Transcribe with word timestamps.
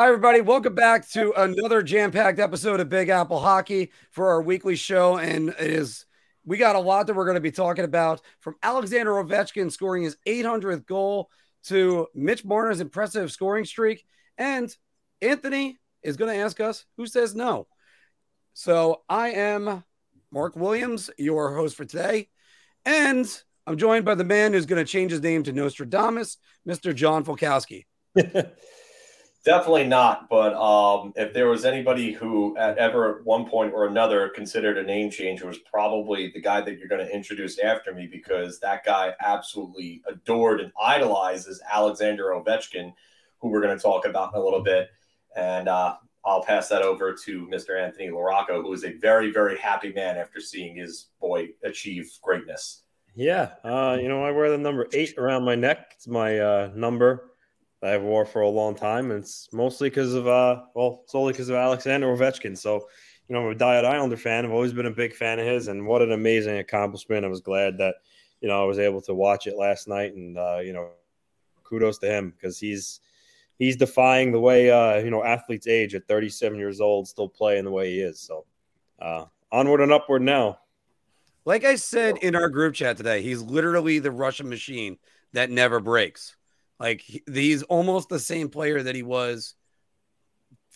Hi, 0.00 0.06
everybody. 0.06 0.40
Welcome 0.40 0.74
back 0.74 1.06
to 1.10 1.30
another 1.36 1.82
jam 1.82 2.10
packed 2.10 2.38
episode 2.38 2.80
of 2.80 2.88
Big 2.88 3.10
Apple 3.10 3.38
Hockey 3.38 3.92
for 4.12 4.30
our 4.30 4.40
weekly 4.40 4.74
show. 4.74 5.18
And 5.18 5.50
it 5.50 5.60
is, 5.60 6.06
we 6.42 6.56
got 6.56 6.74
a 6.74 6.80
lot 6.80 7.06
that 7.06 7.14
we're 7.14 7.26
going 7.26 7.34
to 7.34 7.40
be 7.42 7.50
talking 7.50 7.84
about 7.84 8.22
from 8.38 8.54
Alexander 8.62 9.10
Ovechkin 9.10 9.70
scoring 9.70 10.04
his 10.04 10.16
800th 10.26 10.86
goal 10.86 11.28
to 11.64 12.06
Mitch 12.14 12.46
Marner's 12.46 12.80
impressive 12.80 13.30
scoring 13.30 13.66
streak. 13.66 14.06
And 14.38 14.74
Anthony 15.20 15.76
is 16.02 16.16
going 16.16 16.34
to 16.34 16.42
ask 16.42 16.60
us 16.60 16.86
who 16.96 17.06
says 17.06 17.34
no. 17.34 17.66
So 18.54 19.02
I 19.06 19.32
am 19.32 19.84
Mark 20.32 20.56
Williams, 20.56 21.10
your 21.18 21.54
host 21.54 21.76
for 21.76 21.84
today. 21.84 22.30
And 22.86 23.30
I'm 23.66 23.76
joined 23.76 24.06
by 24.06 24.14
the 24.14 24.24
man 24.24 24.54
who's 24.54 24.64
going 24.64 24.82
to 24.82 24.90
change 24.90 25.10
his 25.10 25.20
name 25.20 25.42
to 25.42 25.52
Nostradamus, 25.52 26.38
Mr. 26.66 26.94
John 26.94 27.22
Folkowski. 27.22 27.84
Definitely 29.42 29.86
not. 29.86 30.28
But 30.28 30.54
um, 30.54 31.14
if 31.16 31.32
there 31.32 31.48
was 31.48 31.64
anybody 31.64 32.12
who 32.12 32.56
at 32.58 32.76
ever 32.76 33.18
at 33.18 33.24
one 33.24 33.48
point 33.48 33.72
or 33.72 33.86
another 33.86 34.28
considered 34.28 34.76
a 34.76 34.82
name 34.82 35.10
change, 35.10 35.40
it 35.40 35.46
was 35.46 35.58
probably 35.58 36.30
the 36.30 36.42
guy 36.42 36.60
that 36.60 36.78
you're 36.78 36.88
going 36.88 37.04
to 37.04 37.14
introduce 37.14 37.58
after 37.58 37.94
me 37.94 38.06
because 38.06 38.60
that 38.60 38.84
guy 38.84 39.14
absolutely 39.20 40.02
adored 40.06 40.60
and 40.60 40.72
idolizes 40.80 41.62
Alexander 41.72 42.34
Ovechkin, 42.34 42.92
who 43.38 43.48
we're 43.48 43.62
going 43.62 43.76
to 43.76 43.82
talk 43.82 44.04
about 44.04 44.34
in 44.34 44.40
a 44.40 44.44
little 44.44 44.62
bit. 44.62 44.90
And 45.34 45.68
uh, 45.68 45.96
I'll 46.22 46.42
pass 46.42 46.68
that 46.68 46.82
over 46.82 47.14
to 47.24 47.46
Mr. 47.46 47.80
Anthony 47.80 48.08
LaRocco, 48.08 48.62
who 48.62 48.72
is 48.74 48.84
a 48.84 48.92
very, 48.98 49.32
very 49.32 49.58
happy 49.58 49.90
man 49.92 50.18
after 50.18 50.40
seeing 50.40 50.76
his 50.76 51.06
boy 51.18 51.48
achieve 51.64 52.10
greatness. 52.20 52.82
Yeah, 53.14 53.52
uh, 53.64 53.98
you 54.00 54.08
know, 54.08 54.22
I 54.22 54.30
wear 54.32 54.50
the 54.50 54.58
number 54.58 54.86
eight 54.92 55.16
around 55.16 55.44
my 55.44 55.54
neck. 55.54 55.92
It's 55.96 56.06
my 56.06 56.38
uh, 56.38 56.70
number 56.74 57.29
that 57.80 57.94
I've 57.94 58.02
wore 58.02 58.26
for 58.26 58.42
a 58.42 58.48
long 58.48 58.74
time, 58.74 59.10
and 59.10 59.22
it's 59.22 59.48
mostly 59.52 59.88
because 59.88 60.14
of 60.14 60.26
uh, 60.26 60.62
well, 60.74 61.02
solely 61.06 61.32
because 61.32 61.48
of 61.48 61.56
Alexander 61.56 62.06
Ovechkin. 62.08 62.56
So, 62.56 62.88
you 63.28 63.34
know, 63.34 63.42
I'm 63.42 63.52
a 63.52 63.54
diet 63.54 63.84
Islander 63.84 64.16
fan. 64.16 64.44
I've 64.44 64.52
always 64.52 64.72
been 64.72 64.86
a 64.86 64.90
big 64.90 65.14
fan 65.14 65.38
of 65.38 65.46
his, 65.46 65.68
and 65.68 65.86
what 65.86 66.02
an 66.02 66.12
amazing 66.12 66.58
accomplishment! 66.58 67.24
I 67.24 67.28
was 67.28 67.40
glad 67.40 67.78
that 67.78 67.96
you 68.40 68.48
know 68.48 68.62
I 68.62 68.66
was 68.66 68.78
able 68.78 69.00
to 69.02 69.14
watch 69.14 69.46
it 69.46 69.56
last 69.56 69.88
night, 69.88 70.14
and 70.14 70.36
uh, 70.36 70.58
you 70.62 70.72
know, 70.72 70.90
kudos 71.64 71.98
to 71.98 72.06
him 72.06 72.30
because 72.30 72.58
he's 72.58 73.00
he's 73.58 73.76
defying 73.76 74.32
the 74.32 74.40
way 74.40 74.70
uh, 74.70 74.96
you 74.98 75.10
know 75.10 75.24
athletes 75.24 75.66
age 75.66 75.94
at 75.94 76.06
37 76.06 76.58
years 76.58 76.80
old, 76.80 77.08
still 77.08 77.28
playing 77.28 77.64
the 77.64 77.70
way 77.70 77.90
he 77.90 78.00
is. 78.00 78.20
So, 78.20 78.44
uh, 79.00 79.24
onward 79.50 79.80
and 79.80 79.92
upward 79.92 80.22
now. 80.22 80.58
Like 81.46 81.64
I 81.64 81.76
said 81.76 82.18
in 82.18 82.36
our 82.36 82.50
group 82.50 82.74
chat 82.74 82.98
today, 82.98 83.22
he's 83.22 83.40
literally 83.40 83.98
the 83.98 84.10
Russian 84.10 84.50
machine 84.50 84.98
that 85.32 85.50
never 85.50 85.80
breaks. 85.80 86.36
Like 86.80 87.04
he's 87.30 87.62
almost 87.64 88.08
the 88.08 88.18
same 88.18 88.48
player 88.48 88.82
that 88.82 88.94
he 88.94 89.02
was 89.02 89.54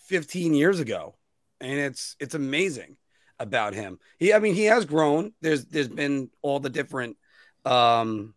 15 0.07 0.53
years 0.53 0.79
ago. 0.79 1.17
And 1.61 1.73
it's 1.73 2.15
it's 2.21 2.35
amazing 2.35 2.99
about 3.41 3.73
him. 3.73 3.99
He 4.19 4.35
I 4.35 4.39
mean 4.39 4.55
he 4.55 4.67
has 4.67 4.85
grown. 4.85 5.33
There's 5.41 5.65
there's 5.65 5.89
been 5.89 6.31
all 6.43 6.61
the 6.61 6.69
different 6.69 7.17
um 7.65 8.35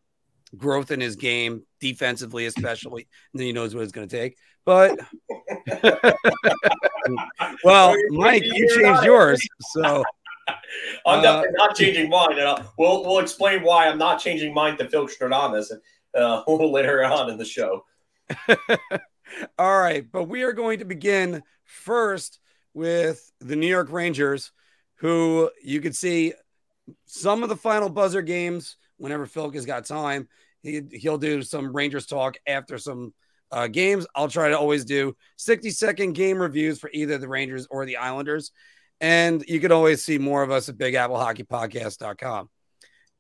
growth 0.56 0.92
in 0.92 1.02
his 1.02 1.18
game 1.18 1.64
defensively 1.82 2.46
especially. 2.46 3.08
And 3.34 3.40
then 3.40 3.48
he 3.48 3.54
knows 3.54 3.76
what 3.76 3.84
it's 3.84 3.92
going 3.92 4.08
to 4.08 4.18
take. 4.18 4.38
But 4.66 4.98
well, 7.64 7.96
Mike, 8.12 8.44
you 8.46 8.82
changed 8.82 9.04
yours. 9.04 9.46
So 9.60 10.04
I'm 11.06 11.20
uh, 11.26 11.44
not 11.52 11.76
changing 11.76 12.10
mine, 12.10 12.34
and 12.34 12.48
I'll, 12.48 12.74
we'll 12.78 13.04
we'll 13.04 13.20
explain 13.20 13.64
why 13.64 13.88
I'm 13.88 13.98
not 13.98 14.20
changing 14.20 14.54
mine 14.54 14.78
to 14.78 14.88
Phil 14.90 15.08
Stradamus 15.08 15.72
uh, 16.18 16.44
later 16.48 17.04
on 17.04 17.30
in 17.30 17.38
the 17.38 17.46
show. 17.46 17.86
All 19.60 19.80
right, 19.80 20.06
but 20.12 20.24
we 20.24 20.44
are 20.44 20.54
going 20.54 20.80
to 20.80 20.86
begin 20.86 21.44
first 21.64 22.40
with 22.74 23.32
the 23.40 23.56
New 23.56 23.68
York 23.68 23.92
Rangers, 23.92 24.52
who 24.96 25.50
you 25.64 25.82
could 25.82 25.96
see 25.96 26.34
some 27.06 27.44
of 27.44 27.50
the 27.50 27.56
final 27.56 27.90
buzzer 27.90 28.22
games 28.22 28.78
whenever 28.98 29.26
Phil 29.26 29.52
has 29.52 29.66
got 29.66 29.86
time. 29.86 30.28
He, 30.64 30.82
he'll 30.92 31.18
do 31.18 31.42
some 31.42 31.76
Rangers 31.76 32.06
talk 32.06 32.38
after 32.48 32.78
some 32.78 33.14
uh, 33.52 33.68
games. 33.68 34.06
I'll 34.16 34.28
try 34.28 34.50
to 34.50 34.58
always 34.58 34.86
do 34.86 35.16
60 35.38 35.70
second 35.72 36.14
game 36.14 36.40
reviews 36.40 36.80
for 36.80 36.90
either 36.94 37.18
the 37.18 37.28
Rangers 37.28 37.68
or 37.70 37.86
the 37.86 37.98
Islanders. 37.98 38.52
And 39.00 39.44
you 39.48 39.60
can 39.60 39.72
always 39.72 40.04
see 40.04 40.18
more 40.18 40.42
of 40.42 40.52
us 40.52 40.70
at 40.70 40.78
bigapplehockeypodcast.com. 40.78 42.50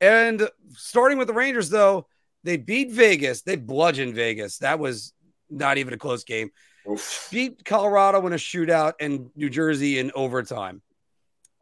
And 0.01 0.49
starting 0.75 1.17
with 1.17 1.27
the 1.27 1.33
Rangers, 1.33 1.69
though, 1.69 2.07
they 2.47 2.55
beat 2.55 2.91
Vegas. 2.91 3.41
They 3.41 3.57
bludgeoned 3.57 4.15
Vegas. 4.15 4.59
That 4.59 4.79
was 4.79 5.13
not 5.49 5.77
even 5.77 5.93
a 5.93 5.97
close 5.97 6.23
game. 6.23 6.49
Oof. 6.89 7.27
Beat 7.29 7.65
Colorado 7.65 8.25
in 8.25 8.31
a 8.31 8.37
shootout 8.37 8.93
and 9.01 9.29
New 9.35 9.49
Jersey 9.49 9.99
in 9.99 10.13
overtime. 10.15 10.81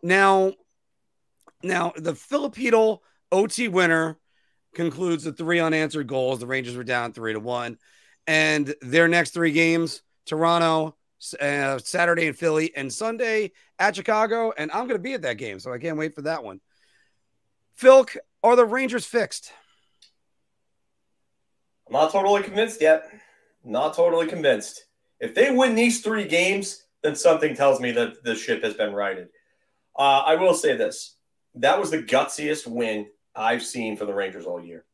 Now, 0.03 0.53
now 1.63 1.91
the 1.97 2.13
Filipino 2.13 3.01
OT 3.31 3.67
winner 3.67 4.19
concludes 4.75 5.23
the 5.23 5.33
three 5.33 5.59
unanswered 5.59 6.05
goals. 6.05 6.39
The 6.39 6.45
Rangers 6.45 6.77
were 6.77 6.83
down 6.83 7.13
three 7.13 7.33
to 7.33 7.39
one, 7.39 7.79
and 8.27 8.75
their 8.81 9.07
next 9.07 9.31
three 9.31 9.53
games: 9.53 10.03
Toronto, 10.27 10.95
uh, 11.41 11.79
Saturday 11.79 12.27
in 12.27 12.33
Philly, 12.35 12.75
and 12.75 12.93
Sunday 12.93 13.53
at 13.79 13.95
Chicago. 13.95 14.53
And 14.55 14.69
I'm 14.69 14.87
going 14.87 14.99
to 14.99 14.99
be 14.99 15.13
at 15.13 15.23
that 15.23 15.39
game, 15.39 15.59
so 15.59 15.73
I 15.73 15.79
can't 15.79 15.97
wait 15.97 16.13
for 16.13 16.21
that 16.21 16.43
one. 16.43 16.61
Phil, 17.73 18.05
are 18.43 18.55
the 18.55 18.65
Rangers 18.65 19.07
fixed? 19.07 19.51
I'm 21.87 21.93
not 21.93 22.11
totally 22.11 22.43
convinced 22.43 22.81
yet. 22.81 23.09
Not 23.63 23.95
totally 23.95 24.27
convinced. 24.27 24.85
If 25.19 25.33
they 25.33 25.51
win 25.51 25.75
these 25.75 26.01
three 26.01 26.27
games, 26.27 26.83
then 27.03 27.15
something 27.15 27.55
tells 27.55 27.79
me 27.79 27.91
that 27.91 28.23
the 28.23 28.35
ship 28.35 28.63
has 28.63 28.73
been 28.73 28.93
righted. 28.93 29.29
Uh, 29.97 30.23
I 30.25 30.35
will 30.35 30.53
say 30.53 30.75
this: 30.75 31.15
that 31.55 31.79
was 31.79 31.91
the 31.91 32.03
gutsiest 32.03 32.67
win 32.67 33.07
I've 33.35 33.63
seen 33.63 33.97
for 33.97 34.05
the 34.05 34.13
Rangers 34.13 34.45
all 34.45 34.63
year. 34.63 34.85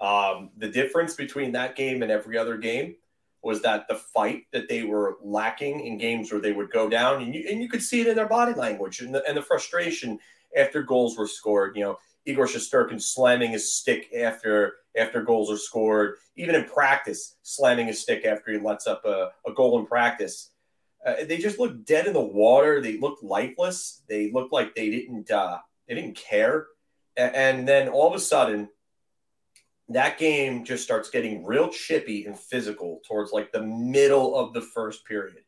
Um, 0.00 0.50
the 0.56 0.68
difference 0.68 1.14
between 1.14 1.52
that 1.52 1.76
game 1.76 2.02
and 2.02 2.10
every 2.10 2.36
other 2.36 2.56
game 2.56 2.96
was 3.42 3.62
that 3.62 3.86
the 3.88 3.94
fight 3.94 4.44
that 4.52 4.68
they 4.68 4.82
were 4.84 5.16
lacking 5.22 5.80
in 5.86 5.98
games 5.98 6.32
where 6.32 6.40
they 6.40 6.52
would 6.52 6.70
go 6.70 6.88
down, 6.88 7.22
and 7.22 7.34
you, 7.34 7.46
and 7.50 7.60
you 7.60 7.68
could 7.68 7.82
see 7.82 8.00
it 8.00 8.06
in 8.06 8.16
their 8.16 8.28
body 8.28 8.54
language 8.54 9.00
and 9.00 9.14
the, 9.14 9.26
and 9.28 9.36
the 9.36 9.42
frustration 9.42 10.18
after 10.56 10.82
goals 10.82 11.16
were 11.16 11.26
scored. 11.26 11.76
You 11.76 11.84
know, 11.84 11.98
Igor 12.26 12.46
Shesterkin 12.46 13.00
slamming 13.00 13.52
his 13.52 13.72
stick 13.72 14.08
after 14.16 14.74
after 14.96 15.22
goals 15.22 15.50
are 15.50 15.58
scored, 15.58 16.16
even 16.36 16.54
in 16.54 16.64
practice, 16.64 17.36
slamming 17.42 17.88
his 17.88 18.00
stick 18.00 18.24
after 18.24 18.52
he 18.52 18.58
lets 18.58 18.86
up 18.86 19.04
a, 19.04 19.30
a 19.46 19.52
goal 19.52 19.78
in 19.80 19.86
practice. 19.86 20.50
Uh, 21.04 21.16
they 21.26 21.36
just 21.36 21.58
looked 21.58 21.84
dead 21.84 22.06
in 22.06 22.12
the 22.12 22.20
water. 22.20 22.80
They 22.80 22.98
looked 22.98 23.22
lifeless. 23.22 24.02
They 24.08 24.30
looked 24.30 24.52
like 24.52 24.74
they 24.74 24.90
didn't 24.90 25.30
uh, 25.30 25.58
they 25.88 25.94
didn't 25.94 26.16
care. 26.16 26.66
And 27.16 27.68
then 27.68 27.88
all 27.88 28.08
of 28.08 28.14
a 28.14 28.18
sudden, 28.18 28.68
that 29.88 30.18
game 30.18 30.64
just 30.64 30.82
starts 30.82 31.10
getting 31.10 31.44
real 31.44 31.68
chippy 31.68 32.24
and 32.24 32.36
physical 32.38 33.00
towards 33.06 33.32
like 33.32 33.52
the 33.52 33.62
middle 33.62 34.34
of 34.34 34.52
the 34.52 34.62
first 34.62 35.06
period. 35.06 35.43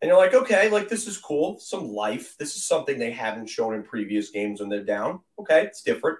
And 0.00 0.08
you're 0.08 0.18
like, 0.18 0.34
okay, 0.34 0.68
like 0.70 0.88
this 0.88 1.06
is 1.06 1.16
cool, 1.18 1.58
some 1.58 1.88
life. 1.88 2.36
This 2.38 2.56
is 2.56 2.66
something 2.66 2.98
they 2.98 3.12
haven't 3.12 3.48
shown 3.48 3.74
in 3.74 3.82
previous 3.82 4.30
games 4.30 4.60
when 4.60 4.68
they're 4.68 4.84
down. 4.84 5.20
Okay, 5.38 5.62
it's 5.62 5.82
different. 5.82 6.18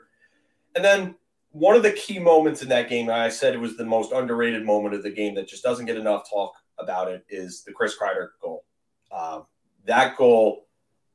And 0.75 0.85
then 0.85 1.15
one 1.51 1.77
of 1.77 1.83
the 1.83 1.93
key 1.93 2.19
moments 2.19 2.63
in 2.63 2.69
that 2.71 2.89
game, 2.89 3.11
I 3.11 3.29
said 3.29 3.55
it 3.55 3.61
was 3.61 3.77
the 3.77 3.85
most 3.85 4.13
underrated 4.13 4.65
moment 4.65 4.95
of 4.95 5.03
the 5.03 5.11
game 5.11 5.35
that 5.35 5.49
just 5.49 5.63
doesn't 5.63 5.87
get 5.87 5.97
enough 5.97 6.29
talk 6.29 6.55
about 6.79 7.09
it, 7.09 7.25
is 7.29 7.65
the 7.65 7.73
Chris 7.73 7.97
Kreider 7.99 8.29
goal. 8.43 8.65
Uh, 9.11 9.41
that 9.87 10.17
goal 10.17 10.67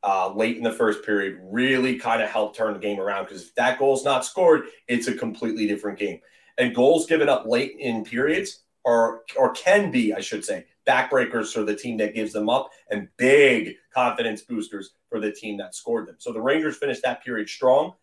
uh, 0.04 0.34
late 0.34 0.58
in 0.58 0.64
the 0.64 0.72
first 0.72 1.06
period 1.06 1.40
really 1.44 1.98
kind 1.98 2.22
of 2.22 2.30
helped 2.30 2.56
turn 2.56 2.74
the 2.74 2.80
game 2.80 3.00
around 3.00 3.26
because 3.26 3.44
if 3.44 3.56
that 3.56 3.78
goal's 3.78 4.04
not 4.04 4.26
scored, 4.26 4.64
it's 4.88 5.08
a 5.08 5.14
completely 5.14 5.68
different 5.68 6.00
game. 6.00 6.20
And 6.58 6.76
goals 6.76 7.06
given 7.06 7.30
up 7.30 7.46
late 7.46 7.76
in 7.78 8.04
periods 8.04 8.64
are, 8.86 9.22
or 9.36 9.52
can 9.54 9.92
be, 9.92 10.14
I 10.14 10.22
should 10.22 10.44
say, 10.44 10.66
backbreakers 10.88 11.54
for 11.54 11.64
the 11.64 11.76
team 11.76 11.98
that 11.98 12.16
gives 12.16 12.34
them 12.34 12.50
up 12.50 12.70
and 12.90 13.08
big 13.18 13.76
confidence 13.94 14.42
boosters 14.42 14.92
for 15.10 15.20
the 15.20 15.32
team 15.32 15.58
that 15.58 15.76
scored 15.76 16.08
them. 16.08 16.16
So 16.18 16.32
the 16.32 16.42
Rangers 16.42 16.78
finished 16.78 17.04
that 17.04 17.24
period 17.24 17.50
strong 17.50 17.94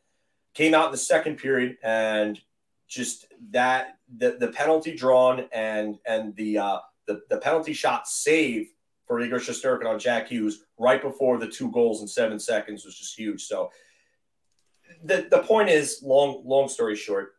came 0.55 0.75
out 0.75 0.87
in 0.87 0.93
the 0.93 0.99
second 0.99 1.37
period 1.37 1.77
and 1.83 2.41
just 2.89 3.27
that 3.51 3.99
the, 4.17 4.37
the 4.41 4.49
penalty 4.49 4.95
drawn 4.95 5.47
and 5.53 5.99
and 6.07 6.35
the 6.37 6.59
uh, 6.59 6.79
the, 7.07 7.21
the 7.31 7.39
penalty 7.39 7.73
shot 7.73 8.09
save 8.09 8.69
for 9.07 9.21
Igor 9.21 9.39
Shesterkin 9.39 9.87
on 9.87 9.99
Jack 9.99 10.29
Hughes 10.29 10.65
right 10.79 11.01
before 11.01 11.39
the 11.39 11.49
two 11.49 11.71
goals 11.71 12.03
in 12.03 12.09
seven 12.09 12.39
seconds 12.39 12.85
was 12.85 12.99
just 12.99 13.17
huge. 13.17 13.43
So 13.45 13.71
the 15.05 15.29
the 15.31 15.41
point 15.41 15.69
is 15.69 16.01
long 16.03 16.43
long 16.45 16.69
story 16.69 16.97
short 16.97 17.35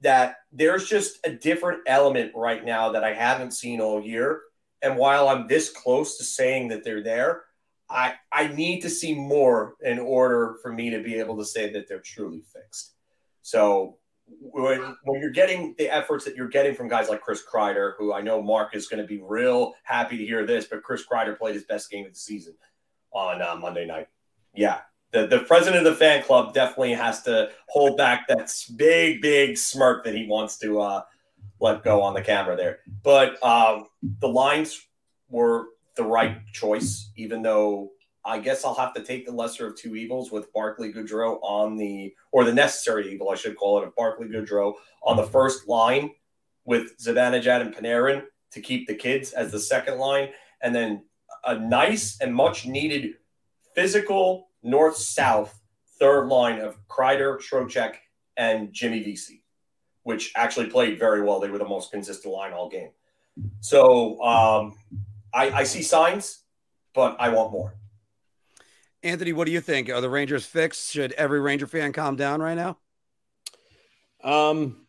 that 0.00 0.36
there's 0.52 0.88
just 0.88 1.18
a 1.24 1.30
different 1.30 1.80
element 1.86 2.32
right 2.34 2.64
now 2.64 2.90
that 2.92 3.04
I 3.04 3.14
haven't 3.14 3.52
seen 3.52 3.80
all 3.80 4.02
year. 4.02 4.42
And 4.82 4.96
while 4.96 5.28
I'm 5.28 5.46
this 5.46 5.70
close 5.70 6.18
to 6.18 6.24
saying 6.24 6.68
that 6.68 6.84
they're 6.84 7.02
there, 7.02 7.44
I 7.88 8.14
I 8.32 8.48
need 8.48 8.80
to 8.80 8.90
see 8.90 9.14
more 9.14 9.74
in 9.82 9.98
order 9.98 10.56
for 10.62 10.72
me 10.72 10.90
to 10.90 11.02
be 11.02 11.16
able 11.16 11.36
to 11.38 11.44
say 11.44 11.72
that 11.72 11.88
they're 11.88 12.00
truly 12.00 12.42
fixed. 12.52 12.94
So 13.42 13.98
when 14.40 14.96
when 15.04 15.20
you're 15.20 15.30
getting 15.30 15.74
the 15.78 15.88
efforts 15.88 16.24
that 16.24 16.36
you're 16.36 16.48
getting 16.48 16.74
from 16.74 16.88
guys 16.88 17.08
like 17.08 17.20
Chris 17.20 17.42
Kreider, 17.44 17.92
who 17.98 18.12
I 18.12 18.20
know 18.20 18.42
Mark 18.42 18.74
is 18.74 18.88
going 18.88 19.02
to 19.02 19.06
be 19.06 19.20
real 19.22 19.74
happy 19.84 20.16
to 20.16 20.24
hear 20.24 20.46
this, 20.46 20.66
but 20.66 20.82
Chris 20.82 21.04
Kreider 21.06 21.36
played 21.36 21.54
his 21.54 21.64
best 21.64 21.90
game 21.90 22.06
of 22.06 22.12
the 22.12 22.18
season 22.18 22.54
on 23.12 23.42
uh, 23.42 23.56
Monday 23.56 23.86
night. 23.86 24.08
Yeah, 24.54 24.80
the 25.12 25.26
the 25.26 25.40
president 25.40 25.86
of 25.86 25.92
the 25.92 25.98
fan 25.98 26.22
club 26.22 26.54
definitely 26.54 26.94
has 26.94 27.22
to 27.22 27.50
hold 27.68 27.96
back 27.96 28.26
that 28.28 28.50
big 28.76 29.20
big 29.20 29.58
smirk 29.58 30.04
that 30.04 30.14
he 30.14 30.26
wants 30.26 30.58
to 30.58 30.80
uh, 30.80 31.02
let 31.62 31.84
go 31.84 32.02
on 32.02 32.12
the 32.12 32.20
camera 32.20 32.56
there. 32.56 32.80
But 33.02 33.42
um, 33.42 33.86
the 34.20 34.28
lines 34.28 34.84
were 35.28 35.68
the 35.96 36.02
right 36.02 36.44
choice, 36.52 37.10
even 37.16 37.40
though 37.40 37.92
I 38.24 38.40
guess 38.40 38.64
I'll 38.64 38.74
have 38.74 38.94
to 38.94 39.02
take 39.02 39.24
the 39.24 39.32
lesser 39.32 39.68
of 39.68 39.76
two 39.76 39.94
evils 39.96 40.32
with 40.32 40.52
Barclay 40.52 40.92
Goodrow 40.92 41.38
on 41.42 41.76
the, 41.76 42.14
or 42.32 42.44
the 42.44 42.52
necessary 42.52 43.12
evil, 43.12 43.30
I 43.30 43.36
should 43.36 43.56
call 43.56 43.80
it, 43.80 43.86
of 43.86 43.94
Barclay 43.94 44.28
Goodrow 44.28 44.74
on 45.04 45.16
the 45.16 45.22
first 45.22 45.68
line 45.68 46.10
with 46.64 46.98
Zibanejad 46.98 47.60
and 47.60 47.74
Panarin 47.74 48.24
to 48.52 48.60
keep 48.60 48.86
the 48.86 48.94
kids 48.94 49.32
as 49.32 49.52
the 49.52 49.58
second 49.60 49.98
line. 49.98 50.30
And 50.62 50.74
then 50.74 51.04
a 51.44 51.58
nice 51.58 52.20
and 52.20 52.34
much 52.34 52.66
needed 52.66 53.14
physical 53.74 54.48
north 54.62 54.96
south 54.96 55.60
third 55.98 56.26
line 56.26 56.60
of 56.60 56.76
Kreider, 56.88 57.38
Trocheck, 57.38 57.94
and 58.36 58.72
Jimmy 58.72 59.02
Vesey, 59.02 59.41
which 60.02 60.32
actually 60.34 60.66
played 60.66 60.98
very 60.98 61.22
well. 61.22 61.40
They 61.40 61.50
were 61.50 61.58
the 61.58 61.64
most 61.64 61.90
consistent 61.90 62.32
line 62.32 62.52
all 62.52 62.68
game. 62.68 62.90
So 63.60 64.22
um, 64.22 64.74
I, 65.32 65.50
I 65.50 65.64
see 65.64 65.82
signs, 65.82 66.40
but 66.94 67.16
I 67.18 67.30
want 67.30 67.52
more. 67.52 67.74
Anthony, 69.02 69.32
what 69.32 69.46
do 69.46 69.52
you 69.52 69.60
think? 69.60 69.88
Are 69.88 70.00
the 70.00 70.10
Rangers 70.10 70.46
fixed? 70.46 70.92
Should 70.92 71.12
every 71.12 71.40
Ranger 71.40 71.66
fan 71.66 71.92
calm 71.92 72.16
down 72.16 72.40
right 72.40 72.54
now? 72.54 72.78
Um, 74.22 74.86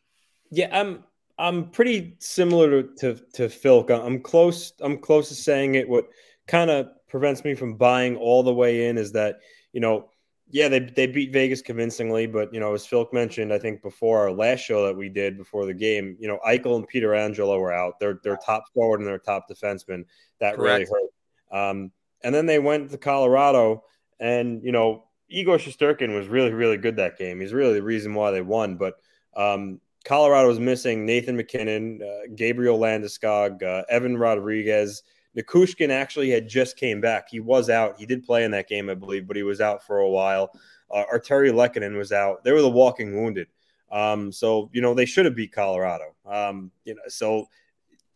yeah, 0.51 0.69
I'm 0.71 1.03
I'm 1.39 1.69
pretty 1.71 2.15
similar 2.19 2.83
to 2.83 2.89
to, 2.99 3.15
to 3.33 3.49
Phil. 3.49 3.85
I'm 3.89 4.21
close. 4.21 4.73
I'm 4.81 4.99
close 4.99 5.29
to 5.29 5.35
saying 5.35 5.75
it. 5.75 5.89
What 5.89 6.09
kind 6.47 6.69
of 6.69 6.89
prevents 7.07 7.43
me 7.43 7.55
from 7.55 7.75
buying 7.75 8.15
all 8.17 8.43
the 8.43 8.53
way 8.53 8.87
in 8.87 8.99
is 8.99 9.13
that 9.13 9.39
you 9.71 9.79
know, 9.79 10.09
yeah, 10.53 10.69
they 10.69 10.79
they 10.79 11.07
beat 11.07 11.33
Vegas 11.33 11.61
convincingly, 11.63 12.27
but 12.27 12.53
you 12.53 12.59
know, 12.59 12.73
as 12.73 12.85
Phil 12.85 13.09
mentioned, 13.11 13.51
I 13.51 13.57
think 13.57 13.81
before 13.81 14.19
our 14.19 14.31
last 14.31 14.59
show 14.59 14.85
that 14.85 14.95
we 14.95 15.09
did 15.09 15.35
before 15.35 15.65
the 15.65 15.73
game, 15.73 16.15
you 16.19 16.27
know, 16.27 16.39
Eichel 16.47 16.75
and 16.75 16.87
Pietrangelo 16.87 17.59
were 17.59 17.73
out. 17.73 17.99
They're 17.99 18.19
they're 18.23 18.37
top 18.37 18.65
forward 18.71 18.99
and 18.99 19.07
their 19.07 19.17
top 19.17 19.49
defenseman. 19.49 20.05
That 20.39 20.55
Correct. 20.55 20.89
really 20.91 21.09
hurt. 21.51 21.69
Um, 21.69 21.91
and 22.23 22.33
then 22.33 22.45
they 22.45 22.59
went 22.59 22.91
to 22.91 22.97
Colorado 22.97 23.83
and, 24.19 24.63
you 24.63 24.71
know, 24.71 25.05
Igor 25.27 25.57
Shesterkin 25.57 26.15
was 26.15 26.27
really, 26.27 26.53
really 26.53 26.77
good 26.77 26.95
that 26.97 27.17
game. 27.17 27.41
He's 27.41 27.53
really 27.53 27.73
the 27.73 27.83
reason 27.83 28.13
why 28.13 28.31
they 28.31 28.41
won. 28.41 28.77
But 28.77 28.95
um, 29.35 29.81
Colorado 30.05 30.47
was 30.47 30.59
missing 30.59 31.05
Nathan 31.05 31.35
MacKinnon, 31.35 32.01
uh, 32.01 32.27
Gabriel 32.35 32.79
Landeskog, 32.79 33.63
uh, 33.63 33.83
Evan 33.89 34.17
Rodrigues. 34.17 35.03
Nichushkin 35.37 35.89
actually 35.89 36.29
had 36.29 36.47
just 36.47 36.77
came 36.77 37.01
back. 37.01 37.29
He 37.29 37.39
was 37.39 37.69
out. 37.69 37.97
He 37.97 38.05
did 38.05 38.23
play 38.23 38.43
in 38.43 38.51
that 38.51 38.67
game, 38.67 38.89
I 38.89 38.93
believe, 38.93 39.27
but 39.27 39.35
he 39.35 39.43
was 39.43 39.61
out 39.61 39.85
for 39.85 39.99
a 39.99 40.09
while. 40.09 40.51
Uh, 40.91 41.03
Artturi 41.11 41.51
Lehkonen 41.51 41.97
was 41.97 42.11
out. 42.11 42.43
They 42.43 42.51
were 42.51 42.61
the 42.61 42.69
walking 42.69 43.15
wounded. 43.15 43.47
Um, 43.91 44.31
so, 44.31 44.69
you 44.73 44.81
know, 44.81 44.93
they 44.93 45.05
should 45.05 45.25
have 45.25 45.35
beat 45.35 45.51
Colorado. 45.51 46.15
Um, 46.25 46.71
you 46.83 46.95
know, 46.95 47.01
so 47.07 47.47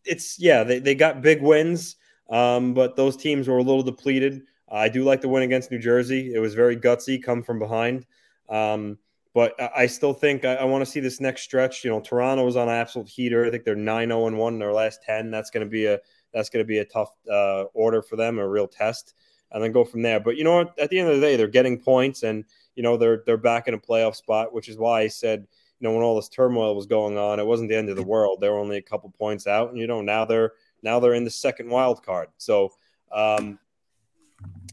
it's, 0.05 0.39
yeah, 0.39 0.63
they, 0.63 0.79
they 0.79 0.95
got 0.95 1.21
big 1.21 1.41
wins, 1.41 1.97
um, 2.29 2.73
but 2.73 2.95
those 2.95 3.17
teams 3.17 3.47
were 3.47 3.57
a 3.57 3.63
little 3.63 3.83
depleted. 3.83 4.43
I 4.69 4.89
do 4.89 5.03
like 5.03 5.21
the 5.21 5.29
win 5.29 5.43
against 5.43 5.71
New 5.71 5.79
Jersey. 5.79 6.33
It 6.33 6.39
was 6.39 6.53
very 6.53 6.75
gutsy, 6.75 7.21
come 7.21 7.41
from 7.41 7.59
behind. 7.59 8.05
Um, 8.49 8.97
but 9.33 9.53
I 9.75 9.85
still 9.85 10.13
think 10.13 10.45
I, 10.45 10.55
I 10.55 10.63
want 10.63 10.83
to 10.83 10.89
see 10.89 10.99
this 10.99 11.21
next 11.21 11.43
stretch. 11.43 11.83
You 11.83 11.91
know, 11.91 11.99
Toronto 11.99 12.43
was 12.43 12.55
on 12.55 12.69
an 12.69 12.73
absolute 12.73 13.07
heater. 13.07 13.45
I 13.45 13.51
think 13.51 13.65
they're 13.65 13.75
9 13.75 14.07
0 14.07 14.35
1 14.35 14.53
in 14.53 14.59
their 14.59 14.73
last 14.73 15.03
10. 15.03 15.29
That's 15.29 15.51
going 15.51 15.65
to 15.65 15.69
be 15.69 15.85
a 15.85 15.99
that's 16.33 16.49
going 16.49 16.63
to 16.63 16.67
be 16.67 16.79
a 16.79 16.85
tough 16.85 17.11
uh, 17.31 17.63
order 17.73 18.01
for 18.01 18.15
them, 18.15 18.39
a 18.39 18.47
real 18.47 18.67
test, 18.67 19.13
and 19.51 19.63
then 19.63 19.71
go 19.71 19.83
from 19.83 20.01
there. 20.01 20.19
But 20.19 20.37
you 20.37 20.43
know 20.43 20.55
what? 20.55 20.77
At 20.79 20.89
the 20.89 20.99
end 20.99 21.09
of 21.09 21.15
the 21.15 21.21
day, 21.21 21.35
they're 21.35 21.47
getting 21.47 21.79
points, 21.79 22.23
and 22.23 22.45
you 22.75 22.83
know 22.83 22.97
they're 22.97 23.23
they're 23.25 23.37
back 23.37 23.67
in 23.67 23.73
a 23.73 23.79
playoff 23.79 24.15
spot, 24.15 24.53
which 24.53 24.69
is 24.69 24.77
why 24.77 25.01
I 25.01 25.07
said, 25.07 25.47
you 25.79 25.87
know, 25.87 25.93
when 25.93 26.03
all 26.03 26.15
this 26.15 26.29
turmoil 26.29 26.75
was 26.75 26.85
going 26.85 27.17
on, 27.17 27.39
it 27.39 27.45
wasn't 27.45 27.69
the 27.69 27.77
end 27.77 27.89
of 27.89 27.95
the 27.95 28.03
world. 28.03 28.39
They 28.41 28.49
were 28.49 28.59
only 28.59 28.77
a 28.77 28.81
couple 28.81 29.09
points 29.11 29.47
out, 29.47 29.69
and 29.69 29.77
you 29.77 29.87
know 29.87 30.01
now 30.01 30.25
they're 30.25 30.53
now 30.83 30.99
they're 30.99 31.13
in 31.13 31.23
the 31.23 31.29
second 31.29 31.69
wild 31.69 32.03
card. 32.03 32.29
So 32.37 32.73
um, 33.11 33.59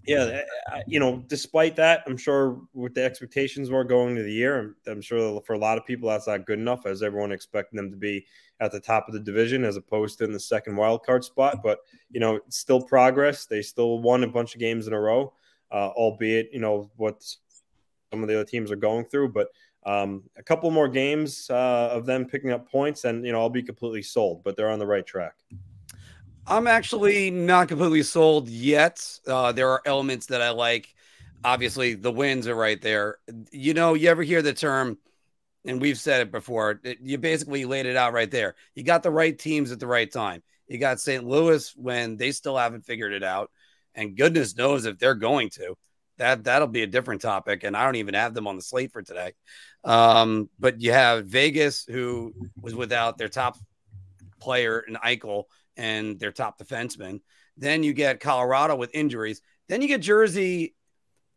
yeah, 0.07 0.43
you 0.87 1.01
know, 1.01 1.25
despite 1.29 1.77
that, 1.77 2.03
I'm 2.07 2.17
sure 2.17 2.61
with 2.75 2.95
the 2.95 3.03
expectations 3.03 3.71
were 3.71 3.85
going 3.85 4.15
to 4.17 4.23
the 4.23 4.33
year, 4.33 4.59
I'm, 4.59 4.77
I'm, 4.87 5.01
sure 5.01 5.41
for 5.47 5.55
a 5.55 5.59
lot 5.59 5.79
of 5.79 5.87
people 5.87 6.11
that's 6.11 6.27
not 6.27 6.45
good 6.45 6.59
enough, 6.59 6.85
as 6.85 7.03
everyone 7.03 7.33
expecting 7.33 7.79
them 7.79 7.91
to 7.91 7.97
be 7.97 8.27
at 8.61 8.71
the 8.71 8.81
top 8.81 9.09
of 9.09 9.15
the 9.15 9.21
division 9.21 9.65
as 9.65 9.77
opposed 9.77 10.19
to 10.19 10.25
in 10.25 10.33
the 10.33 10.41
second 10.41 10.77
wild 10.77 11.05
card 11.05 11.25
spot. 11.25 11.63
But 11.63 11.79
you 12.11 12.21
know, 12.21 12.41
still 12.51 12.83
progress. 12.83 13.47
They 13.47 13.63
still 13.63 14.01
won 14.01 14.25
a 14.25 14.29
bunch 14.29 14.55
of 14.55 14.61
games 14.61 14.87
in 14.87 14.93
a 14.93 15.01
row, 15.01 15.33
uh, 15.71 15.89
albeit 15.97 16.51
you 16.53 16.61
know 16.61 16.91
what 16.97 17.25
some 18.13 18.23
of 18.23 18.29
the 18.29 18.35
other 18.35 18.45
teams 18.45 18.71
are 18.71 18.77
going 18.77 19.07
through. 19.07 19.31
But 19.31 19.49
um, 19.87 20.25
a 20.37 20.43
couple 20.43 20.71
more 20.71 20.89
games 20.89 21.49
uh, 21.49 21.91
of 21.93 22.05
them 22.05 22.27
picking 22.27 22.53
up 22.53 22.71
points, 22.71 23.05
and 23.05 23.25
you 23.25 23.33
know, 23.33 23.41
I'll 23.41 23.49
be 23.49 23.63
completely 23.63 24.03
sold. 24.03 24.45
But 24.45 24.57
they're 24.57 24.71
on 24.71 24.79
the 24.79 24.87
right 24.87 25.07
track. 25.07 25.35
I'm 26.47 26.67
actually 26.67 27.31
not 27.31 27.69
completely 27.69 28.03
sold 28.03 28.49
yet. 28.49 29.19
Uh, 29.27 29.53
there 29.53 29.71
are 29.71 29.83
elements 29.87 30.27
that 30.27 30.43
I 30.43 30.51
like. 30.51 30.95
Obviously, 31.43 31.95
the 31.95 32.13
wins 32.13 32.47
are 32.49 32.55
right 32.55 32.81
there. 32.81 33.19
You 33.51 33.75
know, 33.75 33.95
you 33.95 34.09
ever 34.11 34.23
hear 34.23 34.43
the 34.43 34.53
term, 34.53 34.99
and 35.65 35.81
we've 35.81 35.99
said 35.99 36.21
it 36.21 36.33
before, 36.33 36.81
it, 36.85 36.99
you 37.03 37.17
basically 37.17 37.65
laid 37.65 37.87
it 37.87 37.97
out 37.97 38.13
right 38.13 38.31
there. 38.31 38.57
You 38.75 38.83
got 38.83 39.03
the 39.03 39.11
right 39.11 39.39
teams 39.39 39.73
at 39.73 39.81
the 39.81 39.87
right 39.87 40.11
time. 40.11 40.43
You 40.69 40.79
got 40.79 41.01
St. 41.01 41.25
Louis 41.25 41.73
when 41.77 42.17
they 42.17 42.31
still 42.33 42.57
haven't 42.57 42.85
figured 42.85 43.13
it 43.13 43.23
out. 43.23 43.51
And 43.95 44.17
goodness 44.17 44.57
knows 44.57 44.85
if 44.85 44.99
they're 44.99 45.15
going 45.15 45.51
to. 45.51 45.77
That 46.19 46.45
that'll 46.45 46.69
be 46.69 46.83
a 46.83 46.87
different 46.87 47.23
topic, 47.23 47.65
and 47.65 47.77
I 47.77 47.85
don't 47.85 47.97
even 47.97 48.15
have 48.15 48.35
them 48.35 48.47
on 48.47 48.55
the 48.55 48.63
slate 48.63 48.93
for 48.93 49.03
today. 49.03 49.33
Um, 49.83 50.49
but 50.61 50.81
you 50.81 50.93
have 50.93 51.27
Vegas, 51.27 51.85
who 51.85 52.33
was 52.61 52.75
without 52.75 53.19
their 53.19 53.29
top 53.29 53.57
player 54.41 54.79
in 54.81 54.95
Eichel, 54.95 55.45
and 55.77 56.19
their 56.19 56.33
top 56.33 56.59
defenseman. 56.59 57.21
Then 57.57 57.83
you 57.83 57.93
get 57.93 58.21
Colorado 58.21 58.77
with 58.77 58.95
injuries. 58.95 59.41
Then 59.69 59.83
you 59.83 59.89
get 59.89 60.01
Jersey, 60.01 60.75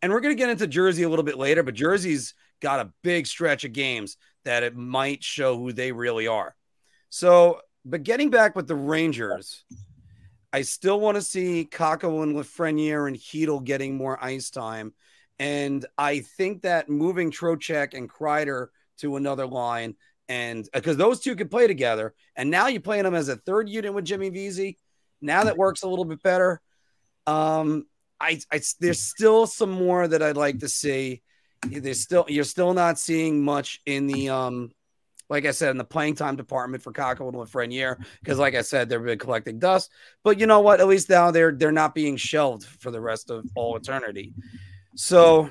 and 0.01 0.11
we're 0.11 0.19
going 0.19 0.35
to 0.35 0.39
get 0.39 0.49
into 0.49 0.67
Jersey 0.67 1.03
a 1.03 1.09
little 1.09 1.25
bit 1.25 1.37
later, 1.37 1.63
but 1.63 1.73
Jersey's 1.73 2.33
got 2.61 2.79
a 2.79 2.91
big 3.03 3.27
stretch 3.27 3.63
of 3.63 3.73
games 3.73 4.17
that 4.45 4.63
it 4.63 4.75
might 4.75 5.23
show 5.23 5.57
who 5.57 5.71
they 5.73 5.91
really 5.91 6.27
are. 6.27 6.55
So, 7.09 7.61
but 7.85 8.03
getting 8.03 8.29
back 8.29 8.55
with 8.55 8.67
the 8.67 8.75
Rangers, 8.75 9.63
I 10.51 10.61
still 10.61 10.99
want 10.99 11.15
to 11.15 11.21
see 11.21 11.67
Kakko 11.69 12.23
and 12.23 12.35
Lafreniere 12.35 13.07
and 13.07 13.17
Chytil 13.17 13.63
getting 13.63 13.95
more 13.95 14.21
ice 14.23 14.49
time. 14.49 14.93
And 15.39 15.85
I 15.97 16.19
think 16.19 16.63
that 16.63 16.89
moving 16.89 17.31
Trocheck 17.31 17.93
and 17.93 18.09
Kreider 18.09 18.67
to 18.99 19.17
another 19.17 19.45
line 19.45 19.95
and 20.29 20.67
because 20.73 20.95
uh, 20.95 20.99
those 20.99 21.19
two 21.19 21.35
could 21.35 21.51
play 21.51 21.67
together, 21.67 22.13
and 22.35 22.49
now 22.49 22.67
you're 22.67 22.81
playing 22.81 23.03
them 23.03 23.15
as 23.15 23.29
a 23.29 23.35
third 23.35 23.69
unit 23.69 23.93
with 23.93 24.05
Jimmy 24.05 24.29
Vesey. 24.29 24.77
Now 25.21 25.45
that 25.45 25.57
works 25.57 25.83
a 25.83 25.87
little 25.87 26.05
bit 26.05 26.21
better. 26.21 26.61
Um, 27.25 27.85
I, 28.19 28.39
I 28.51 28.61
there's 28.79 29.01
still 29.01 29.47
some 29.47 29.71
more 29.71 30.07
that 30.07 30.21
I'd 30.21 30.37
like 30.37 30.59
to 30.59 30.69
see. 30.69 31.21
There's 31.67 32.01
still 32.01 32.25
you're 32.27 32.43
still 32.43 32.73
not 32.73 32.99
seeing 32.99 33.43
much 33.43 33.81
in 33.85 34.07
the 34.07 34.29
um, 34.29 34.71
like 35.29 35.45
I 35.45 35.51
said 35.51 35.71
in 35.71 35.77
the 35.77 35.83
playing 35.83 36.15
time 36.15 36.35
department 36.35 36.83
for 36.83 36.91
Kakko 36.91 37.27
and 37.27 37.37
Lafreniere 37.37 38.03
because, 38.19 38.39
like 38.39 38.55
I 38.55 38.61
said, 38.61 38.89
they've 38.89 39.03
been 39.03 39.19
collecting 39.19 39.59
dust. 39.59 39.91
But 40.23 40.39
you 40.39 40.47
know 40.47 40.61
what? 40.61 40.79
At 40.79 40.87
least 40.87 41.09
now 41.09 41.31
they're 41.31 41.51
they're 41.51 41.71
not 41.71 41.95
being 41.95 42.17
shelved 42.17 42.65
for 42.65 42.91
the 42.91 43.01
rest 43.01 43.29
of 43.29 43.45
all 43.55 43.75
eternity. 43.75 44.33
So 44.95 45.49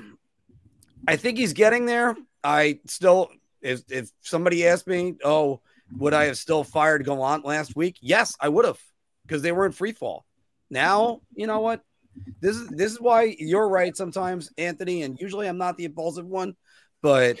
I 1.07 1.15
think 1.15 1.37
he's 1.37 1.53
getting 1.53 1.85
there. 1.85 2.15
I 2.43 2.79
still 2.85 3.29
if 3.61 3.81
if 3.89 4.09
somebody 4.21 4.67
asked 4.67 4.87
me, 4.87 5.15
oh, 5.23 5.61
would 5.97 6.13
I 6.13 6.25
have 6.25 6.37
still 6.37 6.63
fired 6.63 7.05
Gallant 7.05 7.45
last 7.45 7.75
week? 7.75 7.97
Yes, 8.01 8.35
I 8.39 8.49
would 8.49 8.65
have 8.65 8.79
because 9.25 9.41
they 9.41 9.51
were 9.51 9.65
in 9.65 9.71
free 9.71 9.91
fall. 9.91 10.25
Now, 10.69 11.21
you 11.33 11.47
know 11.47 11.59
what? 11.59 11.81
This 12.41 12.55
is 12.55 12.67
this 12.69 12.91
is 12.91 13.01
why 13.01 13.35
you're 13.39 13.69
right 13.69 13.95
sometimes, 13.95 14.51
Anthony, 14.57 15.03
and 15.03 15.19
usually 15.19 15.47
I'm 15.47 15.57
not 15.57 15.77
the 15.77 15.85
impulsive 15.85 16.25
one, 16.25 16.55
but 17.01 17.37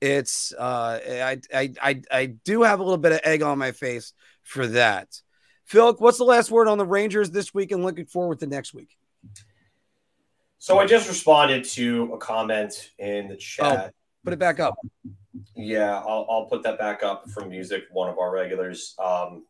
it's 0.00 0.52
uh 0.52 1.00
I 1.04 1.40
I 1.52 1.72
I, 1.82 2.02
I 2.10 2.26
do 2.26 2.62
have 2.62 2.80
a 2.80 2.82
little 2.82 2.98
bit 2.98 3.12
of 3.12 3.20
egg 3.24 3.42
on 3.42 3.58
my 3.58 3.72
face 3.72 4.12
for 4.44 4.66
that. 4.68 5.08
Phil, 5.64 5.92
what's 5.98 6.18
the 6.18 6.24
last 6.24 6.50
word 6.50 6.68
on 6.68 6.78
the 6.78 6.86
Rangers 6.86 7.30
this 7.30 7.52
week 7.52 7.72
and 7.72 7.82
looking 7.82 8.06
forward 8.06 8.38
to 8.40 8.46
next 8.46 8.72
week? 8.72 8.96
So 10.58 10.78
I 10.78 10.86
just 10.86 11.08
responded 11.08 11.64
to 11.64 12.10
a 12.14 12.18
comment 12.18 12.90
in 12.98 13.28
the 13.28 13.36
chat. 13.36 13.66
Oh, 13.66 13.90
put 14.24 14.32
it 14.32 14.38
back 14.38 14.60
up. 14.60 14.76
Yeah, 15.54 15.98
I'll, 15.98 16.26
I'll 16.30 16.46
put 16.46 16.62
that 16.64 16.78
back 16.78 17.02
up 17.02 17.28
from 17.30 17.48
music. 17.48 17.84
One 17.90 18.08
of 18.08 18.18
our 18.18 18.30
regulars. 18.30 18.94
Um, 18.98 19.44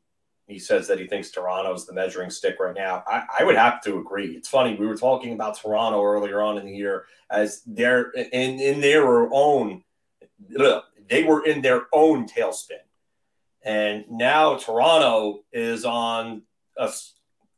he 0.47 0.59
says 0.59 0.89
that 0.89 0.99
he 0.99 1.07
thinks 1.07 1.31
Toronto's 1.31 1.87
the 1.87 1.93
measuring 1.93 2.31
stick 2.31 2.57
right 2.59 2.75
now. 2.75 3.05
I, 3.07 3.23
I, 3.41 3.45
would 3.45 3.57
have 3.57 3.83
to 3.83 3.99
agree. 3.99 4.29
It's 4.29 4.49
funny 4.49 4.77
we 4.77 4.87
were 4.87 4.97
talking 4.97 5.35
about 5.35 5.59
Toronto 5.59 6.03
earlier 6.03 6.41
on 6.41 6.57
in 6.57 6.65
the 6.65 6.75
year 6.75 7.05
as 7.31 7.63
they're 7.67 8.11
in 8.13 8.59
in 8.59 8.81
their 8.81 9.29
own 9.31 9.85
they 11.09 11.25
were 11.25 11.45
in 11.45 11.63
their 11.63 11.87
own 11.93 12.29
tailspin. 12.29 12.79
And 13.65 14.05
now 14.11 14.57
Toronto 14.57 15.45
is 15.53 15.85
on 15.85 16.43
a, 16.77 16.91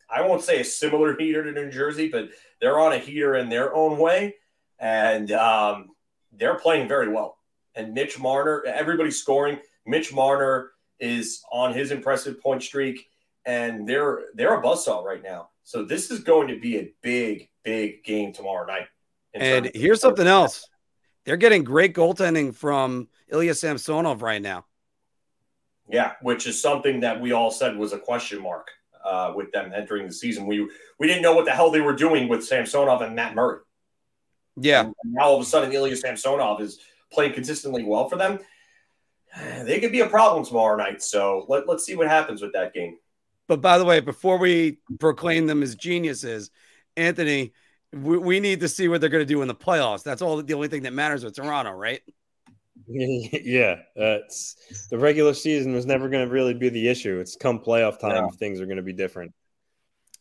I 0.08 0.22
won't 0.22 0.42
say 0.42 0.60
a 0.60 0.64
similar 0.64 1.16
heater 1.16 1.44
to 1.44 1.52
New 1.52 1.70
Jersey, 1.70 2.08
but 2.08 2.30
they're 2.60 2.80
on 2.80 2.92
a 2.92 2.98
heater 2.98 3.36
in 3.36 3.48
their 3.48 3.74
own 3.74 3.98
way. 3.98 4.36
And 4.78 5.30
um, 5.32 5.90
they're 6.32 6.58
playing 6.58 6.88
very 6.88 7.08
well. 7.08 7.36
And 7.74 7.94
Mitch 7.94 8.18
Marner, 8.18 8.64
everybody's 8.66 9.18
scoring. 9.18 9.58
Mitch 9.86 10.12
Marner 10.12 10.72
is 10.98 11.42
on 11.50 11.72
his 11.72 11.90
impressive 11.90 12.40
point 12.40 12.62
streak, 12.62 13.08
and 13.46 13.88
they're 13.88 14.20
they're 14.34 14.58
a 14.58 14.62
buzzsaw 14.62 15.04
right 15.04 15.22
now. 15.22 15.50
So 15.62 15.84
this 15.84 16.10
is 16.10 16.20
going 16.20 16.48
to 16.48 16.58
be 16.58 16.78
a 16.78 16.92
big, 17.02 17.48
big 17.62 18.02
game 18.04 18.32
tomorrow 18.32 18.66
night. 18.66 18.88
And 19.34 19.70
here's 19.74 20.00
something 20.00 20.26
else. 20.26 20.68
They're 21.24 21.36
getting 21.36 21.62
great 21.64 21.94
goaltending 21.94 22.54
from 22.54 23.08
Ilya 23.28 23.54
Samsonov 23.54 24.22
right 24.22 24.42
now. 24.42 24.64
Yeah, 25.88 26.12
which 26.22 26.46
is 26.46 26.60
something 26.60 27.00
that 27.00 27.20
we 27.20 27.32
all 27.32 27.50
said 27.50 27.76
was 27.76 27.92
a 27.92 27.98
question 27.98 28.42
mark 28.42 28.68
uh, 29.04 29.32
with 29.34 29.50
them 29.52 29.72
entering 29.74 30.06
the 30.06 30.12
season. 30.12 30.46
We 30.46 30.68
we 30.98 31.06
didn't 31.06 31.22
know 31.22 31.34
what 31.34 31.44
the 31.44 31.52
hell 31.52 31.70
they 31.70 31.80
were 31.80 31.94
doing 31.94 32.28
with 32.28 32.44
Samsonov 32.44 33.02
and 33.02 33.14
Matt 33.14 33.34
Murray. 33.34 33.60
Yeah. 34.56 34.80
And 34.82 34.94
now 35.04 35.24
all 35.24 35.36
of 35.36 35.42
a 35.42 35.44
sudden, 35.44 35.72
Ilya 35.72 35.96
Samsonov 35.96 36.60
is 36.60 36.80
playing 37.12 37.32
consistently 37.34 37.84
well 37.84 38.08
for 38.08 38.16
them. 38.16 38.38
They 39.64 39.78
could 39.78 39.92
be 39.92 40.00
a 40.00 40.08
problem 40.08 40.44
tomorrow 40.44 40.76
night. 40.76 41.02
So 41.02 41.46
let, 41.48 41.68
let's 41.68 41.84
see 41.84 41.94
what 41.94 42.08
happens 42.08 42.42
with 42.42 42.52
that 42.54 42.74
game. 42.74 42.96
But 43.46 43.60
by 43.60 43.78
the 43.78 43.84
way, 43.84 44.00
before 44.00 44.38
we 44.38 44.78
proclaim 44.98 45.46
them 45.46 45.62
as 45.62 45.76
geniuses, 45.76 46.50
Anthony, 46.96 47.52
we, 47.92 48.18
we 48.18 48.40
need 48.40 48.60
to 48.60 48.68
see 48.68 48.88
what 48.88 49.00
they're 49.00 49.10
going 49.10 49.22
to 49.22 49.34
do 49.34 49.42
in 49.42 49.48
the 49.48 49.54
playoffs. 49.54 50.02
That's 50.02 50.22
all 50.22 50.42
the 50.42 50.54
only 50.54 50.66
thing 50.66 50.82
that 50.82 50.92
matters 50.92 51.24
with 51.24 51.36
Toronto, 51.36 51.72
right? 51.72 52.00
yeah, 52.88 53.76
it's 53.94 54.56
the 54.90 54.98
regular 54.98 55.34
season 55.34 55.72
was 55.72 55.86
never 55.86 56.08
going 56.08 56.26
to 56.26 56.32
really 56.32 56.54
be 56.54 56.68
the 56.68 56.88
issue. 56.88 57.18
It's 57.20 57.36
come 57.36 57.60
playoff 57.60 57.98
time, 58.00 58.24
yeah. 58.24 58.30
things 58.38 58.60
are 58.60 58.66
going 58.66 58.78
to 58.78 58.82
be 58.82 58.92
different. 58.92 59.32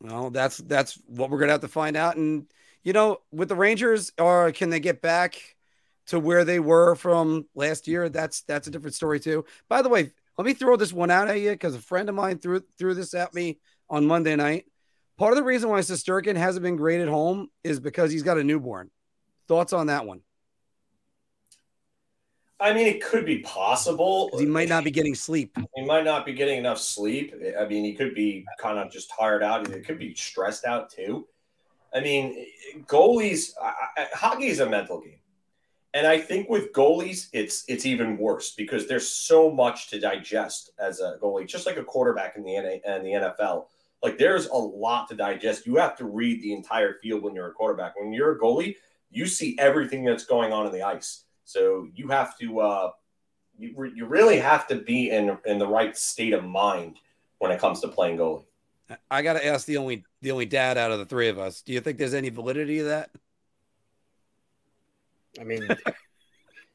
Well, 0.02 0.30
that's 0.30 0.58
that's 0.58 1.00
what 1.08 1.30
we're 1.30 1.40
going 1.40 1.48
to 1.48 1.54
have 1.54 1.62
to 1.62 1.68
find 1.68 1.98
out. 1.98 2.16
And 2.16 2.46
you 2.84 2.94
know, 2.94 3.22
with 3.32 3.50
the 3.50 3.56
Rangers, 3.56 4.12
or 4.18 4.52
can 4.52 4.70
they 4.70 4.80
get 4.80 5.02
back 5.02 5.56
to 6.10 6.20
where 6.20 6.44
they 6.44 6.60
were 6.60 6.96
from 6.96 7.48
last 7.56 7.88
year? 7.88 8.10
That's 8.10 8.42
that's 8.42 8.68
a 8.68 8.72
different 8.72 8.96
story 8.96 9.20
too. 9.20 9.46
By 9.68 9.82
the 9.82 9.90
way, 9.90 10.12
let 10.38 10.46
me 10.46 10.54
throw 10.54 10.76
this 10.76 10.94
one 10.94 11.12
out 11.12 11.28
at 11.28 11.40
you 11.40 11.52
because 11.52 11.76
a 11.76 11.80
friend 11.80 12.10
of 12.10 12.16
mine 12.16 12.40
threw 12.40 12.62
threw 12.78 12.94
this 12.94 13.14
at 13.14 13.34
me 13.34 13.60
on 13.90 14.06
Monday 14.06 14.36
night. 14.36 14.66
Part 15.18 15.34
of 15.34 15.38
the 15.38 15.44
reason 15.44 15.70
why 15.70 15.80
Shesterkin 15.80 16.36
hasn't 16.36 16.64
been 16.64 16.78
great 16.78 17.02
at 17.02 17.08
home 17.08 17.50
is 17.64 17.80
because 17.80 18.12
he's 18.12 18.24
got 18.24 18.38
a 18.38 18.44
newborn. 18.44 18.90
Thoughts 19.48 19.74
on 19.74 19.88
that 19.88 20.06
one? 20.06 20.22
I 22.62 22.74
mean, 22.74 22.88
it 22.88 23.04
could 23.04 23.26
be 23.26 23.40
possible. 23.40 24.30
He 24.38 24.46
might 24.46 24.68
not 24.68 24.84
be 24.84 24.92
getting 24.92 25.16
sleep. 25.16 25.58
He 25.76 25.86
might 25.86 26.04
not 26.04 26.26
be 26.26 26.34
getting 26.34 26.58
enough 26.58 26.80
sleep. 26.80 27.34
I 27.58 27.66
mean, 27.66 27.86
he 27.86 27.94
could 27.94 28.14
be 28.14 28.46
kind 28.60 28.78
of 28.78 28.92
just 28.92 29.12
tired 29.18 29.44
out. 29.44 29.68
He 29.68 29.80
could 29.80 29.98
be 29.98 30.14
stressed 30.14 30.66
out 30.66 30.90
too. 30.90 31.28
I 31.94 32.02
mean, 32.02 32.46
goalies, 32.86 33.52
hockey 34.14 34.48
is 34.48 34.60
a 34.60 34.70
mental 34.70 35.00
game. 35.00 35.19
And 35.94 36.06
I 36.06 36.20
think 36.20 36.50
with 36.50 36.72
goalies, 36.72 37.30
it's 37.34 37.64
it's 37.68 37.86
even 37.86 38.18
worse 38.18 38.54
because 38.54 38.88
there's 38.88 39.08
so 39.08 39.50
much 39.50 39.90
to 39.90 40.00
digest 40.00 40.72
as 40.80 41.00
a 41.00 41.18
goalie, 41.22 41.48
just 41.48 41.66
like 41.66 41.78
a 41.78 41.84
quarterback 41.84 42.36
in 42.36 42.44
the 42.44 42.56
in 42.56 43.04
the 43.04 43.12
NFL. 43.12 43.66
Like 44.04 44.18
there's 44.18 44.48
a 44.48 44.56
lot 44.56 45.10
to 45.10 45.16
digest. 45.16 45.66
You 45.66 45.78
have 45.78 45.98
to 45.98 46.06
read 46.06 46.42
the 46.42 46.54
entire 46.54 46.94
field 46.96 47.24
when 47.24 47.34
you're 47.34 47.50
a 47.50 47.54
quarterback. 47.54 48.00
When 48.00 48.14
you're 48.14 48.34
a 48.34 48.40
goalie, 48.40 48.76
you 49.10 49.26
see 49.26 49.58
everything 49.58 50.04
that's 50.06 50.26
going 50.26 50.54
on 50.54 50.68
in 50.68 50.72
the 50.72 50.84
ice. 50.84 51.24
So 51.44 51.88
you 51.96 52.08
have 52.10 52.38
to 52.38 52.60
uh, 52.60 52.92
you, 53.58 53.74
re- 53.76 53.92
you 53.96 54.06
really 54.06 54.38
have 54.38 54.68
to 54.68 54.76
be 54.76 55.10
in 55.10 55.38
in 55.46 55.58
the 55.58 55.68
right 55.68 55.98
state 55.98 56.34
of 56.34 56.44
mind 56.44 56.98
when 57.40 57.52
it 57.52 57.60
comes 57.60 57.82
to 57.82 57.88
playing 57.88 58.18
goalie. 58.18 58.46
I 59.10 59.22
got 59.22 59.34
to 59.34 59.46
ask 59.46 59.66
the 59.66 59.78
only 59.78 60.06
the 60.22 60.32
only 60.32 60.46
dad 60.46 60.78
out 60.78 60.92
of 60.92 61.00
the 61.00 61.06
three 61.06 61.30
of 61.30 61.40
us. 61.40 61.62
Do 61.62 61.74
you 61.74 61.82
think 61.82 61.98
there's 61.98 62.14
any 62.14 62.30
validity 62.30 62.78
to 62.80 62.84
that? 62.86 63.10
I 65.40 65.44
mean, 65.44 65.68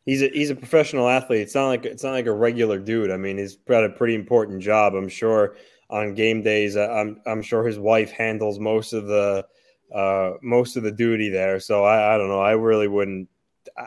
he's 0.06 0.23
a 0.23 0.28
he's 0.28 0.50
a 0.50 0.54
professional 0.54 1.09
athlete. 1.09 1.42
It's 1.42 1.54
not 1.54 1.68
like 1.68 1.85
it's 1.85 2.02
not 2.02 2.12
like 2.12 2.26
a 2.26 2.33
regular 2.33 2.78
dude. 2.78 3.11
I 3.11 3.16
mean, 3.16 3.38
he's 3.38 3.56
got 3.56 3.85
a 3.85 3.90
pretty 3.90 4.14
important 4.14 4.62
job. 4.62 4.94
I'm 4.94 5.09
sure 5.09 5.56
on 5.90 6.14
game 6.14 6.42
days. 6.42 6.76
I'm 6.76 7.21
I'm 7.26 7.42
sure 7.42 7.66
his 7.66 7.78
wife 7.78 8.11
handles 8.11 8.59
most 8.59 8.92
of 8.92 9.06
the 9.06 9.47
uh, 9.94 10.33
most 10.42 10.76
of 10.76 10.83
the 10.83 10.92
duty 10.92 11.28
there. 11.28 11.61
So 11.61 11.85
I, 11.85 12.14
I 12.14 12.18
don't 12.18 12.28
know. 12.28 12.40
I 12.40 12.52
really 12.52 12.88
wouldn't 12.88 13.28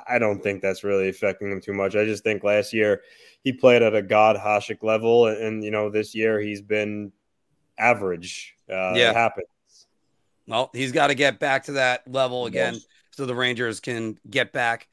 I 0.07 0.19
don't 0.19 0.41
think 0.41 0.62
that's 0.62 0.84
really 0.84 1.10
affecting 1.10 1.51
him 1.51 1.62
too 1.62 1.74
much. 1.74 1.96
I 1.96 2.05
just 2.05 2.24
think 2.24 2.43
last 2.43 2.74
year 2.74 3.01
he 3.43 3.53
played 3.53 3.81
at 3.81 3.96
a 3.96 4.01
God 4.01 4.36
Hasek 4.36 4.84
level, 4.84 5.27
and, 5.27 5.38
and, 5.38 5.63
you 5.63 5.72
know 5.72 5.89
this 5.89 6.15
year 6.15 6.39
he's 6.39 6.62
been 6.62 7.12
average. 7.77 8.55
Uh, 8.69 8.93
yeah, 8.96 9.12
it 9.12 9.15
happens. 9.15 9.48
Well, 10.48 10.69
he's 10.74 10.91
got 10.91 11.07
to 11.07 11.15
get 11.15 11.39
back 11.39 11.65
to 11.65 11.74
that 11.74 12.10
level 12.12 12.46
again, 12.46 12.75
yes. 12.75 12.88
So 13.17 13.25
the 13.25 13.33
Rangers 13.33 13.79
can 13.79 14.15
get 14.29 14.53
back 14.53 14.88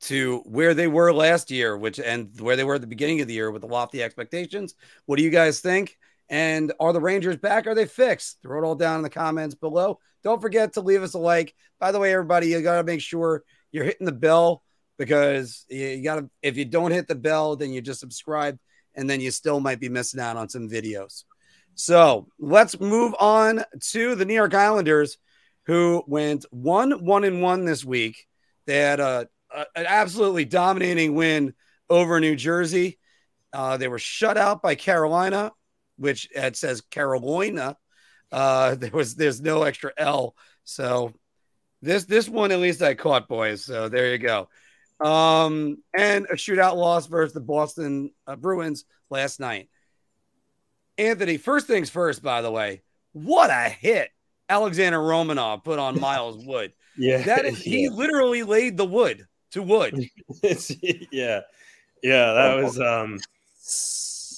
to 0.00 0.38
where 0.46 0.74
they 0.74 0.88
were 0.88 1.12
last 1.12 1.48
year, 1.48 1.76
which 1.76 2.00
and 2.00 2.28
where 2.40 2.56
they 2.56 2.64
were 2.64 2.74
at 2.74 2.80
the 2.80 2.88
beginning 2.88 3.20
of 3.20 3.28
the 3.28 3.34
year 3.34 3.52
with 3.52 3.62
the 3.62 3.68
lofty 3.68 4.02
expectations. 4.02 4.74
What 5.06 5.16
do 5.16 5.22
you 5.22 5.30
guys 5.30 5.60
think? 5.60 5.96
And 6.28 6.72
are 6.80 6.92
the 6.92 7.00
Rangers 7.00 7.36
back? 7.36 7.68
Are 7.68 7.76
they 7.76 7.86
fixed? 7.86 8.38
Throw 8.42 8.60
it 8.60 8.66
all 8.66 8.74
down 8.74 8.96
in 8.96 9.02
the 9.02 9.10
comments 9.10 9.54
below. 9.54 10.00
Don't 10.24 10.42
forget 10.42 10.72
to 10.72 10.80
leave 10.80 11.04
us 11.04 11.14
a 11.14 11.18
like. 11.18 11.54
By 11.78 11.92
the 11.92 12.00
way, 12.00 12.12
everybody, 12.12 12.48
you 12.48 12.60
got 12.62 12.78
to 12.78 12.84
make 12.84 13.00
sure 13.00 13.44
you're 13.70 13.84
hitting 13.84 14.06
the 14.06 14.12
bell 14.12 14.64
because 14.98 15.64
you 15.68 16.02
got 16.02 16.16
to, 16.16 16.28
if 16.42 16.56
you 16.56 16.64
don't 16.64 16.90
hit 16.90 17.06
the 17.06 17.14
bell, 17.14 17.54
then 17.54 17.72
you 17.72 17.80
just 17.80 18.00
subscribe 18.00 18.58
and 18.96 19.08
then 19.08 19.20
you 19.20 19.30
still 19.30 19.60
might 19.60 19.78
be 19.78 19.88
missing 19.88 20.20
out 20.20 20.36
on 20.36 20.48
some 20.48 20.68
videos. 20.68 21.22
So 21.76 22.26
let's 22.40 22.80
move 22.80 23.14
on 23.20 23.62
to 23.90 24.16
the 24.16 24.24
New 24.24 24.34
York 24.34 24.52
Islanders, 24.52 25.16
who 25.68 26.02
went 26.06 26.46
one, 26.50 27.04
one, 27.04 27.24
and 27.24 27.42
one 27.42 27.66
this 27.66 27.84
week. 27.84 28.26
They 28.66 28.78
had 28.78 29.00
a, 29.00 29.28
a 29.54 29.66
an 29.76 29.86
absolutely 29.86 30.46
dominating 30.46 31.14
win 31.14 31.54
over 31.88 32.18
New 32.18 32.34
Jersey. 32.34 32.98
Uh, 33.52 33.76
they 33.76 33.86
were 33.86 33.98
shut 33.98 34.36
out 34.36 34.62
by 34.62 34.74
Carolina, 34.74 35.52
which 35.96 36.28
it 36.34 36.56
says 36.56 36.80
Carolina. 36.80 37.76
Uh, 38.32 38.74
there 38.74 38.90
was 38.90 39.14
there's 39.14 39.40
no 39.40 39.62
extra 39.62 39.92
L, 39.96 40.34
so 40.64 41.12
this 41.82 42.06
this 42.06 42.28
one 42.28 42.50
at 42.50 42.60
least 42.60 42.82
I 42.82 42.94
caught, 42.94 43.28
boys. 43.28 43.64
So 43.64 43.88
there 43.88 44.10
you 44.10 44.18
go. 44.18 44.48
Um, 45.00 45.78
and 45.96 46.26
a 46.26 46.34
shootout 46.34 46.74
loss 46.76 47.06
versus 47.06 47.34
the 47.34 47.40
Boston 47.40 48.10
uh, 48.26 48.34
Bruins 48.36 48.84
last 49.10 49.38
night. 49.38 49.68
Anthony, 50.96 51.36
first 51.36 51.68
things 51.68 51.88
first, 51.88 52.22
by 52.22 52.42
the 52.42 52.50
way, 52.50 52.82
what 53.12 53.50
a 53.50 53.68
hit 53.68 54.10
Alexander 54.48 54.98
Romanov 54.98 55.64
put 55.64 55.78
on 55.78 56.00
Miles 56.00 56.44
Wood. 56.46 56.72
yeah, 56.96 57.22
that 57.22 57.44
is, 57.44 57.66
yeah. 57.66 57.78
he 57.78 57.88
literally 57.88 58.42
laid 58.42 58.76
the 58.76 58.84
wood 58.84 59.26
to 59.52 59.62
wood. 59.62 59.94
yeah, 60.42 61.40
yeah, 62.02 62.32
that 62.32 62.56
was 62.62 62.80
um, 62.80 63.18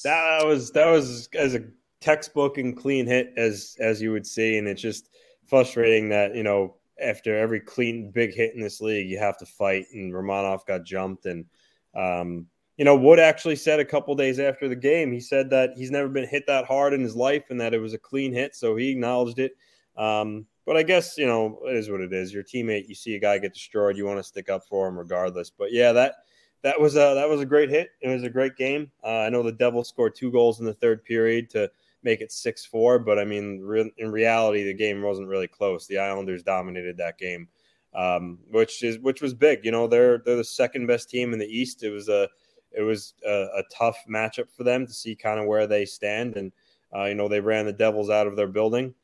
that 0.04 0.46
was 0.46 0.70
that 0.72 0.86
was 0.86 1.28
as 1.34 1.54
a 1.54 1.64
textbook 2.00 2.58
and 2.58 2.76
clean 2.76 3.06
hit 3.06 3.32
as 3.36 3.76
as 3.80 4.00
you 4.00 4.12
would 4.12 4.26
see, 4.26 4.58
and 4.58 4.66
it's 4.68 4.82
just 4.82 5.10
frustrating 5.46 6.08
that 6.08 6.34
you 6.34 6.42
know 6.42 6.76
after 7.00 7.36
every 7.36 7.60
clean 7.60 8.10
big 8.10 8.34
hit 8.34 8.54
in 8.54 8.60
this 8.60 8.80
league, 8.80 9.08
you 9.08 9.18
have 9.18 9.38
to 9.38 9.46
fight. 9.46 9.86
And 9.92 10.12
Romanov 10.12 10.66
got 10.66 10.84
jumped. 10.84 11.26
And, 11.26 11.46
um, 11.94 12.46
you 12.76 12.84
know, 12.84 12.96
Wood 12.96 13.18
actually 13.18 13.56
said 13.56 13.80
a 13.80 13.84
couple 13.84 14.14
days 14.14 14.38
after 14.38 14.68
the 14.68 14.76
game, 14.76 15.12
he 15.12 15.20
said 15.20 15.50
that 15.50 15.70
he's 15.76 15.90
never 15.90 16.08
been 16.08 16.28
hit 16.28 16.46
that 16.46 16.66
hard 16.66 16.92
in 16.92 17.00
his 17.00 17.16
life 17.16 17.44
and 17.50 17.60
that 17.60 17.74
it 17.74 17.80
was 17.80 17.94
a 17.94 17.98
clean 17.98 18.32
hit. 18.32 18.54
So 18.54 18.76
he 18.76 18.90
acknowledged 18.90 19.38
it. 19.38 19.52
Um, 19.96 20.46
but 20.66 20.76
I 20.76 20.82
guess, 20.82 21.18
you 21.18 21.26
know, 21.26 21.60
it 21.66 21.76
is 21.76 21.90
what 21.90 22.00
it 22.00 22.12
is. 22.12 22.32
Your 22.32 22.44
teammate, 22.44 22.88
you 22.88 22.94
see 22.94 23.14
a 23.16 23.20
guy 23.20 23.38
get 23.38 23.54
destroyed, 23.54 23.96
you 23.96 24.06
want 24.06 24.18
to 24.18 24.24
stick 24.24 24.48
up 24.48 24.64
for 24.64 24.88
him 24.88 24.98
regardless. 24.98 25.50
But 25.50 25.72
yeah, 25.72 25.92
that. 25.92 26.14
That 26.62 26.78
was 26.78 26.94
a 26.94 27.14
that 27.14 27.26
was 27.26 27.40
a 27.40 27.46
great 27.46 27.70
hit. 27.70 27.88
It 28.02 28.08
was 28.10 28.22
a 28.22 28.28
great 28.28 28.54
game. 28.54 28.90
Uh, 29.02 29.20
I 29.20 29.30
know 29.30 29.42
the 29.42 29.50
Devils 29.50 29.88
scored 29.88 30.14
two 30.14 30.30
goals 30.30 30.60
in 30.60 30.66
the 30.66 30.74
third 30.74 31.02
period 31.06 31.48
to 31.52 31.70
make 32.02 32.20
it 32.20 32.32
6 32.32 32.64
4. 32.66 32.98
But 32.98 33.18
I 33.18 33.24
mean, 33.24 33.60
re- 33.60 33.92
in 33.98 34.10
reality, 34.10 34.64
the 34.64 34.74
game 34.74 35.02
wasn't 35.02 35.28
really 35.28 35.48
close. 35.48 35.86
The 35.86 35.98
Islanders 35.98 36.42
dominated 36.42 36.96
that 36.98 37.18
game, 37.18 37.48
um, 37.94 38.38
which 38.50 38.82
is 38.82 38.98
which 38.98 39.22
was 39.22 39.34
big. 39.34 39.64
You 39.64 39.72
know, 39.72 39.86
they're 39.86 40.18
they're 40.18 40.36
the 40.36 40.44
second 40.44 40.86
best 40.86 41.10
team 41.10 41.32
in 41.32 41.38
the 41.38 41.46
East. 41.46 41.82
It 41.82 41.90
was 41.90 42.08
a 42.08 42.28
it 42.72 42.82
was 42.82 43.14
a, 43.26 43.48
a 43.56 43.62
tough 43.72 43.96
matchup 44.08 44.50
for 44.56 44.64
them 44.64 44.86
to 44.86 44.92
see 44.92 45.14
kind 45.14 45.40
of 45.40 45.46
where 45.46 45.66
they 45.66 45.84
stand, 45.84 46.36
and 46.36 46.52
uh, 46.94 47.04
you 47.04 47.14
know 47.14 47.28
they 47.28 47.40
ran 47.40 47.66
the 47.66 47.72
Devils 47.72 48.10
out 48.10 48.26
of 48.26 48.36
their 48.36 48.48
building. 48.48 48.94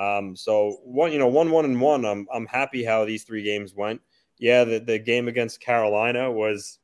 Um, 0.00 0.34
so 0.34 0.78
one, 0.82 1.12
you 1.12 1.18
know, 1.18 1.28
one, 1.28 1.50
one, 1.50 1.66
and 1.66 1.78
one. 1.78 2.06
I'm 2.06 2.26
I'm 2.32 2.46
happy 2.46 2.82
how 2.82 3.04
these 3.04 3.24
three 3.24 3.42
games 3.42 3.74
went. 3.74 4.00
Yeah, 4.38 4.64
the, 4.64 4.78
the 4.78 4.98
game 4.98 5.28
against 5.28 5.60
Carolina 5.60 6.32
was 6.32 6.78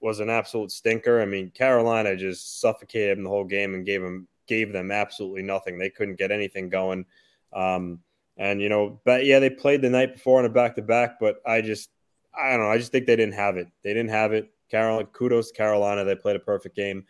was 0.00 0.18
an 0.18 0.28
absolute 0.28 0.72
stinker. 0.72 1.20
I 1.22 1.24
mean, 1.24 1.50
Carolina 1.50 2.16
just 2.16 2.60
suffocated 2.60 3.16
him 3.16 3.24
the 3.24 3.30
whole 3.30 3.44
game 3.44 3.74
and 3.74 3.86
gave 3.86 4.02
him 4.02 4.26
gave 4.48 4.72
them 4.72 4.90
absolutely 4.90 5.42
nothing. 5.42 5.78
They 5.78 5.90
couldn't 5.90 6.18
get 6.18 6.32
anything 6.32 6.68
going. 6.68 7.06
Um, 7.52 8.00
and 8.36 8.60
you 8.60 8.68
know, 8.68 9.00
but 9.04 9.24
yeah, 9.24 9.38
they 9.38 9.50
played 9.50 9.80
the 9.80 9.90
night 9.90 10.14
before 10.14 10.40
on 10.40 10.44
a 10.44 10.48
back 10.48 10.74
to 10.76 10.82
back, 10.82 11.20
but 11.20 11.40
I 11.46 11.60
just 11.60 11.90
I 12.36 12.50
don't 12.50 12.60
know. 12.60 12.70
I 12.70 12.78
just 12.78 12.90
think 12.90 13.06
they 13.06 13.16
didn't 13.16 13.34
have 13.34 13.56
it. 13.56 13.68
They 13.84 13.94
didn't 13.94 14.10
have 14.10 14.32
it. 14.32 14.50
Carolina, 14.68 15.06
kudos 15.12 15.52
to 15.52 15.56
Carolina. 15.56 16.04
They 16.04 16.16
played 16.16 16.36
a 16.36 16.40
perfect 16.40 16.74
game. 16.74 17.04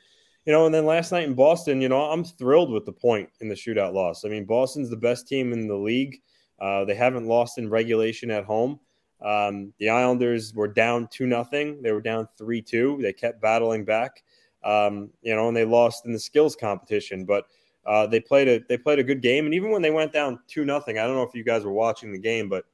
You 0.49 0.55
know, 0.55 0.64
and 0.64 0.75
then 0.75 0.87
last 0.87 1.12
night 1.12 1.25
in 1.25 1.35
Boston, 1.35 1.83
you 1.83 1.90
know, 1.90 2.05
I'm 2.11 2.25
thrilled 2.25 2.71
with 2.71 2.87
the 2.87 2.93
point 2.93 3.28
in 3.43 3.50
the 3.50 3.55
shootout 3.55 3.93
loss. 3.93 4.25
I 4.25 4.31
mean, 4.31 4.47
Boston's 4.47 4.88
the 4.88 4.97
best 4.97 5.28
team 5.28 5.52
in 5.52 5.69
the 5.69 5.76
league. 5.76 6.23
Uh, 6.59 6.87
they 6.87 6.95
haven't 6.95 7.26
lost 7.26 7.59
in 7.59 7.69
regulation 7.69 8.31
at 8.31 8.47
home. 8.47 8.81
Um, 9.21 9.75
the 9.78 9.90
Islanders 9.90 10.55
were 10.55 10.67
down 10.67 11.07
two 11.12 11.26
nothing. 11.26 11.83
They 11.83 11.93
were 11.93 12.00
down 12.00 12.28
three 12.38 12.62
two. 12.62 12.99
They 13.02 13.12
kept 13.12 13.43
battling 13.43 13.85
back, 13.85 14.23
um, 14.64 15.11
you 15.21 15.37
know, 15.37 15.49
and 15.49 15.55
they 15.55 15.67
lost 15.67 16.07
in 16.07 16.14
the 16.14 16.19
skills 16.19 16.57
competition. 16.57 17.26
But 17.26 17.45
uh, 17.85 18.07
they 18.07 18.19
played 18.19 18.49
a 18.49 18.61
they 18.71 18.78
played 18.78 19.00
a 19.00 19.05
good 19.05 19.21
game. 19.21 19.45
And 19.45 19.52
even 19.52 19.71
when 19.71 19.83
they 19.83 19.90
went 19.90 20.14
down 20.14 20.40
two 20.49 20.64
nothing, 20.64 20.99
I 20.99 21.02
don't 21.02 21.17
know 21.17 21.25
if 21.25 21.35
you 21.35 21.45
guys 21.45 21.62
were 21.62 21.73
watching 21.73 22.11
the 22.11 22.19
game, 22.19 22.49
but 22.49 22.64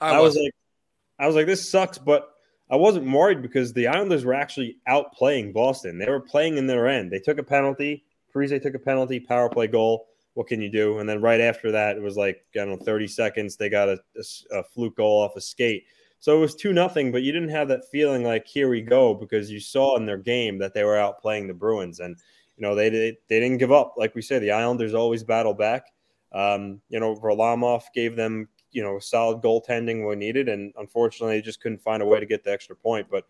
I, 0.00 0.16
I 0.16 0.18
was 0.18 0.34
like, 0.34 0.52
I 1.16 1.28
was 1.28 1.36
like, 1.36 1.46
this 1.46 1.70
sucks. 1.70 1.96
But 1.96 2.28
I 2.70 2.76
wasn't 2.76 3.10
worried 3.10 3.42
because 3.42 3.72
the 3.72 3.86
Islanders 3.86 4.24
were 4.24 4.34
actually 4.34 4.78
outplaying 4.88 5.52
Boston. 5.52 5.98
They 5.98 6.10
were 6.10 6.20
playing 6.20 6.56
in 6.56 6.66
their 6.66 6.88
end. 6.88 7.12
They 7.12 7.20
took 7.20 7.38
a 7.38 7.42
penalty. 7.42 8.04
Parise 8.34 8.60
took 8.60 8.74
a 8.74 8.78
penalty, 8.78 9.20
power 9.20 9.48
play 9.48 9.66
goal 9.66 10.08
what 10.36 10.48
can 10.48 10.60
you 10.60 10.68
do? 10.68 10.98
And 10.98 11.08
then 11.08 11.22
right 11.22 11.40
after 11.40 11.72
that, 11.72 11.96
it 11.96 12.02
was 12.02 12.18
like, 12.18 12.44
I 12.54 12.58
don't 12.58 12.68
know, 12.78 12.84
30 12.84 13.08
seconds. 13.08 13.56
They 13.56 13.70
got 13.70 13.88
a, 13.88 13.98
a, 14.16 14.58
a 14.58 14.62
fluke 14.62 14.98
goal 14.98 15.22
off 15.22 15.34
a 15.34 15.40
skate. 15.40 15.84
So 16.18 16.36
it 16.36 16.40
was 16.40 16.54
2 16.54 16.74
nothing, 16.74 17.10
but 17.10 17.22
you 17.22 17.32
didn't 17.32 17.48
have 17.48 17.68
that 17.68 17.88
feeling 17.90 18.22
like, 18.22 18.46
here 18.46 18.68
we 18.68 18.82
go, 18.82 19.14
because 19.14 19.50
you 19.50 19.60
saw 19.60 19.96
in 19.96 20.04
their 20.04 20.18
game 20.18 20.58
that 20.58 20.74
they 20.74 20.84
were 20.84 20.98
out 20.98 21.22
playing 21.22 21.46
the 21.46 21.54
Bruins. 21.54 22.00
And, 22.00 22.18
you 22.58 22.66
know, 22.66 22.74
they, 22.74 22.90
they, 22.90 23.16
they 23.30 23.40
didn't 23.40 23.56
give 23.56 23.72
up. 23.72 23.94
Like 23.96 24.14
we 24.14 24.20
said, 24.20 24.42
the 24.42 24.50
Islanders 24.50 24.92
always 24.92 25.24
battle 25.24 25.54
back. 25.54 25.86
Um, 26.32 26.82
you 26.90 27.00
know, 27.00 27.16
Varlamov 27.16 27.84
gave 27.94 28.14
them, 28.14 28.46
you 28.76 28.82
know, 28.82 28.98
solid 28.98 29.42
goaltending 29.42 30.06
when 30.06 30.18
needed. 30.18 30.48
And 30.48 30.72
unfortunately, 30.76 31.40
just 31.42 31.60
couldn't 31.60 31.82
find 31.82 32.02
a 32.02 32.06
way 32.06 32.20
to 32.20 32.26
get 32.26 32.44
the 32.44 32.52
extra 32.52 32.76
point. 32.76 33.06
But, 33.10 33.26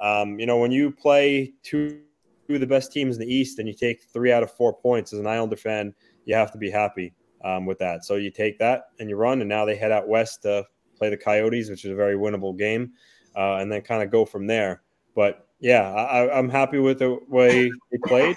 um, 0.00 0.38
you 0.40 0.46
know, 0.46 0.58
when 0.58 0.72
you 0.72 0.90
play 0.90 1.52
two 1.62 2.00
of 2.48 2.60
the 2.60 2.66
best 2.66 2.92
teams 2.92 3.16
in 3.16 3.20
the 3.20 3.32
East 3.32 3.58
and 3.58 3.68
you 3.68 3.74
take 3.74 4.02
three 4.02 4.32
out 4.32 4.42
of 4.42 4.50
four 4.50 4.72
points 4.72 5.12
as 5.12 5.18
an 5.18 5.26
Islander 5.26 5.56
fan– 5.56 5.94
you 6.28 6.34
have 6.34 6.52
to 6.52 6.58
be 6.58 6.70
happy 6.70 7.14
um, 7.42 7.64
with 7.64 7.78
that. 7.78 8.04
So 8.04 8.16
you 8.16 8.30
take 8.30 8.58
that 8.58 8.90
and 9.00 9.08
you 9.08 9.16
run, 9.16 9.40
and 9.40 9.48
now 9.48 9.64
they 9.64 9.74
head 9.74 9.90
out 9.90 10.06
west 10.06 10.42
to 10.42 10.64
play 10.96 11.08
the 11.08 11.16
Coyotes, 11.16 11.70
which 11.70 11.84
is 11.86 11.90
a 11.90 11.96
very 11.96 12.16
winnable 12.16 12.56
game, 12.56 12.92
uh, 13.34 13.54
and 13.54 13.72
then 13.72 13.80
kind 13.80 14.02
of 14.02 14.10
go 14.10 14.26
from 14.26 14.46
there. 14.46 14.82
But 15.16 15.48
yeah, 15.58 15.90
I, 15.90 16.38
am 16.38 16.50
happy 16.50 16.78
with 16.78 16.98
the 16.98 17.18
way 17.28 17.70
they 17.90 17.98
played, 18.04 18.36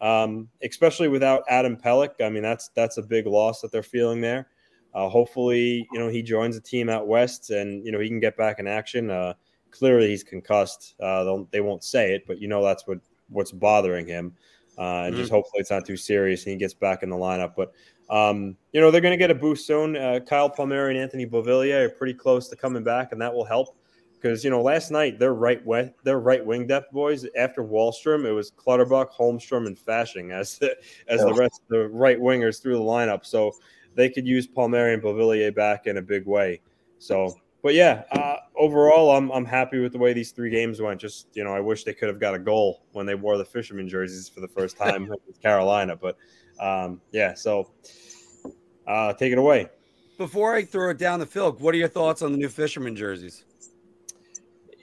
um, 0.00 0.48
especially 0.62 1.08
without 1.08 1.42
Adam 1.48 1.76
Pelech. 1.76 2.24
I 2.24 2.30
mean, 2.30 2.44
that's 2.44 2.70
that's 2.76 2.96
a 2.96 3.02
big 3.02 3.26
loss 3.26 3.60
that 3.60 3.72
they're 3.72 3.82
feeling 3.82 4.20
there. 4.20 4.46
Uh, 4.94 5.08
hopefully, 5.08 5.86
you 5.92 5.98
know 5.98 6.08
he 6.08 6.22
joins 6.22 6.54
the 6.54 6.60
team 6.60 6.88
out 6.88 7.06
west, 7.06 7.50
and 7.50 7.84
you 7.84 7.92
know 7.92 7.98
he 7.98 8.08
can 8.08 8.20
get 8.20 8.36
back 8.36 8.58
in 8.58 8.66
action. 8.66 9.10
Uh, 9.10 9.34
clearly, 9.70 10.08
he's 10.08 10.24
concussed. 10.24 10.94
Uh, 11.00 11.44
they 11.50 11.60
won't 11.60 11.84
say 11.84 12.14
it, 12.14 12.24
but 12.26 12.40
you 12.40 12.48
know 12.48 12.62
that's 12.62 12.86
what 12.86 12.98
what's 13.28 13.52
bothering 13.52 14.06
him 14.06 14.34
uh, 14.78 15.04
and 15.04 15.12
mm-hmm. 15.12 15.20
just 15.20 15.30
hopefully 15.30 15.60
it's 15.60 15.70
not 15.70 15.84
too 15.84 15.96
serious 15.96 16.44
and 16.44 16.52
he 16.52 16.58
gets 16.58 16.74
back 16.74 17.02
in 17.02 17.10
the 17.10 17.16
lineup. 17.16 17.54
But 17.56 17.72
um, 18.10 18.56
you 18.72 18.80
know 18.80 18.90
they're 18.90 19.00
going 19.00 19.12
to 19.12 19.18
get 19.18 19.30
a 19.30 19.34
boost 19.34 19.66
soon. 19.66 19.96
Uh, 19.96 20.20
Kyle 20.20 20.50
Palmieri 20.50 20.94
and 20.94 21.02
Anthony 21.02 21.26
Beauvillier 21.26 21.86
are 21.86 21.90
pretty 21.90 22.14
close 22.14 22.48
to 22.48 22.56
coming 22.56 22.82
back, 22.82 23.12
and 23.12 23.20
that 23.20 23.32
will 23.32 23.44
help 23.44 23.76
because 24.14 24.44
you 24.44 24.50
know 24.50 24.62
last 24.62 24.90
night 24.90 25.18
their 25.18 25.34
right 25.34 25.64
wing, 25.66 25.92
their 26.04 26.20
right 26.20 26.44
wing 26.44 26.66
depth 26.66 26.90
boys 26.92 27.26
after 27.36 27.62
Wahlstrom, 27.62 28.24
it 28.24 28.32
was 28.32 28.50
Clutterbuck, 28.50 29.12
Holmstrom, 29.12 29.66
and 29.66 29.76
Fasching 29.76 30.32
as 30.32 30.58
the 30.58 30.76
as 31.08 31.20
the 31.20 31.34
rest 31.34 31.60
of 31.62 31.68
the 31.68 31.88
right 31.88 32.18
wingers 32.18 32.62
through 32.62 32.74
the 32.74 32.80
lineup. 32.80 33.24
So 33.26 33.52
they 33.94 34.08
could 34.08 34.26
use 34.26 34.46
Palmieri 34.46 34.94
and 34.94 35.02
Beauvillier 35.02 35.54
back 35.54 35.86
in 35.86 35.96
a 35.98 36.02
big 36.02 36.26
way. 36.26 36.60
So 36.98 37.34
but 37.62 37.74
yeah, 37.74 38.02
uh, 38.10 38.36
overall, 38.56 39.16
I'm 39.16 39.30
I'm 39.30 39.44
happy 39.44 39.78
with 39.78 39.92
the 39.92 39.98
way 39.98 40.12
these 40.12 40.32
three 40.32 40.50
games 40.50 40.80
went. 40.80 41.00
Just 41.00 41.28
you 41.34 41.44
know, 41.44 41.54
I 41.54 41.60
wish 41.60 41.84
they 41.84 41.94
could 41.94 42.08
have 42.08 42.18
got 42.18 42.34
a 42.34 42.38
goal 42.38 42.82
when 42.92 43.06
they 43.06 43.14
wore 43.14 43.38
the 43.38 43.44
fisherman 43.44 43.88
jerseys 43.88 44.28
for 44.28 44.40
the 44.40 44.48
first 44.48 44.76
time 44.76 45.08
with 45.26 45.40
Carolina. 45.40 45.96
But 45.96 46.16
um, 46.60 47.00
yeah, 47.12 47.34
so 47.34 47.70
uh, 48.86 49.12
take 49.14 49.32
it 49.32 49.38
away. 49.38 49.68
Before 50.18 50.54
I 50.54 50.64
throw 50.64 50.90
it 50.90 50.98
down 50.98 51.20
the 51.20 51.26
field, 51.26 51.60
what 51.60 51.72
are 51.74 51.78
your 51.78 51.88
thoughts 51.88 52.20
on 52.20 52.32
the 52.32 52.38
new 52.38 52.48
fisherman 52.48 52.96
jerseys? 52.96 53.44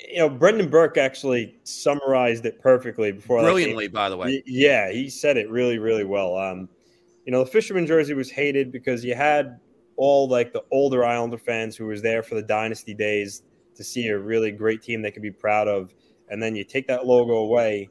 You 0.10 0.20
know, 0.20 0.30
Brendan 0.30 0.70
Burke 0.70 0.98
actually 0.98 1.58
summarized 1.66 2.46
it 2.46 2.62
perfectly 2.62 3.12
before. 3.12 3.42
Brilliantly, 3.42 3.90
by 3.90 4.10
the 4.10 4.18
way. 4.18 4.42
Yeah, 4.46 4.90
he 4.90 5.10
said 5.10 5.36
it 5.36 5.50
really, 5.50 5.78
really 5.78 6.06
well. 6.06 6.38
Um, 6.38 6.70
you 7.30 7.32
know, 7.32 7.44
the 7.44 7.52
fisherman 7.52 7.86
jersey 7.86 8.16
was 8.16 8.32
hated 8.32 8.72
because 8.72 9.06
you 9.06 9.14
had 9.14 9.60
all 9.98 10.28
like 10.28 10.52
the 10.52 10.64
older 10.72 11.06
Islander 11.06 11.38
fans 11.38 11.76
who 11.78 11.86
was 11.86 12.02
there 12.02 12.24
for 12.24 12.34
the 12.34 12.42
dynasty 12.42 12.96
days 12.96 13.44
to 13.76 13.84
see 13.84 14.08
a 14.08 14.18
really 14.18 14.50
great 14.50 14.82
team 14.82 15.04
they 15.04 15.12
could 15.12 15.22
be 15.22 15.30
proud 15.30 15.68
of, 15.68 15.94
and 16.30 16.42
then 16.42 16.56
you 16.56 16.64
take 16.64 16.88
that 16.88 17.06
logo 17.06 17.34
away, 17.34 17.88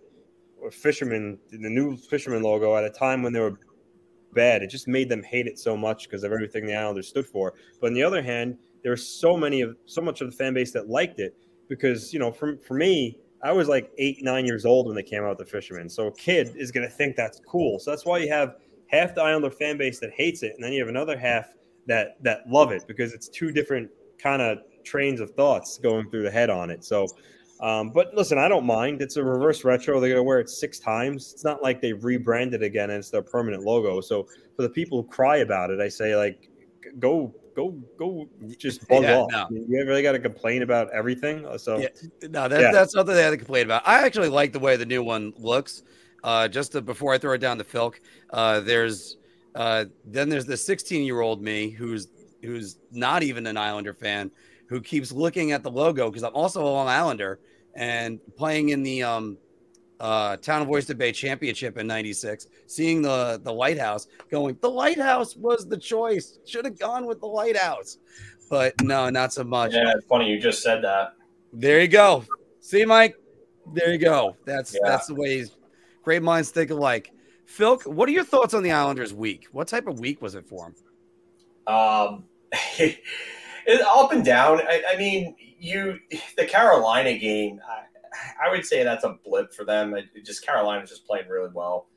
fisherman, 0.73 1.39
the 1.53 1.71
new 1.71 1.97
fisherman 1.97 2.43
logo 2.43 2.75
at 2.75 2.83
a 2.83 2.91
time 2.91 3.23
when 3.23 3.33
they 3.33 3.39
were 3.39 3.61
bad. 4.35 4.65
It 4.65 4.71
just 4.71 4.89
made 4.89 5.09
them 5.09 5.23
hate 5.23 5.47
it 5.47 5.57
so 5.57 5.77
much 5.77 6.09
because 6.09 6.25
of 6.25 6.33
everything 6.33 6.67
the 6.67 6.75
Islanders 6.75 7.07
stood 7.07 7.29
for. 7.29 7.55
But 7.81 7.87
on 7.87 7.95
the 7.95 8.03
other 8.03 8.21
hand, 8.21 8.59
there 8.83 8.91
were 8.91 8.97
so 8.97 9.37
many 9.37 9.61
of 9.61 9.77
so 9.87 10.03
much 10.03 10.21
of 10.21 10.33
the 10.33 10.37
fan 10.37 10.53
base 10.53 10.73
that 10.73 10.89
liked 10.89 11.21
it 11.21 11.37
because 11.69 12.13
you 12.13 12.19
know, 12.19 12.33
for 12.33 12.57
for 12.67 12.75
me, 12.75 13.17
I 13.45 13.53
was 13.53 13.69
like 13.69 13.93
eight, 13.99 14.19
nine 14.21 14.47
years 14.47 14.65
old 14.65 14.89
when 14.89 14.97
they 14.97 15.05
came 15.05 15.23
out 15.23 15.39
with 15.39 15.47
the 15.47 15.53
fisherman. 15.53 15.89
So 15.89 16.09
a 16.09 16.13
kid 16.13 16.57
is 16.57 16.73
going 16.73 16.89
to 16.89 16.93
think 16.93 17.15
that's 17.15 17.41
cool. 17.47 17.79
So 17.79 17.93
that's 17.93 18.05
why 18.05 18.19
you 18.19 18.29
have 18.33 18.57
half 18.89 19.15
the 19.15 19.23
Islander 19.23 19.51
fan 19.51 19.79
base 19.79 20.01
that 20.01 20.11
hates 20.13 20.43
it, 20.43 20.55
and 20.55 20.63
then 20.63 20.73
you 20.73 20.81
have 20.81 20.89
another 20.89 21.17
half 21.17 21.55
that 21.87 22.23
that 22.23 22.49
love 22.49 22.73
it 22.73 22.85
because 22.87 23.13
it's 23.13 23.29
two 23.29 23.51
different 23.53 23.91
kind 24.19 24.43
of 24.43 24.59
trains 24.85 25.21
of 25.21 25.31
thoughts 25.33 25.79
going 25.79 26.11
through 26.11 26.23
the 26.23 26.31
head 26.31 26.51
on 26.51 26.71
it. 26.71 26.85
So, 26.85 27.07
um, 27.61 27.91
but 27.91 28.15
listen, 28.15 28.39
I 28.39 28.49
don't 28.49 28.65
mind. 28.67 29.03
It's 29.03 29.17
a 29.17 29.23
reverse 29.23 29.65
retro. 29.65 30.01
They're 30.01 30.11
gonna 30.11 30.23
wear 30.23 30.41
it 30.41 30.49
six 30.49 30.79
times. 30.79 31.33
It's 31.33 31.45
not 31.45 31.63
like 31.63 31.81
they've 31.81 32.03
rebranded 32.03 32.63
again 32.63 32.91
and 32.91 32.99
it's 32.99 33.11
their 33.11 33.23
permanent 33.23 33.65
logo. 33.65 34.01
So 34.01 34.27
for 34.57 34.63
the 34.63 34.71
people 34.71 35.03
who 35.03 35.09
cry 35.09 35.39
about 35.39 35.71
it, 35.71 35.81
I 35.81 35.89
say 35.89 36.17
like, 36.17 36.51
go 36.99 37.35
go 37.55 37.71
go 37.99 38.29
just 38.57 38.87
bug 38.89 39.03
yeah, 39.03 39.19
off. 39.19 39.31
No. 39.31 39.49
You 39.51 39.85
really 39.87 40.03
got 40.03 40.13
to 40.13 40.21
complain 40.21 40.63
about 40.63 40.91
everything. 40.93 41.47
So 41.59 41.79
yeah. 41.79 41.89
no, 42.23 42.49
that, 42.49 42.61
yeah. 42.61 42.73
that's 42.73 42.93
something 42.93 43.15
they 43.15 43.23
had 43.23 43.31
to 43.31 43.37
complain 43.37 43.65
about. 43.65 43.83
I 43.87 44.05
actually 44.07 44.29
like 44.29 44.53
the 44.53 44.61
way 44.61 44.77
the 44.77 44.87
new 44.87 45.03
one 45.03 45.33
looks. 45.37 45.83
Uh, 46.25 46.49
just 46.49 46.73
to, 46.73 46.81
before 46.81 47.13
I 47.15 47.19
throw 47.19 47.33
it 47.33 47.39
down 47.39 47.59
to 47.59 47.65
Philk, 47.65 47.95
uh, 48.31 48.61
there's 48.61 49.19
uh, 49.55 49.87
then 50.05 50.29
there's 50.29 50.47
the 50.47 50.57
16 50.57 51.05
year 51.05 51.21
old 51.21 51.43
me 51.43 51.71
who's 51.71 52.09
who's 52.43 52.79
not 52.93 53.23
even 53.23 53.47
an 53.47 53.57
Islander 53.57 53.95
fan 53.95 54.31
who 54.69 54.81
keeps 54.81 55.11
looking 55.13 55.53
at 55.53 55.63
the 55.63 55.71
logo 55.71 56.09
because 56.09 56.23
I'm 56.23 56.35
also 56.35 56.63
a 56.63 56.69
Long 56.69 56.89
Islander 56.89 57.41
and 57.75 58.21
playing 58.37 58.69
in 58.71 58.83
the 58.83 59.03
um, 59.03 59.39
uh, 60.01 60.37
Town 60.37 60.63
of 60.63 60.71
Oyster 60.71 60.95
Bay 60.95 61.13
Championship 61.13 61.77
in 61.79 61.87
'96, 61.87 62.47
seeing 62.67 63.03
the 63.03 63.41
the 63.43 63.53
lighthouse, 63.53 64.09
going, 64.31 64.57
the 64.61 64.71
lighthouse 64.71 65.37
was 65.37 65.67
the 65.67 65.77
choice. 65.77 66.39
Should 66.47 66.65
have 66.65 66.79
gone 66.79 67.07
with 67.07 67.21
the 67.21 67.27
lighthouse, 67.27 67.99
but 68.51 68.81
no, 68.83 69.11
not 69.11 69.33
so 69.33 69.45
much. 69.45 69.73
Yeah, 69.75 69.93
it's 69.97 70.07
funny 70.07 70.31
you 70.31 70.41
just 70.41 70.63
said 70.63 70.83
that. 70.85 71.15
There 71.53 71.81
you 71.81 71.89
go. 71.89 72.25
See, 72.61 72.85
Mike. 72.85 73.17
There 73.73 73.93
you 73.93 73.99
go. 73.99 74.37
That's 74.45 74.75
yeah. 74.75 74.89
that's 74.89 75.07
the 75.07 75.15
way. 75.15 75.47
Great 76.09 76.23
minds 76.23 76.49
think 76.49 76.71
alike. 76.71 77.13
Phil, 77.45 77.79
what 77.85 78.09
are 78.09 78.13
your 78.13 78.25
thoughts 78.25 78.55
on 78.55 78.63
the 78.63 78.73
Islanders' 78.73 79.13
week? 79.13 79.47
What 79.53 79.69
type 79.69 79.87
of 79.87 80.01
week 80.01 80.23
was 80.23 80.35
it 80.35 80.47
for 80.47 80.73
them? 81.67 81.75
Um, 81.75 82.25
up 83.87 84.13
and 84.13 84.25
down. 84.25 84.63
I, 84.63 84.83
I, 84.95 84.97
mean, 84.97 85.37
you 85.61 85.99
the 86.39 86.47
Carolina 86.47 87.19
game. 87.19 87.61
I, 87.69 88.47
I, 88.47 88.51
would 88.51 88.65
say 88.65 88.83
that's 88.83 89.05
a 89.05 89.19
blip 89.23 89.53
for 89.53 89.67
them. 89.67 89.93
It, 89.93 90.07
it 90.15 90.25
just 90.25 90.47
Carolina's 90.47 90.89
just 90.89 91.07
playing 91.07 91.29
really 91.29 91.51
well. 91.53 91.89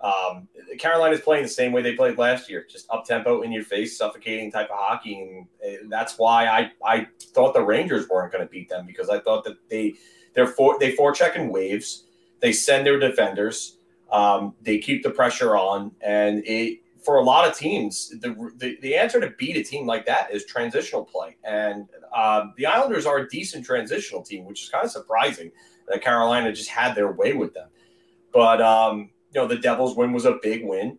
Um, 0.00 0.46
Carolina's 0.78 1.20
playing 1.20 1.42
the 1.42 1.48
same 1.48 1.72
way 1.72 1.82
they 1.82 1.96
played 1.96 2.18
last 2.18 2.48
year, 2.48 2.64
just 2.70 2.88
up 2.88 3.04
tempo, 3.04 3.42
in 3.42 3.50
your 3.50 3.64
face, 3.64 3.98
suffocating 3.98 4.52
type 4.52 4.70
of 4.70 4.78
hockey, 4.78 5.20
and 5.20 5.46
eh, 5.64 5.78
that's 5.88 6.18
why 6.18 6.46
I 6.46 6.70
I 6.86 7.08
thought 7.34 7.54
the 7.54 7.64
Rangers 7.64 8.08
weren't 8.08 8.30
going 8.30 8.46
to 8.46 8.48
beat 8.48 8.68
them 8.68 8.86
because 8.86 9.08
I 9.08 9.18
thought 9.18 9.42
that 9.42 9.56
they 9.68 9.94
they're 10.34 10.46
for 10.46 10.78
they 10.78 10.94
forecheck 10.94 11.34
in 11.34 11.48
waves. 11.48 12.04
They 12.40 12.52
send 12.52 12.86
their 12.86 12.98
defenders. 12.98 13.76
Um, 14.10 14.54
they 14.62 14.78
keep 14.78 15.02
the 15.02 15.10
pressure 15.10 15.56
on, 15.56 15.92
and 16.00 16.42
it 16.46 16.80
for 17.02 17.16
a 17.16 17.22
lot 17.22 17.48
of 17.48 17.56
teams, 17.56 18.10
the, 18.20 18.52
the, 18.56 18.76
the 18.82 18.94
answer 18.94 19.20
to 19.20 19.30
beat 19.38 19.56
a 19.56 19.62
team 19.62 19.86
like 19.86 20.04
that 20.06 20.32
is 20.32 20.44
transitional 20.44 21.04
play. 21.04 21.36
And 21.44 21.88
um, 22.14 22.52
the 22.56 22.66
Islanders 22.66 23.06
are 23.06 23.18
a 23.18 23.28
decent 23.28 23.64
transitional 23.64 24.22
team, 24.22 24.44
which 24.44 24.62
is 24.62 24.68
kind 24.68 24.84
of 24.84 24.90
surprising 24.90 25.50
that 25.88 26.02
Carolina 26.02 26.52
just 26.52 26.68
had 26.68 26.94
their 26.94 27.12
way 27.12 27.32
with 27.32 27.54
them. 27.54 27.68
But 28.32 28.60
um, 28.60 29.10
you 29.32 29.40
know, 29.40 29.46
the 29.46 29.56
Devils 29.56 29.96
win 29.96 30.12
was 30.12 30.24
a 30.24 30.38
big 30.42 30.64
win. 30.64 30.98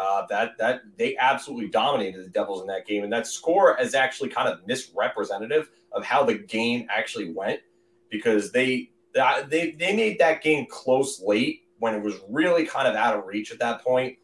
Uh, 0.00 0.24
that 0.30 0.56
that 0.56 0.82
they 0.96 1.16
absolutely 1.16 1.68
dominated 1.68 2.24
the 2.24 2.28
Devils 2.28 2.62
in 2.62 2.66
that 2.68 2.86
game, 2.86 3.02
and 3.02 3.12
that 3.12 3.26
score 3.26 3.78
is 3.80 3.94
actually 3.94 4.28
kind 4.28 4.48
of 4.48 4.66
misrepresentative 4.66 5.70
of 5.92 6.04
how 6.04 6.22
the 6.24 6.34
game 6.34 6.86
actually 6.88 7.32
went 7.32 7.60
because 8.08 8.52
they 8.52 8.90
they 9.12 9.72
they 9.72 9.96
made 9.96 10.18
that 10.18 10.42
game 10.42 10.66
close 10.68 11.20
late 11.20 11.62
when 11.78 11.94
it 11.94 12.02
was 12.02 12.20
really 12.28 12.66
kind 12.66 12.86
of 12.86 12.94
out 12.94 13.16
of 13.16 13.26
reach 13.26 13.52
at 13.52 13.58
that 13.58 13.82
point. 13.82 14.16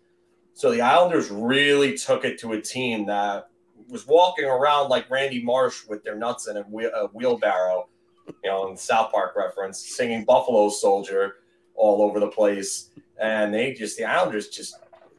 So 0.52 0.70
the 0.70 0.80
Islanders 0.80 1.30
really 1.30 1.96
took 1.98 2.24
it 2.24 2.38
to 2.38 2.52
a 2.52 2.60
team 2.60 3.06
that 3.06 3.48
was 3.88 4.06
walking 4.06 4.46
around 4.46 4.88
like 4.88 5.10
Randy 5.10 5.42
Marsh 5.42 5.86
with 5.86 6.02
their 6.02 6.16
nuts 6.16 6.48
in 6.48 6.56
a, 6.56 6.62
wheelbarrow, 6.62 7.88
you 8.26 8.50
know, 8.50 8.68
in 8.68 8.76
South 8.76 9.12
Park 9.12 9.36
reference, 9.36 9.78
singing 9.78 10.24
Buffalo 10.24 10.68
Soldier 10.70 11.36
all 11.74 12.02
over 12.02 12.20
the 12.20 12.28
place. 12.28 12.90
And 13.20 13.52
they 13.52 13.74
just, 13.74 13.96
the 13.96 14.04
Islanders 14.04 14.48
just 14.48 14.76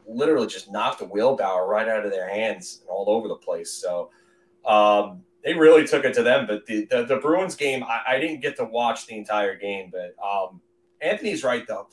literally 0.07 0.47
just 0.47 0.71
knocked 0.71 0.99
the 0.99 1.05
wheelbarrow 1.05 1.67
right 1.67 1.87
out 1.87 2.05
of 2.05 2.11
their 2.11 2.29
hands 2.29 2.79
and 2.81 2.89
all 2.89 3.05
over 3.07 3.27
the 3.27 3.35
place. 3.35 3.71
So 3.71 4.09
um, 4.65 5.23
they 5.43 5.53
really 5.53 5.85
took 5.85 6.05
it 6.05 6.13
to 6.15 6.23
them. 6.23 6.47
But 6.47 6.65
the, 6.65 6.85
the, 6.85 7.05
the 7.05 7.17
Bruins 7.17 7.55
game, 7.55 7.83
I, 7.83 8.15
I, 8.15 8.19
didn't 8.19 8.41
get 8.41 8.57
to 8.57 8.65
watch 8.65 9.07
the 9.07 9.15
entire 9.15 9.55
game. 9.55 9.91
But 9.91 10.15
um, 10.23 10.61
Anthony's 11.01 11.43
right, 11.43 11.65
though. 11.67 11.87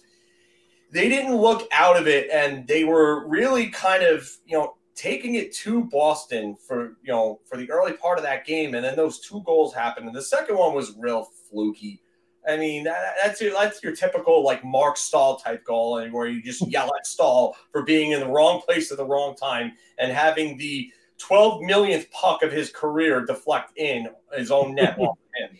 They 0.90 1.08
didn't 1.08 1.36
look 1.36 1.68
out 1.72 1.96
of 1.96 2.06
it, 2.06 2.30
and 2.30 2.66
they 2.66 2.84
were 2.84 3.26
really 3.26 3.68
kind 3.68 4.02
of, 4.02 4.28
you 4.46 4.56
know, 4.56 4.76
taking 4.94 5.34
it 5.34 5.52
to 5.52 5.84
Boston 5.84 6.56
for 6.56 6.96
you 7.02 7.12
know 7.12 7.40
for 7.44 7.56
the 7.56 7.70
early 7.70 7.94
part 7.94 8.18
of 8.18 8.24
that 8.24 8.46
game, 8.46 8.74
and 8.74 8.84
then 8.84 8.96
those 8.96 9.20
two 9.20 9.42
goals 9.44 9.74
happened, 9.74 10.06
and 10.06 10.14
the 10.14 10.22
second 10.22 10.56
one 10.56 10.74
was 10.74 10.94
real 10.98 11.28
fluky. 11.50 12.00
I 12.46 12.58
mean, 12.58 12.84
that, 12.84 13.14
that's 13.22 13.40
your 13.40 13.52
that's 13.52 13.82
your 13.82 13.94
typical 13.94 14.44
like 14.44 14.64
Mark 14.64 14.96
Staal 14.96 15.36
type 15.36 15.64
goal, 15.64 15.98
and 15.98 16.12
where 16.12 16.26
you 16.26 16.42
just 16.42 16.66
yell 16.68 16.90
at 16.98 17.06
Staal 17.06 17.56
for 17.72 17.82
being 17.82 18.12
in 18.12 18.20
the 18.20 18.28
wrong 18.28 18.60
place 18.60 18.90
at 18.92 18.98
the 18.98 19.06
wrong 19.06 19.34
time 19.34 19.72
and 19.98 20.12
having 20.12 20.56
the 20.58 20.90
12 21.26 21.62
millionth 21.62 22.10
puck 22.10 22.42
of 22.42 22.52
his 22.52 22.70
career 22.70 23.24
deflect 23.24 23.76
in 23.78 24.08
his 24.36 24.50
own 24.50 24.74
net 24.74 24.98
off 24.98 25.16
him. 25.34 25.58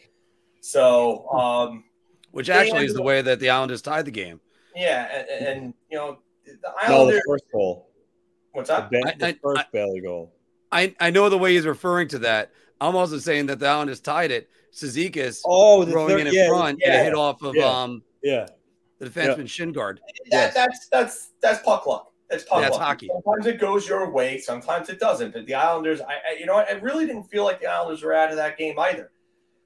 So, 0.61 1.29
um, 1.31 1.85
which 2.33 2.51
actually 2.51 2.85
is 2.85 2.95
the 2.95 3.03
way 3.03 3.23
that 3.23 3.41
the 3.41 3.51
Islanders 3.51 3.81
tied 3.81 4.05
the 4.05 4.11
game. 4.11 4.41
Yeah, 4.75 5.25
and, 5.31 5.47
and 5.47 5.75
you 5.91 5.97
know 5.97 6.19
the 6.45 6.71
Islanders. 6.83 6.89
No, 6.89 7.07
the 7.15 7.23
first 7.27 7.45
goal. 7.53 7.91
What's 8.53 8.69
that? 8.69 8.91
The, 8.91 9.15
the 9.19 9.27
I, 9.27 9.33
first 9.43 9.61
I, 9.61 9.65
Bailey 9.73 10.01
goal. 10.01 10.35
I, 10.71 10.95
I 11.01 11.11
know 11.11 11.29
the 11.29 11.39
way 11.39 11.55
he's 11.55 11.67
referring 11.67 12.09
to 12.09 12.19
that. 12.21 12.51
I'm 12.81 12.97
also 12.97 13.19
saying 13.19 13.47
that 13.47 13.59
the 13.61 13.67
Islanders 13.67 14.01
tied 14.01 14.31
it. 14.31 14.51
Cizikas 14.73 15.41
oh, 15.47 15.87
throwing 15.87 16.19
in 16.19 16.27
in 16.27 16.35
yeah, 16.35 16.49
front 16.49 16.81
yeah, 16.81 16.93
and 16.93 17.01
a 17.01 17.05
hit 17.05 17.15
off 17.15 17.43
of 17.43 17.55
yeah, 17.55 17.65
um 17.65 18.03
yeah 18.25 18.49
the 18.99 19.09
defenseman 19.09 19.39
yeah. 19.39 19.47
shin 19.47 19.73
guard. 19.73 20.01
That, 20.31 20.53
that's 20.53 20.89
that's 20.89 21.31
that's 21.41 21.63
puck 21.63 21.87
luck. 21.87 22.13
That's 22.31 22.45
puck 22.45 22.63
that's 22.63 22.77
luck. 22.77 22.83
hockey. 22.83 23.09
Sometimes 23.09 23.47
it 23.47 23.61
goes 23.61 23.89
your 23.89 24.11
way, 24.11 24.39
sometimes 24.39 24.89
it 24.89 24.99
doesn't. 24.99 25.33
But 25.33 25.47
the 25.47 25.55
Islanders, 25.55 26.01
I, 26.01 26.15
I 26.15 26.39
you 26.39 26.47
know, 26.47 26.57
I 26.57 26.73
really 26.73 27.07
didn't 27.07 27.25
feel 27.25 27.45
like 27.45 27.61
the 27.61 27.67
Islanders 27.67 28.03
were 28.03 28.15
out 28.15 28.31
of 28.31 28.37
that 28.37 28.57
game 28.57 28.79
either. 28.79 29.11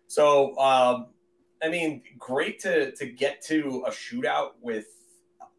So, 0.08 0.58
um, 0.58 1.06
I 1.62 1.68
mean, 1.68 2.02
great 2.18 2.58
to 2.60 2.92
to 2.92 3.06
get 3.06 3.42
to 3.46 3.84
a 3.86 3.90
shootout 3.90 4.52
with 4.60 4.86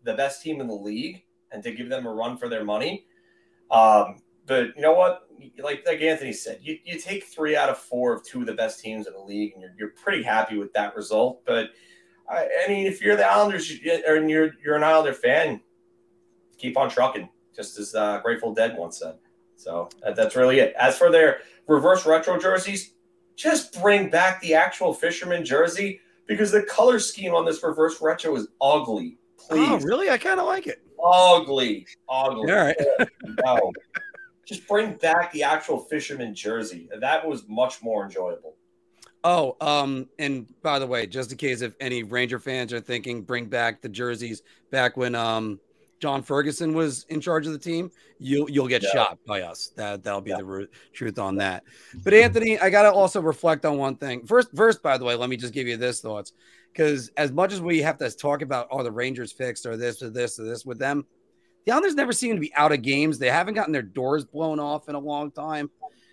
the 0.03 0.13
best 0.13 0.41
team 0.41 0.61
in 0.61 0.67
the 0.67 0.73
league 0.73 1.23
and 1.51 1.63
to 1.63 1.71
give 1.71 1.89
them 1.89 2.05
a 2.05 2.13
run 2.13 2.37
for 2.37 2.49
their 2.49 2.63
money. 2.63 3.05
Um, 3.71 4.21
but 4.45 4.75
you 4.75 4.81
know 4.81 4.93
what? 4.93 5.27
Like 5.61 5.85
like 5.85 6.01
Anthony 6.01 6.33
said, 6.33 6.59
you, 6.61 6.79
you 6.83 6.99
take 6.99 7.23
three 7.23 7.55
out 7.55 7.69
of 7.69 7.77
four 7.77 8.13
of 8.13 8.23
two 8.23 8.41
of 8.41 8.47
the 8.47 8.53
best 8.53 8.81
teams 8.81 9.07
in 9.07 9.13
the 9.13 9.19
league, 9.19 9.53
and 9.53 9.61
you're, 9.61 9.73
you're 9.77 9.89
pretty 9.89 10.23
happy 10.23 10.57
with 10.57 10.73
that 10.73 10.95
result. 10.95 11.45
But 11.45 11.69
I, 12.29 12.47
I 12.65 12.67
mean, 12.67 12.87
if 12.87 13.01
you're 13.01 13.15
the 13.15 13.25
Islanders 13.25 13.71
or 14.07 14.27
you're 14.27 14.51
you're 14.63 14.75
an 14.75 14.83
Islander 14.83 15.13
fan, 15.13 15.61
keep 16.59 16.77
on 16.77 16.89
trucking, 16.89 17.29
just 17.55 17.79
as 17.79 17.95
uh, 17.95 18.19
Grateful 18.21 18.53
Dead 18.53 18.77
once 18.77 18.99
said. 18.99 19.15
So 19.55 19.89
that, 20.03 20.15
that's 20.15 20.35
really 20.35 20.59
it. 20.59 20.73
As 20.77 20.97
for 20.97 21.11
their 21.11 21.39
reverse 21.67 22.05
retro 22.05 22.39
jerseys, 22.39 22.93
just 23.35 23.81
bring 23.81 24.09
back 24.09 24.41
the 24.41 24.53
actual 24.53 24.93
fisherman 24.93 25.43
jersey 25.43 26.01
because 26.27 26.51
the 26.51 26.63
color 26.63 26.99
scheme 26.99 27.33
on 27.33 27.45
this 27.45 27.63
reverse 27.63 28.01
retro 28.01 28.35
is 28.35 28.47
ugly. 28.61 29.17
Please. 29.37 29.69
Oh, 29.69 29.79
really? 29.79 30.09
I 30.09 30.17
kind 30.17 30.39
of 30.39 30.45
like 30.45 30.67
it. 30.67 30.81
Ugly, 31.03 31.87
ugly. 32.09 32.51
All 32.51 32.57
right. 32.57 32.75
no. 33.45 33.71
Just 34.45 34.67
bring 34.67 34.93
back 34.93 35.31
the 35.31 35.43
actual 35.43 35.79
fisherman 35.79 36.35
jersey. 36.35 36.89
That 36.99 37.25
was 37.25 37.47
much 37.47 37.81
more 37.81 38.03
enjoyable. 38.03 38.55
Oh, 39.23 39.57
um, 39.59 40.07
and 40.17 40.47
by 40.61 40.79
the 40.79 40.87
way, 40.87 41.05
just 41.05 41.31
in 41.31 41.37
case 41.37 41.61
if 41.61 41.75
any 41.79 42.03
Ranger 42.03 42.39
fans 42.39 42.71
are 42.73 42.79
thinking, 42.79 43.21
bring 43.21 43.45
back 43.45 43.81
the 43.81 43.89
jerseys 43.89 44.41
back 44.71 44.95
when 44.95 45.13
um 45.13 45.59
John 45.99 46.23
Ferguson 46.23 46.73
was 46.73 47.05
in 47.09 47.19
charge 47.19 47.45
of 47.45 47.53
the 47.53 47.59
team, 47.59 47.91
you'll 48.19 48.49
you'll 48.49 48.67
get 48.67 48.83
yeah. 48.83 48.91
shot 48.91 49.19
by 49.27 49.41
us. 49.41 49.71
That 49.75 50.03
that'll 50.03 50.21
be 50.21 50.31
yeah. 50.31 50.37
the 50.37 50.69
truth 50.93 51.19
on 51.19 51.35
that. 51.37 51.63
But 52.03 52.13
Anthony, 52.13 52.57
I 52.59 52.69
gotta 52.69 52.91
also 52.91 53.21
reflect 53.21 53.65
on 53.65 53.77
one 53.77 53.95
thing. 53.95 54.25
First, 54.25 54.49
first, 54.55 54.81
by 54.81 54.97
the 54.97 55.05
way, 55.05 55.15
let 55.15 55.29
me 55.29 55.37
just 55.37 55.53
give 55.53 55.67
you 55.67 55.77
this 55.77 55.99
thoughts 55.99 56.33
because 56.71 57.09
as 57.17 57.31
much 57.31 57.51
as 57.51 57.61
we 57.61 57.79
have 57.79 57.97
to 57.97 58.09
talk 58.11 58.41
about, 58.41 58.67
oh, 58.71 58.83
the 58.83 58.91
Rangers 58.91 59.31
fixed 59.31 59.65
or 59.65 59.75
this 59.75 60.01
or 60.01 60.09
this 60.09 60.39
or 60.39 60.43
this 60.43 60.65
with 60.65 60.79
them, 60.79 61.05
the 61.65 61.73
Islanders 61.73 61.95
never 61.95 62.13
seem 62.13 62.35
to 62.35 62.41
be 62.41 62.53
out 62.55 62.71
of 62.71 62.81
games. 62.81 63.19
They 63.19 63.29
haven't 63.29 63.55
gotten 63.55 63.73
their 63.73 63.81
doors 63.81 64.23
blown 64.25 64.59
off 64.59 64.87
in 64.87 64.95
a 64.95 64.99
long 64.99 65.31
time. 65.31 65.69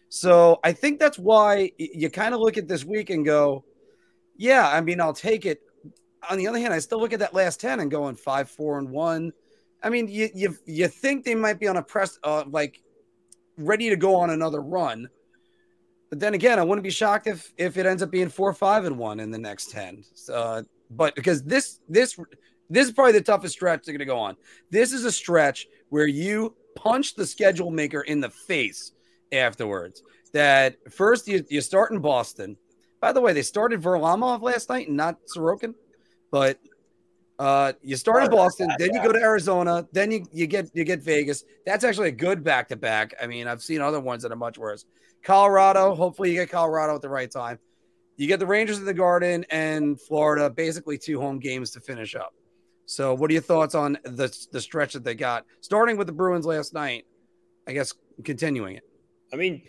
So 0.08 0.60
I 0.64 0.72
think 0.72 0.98
that's 0.98 1.18
why 1.18 1.72
you 1.78 2.10
kind 2.10 2.34
of 2.34 2.40
look 2.40 2.56
at 2.56 2.68
this 2.68 2.84
week 2.84 3.10
and 3.10 3.24
go, 3.24 3.64
yeah, 4.36 4.68
I 4.68 4.80
mean, 4.80 5.00
I'll 5.00 5.12
take 5.12 5.46
it. 5.46 5.60
On 6.28 6.38
the 6.38 6.48
other 6.48 6.58
hand, 6.58 6.74
I 6.74 6.78
still 6.78 7.00
look 7.00 7.12
at 7.12 7.20
that 7.20 7.34
last 7.34 7.60
10 7.60 7.80
and 7.80 7.90
going 7.90 8.16
five, 8.16 8.50
four, 8.50 8.78
and 8.78 8.90
one. 8.90 9.32
I 9.82 9.90
mean, 9.90 10.08
you 10.08 10.28
you, 10.34 10.56
you 10.64 10.88
think 10.88 11.24
they 11.24 11.34
might 11.34 11.60
be 11.60 11.68
on 11.68 11.76
a 11.76 11.82
press, 11.82 12.18
uh, 12.24 12.44
like 12.48 12.82
ready 13.56 13.90
to 13.90 13.96
go 13.96 14.16
on 14.16 14.30
another 14.30 14.60
run. 14.60 15.08
But 16.10 16.20
then 16.20 16.34
again, 16.34 16.58
I 16.58 16.62
wouldn't 16.62 16.84
be 16.84 16.90
shocked 16.90 17.26
if 17.26 17.52
if 17.56 17.76
it 17.76 17.86
ends 17.86 18.02
up 18.02 18.10
being 18.10 18.28
four, 18.28 18.52
five, 18.52 18.84
and 18.84 18.98
one 18.98 19.20
in 19.20 19.30
the 19.30 19.38
next 19.38 19.70
ten. 19.70 20.04
Uh, 20.32 20.62
but 20.90 21.14
because 21.14 21.42
this 21.42 21.80
this 21.88 22.18
this 22.70 22.86
is 22.88 22.92
probably 22.92 23.12
the 23.12 23.20
toughest 23.20 23.54
stretch 23.54 23.84
they're 23.84 23.92
going 23.92 24.00
to 24.00 24.04
go 24.04 24.18
on. 24.18 24.36
This 24.70 24.92
is 24.92 25.04
a 25.04 25.12
stretch 25.12 25.66
where 25.88 26.06
you 26.06 26.54
punch 26.74 27.14
the 27.14 27.26
schedule 27.26 27.70
maker 27.70 28.02
in 28.02 28.20
the 28.20 28.30
face 28.30 28.92
afterwards. 29.32 30.02
That 30.32 30.76
first 30.92 31.28
you 31.28 31.44
you 31.48 31.60
start 31.60 31.92
in 31.92 32.00
Boston. 32.00 32.56
By 33.00 33.12
the 33.12 33.20
way, 33.20 33.32
they 33.32 33.42
started 33.42 33.82
Varlamov 33.82 34.42
last 34.42 34.68
night 34.68 34.88
and 34.88 34.96
not 34.96 35.18
Sorokin, 35.34 35.74
but 36.30 36.58
uh, 37.38 37.72
you 37.82 37.96
start 37.96 38.24
in 38.24 38.30
Boston, 38.30 38.70
then 38.78 38.94
you 38.94 39.02
go 39.02 39.12
to 39.12 39.18
Arizona, 39.22 39.86
then 39.92 40.10
you, 40.10 40.24
you 40.32 40.46
get 40.46 40.70
you 40.74 40.84
get 40.84 41.02
Vegas. 41.02 41.44
That's 41.66 41.84
actually 41.84 42.08
a 42.08 42.12
good 42.12 42.42
back 42.42 42.68
to 42.68 42.76
back. 42.76 43.14
I 43.20 43.26
mean, 43.26 43.46
I've 43.46 43.62
seen 43.62 43.80
other 43.80 44.00
ones 44.00 44.22
that 44.22 44.32
are 44.32 44.36
much 44.36 44.58
worse. 44.58 44.84
Colorado, 45.22 45.94
hopefully 45.94 46.30
you 46.30 46.36
get 46.36 46.50
Colorado 46.50 46.94
at 46.94 47.02
the 47.02 47.08
right 47.08 47.30
time. 47.30 47.58
You 48.16 48.26
get 48.26 48.38
the 48.38 48.46
Rangers 48.46 48.78
in 48.78 48.86
the 48.86 48.94
Garden 48.94 49.44
and 49.50 50.00
Florida, 50.00 50.48
basically 50.48 50.96
two 50.96 51.20
home 51.20 51.38
games 51.38 51.70
to 51.72 51.80
finish 51.80 52.14
up. 52.14 52.32
So, 52.86 53.12
what 53.12 53.30
are 53.30 53.34
your 53.34 53.42
thoughts 53.42 53.74
on 53.74 53.98
the 54.04 54.34
the 54.52 54.60
stretch 54.60 54.94
that 54.94 55.04
they 55.04 55.14
got, 55.14 55.44
starting 55.60 55.96
with 55.96 56.06
the 56.06 56.12
Bruins 56.12 56.46
last 56.46 56.72
night? 56.72 57.04
I 57.68 57.72
guess 57.72 57.92
continuing 58.24 58.76
it. 58.76 58.84
I 59.32 59.36
mean, 59.36 59.62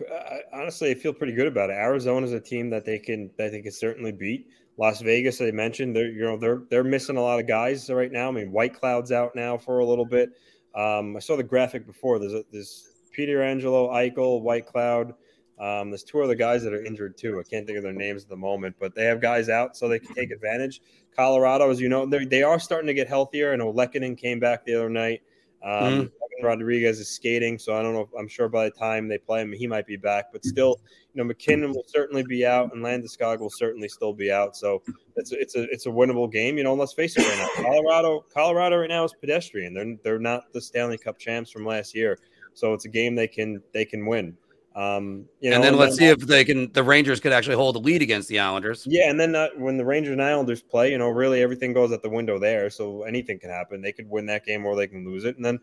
honestly, 0.53 0.91
I 0.91 0.93
feel 0.93 1.13
pretty 1.13 1.33
good 1.33 1.47
about 1.47 1.71
it. 1.71 1.73
Arizona 1.73 2.25
is 2.25 2.31
a 2.31 2.39
team 2.39 2.69
that 2.69 2.85
they 2.85 2.99
can 2.99 3.31
that 3.37 3.51
they 3.51 3.61
can 3.61 3.71
certainly 3.71 4.11
beat. 4.11 4.47
Las 4.77 5.01
Vegas, 5.01 5.41
I 5.41 5.51
mentioned, 5.51 5.95
they're 5.95 6.11
you 6.11 6.21
know 6.21 6.37
they're 6.37 6.61
they're 6.69 6.83
missing 6.83 7.17
a 7.17 7.21
lot 7.21 7.39
of 7.39 7.47
guys 7.47 7.89
right 7.89 8.11
now. 8.11 8.29
I 8.29 8.31
mean, 8.31 8.51
Whitecloud's 8.51 9.11
out 9.11 9.35
now 9.35 9.57
for 9.57 9.79
a 9.79 9.85
little 9.85 10.05
bit. 10.05 10.29
Um, 10.75 11.15
I 11.17 11.19
saw 11.19 11.35
the 11.35 11.43
graphic 11.43 11.87
before. 11.87 12.19
There's 12.19 12.33
a, 12.33 12.43
there's 12.51 12.87
Pietrangelo, 13.17 13.89
Eichel, 13.89 14.43
Whitecloud. 14.43 15.13
Um, 15.59 15.89
there's 15.89 16.03
two 16.03 16.21
other 16.21 16.35
guys 16.35 16.63
that 16.63 16.73
are 16.73 16.85
injured 16.85 17.17
too. 17.17 17.39
I 17.39 17.43
can't 17.49 17.65
think 17.65 17.77
of 17.77 17.83
their 17.83 17.93
names 17.93 18.23
at 18.23 18.29
the 18.29 18.37
moment, 18.37 18.75
but 18.79 18.93
they 18.93 19.05
have 19.05 19.19
guys 19.19 19.49
out 19.49 19.75
so 19.75 19.87
they 19.87 19.97
can 19.97 20.13
take 20.13 20.29
advantage. 20.29 20.81
Colorado, 21.15 21.71
as 21.71 21.81
you 21.81 21.89
know, 21.89 22.05
they 22.05 22.43
are 22.43 22.59
starting 22.59 22.85
to 22.87 22.93
get 22.93 23.07
healthier. 23.07 23.51
I 23.51 23.55
know 23.55 23.73
came 24.15 24.39
back 24.39 24.65
the 24.65 24.75
other 24.75 24.89
night. 24.89 25.23
Um, 25.63 25.71
mm-hmm. 25.71 26.05
Rodrigues 26.43 26.99
is 26.99 27.07
skating, 27.07 27.57
so 27.57 27.75
I 27.75 27.81
don't 27.81 27.93
know. 27.93 28.01
If, 28.01 28.09
I'm 28.17 28.27
sure 28.27 28.47
by 28.47 28.65
the 28.65 28.71
time 28.71 29.07
they 29.07 29.17
play 29.17 29.41
him, 29.41 29.51
he 29.51 29.67
might 29.67 29.87
be 29.87 29.97
back. 29.97 30.25
But 30.31 30.45
still, 30.45 30.79
you 31.13 31.21
know, 31.21 31.23
MacKinnon 31.23 31.71
will 31.71 31.85
certainly 31.87 32.23
be 32.23 32.45
out, 32.45 32.73
and 32.73 32.83
Landeskog 32.83 33.39
will 33.39 33.49
certainly 33.49 33.89
still 33.89 34.13
be 34.13 34.31
out. 34.31 34.55
So 34.55 34.81
it's 35.15 35.31
a, 35.31 35.39
it's 35.39 35.55
a 35.55 35.63
it's 35.63 35.85
a 35.85 35.89
winnable 35.89 36.31
game. 36.31 36.57
You 36.57 36.63
know, 36.63 36.75
let's 36.75 36.93
face 36.93 37.17
it, 37.17 37.27
right 37.27 37.37
now, 37.37 37.63
Colorado 37.63 38.25
Colorado 38.33 38.77
right 38.77 38.89
now 38.89 39.03
is 39.03 39.13
pedestrian. 39.19 39.73
They're 39.73 39.95
they're 40.03 40.19
not 40.19 40.51
the 40.53 40.61
Stanley 40.61 40.97
Cup 40.97 41.17
champs 41.17 41.51
from 41.51 41.65
last 41.65 41.95
year, 41.95 42.19
so 42.53 42.73
it's 42.73 42.85
a 42.85 42.89
game 42.89 43.15
they 43.15 43.27
can 43.27 43.61
they 43.73 43.85
can 43.85 44.05
win. 44.05 44.37
Um, 44.77 45.25
you 45.39 45.49
know, 45.49 45.55
and 45.55 45.63
then 45.63 45.73
and 45.73 45.79
let's 45.79 45.97
then, 45.97 46.15
see 46.15 46.21
if 46.21 46.27
they 46.27 46.45
can. 46.45 46.71
The 46.71 46.83
Rangers 46.83 47.19
could 47.19 47.33
actually 47.33 47.55
hold 47.55 47.75
a 47.77 47.79
lead 47.79 48.03
against 48.03 48.29
the 48.29 48.37
Islanders. 48.37 48.85
Yeah, 48.87 49.09
and 49.09 49.19
then 49.19 49.33
uh, 49.33 49.47
when 49.57 49.75
the 49.75 49.83
Rangers 49.83 50.11
and 50.11 50.21
Islanders 50.21 50.61
play, 50.61 50.91
you 50.91 50.99
know, 50.99 51.09
really 51.09 51.41
everything 51.41 51.73
goes 51.73 51.91
at 51.91 52.03
the 52.03 52.09
window 52.09 52.37
there. 52.37 52.69
So 52.69 53.01
anything 53.01 53.39
can 53.39 53.49
happen. 53.49 53.81
They 53.81 53.91
could 53.91 54.07
win 54.07 54.27
that 54.27 54.45
game 54.45 54.67
or 54.67 54.75
they 54.75 54.85
can 54.85 55.03
lose 55.03 55.25
it. 55.25 55.35
And 55.35 55.43
then 55.43 55.57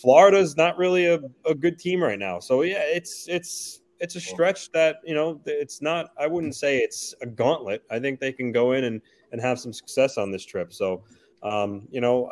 Florida's 0.00 0.56
not 0.56 0.78
really 0.78 1.06
a, 1.06 1.18
a 1.44 1.52
good 1.52 1.80
team 1.80 2.00
right 2.00 2.18
now. 2.18 2.38
So 2.38 2.62
yeah, 2.62 2.82
it's 2.84 3.26
it's 3.28 3.80
it's 3.98 4.14
a 4.14 4.20
stretch 4.20 4.70
that 4.70 4.98
you 5.04 5.14
know 5.14 5.40
it's 5.46 5.82
not. 5.82 6.10
I 6.16 6.28
wouldn't 6.28 6.54
say 6.54 6.78
it's 6.78 7.12
a 7.22 7.26
gauntlet. 7.26 7.82
I 7.90 7.98
think 7.98 8.20
they 8.20 8.32
can 8.32 8.52
go 8.52 8.70
in 8.72 8.84
and 8.84 9.02
and 9.32 9.40
have 9.40 9.58
some 9.58 9.72
success 9.72 10.16
on 10.16 10.30
this 10.30 10.44
trip. 10.44 10.72
So 10.72 11.02
um, 11.42 11.88
you 11.90 12.00
know, 12.00 12.30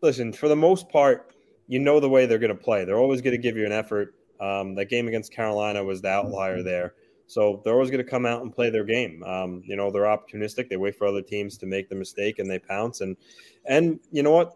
listen, 0.00 0.32
for 0.32 0.48
the 0.48 0.56
most 0.56 0.88
part, 0.88 1.34
you 1.68 1.80
know 1.80 2.00
the 2.00 2.08
way 2.08 2.24
they're 2.24 2.38
going 2.38 2.56
to 2.56 2.64
play. 2.64 2.86
They're 2.86 2.98
always 2.98 3.20
going 3.20 3.36
to 3.36 3.42
give 3.42 3.58
you 3.58 3.66
an 3.66 3.72
effort 3.72 4.14
um, 4.40 4.74
that 4.74 4.86
game 4.86 5.08
against 5.08 5.32
Carolina 5.32 5.82
was 5.82 6.02
the 6.02 6.08
outlier 6.08 6.56
mm-hmm. 6.56 6.66
there. 6.66 6.94
So 7.26 7.60
they're 7.64 7.74
always 7.74 7.90
going 7.90 8.04
to 8.04 8.08
come 8.10 8.24
out 8.24 8.42
and 8.42 8.54
play 8.54 8.70
their 8.70 8.84
game. 8.84 9.22
Um, 9.24 9.62
you 9.64 9.76
know, 9.76 9.90
they're 9.90 10.04
opportunistic. 10.04 10.68
They 10.68 10.76
wait 10.76 10.96
for 10.96 11.06
other 11.06 11.22
teams 11.22 11.58
to 11.58 11.66
make 11.66 11.88
the 11.88 11.96
mistake 11.96 12.38
and 12.38 12.48
they 12.48 12.58
pounce. 12.58 13.00
And 13.00 13.16
and 13.64 13.98
you 14.12 14.22
know 14.22 14.30
what? 14.30 14.52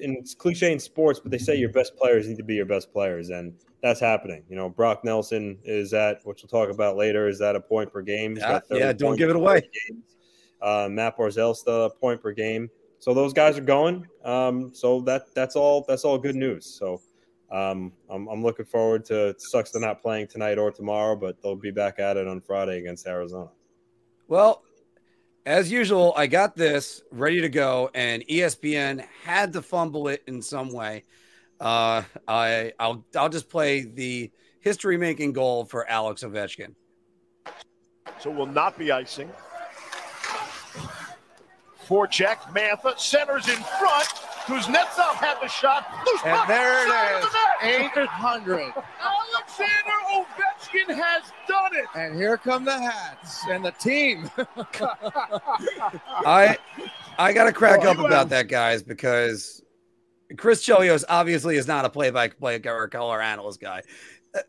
And 0.00 0.16
it's 0.16 0.34
cliche 0.34 0.72
in 0.72 0.80
sports, 0.80 1.20
but 1.20 1.30
they 1.30 1.38
say 1.38 1.54
your 1.54 1.68
best 1.68 1.96
players 1.96 2.26
need 2.26 2.38
to 2.38 2.42
be 2.42 2.54
your 2.54 2.66
best 2.66 2.92
players, 2.92 3.30
and 3.30 3.54
that's 3.80 4.00
happening. 4.00 4.42
You 4.48 4.56
know, 4.56 4.68
Brock 4.68 5.04
Nelson 5.04 5.58
is 5.62 5.94
at 5.94 6.24
which 6.24 6.42
we'll 6.42 6.48
talk 6.48 6.74
about 6.74 6.96
later. 6.96 7.28
Is 7.28 7.40
at 7.40 7.54
a 7.54 7.60
point 7.60 7.92
per 7.92 8.02
game. 8.02 8.36
Yeah, 8.36 8.60
yeah 8.70 8.92
don't 8.92 9.16
give 9.16 9.30
it 9.30 9.36
away. 9.36 9.62
Uh, 10.60 10.88
Matt 10.90 11.14
a 11.18 11.90
point 12.00 12.22
per 12.22 12.32
game. 12.32 12.70
So 12.98 13.12
those 13.12 13.34
guys 13.34 13.58
are 13.58 13.62
going. 13.62 14.06
Um, 14.24 14.74
so 14.74 15.02
that 15.02 15.32
that's 15.34 15.54
all 15.56 15.84
that's 15.86 16.04
all 16.04 16.16
good 16.16 16.36
news. 16.36 16.64
So 16.64 17.02
um, 17.54 17.92
I'm, 18.10 18.26
I'm 18.26 18.42
looking 18.42 18.64
forward 18.64 19.04
to. 19.06 19.34
Sucks 19.38 19.70
they're 19.70 19.80
not 19.80 20.02
playing 20.02 20.26
tonight 20.26 20.58
or 20.58 20.72
tomorrow, 20.72 21.14
but 21.14 21.40
they'll 21.40 21.54
be 21.54 21.70
back 21.70 22.00
at 22.00 22.16
it 22.16 22.26
on 22.26 22.40
Friday 22.40 22.78
against 22.78 23.06
Arizona. 23.06 23.48
Well, 24.26 24.64
as 25.46 25.70
usual, 25.70 26.12
I 26.16 26.26
got 26.26 26.56
this 26.56 27.02
ready 27.12 27.40
to 27.42 27.48
go, 27.48 27.90
and 27.94 28.26
ESPN 28.26 29.04
had 29.22 29.52
to 29.52 29.62
fumble 29.62 30.08
it 30.08 30.24
in 30.26 30.42
some 30.42 30.72
way. 30.72 31.04
Uh, 31.60 32.02
I 32.26 32.72
I'll 32.80 33.04
I'll 33.14 33.28
just 33.28 33.48
play 33.48 33.82
the 33.82 34.32
history 34.60 34.96
making 34.96 35.32
goal 35.32 35.64
for 35.64 35.88
Alex 35.88 36.24
Ovechkin. 36.24 36.74
So 38.18 38.30
we'll 38.30 38.46
not 38.46 38.76
be 38.76 38.90
icing. 38.90 39.30
Forecheck, 41.86 42.38
Mantha 42.52 42.98
centers 42.98 43.48
in 43.48 43.62
front. 43.78 44.08
Kuznetsov 44.46 45.14
had 45.14 45.38
the 45.40 45.48
shot. 45.48 45.86
Loose 46.06 46.20
And 46.24 46.36
puck, 46.36 46.48
there 46.48 46.86
center 46.88 47.16
it 47.16 47.24
of 47.24 47.24
is. 47.24 47.32
the 47.32 47.96
800. 48.00 48.72
Alexander 49.00 49.96
Ovechkin 50.14 50.94
has 50.94 51.22
done 51.48 51.74
it. 51.74 51.86
And 51.94 52.14
here 52.16 52.36
come 52.36 52.64
the 52.64 52.78
hats 52.78 53.40
and 53.50 53.64
the 53.64 53.70
team. 53.72 54.30
I 56.26 56.56
I 57.18 57.32
got 57.32 57.44
to 57.44 57.52
crack 57.52 57.80
Oh, 57.82 57.90
up 57.90 57.96
you 57.98 58.06
about 58.06 58.18
have- 58.18 58.28
that, 58.30 58.48
guys, 58.48 58.82
because 58.82 59.62
Chris 60.36 60.64
Chelios 60.66 61.04
obviously 61.08 61.56
is 61.56 61.66
not 61.66 61.84
a 61.84 61.90
play-by-play 61.90 62.60
or 62.66 62.88
color 62.88 63.20
analyst 63.22 63.60
guy. 63.60 63.82
Uh, 64.34 64.40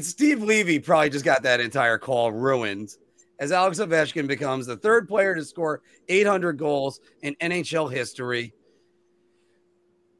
Steve 0.00 0.42
Levy 0.42 0.78
probably 0.78 1.10
just 1.10 1.24
got 1.24 1.42
that 1.42 1.60
entire 1.60 1.98
call 1.98 2.32
ruined 2.32 2.96
as 3.40 3.50
Alex 3.52 3.78
Ovechkin 3.80 4.26
becomes 4.26 4.66
the 4.66 4.76
third 4.76 5.08
player 5.08 5.34
to 5.34 5.44
score 5.44 5.82
800 6.08 6.56
goals 6.56 7.00
in 7.22 7.34
NHL 7.42 7.92
history. 7.92 8.52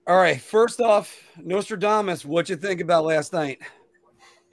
All 0.06 0.16
right, 0.16 0.38
first 0.38 0.82
off, 0.82 1.18
Nostradamus, 1.42 2.26
what 2.26 2.50
you 2.50 2.56
think 2.56 2.82
about 2.82 3.04
last 3.04 3.32
night? 3.32 3.62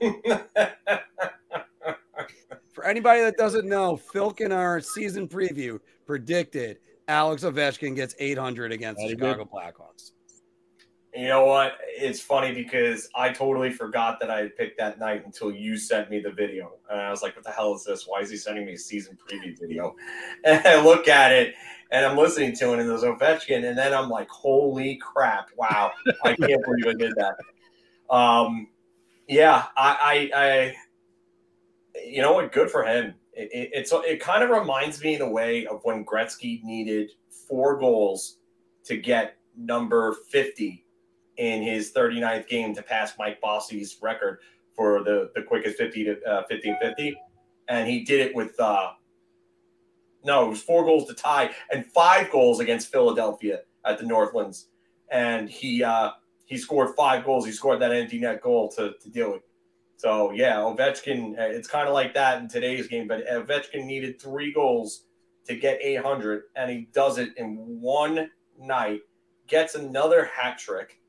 For 2.72 2.84
anybody 2.86 3.20
that 3.20 3.36
doesn't 3.36 3.68
know, 3.68 3.98
Philk 3.98 4.40
in 4.40 4.50
our 4.50 4.80
season 4.80 5.28
preview 5.28 5.78
predicted 6.06 6.78
Alex 7.06 7.42
Ovechkin 7.44 7.94
gets 7.94 8.14
800 8.18 8.72
against 8.72 9.00
the 9.00 9.08
That 9.08 9.10
he 9.10 9.30
Chicago 9.30 9.44
Blackhawks. 9.44 10.12
You 11.14 11.28
know 11.28 11.44
what? 11.44 11.76
It's 11.88 12.20
funny 12.20 12.54
because 12.54 13.10
I 13.14 13.30
totally 13.30 13.70
forgot 13.70 14.18
that 14.20 14.30
I 14.30 14.38
had 14.38 14.56
picked 14.56 14.78
that 14.78 14.98
night 14.98 15.26
until 15.26 15.52
you 15.52 15.76
sent 15.76 16.08
me 16.08 16.20
the 16.20 16.30
video. 16.30 16.72
And 16.90 17.00
I 17.00 17.10
was 17.10 17.22
like, 17.22 17.36
what 17.36 17.44
the 17.44 17.50
hell 17.50 17.74
is 17.74 17.84
this? 17.84 18.06
Why 18.06 18.20
is 18.20 18.30
he 18.30 18.38
sending 18.38 18.64
me 18.64 18.72
a 18.72 18.78
season 18.78 19.18
preview 19.18 19.58
video? 19.60 19.94
And 20.44 20.66
I 20.66 20.82
look 20.82 21.08
at 21.08 21.32
it 21.32 21.54
and 21.90 22.06
I'm 22.06 22.16
listening 22.16 22.56
to 22.56 22.72
it 22.72 22.78
and 22.78 22.88
there's 22.88 23.02
Ovechkin. 23.02 23.68
And 23.68 23.76
then 23.76 23.92
I'm 23.92 24.08
like, 24.08 24.28
holy 24.30 24.96
crap. 24.96 25.50
Wow. 25.56 25.92
I 26.24 26.34
can't 26.34 26.64
believe 26.64 26.86
I 26.86 26.94
did 26.94 27.12
that. 27.16 27.36
Um, 28.14 28.68
yeah, 29.28 29.66
I, 29.76 30.30
I, 30.34 30.40
I, 30.42 30.74
you 32.06 32.22
know 32.22 32.32
what? 32.32 32.52
Good 32.52 32.70
for 32.70 32.84
him. 32.84 33.14
It, 33.34 33.50
it, 33.52 33.70
it's, 33.74 33.92
it 33.92 34.20
kind 34.20 34.42
of 34.42 34.48
reminds 34.48 35.02
me 35.02 35.16
in 35.16 35.20
a 35.20 35.28
way 35.28 35.66
of 35.66 35.80
when 35.84 36.06
Gretzky 36.06 36.62
needed 36.64 37.10
four 37.48 37.78
goals 37.78 38.38
to 38.84 38.96
get 38.96 39.36
number 39.56 40.16
50 40.30 40.82
in 41.36 41.62
his 41.62 41.92
39th 41.92 42.48
game 42.48 42.74
to 42.74 42.82
pass 42.82 43.12
Mike 43.18 43.40
Bossy's 43.40 43.98
record 44.02 44.38
for 44.74 45.02
the, 45.02 45.30
the 45.34 45.42
quickest 45.42 45.76
50 45.76 46.04
to 46.04 46.12
uh, 46.24 46.42
1550. 46.48 47.16
And 47.68 47.88
he 47.88 48.04
did 48.04 48.20
it 48.20 48.34
with, 48.34 48.58
uh, 48.60 48.90
no, 50.24 50.46
it 50.46 50.48
was 50.48 50.62
four 50.62 50.84
goals 50.84 51.08
to 51.08 51.14
tie 51.14 51.50
and 51.70 51.86
five 51.86 52.30
goals 52.30 52.60
against 52.60 52.92
Philadelphia 52.92 53.60
at 53.84 53.98
the 53.98 54.04
Northlands. 54.04 54.68
And 55.10 55.48
he, 55.48 55.82
uh, 55.82 56.10
he 56.46 56.56
scored 56.56 56.94
five 56.96 57.24
goals. 57.24 57.46
He 57.46 57.52
scored 57.52 57.80
that 57.80 57.92
empty 57.92 58.18
net 58.18 58.42
goal 58.42 58.70
to, 58.72 58.94
to 59.00 59.10
do 59.10 59.34
it. 59.34 59.42
So, 59.96 60.32
yeah, 60.32 60.56
Ovechkin, 60.56 61.38
uh, 61.38 61.42
it's 61.42 61.68
kind 61.68 61.86
of 61.86 61.94
like 61.94 62.12
that 62.14 62.42
in 62.42 62.48
today's 62.48 62.88
game, 62.88 63.06
but 63.06 63.24
Ovechkin 63.28 63.84
needed 63.84 64.20
three 64.20 64.52
goals 64.52 65.04
to 65.46 65.54
get 65.54 65.78
800, 65.80 66.42
and 66.56 66.70
he 66.70 66.88
does 66.92 67.18
it 67.18 67.30
in 67.36 67.56
one 67.56 68.30
night, 68.58 69.02
gets 69.46 69.76
another 69.76 70.24
hat 70.24 70.58
trick. 70.58 71.00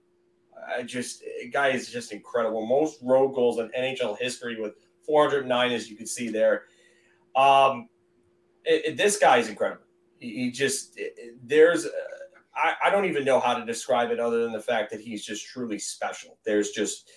I 0.77 0.83
just, 0.83 1.23
guy 1.51 1.69
is 1.69 1.89
just 1.91 2.11
incredible. 2.11 2.65
Most 2.65 2.99
road 3.03 3.29
goals 3.33 3.59
in 3.59 3.69
NHL 3.77 4.17
history 4.19 4.59
with 4.61 4.73
409, 5.05 5.71
as 5.71 5.89
you 5.89 5.95
can 5.95 6.05
see 6.07 6.29
there. 6.29 6.63
Um, 7.35 7.89
it, 8.65 8.85
it- 8.85 8.97
this 8.97 9.17
guy 9.17 9.37
is 9.37 9.49
incredible. 9.49 9.83
He, 10.19 10.35
he 10.45 10.51
just, 10.51 10.97
it- 10.97 11.35
there's, 11.43 11.85
uh, 11.85 11.89
I, 12.55 12.73
I 12.85 12.89
don't 12.91 13.05
even 13.05 13.25
know 13.25 13.39
how 13.39 13.55
to 13.55 13.65
describe 13.65 14.11
it 14.11 14.19
other 14.19 14.43
than 14.43 14.53
the 14.53 14.61
fact 14.61 14.91
that 14.91 15.01
he's 15.01 15.25
just 15.25 15.45
truly 15.47 15.79
special. 15.79 16.37
There's 16.45 16.69
just, 16.69 17.09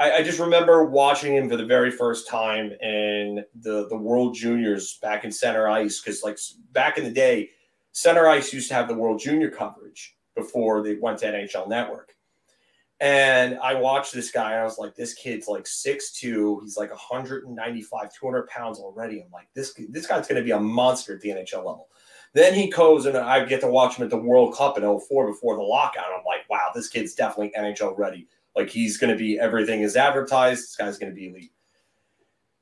I, 0.00 0.12
I 0.16 0.22
just 0.24 0.40
remember 0.40 0.84
watching 0.84 1.36
him 1.36 1.48
for 1.48 1.56
the 1.56 1.64
very 1.64 1.92
first 1.92 2.26
time 2.28 2.72
in 2.82 3.44
the 3.60 3.86
the 3.88 3.96
World 3.96 4.34
Juniors 4.34 4.98
back 5.00 5.22
in 5.24 5.30
Center 5.30 5.68
Ice 5.68 6.00
because 6.00 6.24
like 6.24 6.36
back 6.72 6.98
in 6.98 7.04
the 7.04 7.12
day, 7.12 7.50
Center 7.92 8.26
Ice 8.26 8.52
used 8.52 8.66
to 8.70 8.74
have 8.74 8.88
the 8.88 8.94
World 8.94 9.20
Junior 9.20 9.50
coverage 9.50 10.16
before 10.34 10.82
they 10.82 10.96
went 10.96 11.18
to 11.20 11.26
NHL 11.26 11.68
Network. 11.68 12.13
And 13.04 13.58
I 13.58 13.74
watched 13.74 14.14
this 14.14 14.30
guy, 14.30 14.52
and 14.52 14.60
I 14.60 14.64
was 14.64 14.78
like, 14.78 14.94
this 14.94 15.12
kid's 15.12 15.46
like 15.46 15.64
6'2. 15.64 16.62
He's 16.62 16.78
like 16.78 16.88
195, 16.88 18.14
200 18.14 18.48
pounds 18.48 18.78
already. 18.78 19.20
I'm 19.20 19.30
like, 19.30 19.46
this, 19.52 19.74
this 19.90 20.06
guy's 20.06 20.26
going 20.26 20.40
to 20.40 20.42
be 20.42 20.52
a 20.52 20.58
monster 20.58 21.14
at 21.14 21.20
the 21.20 21.28
NHL 21.28 21.58
level. 21.58 21.88
Then 22.32 22.54
he 22.54 22.70
goes, 22.70 23.04
and 23.04 23.14
I 23.14 23.44
get 23.44 23.60
to 23.60 23.68
watch 23.68 23.96
him 23.96 24.04
at 24.04 24.10
the 24.10 24.16
World 24.16 24.56
Cup 24.56 24.78
in 24.78 24.84
04 24.84 25.26
before 25.26 25.54
the 25.54 25.60
lockout. 25.60 26.06
I'm 26.06 26.24
like, 26.24 26.48
wow, 26.48 26.70
this 26.74 26.88
kid's 26.88 27.12
definitely 27.12 27.52
NHL 27.58 27.92
ready. 27.98 28.26
Like, 28.56 28.70
he's 28.70 28.96
going 28.96 29.12
to 29.12 29.18
be 29.18 29.38
everything 29.38 29.82
is 29.82 29.96
advertised. 29.96 30.62
This 30.62 30.76
guy's 30.76 30.96
going 30.96 31.12
to 31.12 31.14
be 31.14 31.28
elite. 31.28 31.52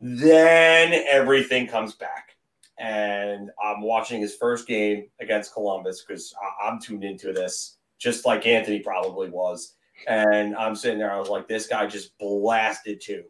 Then 0.01 1.05
everything 1.09 1.69
comes 1.69 1.95
back. 1.95 2.31
And 2.79 3.49
I'm 3.63 3.81
watching 3.81 4.21
his 4.21 4.35
first 4.35 4.67
game 4.67 5.07
against 5.21 5.55
Columbus 5.55 6.03
because 6.05 6.35
I'm 6.61 6.81
tuned 6.81 7.05
into 7.05 7.33
this, 7.33 7.77
just 8.01 8.27
like 8.27 8.45
Anthony 8.45 8.81
probably 8.81 9.31
was. 9.31 9.75
And 10.07 10.55
I'm 10.57 10.77
sitting 10.77 10.99
there, 10.99 11.13
I 11.13 11.19
was 11.19 11.29
like, 11.29 11.49
this 11.49 11.67
guy 11.67 11.87
just 11.87 12.17
blasted 12.19 13.01
too. 13.01 13.25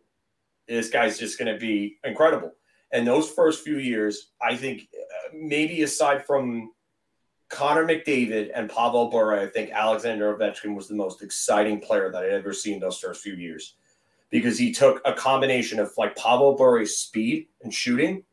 This 0.69 0.91
guy's 0.91 1.19
just 1.19 1.39
going 1.39 1.53
to 1.53 1.59
be 1.59 1.99
incredible. 2.05 2.53
And 2.93 3.07
those 3.07 3.31
first 3.31 3.65
few 3.65 3.79
years, 3.79 4.31
I 4.41 4.55
think 4.55 4.89
uh, 4.95 5.29
maybe 5.35 5.83
aside 5.83 6.27
from 6.27 6.73
Connor 7.49 7.87
McDavid 7.87 8.51
and 8.55 8.71
Pavel 8.71 9.11
Bure, 9.11 9.39
I 9.39 9.47
think 9.47 9.71
Alexander 9.71 10.35
Ovechkin 10.37 10.75
was 10.75 10.89
the 10.89 10.95
most 10.95 11.23
exciting 11.23 11.81
player 11.81 12.11
that 12.11 12.25
I'd 12.25 12.31
ever 12.31 12.53
seen 12.53 12.81
those 12.81 12.99
first 12.99 13.23
few 13.23 13.35
years 13.35 13.75
because 14.31 14.59
he 14.59 14.73
took 14.73 15.03
a 15.05 15.13
combination 15.13 15.79
of 15.79 15.93
like 15.99 16.17
Pavel 16.17 16.57
Bure's 16.57 16.97
speed 16.97 17.49
and 17.63 17.73
shooting, 17.73 18.25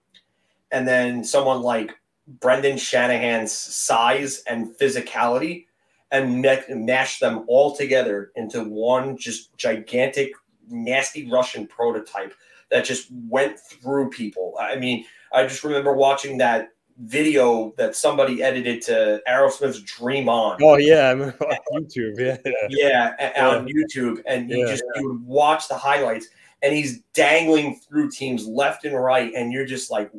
and 0.72 0.88
then 0.88 1.24
someone 1.24 1.62
like 1.62 1.92
Brendan 2.28 2.78
Shanahan's 2.78 3.52
size 3.52 4.44
and 4.48 4.78
physicality, 4.78 5.66
and 6.12 6.42
mashed 6.86 7.20
them 7.20 7.46
all 7.48 7.76
together 7.76 8.32
into 8.36 8.64
one 8.64 9.18
just 9.18 9.56
gigantic, 9.58 10.32
nasty 10.70 11.30
Russian 11.30 11.68
prototype 11.68 12.34
that 12.70 12.86
just 12.86 13.08
went 13.28 13.60
through 13.60 14.10
people. 14.10 14.56
I 14.60 14.76
mean, 14.76 15.06
I 15.34 15.44
just 15.46 15.64
remember 15.64 15.94
watching 15.94 16.38
that 16.40 16.70
video 17.02 17.74
that 17.78 17.96
somebody 17.96 18.44
edited 18.44 18.82
to 18.82 19.22
Aerosmith's 19.28 19.82
"Dream 19.84 20.28
On." 20.28 20.58
Oh 20.62 20.78
yeah, 20.78 21.12
I'm 21.12 21.22
on 21.22 21.34
YouTube. 21.74 22.20
Yeah, 22.20 22.38
yeah, 22.70 23.14
a- 23.20 23.42
on 23.44 23.68
YouTube, 23.68 24.22
and 24.26 24.50
you 24.50 24.60
Yeah. 24.60 24.66
just 24.72 24.84
you 24.96 25.10
would 25.10 25.26
watch 25.26 25.68
the 25.68 25.78
highlights, 25.78 26.28
and 26.62 26.74
he's 26.76 27.00
dangling 27.14 27.76
through 27.88 28.10
teams 28.12 28.48
left 28.48 28.84
and 28.86 28.96
right, 29.02 29.32
and 29.36 29.54
you're 29.54 29.66
just 29.66 29.90
like, 29.92 30.12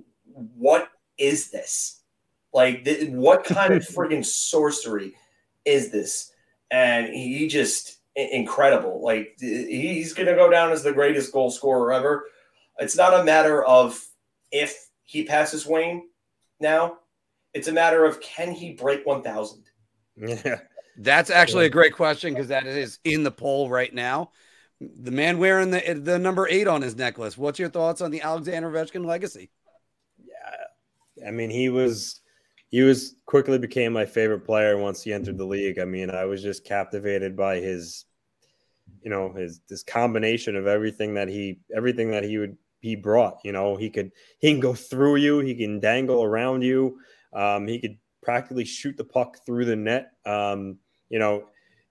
what 0.57 0.89
is 1.19 1.51
this? 1.51 2.01
Like, 2.53 2.85
th- 2.85 3.11
what 3.11 3.45
kind 3.45 3.75
of 3.75 3.83
friggin' 3.87 4.25
sorcery 4.25 5.15
is 5.65 5.91
this? 5.91 6.33
And 6.71 7.13
he 7.13 7.49
just 7.49 7.99
incredible. 8.17 9.03
Like, 9.03 9.37
he's 9.39 10.13
gonna 10.13 10.35
go 10.35 10.51
down 10.51 10.73
as 10.73 10.83
the 10.83 10.93
greatest 10.93 11.33
goal 11.33 11.51
scorer 11.51 11.93
ever. 11.93 12.25
It's 12.79 12.97
not 12.97 13.19
a 13.19 13.25
matter 13.25 13.65
of 13.65 14.03
if 14.51 14.89
he 15.05 15.25
passes 15.25 15.67
Wayne 15.67 16.09
now. 16.61 16.99
It's 17.53 17.69
a 17.69 17.73
matter 17.73 18.05
of 18.05 18.21
can 18.21 18.53
he 18.53 18.73
break 18.73 19.05
1,000? 19.05 19.65
yeah. 20.17 20.61
That's 20.99 21.31
actually 21.31 21.65
a 21.65 21.71
great 21.71 21.95
question 21.95 22.35
because 22.35 22.49
that 22.49 22.67
is 22.67 22.99
in 23.05 23.23
the 23.23 23.31
poll 23.31 23.71
right 23.71 23.93
now. 23.93 24.33
The 24.81 25.11
man 25.11 25.39
wearing 25.39 25.71
the 25.71 25.95
the 25.95 26.19
number 26.19 26.47
eight 26.49 26.67
on 26.67 26.83
his 26.83 26.97
necklace. 26.97 27.39
What's 27.39 27.59
your 27.59 27.71
thoughts 27.71 28.03
on 28.03 28.11
the 28.11 28.21
Alexander 28.21 28.71
Ovechkin 28.71 29.07
legacy? 29.07 29.51
Yeah, 30.19 31.27
I 31.27 31.31
mean, 31.31 31.49
he 31.49 31.71
was 31.71 32.21
he 32.71 32.83
was 32.83 33.17
quickly 33.27 33.59
became 33.59 33.93
my 33.93 34.07
favorite 34.07 34.45
player 34.45 34.79
once 34.79 35.03
he 35.03 35.13
entered 35.13 35.37
the 35.37 35.45
league. 35.45 35.79
I 35.79 35.85
mean, 35.85 36.11
I 36.11 36.25
was 36.25 36.43
just 36.43 36.65
captivated 36.65 37.37
by 37.37 37.57
his, 37.57 38.05
you 39.03 39.11
know, 39.11 39.33
his 39.33 39.61
this 39.69 39.83
combination 39.83 40.55
of 40.57 40.67
everything 40.67 41.15
that 41.15 41.29
he 41.29 41.59
everything 41.75 42.11
that 42.13 42.25
he 42.25 42.39
would 42.39 42.57
he 42.81 42.95
brought. 42.95 43.41
You 43.45 43.53
know, 43.53 43.77
he 43.77 43.91
could 43.91 44.13
he 44.39 44.53
can 44.53 44.61
go 44.61 44.73
through 44.73 45.17
you, 45.17 45.41
he 45.41 45.55
can 45.55 45.81
dangle 45.81 46.23
around 46.23 46.63
you. 46.63 46.99
Um, 47.33 47.67
he 47.67 47.81
could 47.81 47.99
practically 48.23 48.65
shoot 48.65 48.97
the 48.97 49.05
puck 49.05 49.39
through 49.45 49.65
the 49.65 49.77
net. 49.77 50.13
Um, 50.25 50.79
you 51.09 51.19
know, 51.19 51.47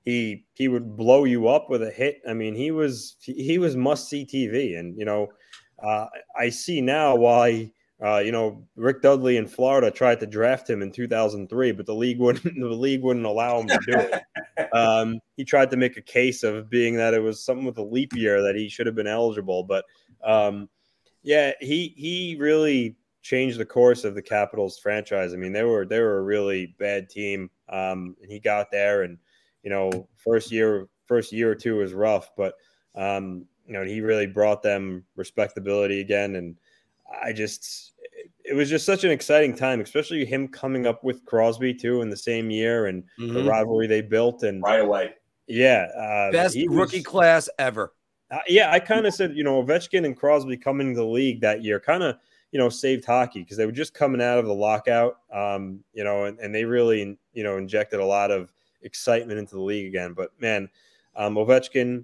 he 0.05 0.45
he 0.53 0.69
would 0.69 0.95
blow 0.95 1.25
you 1.25 1.49
up 1.49 1.69
with 1.69 1.83
a 1.83 1.91
hit. 1.91 2.21
I 2.27 2.33
mean, 2.33 2.55
he 2.55 2.71
was 2.71 3.17
he 3.19 3.57
was 3.57 3.75
must 3.75 4.07
see 4.07 4.25
TV, 4.25 4.79
and 4.79 4.97
you 4.97 5.05
know, 5.05 5.27
uh, 5.83 6.05
I 6.37 6.49
see 6.49 6.79
now 6.79 7.15
why. 7.15 7.71
Uh, 8.03 8.19
you 8.19 8.31
know, 8.31 8.65
Rick 8.77 9.01
Dudley 9.01 9.35
in 9.35 9.45
Florida 9.45 9.91
tried 9.91 10.21
to 10.21 10.25
draft 10.25 10.69
him 10.69 10.81
in 10.81 10.91
2003, 10.91 11.73
but 11.73 11.85
the 11.85 11.93
league 11.93 12.19
wouldn't 12.19 12.43
the 12.59 12.67
league 12.67 13.01
wouldn't 13.01 13.25
allow 13.25 13.59
him 13.59 13.67
to 13.67 13.79
do 13.85 13.97
it. 13.97 14.21
Um, 14.73 15.21
he 15.37 15.45
tried 15.45 15.71
to 15.71 15.77
make 15.77 15.95
a 15.95 16.01
case 16.01 16.43
of 16.43 16.69
being 16.69 16.95
that 16.97 17.13
it 17.13 17.23
was 17.23 17.43
something 17.43 17.65
with 17.65 17.77
a 17.77 17.83
leap 17.83 18.13
year 18.13 18.41
that 18.43 18.55
he 18.55 18.67
should 18.67 18.87
have 18.87 18.95
been 18.95 19.07
eligible, 19.07 19.63
but 19.63 19.85
um, 20.21 20.69
yeah, 21.23 21.53
he 21.61 21.93
he 21.95 22.35
really 22.37 22.97
changed 23.21 23.57
the 23.57 23.65
course 23.65 24.03
of 24.03 24.15
the 24.15 24.21
Capitals 24.21 24.77
franchise. 24.77 25.33
I 25.33 25.37
mean, 25.37 25.53
they 25.53 25.63
were 25.63 25.85
they 25.85 25.99
were 25.99 26.17
a 26.17 26.23
really 26.23 26.75
bad 26.77 27.09
team, 27.09 27.49
um, 27.69 28.15
and 28.21 28.29
he 28.29 28.39
got 28.39 28.69
there, 28.69 29.03
and 29.03 29.17
you 29.63 29.69
know, 29.69 30.07
first 30.17 30.51
year 30.51 30.87
first 31.05 31.31
year 31.31 31.51
or 31.51 31.55
two 31.55 31.77
was 31.77 31.93
rough, 31.93 32.31
but 32.35 32.55
um, 32.95 33.45
you 33.65 33.73
know, 33.73 33.83
he 33.83 34.01
really 34.01 34.27
brought 34.27 34.61
them 34.61 35.05
respectability 35.15 36.01
again, 36.01 36.35
and 36.35 36.57
I 37.23 37.33
just 37.33 37.93
it 38.43 38.53
was 38.53 38.69
just 38.69 38.85
such 38.85 39.03
an 39.03 39.11
exciting 39.11 39.55
time, 39.55 39.79
especially 39.79 40.25
him 40.25 40.47
coming 40.47 40.87
up 40.87 41.03
with 41.03 41.23
Crosby 41.25 41.73
too 41.73 42.01
in 42.01 42.09
the 42.09 42.17
same 42.17 42.49
year 42.49 42.87
and 42.87 43.03
mm-hmm. 43.19 43.33
the 43.33 43.43
rivalry 43.43 43.87
they 43.87 44.01
built 44.01 44.43
and 44.43 44.63
right 44.63 44.81
away. 44.81 45.13
Yeah, 45.47 45.87
uh, 45.97 46.31
best 46.31 46.57
rookie 46.67 46.97
was, 46.97 47.05
class 47.05 47.49
ever. 47.57 47.93
Uh, 48.31 48.37
yeah, 48.47 48.71
I 48.71 48.79
kind 48.79 49.05
of 49.05 49.13
said, 49.13 49.35
you 49.35 49.43
know, 49.43 49.63
Ovechkin 49.63 50.05
and 50.05 50.15
Crosby 50.15 50.57
coming 50.57 50.93
to 50.93 50.99
the 50.99 51.05
league 51.05 51.41
that 51.41 51.63
year 51.63 51.79
kind 51.79 52.03
of, 52.03 52.17
you 52.51 52.59
know, 52.59 52.69
saved 52.69 53.05
hockey 53.05 53.41
because 53.41 53.57
they 53.57 53.65
were 53.65 53.71
just 53.71 53.93
coming 53.93 54.21
out 54.21 54.37
of 54.37 54.45
the 54.45 54.53
lockout, 54.53 55.17
um, 55.33 55.83
you 55.93 56.03
know, 56.03 56.25
and, 56.25 56.39
and 56.39 56.53
they 56.53 56.65
really, 56.65 57.17
you 57.33 57.43
know, 57.43 57.57
injected 57.57 57.99
a 57.99 58.05
lot 58.05 58.29
of 58.29 58.53
excitement 58.83 59.39
into 59.39 59.55
the 59.55 59.61
league 59.61 59.87
again. 59.87 60.13
But 60.13 60.29
man, 60.39 60.69
um, 61.15 61.35
Ovechkin, 61.35 62.03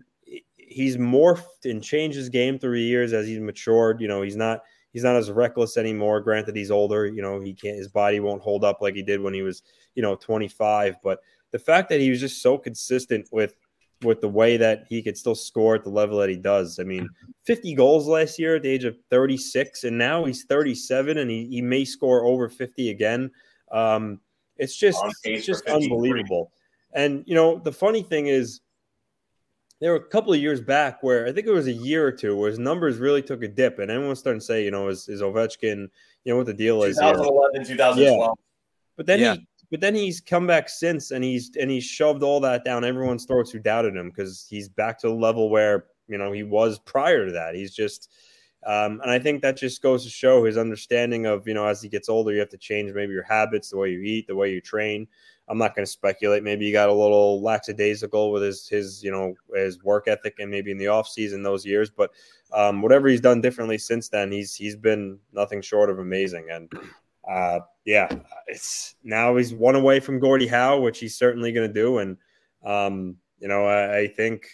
he's 0.57 0.97
morphed 0.97 1.65
and 1.65 1.83
changed 1.83 2.17
his 2.17 2.29
game 2.29 2.57
through 2.57 2.77
the 2.77 2.83
years 2.83 3.13
as 3.13 3.27
he's 3.27 3.39
matured. 3.39 4.01
You 4.01 4.07
know, 4.07 4.23
he's 4.23 4.35
not 4.35 4.61
he's 4.95 5.03
not 5.03 5.17
as 5.17 5.29
reckless 5.29 5.75
anymore. 5.75 6.21
Granted, 6.21 6.55
he's 6.55 6.71
older. 6.71 7.05
You 7.05 7.21
know, 7.21 7.41
he 7.41 7.53
can't 7.53 7.75
his 7.75 7.89
body 7.89 8.21
won't 8.21 8.41
hold 8.41 8.63
up 8.63 8.81
like 8.81 8.95
he 8.95 9.03
did 9.03 9.19
when 9.19 9.33
he 9.33 9.41
was, 9.41 9.61
you 9.93 10.01
know, 10.01 10.15
25. 10.15 10.95
But 11.03 11.19
the 11.51 11.59
fact 11.59 11.89
that 11.89 11.99
he 11.99 12.09
was 12.09 12.21
just 12.21 12.41
so 12.41 12.57
consistent 12.57 13.27
with 13.29 13.57
with 14.03 14.21
the 14.21 14.29
way 14.29 14.55
that 14.55 14.85
he 14.87 15.03
could 15.03 15.17
still 15.17 15.35
score 15.35 15.75
at 15.75 15.83
the 15.83 15.89
level 15.89 16.17
that 16.19 16.29
he 16.29 16.37
does. 16.37 16.79
I 16.79 16.83
mean, 16.83 17.09
50 17.43 17.75
goals 17.75 18.07
last 18.07 18.39
year 18.39 18.55
at 18.55 18.63
the 18.63 18.69
age 18.69 18.85
of 18.85 18.97
36, 19.09 19.83
and 19.83 19.97
now 19.97 20.23
he's 20.23 20.45
37 20.45 21.17
and 21.17 21.29
he, 21.29 21.45
he 21.47 21.61
may 21.61 21.83
score 21.83 22.23
over 22.23 22.47
50 22.47 22.89
again. 22.89 23.31
Um, 23.73 24.21
it's 24.55 24.77
just 24.77 25.03
it's 25.25 25.45
just 25.45 25.67
unbelievable. 25.67 26.53
And 26.93 27.25
you 27.27 27.35
know, 27.35 27.59
the 27.59 27.73
funny 27.73 28.01
thing 28.01 28.27
is 28.27 28.61
there 29.81 29.91
were 29.91 29.97
a 29.97 30.07
couple 30.07 30.33
of 30.33 30.39
years 30.39 30.61
back 30.61 31.03
where 31.03 31.27
I 31.27 31.31
think 31.31 31.47
it 31.47 31.51
was 31.51 31.67
a 31.67 31.73
year 31.73 32.05
or 32.07 32.11
two 32.11 32.35
where 32.35 32.49
his 32.49 32.59
numbers 32.59 32.97
really 32.97 33.21
took 33.21 33.43
a 33.43 33.47
dip, 33.47 33.79
and 33.79 33.91
everyone's 33.91 34.19
starting 34.19 34.39
to 34.39 34.45
say, 34.45 34.63
you 34.63 34.71
know, 34.71 34.87
is, 34.87 35.09
is 35.09 35.21
Ovechkin, 35.21 35.89
you 36.23 36.31
know, 36.31 36.37
what 36.37 36.45
the 36.45 36.53
deal 36.53 36.83
is. 36.83 36.97
2011, 36.97 37.65
2012. 37.65 37.97
Yeah. 37.97 38.27
But 38.97 39.05
then 39.05 39.19
yeah. 39.19 39.33
he 39.35 39.47
but 39.71 39.81
then 39.81 39.95
he's 39.95 40.21
come 40.21 40.47
back 40.47 40.69
since 40.69 41.11
and 41.11 41.23
he's 41.23 41.51
and 41.59 41.69
he's 41.69 41.83
shoved 41.83 42.23
all 42.23 42.39
that 42.39 42.63
down 42.63 42.85
everyone's 42.85 43.25
throats 43.25 43.51
who 43.51 43.59
doubted 43.59 43.95
him 43.95 44.09
because 44.09 44.45
he's 44.49 44.69
back 44.69 44.99
to 44.99 45.07
the 45.07 45.13
level 45.13 45.49
where 45.49 45.87
you 46.07 46.17
know 46.17 46.31
he 46.31 46.43
was 46.43 46.79
prior 46.79 47.25
to 47.25 47.31
that. 47.33 47.55
He's 47.55 47.75
just 47.75 48.13
um, 48.65 48.99
and 49.01 49.11
I 49.11 49.19
think 49.19 49.41
that 49.43 49.57
just 49.57 49.81
goes 49.81 50.03
to 50.03 50.09
show 50.09 50.43
his 50.43 50.57
understanding 50.57 51.27
of, 51.27 51.47
you 51.47 51.53
know, 51.53 51.67
as 51.67 51.83
he 51.83 51.89
gets 51.89 52.09
older, 52.09 52.33
you 52.33 52.39
have 52.39 52.49
to 52.49 52.57
change 52.57 52.91
maybe 52.93 53.13
your 53.13 53.23
habits, 53.23 53.69
the 53.69 53.77
way 53.77 53.91
you 53.91 54.01
eat, 54.01 54.25
the 54.25 54.35
way 54.35 54.51
you 54.51 54.59
train. 54.59 55.07
I'm 55.47 55.57
not 55.57 55.75
going 55.75 55.85
to 55.85 55.91
speculate. 55.91 56.43
Maybe 56.43 56.65
he 56.65 56.71
got 56.71 56.89
a 56.89 56.93
little 56.93 57.41
lackadaisical 57.41 58.31
with 58.31 58.41
his, 58.41 58.67
his, 58.67 59.03
you 59.03 59.11
know, 59.11 59.35
his 59.53 59.83
work 59.83 60.07
ethic 60.07 60.35
and 60.39 60.49
maybe 60.49 60.71
in 60.71 60.77
the 60.77 60.87
off 60.87 61.07
season 61.07 61.43
those 61.43 61.65
years. 61.65 61.91
But 61.91 62.11
um, 62.51 62.81
whatever 62.81 63.07
he's 63.07 63.21
done 63.21 63.41
differently 63.41 63.77
since 63.77 64.09
then, 64.09 64.31
he's 64.31 64.55
he's 64.55 64.75
been 64.75 65.19
nothing 65.33 65.61
short 65.61 65.89
of 65.89 65.99
amazing. 65.99 66.47
And 66.49 66.71
uh, 67.29 67.59
yeah, 67.85 68.09
it's 68.47 68.95
now 69.03 69.35
he's 69.35 69.53
one 69.53 69.75
away 69.75 69.99
from 69.99 70.19
Gordie 70.19 70.47
Howe, 70.47 70.79
which 70.79 70.99
he's 70.99 71.17
certainly 71.17 71.51
going 71.51 71.67
to 71.67 71.73
do. 71.73 71.99
And, 71.99 72.17
um, 72.63 73.17
you 73.39 73.47
know, 73.47 73.65
I, 73.65 73.99
I, 73.99 74.07
think, 74.07 74.47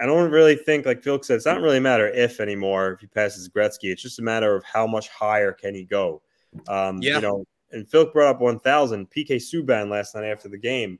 I 0.00 0.06
don't 0.06 0.30
really 0.30 0.56
think, 0.56 0.86
like 0.86 1.02
Phil 1.02 1.20
said, 1.22 1.36
it's 1.36 1.46
not 1.46 1.60
really 1.60 1.78
a 1.78 1.80
matter 1.80 2.08
if 2.08 2.38
anymore 2.38 2.92
if 2.92 3.00
he 3.00 3.06
passes 3.08 3.48
Gretzky. 3.48 3.90
It's 3.90 4.02
just 4.02 4.20
a 4.20 4.22
matter 4.22 4.54
of 4.54 4.62
how 4.64 4.86
much 4.86 5.08
higher 5.08 5.52
can 5.52 5.74
he 5.74 5.84
go. 5.84 6.22
Um, 6.68 7.00
yeah. 7.02 7.16
You 7.16 7.20
know, 7.22 7.44
and 7.72 7.88
Phil 7.88 8.10
brought 8.10 8.36
up 8.36 8.40
1,000. 8.40 9.10
PK 9.10 9.36
Subban 9.36 9.90
last 9.90 10.14
night 10.14 10.24
after 10.24 10.48
the 10.48 10.58
game 10.58 10.98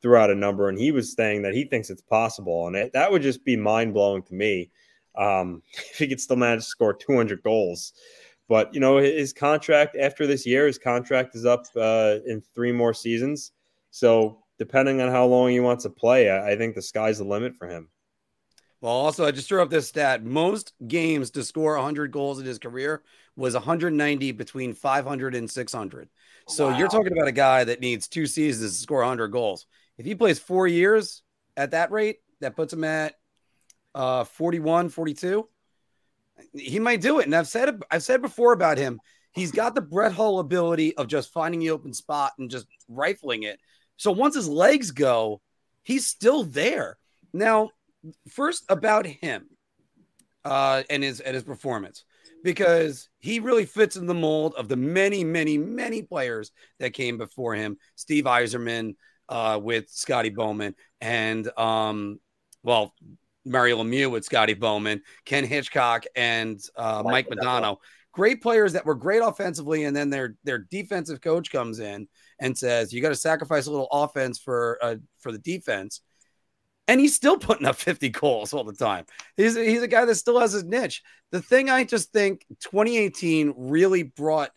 threw 0.00 0.16
out 0.16 0.30
a 0.30 0.34
number, 0.34 0.68
and 0.68 0.78
he 0.78 0.90
was 0.90 1.12
saying 1.12 1.42
that 1.42 1.54
he 1.54 1.64
thinks 1.64 1.90
it's 1.90 2.02
possible. 2.02 2.66
And 2.66 2.76
it, 2.76 2.92
that 2.92 3.10
would 3.10 3.22
just 3.22 3.44
be 3.44 3.56
mind 3.56 3.94
blowing 3.94 4.22
to 4.24 4.34
me 4.34 4.70
um, 5.16 5.62
if 5.72 5.98
he 5.98 6.08
could 6.08 6.20
still 6.20 6.36
manage 6.36 6.64
to 6.64 6.66
score 6.66 6.94
200 6.94 7.42
goals. 7.42 7.92
But 8.48 8.72
you 8.72 8.80
know, 8.80 8.96
his 8.96 9.32
contract 9.32 9.96
after 9.96 10.26
this 10.26 10.46
year, 10.46 10.66
his 10.66 10.78
contract 10.78 11.34
is 11.34 11.44
up 11.44 11.66
uh, 11.76 12.16
in 12.26 12.42
three 12.54 12.72
more 12.72 12.94
seasons. 12.94 13.52
So 13.90 14.38
depending 14.58 15.00
on 15.00 15.10
how 15.10 15.26
long 15.26 15.50
he 15.50 15.60
wants 15.60 15.84
to 15.84 15.90
play, 15.90 16.30
I, 16.30 16.52
I 16.52 16.56
think 16.56 16.74
the 16.74 16.82
sky's 16.82 17.18
the 17.18 17.24
limit 17.24 17.54
for 17.54 17.68
him. 17.68 17.88
Well, 18.80 18.92
also, 18.92 19.26
I 19.26 19.32
just 19.32 19.48
threw 19.48 19.60
up 19.60 19.70
this 19.70 19.88
stat. 19.88 20.24
Most 20.24 20.72
games 20.86 21.30
to 21.32 21.42
score 21.42 21.74
100 21.74 22.12
goals 22.12 22.38
in 22.38 22.46
his 22.46 22.58
career 22.58 23.02
was 23.36 23.54
190 23.54 24.32
between 24.32 24.72
500 24.72 25.34
and 25.34 25.50
600. 25.50 26.08
So 26.46 26.68
wow. 26.68 26.78
you're 26.78 26.88
talking 26.88 27.12
about 27.12 27.28
a 27.28 27.32
guy 27.32 27.64
that 27.64 27.80
needs 27.80 28.08
two 28.08 28.26
seasons 28.26 28.76
to 28.76 28.82
score 28.82 29.00
100 29.00 29.28
goals. 29.28 29.66
If 29.96 30.06
he 30.06 30.14
plays 30.14 30.38
four 30.38 30.66
years 30.66 31.22
at 31.56 31.72
that 31.72 31.90
rate, 31.90 32.18
that 32.40 32.54
puts 32.54 32.72
him 32.72 32.84
at 32.84 33.14
uh, 33.94 34.24
41, 34.24 34.90
42 34.90 35.48
he 36.52 36.78
might 36.78 37.00
do 37.00 37.18
it. 37.20 37.26
And 37.26 37.34
I've 37.34 37.48
said 37.48 37.80
I've 37.90 38.02
said 38.02 38.22
before 38.22 38.52
about 38.52 38.78
him. 38.78 39.00
He's 39.32 39.52
got 39.52 39.74
the 39.74 39.80
Brett 39.80 40.12
Hull 40.12 40.40
ability 40.40 40.96
of 40.96 41.06
just 41.06 41.32
finding 41.32 41.60
the 41.60 41.70
open 41.70 41.92
spot 41.92 42.32
and 42.38 42.50
just 42.50 42.66
rifling 42.88 43.44
it. 43.44 43.60
So 43.96 44.10
once 44.10 44.34
his 44.34 44.48
legs 44.48 44.90
go, 44.90 45.40
he's 45.82 46.06
still 46.06 46.44
there. 46.44 46.96
Now, 47.32 47.70
first 48.28 48.64
about 48.68 49.06
him 49.06 49.48
uh, 50.44 50.82
and 50.90 51.02
his 51.02 51.20
and 51.20 51.34
his 51.34 51.44
performance, 51.44 52.04
because 52.42 53.08
he 53.18 53.40
really 53.40 53.66
fits 53.66 53.96
in 53.96 54.06
the 54.06 54.14
mold 54.14 54.54
of 54.56 54.68
the 54.68 54.76
many, 54.76 55.24
many, 55.24 55.58
many 55.58 56.02
players 56.02 56.52
that 56.78 56.92
came 56.92 57.18
before 57.18 57.54
him. 57.54 57.76
Steve 57.94 58.24
Yzerman 58.24 58.94
uh, 59.28 59.60
with 59.62 59.88
Scotty 59.90 60.30
Bowman, 60.30 60.74
and 61.00 61.48
um, 61.58 62.18
well, 62.62 62.94
Mario 63.44 63.82
Lemieux 63.82 64.10
with 64.10 64.24
Scotty 64.24 64.54
Bowman, 64.54 65.02
Ken 65.24 65.44
Hitchcock, 65.44 66.04
and 66.16 66.60
uh, 66.76 67.02
Mike, 67.04 67.28
Modano. 67.28 67.78
Great 68.12 68.42
players 68.42 68.72
that 68.72 68.84
were 68.84 68.94
great 68.94 69.20
offensively, 69.22 69.84
and 69.84 69.96
then 69.96 70.10
their 70.10 70.36
their 70.44 70.58
defensive 70.58 71.20
coach 71.20 71.52
comes 71.52 71.78
in 71.78 72.08
and 72.40 72.56
says, 72.56 72.92
"You 72.92 73.00
got 73.00 73.10
to 73.10 73.16
sacrifice 73.16 73.66
a 73.66 73.70
little 73.70 73.88
offense 73.92 74.38
for 74.38 74.78
uh, 74.82 74.96
for 75.18 75.30
the 75.30 75.38
defense." 75.38 76.00
And 76.88 77.00
he's 77.00 77.14
still 77.14 77.38
putting 77.38 77.66
up 77.66 77.76
50 77.76 78.08
goals 78.08 78.52
all 78.52 78.64
the 78.64 78.72
time. 78.72 79.04
He's, 79.36 79.54
he's 79.54 79.82
a 79.82 79.88
guy 79.88 80.04
that 80.04 80.14
still 80.16 80.40
has 80.40 80.52
his 80.52 80.64
niche. 80.64 81.02
The 81.30 81.42
thing 81.42 81.70
I 81.70 81.84
just 81.84 82.12
think 82.12 82.44
2018 82.60 83.54
really 83.56 84.02
brought 84.02 84.50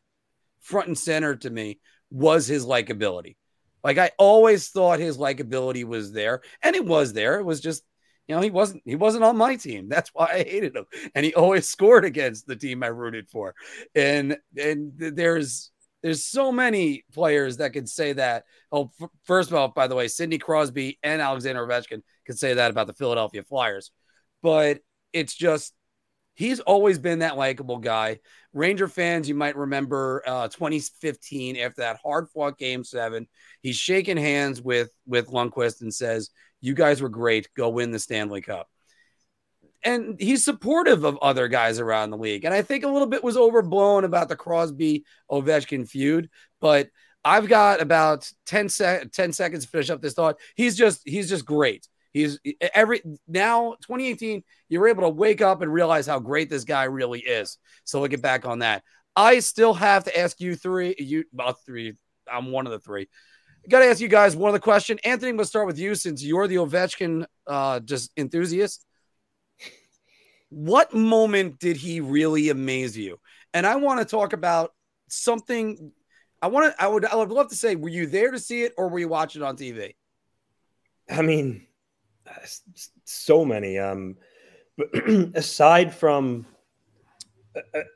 front 0.61 0.87
and 0.87 0.97
center 0.97 1.35
to 1.35 1.49
me 1.49 1.79
was 2.09 2.47
his 2.47 2.65
likability. 2.65 3.35
Like 3.83 3.97
I 3.97 4.11
always 4.17 4.69
thought 4.69 4.99
his 4.99 5.17
likability 5.17 5.83
was 5.83 6.11
there, 6.11 6.41
and 6.61 6.75
it 6.75 6.85
was 6.85 7.13
there. 7.13 7.39
It 7.39 7.45
was 7.45 7.61
just 7.61 7.83
you 8.27 8.35
know, 8.35 8.41
he 8.41 8.51
wasn't 8.51 8.83
he 8.85 8.95
wasn't 8.95 9.23
on 9.23 9.37
my 9.37 9.55
team. 9.55 9.89
That's 9.89 10.11
why 10.13 10.27
I 10.31 10.43
hated 10.43 10.75
him. 10.75 10.85
And 11.15 11.25
he 11.25 11.33
always 11.33 11.67
scored 11.69 12.05
against 12.05 12.47
the 12.47 12.55
team 12.55 12.83
I 12.83 12.87
rooted 12.87 13.29
for. 13.29 13.55
And 13.95 14.37
and 14.57 14.93
there's 14.95 15.70
there's 16.01 16.25
so 16.25 16.51
many 16.51 17.03
players 17.13 17.57
that 17.57 17.73
could 17.73 17.87
say 17.87 18.13
that. 18.13 18.45
Oh, 18.71 18.91
f- 19.01 19.09
first 19.23 19.49
of 19.49 19.55
all, 19.55 19.67
by 19.69 19.87
the 19.87 19.95
way, 19.95 20.07
Sidney 20.07 20.37
Crosby 20.37 20.97
and 21.03 21.21
Alexander 21.21 21.65
Ovechkin 21.65 22.01
could 22.25 22.39
say 22.39 22.55
that 22.55 22.71
about 22.71 22.87
the 22.87 22.93
Philadelphia 22.93 23.43
Flyers. 23.43 23.91
But 24.41 24.79
it's 25.13 25.35
just 25.35 25.73
he's 26.33 26.59
always 26.59 26.97
been 26.97 27.19
that 27.19 27.37
likable 27.37 27.77
guy. 27.77 28.19
Ranger 28.53 28.87
fans, 28.87 29.29
you 29.29 29.35
might 29.35 29.55
remember 29.55 30.23
uh, 30.25 30.47
2015 30.47 31.57
after 31.57 31.81
that 31.81 31.99
hard 32.03 32.29
fought 32.29 32.57
game 32.57 32.83
seven. 32.83 33.27
He's 33.61 33.75
shaking 33.75 34.17
hands 34.17 34.61
with 34.61 34.89
with 35.05 35.27
Lundqvist 35.27 35.81
and 35.81 35.93
says, 35.93 36.31
you 36.61 36.73
guys 36.73 37.01
were 37.01 37.09
great. 37.09 37.49
Go 37.55 37.69
win 37.69 37.91
the 37.91 37.99
Stanley 37.99 38.41
Cup. 38.41 38.70
And 39.83 40.19
he's 40.19 40.45
supportive 40.45 41.03
of 41.03 41.17
other 41.21 41.47
guys 41.47 41.79
around 41.79 42.11
the 42.11 42.17
league. 42.17 42.45
And 42.45 42.53
I 42.53 42.61
think 42.61 42.83
a 42.83 42.87
little 42.87 43.07
bit 43.07 43.23
was 43.23 43.37
overblown 43.37 44.03
about 44.03 44.29
the 44.29 44.35
Crosby 44.35 45.05
Ovechkin 45.29 45.89
feud, 45.89 46.29
but 46.59 46.89
I've 47.23 47.47
got 47.47 47.81
about 47.81 48.31
10, 48.45 48.69
sec- 48.69 49.11
10 49.11 49.33
seconds 49.33 49.65
to 49.65 49.69
finish 49.71 49.89
up 49.89 50.01
this 50.01 50.13
thought. 50.13 50.37
He's 50.55 50.75
just 50.75 51.01
he's 51.05 51.29
just 51.29 51.45
great. 51.45 51.87
He's 52.13 52.39
every 52.73 53.01
now 53.27 53.75
2018, 53.81 54.43
you're 54.69 54.87
able 54.87 55.03
to 55.03 55.09
wake 55.09 55.41
up 55.41 55.61
and 55.61 55.71
realize 55.71 56.05
how 56.05 56.19
great 56.19 56.49
this 56.49 56.63
guy 56.63 56.83
really 56.83 57.21
is. 57.21 57.57
So 57.85 58.01
look 58.01 58.13
at 58.13 58.21
back 58.21 58.45
on 58.45 58.59
that. 58.59 58.83
I 59.15 59.39
still 59.39 59.73
have 59.73 60.05
to 60.05 60.19
ask 60.19 60.39
you 60.39 60.55
three. 60.55 60.95
You 60.97 61.23
about 61.33 61.63
three. 61.65 61.93
I'm 62.31 62.51
one 62.51 62.65
of 62.65 62.71
the 62.71 62.79
three. 62.79 63.07
Got 63.69 63.79
to 63.79 63.85
ask 63.85 64.01
you 64.01 64.07
guys 64.07 64.35
one 64.35 64.49
of 64.49 64.53
the 64.53 64.59
question. 64.59 64.99
Anthony, 65.03 65.31
going 65.31 65.39
to 65.39 65.45
start 65.45 65.67
with 65.67 65.77
you 65.77 65.93
since 65.95 66.23
you're 66.23 66.47
the 66.47 66.55
Ovechkin 66.55 67.25
uh, 67.45 67.79
just 67.81 68.11
enthusiast. 68.17 68.85
What 70.51 70.93
moment 70.93 71.59
did 71.59 71.77
he 71.77 72.01
really 72.01 72.49
amaze 72.49 72.97
you? 72.97 73.19
And 73.53 73.65
I 73.65 73.77
want 73.77 73.99
to 73.99 74.05
talk 74.05 74.33
about 74.33 74.73
something. 75.07 75.91
I 76.41 76.47
want 76.47 76.73
to. 76.73 76.83
I 76.83 76.87
would. 76.87 77.05
I 77.05 77.15
would 77.15 77.31
love 77.31 77.49
to 77.49 77.55
say, 77.55 77.75
were 77.75 77.89
you 77.89 78.05
there 78.05 78.31
to 78.31 78.39
see 78.39 78.63
it, 78.63 78.73
or 78.77 78.89
were 78.89 78.99
you 78.99 79.07
watching 79.07 79.41
it 79.41 79.45
on 79.45 79.55
TV? 79.55 79.95
I 81.09 81.21
mean, 81.21 81.65
so 83.05 83.45
many. 83.45 83.79
Um, 83.79 84.17
but 84.77 84.89
aside 85.35 85.93
from 85.93 86.45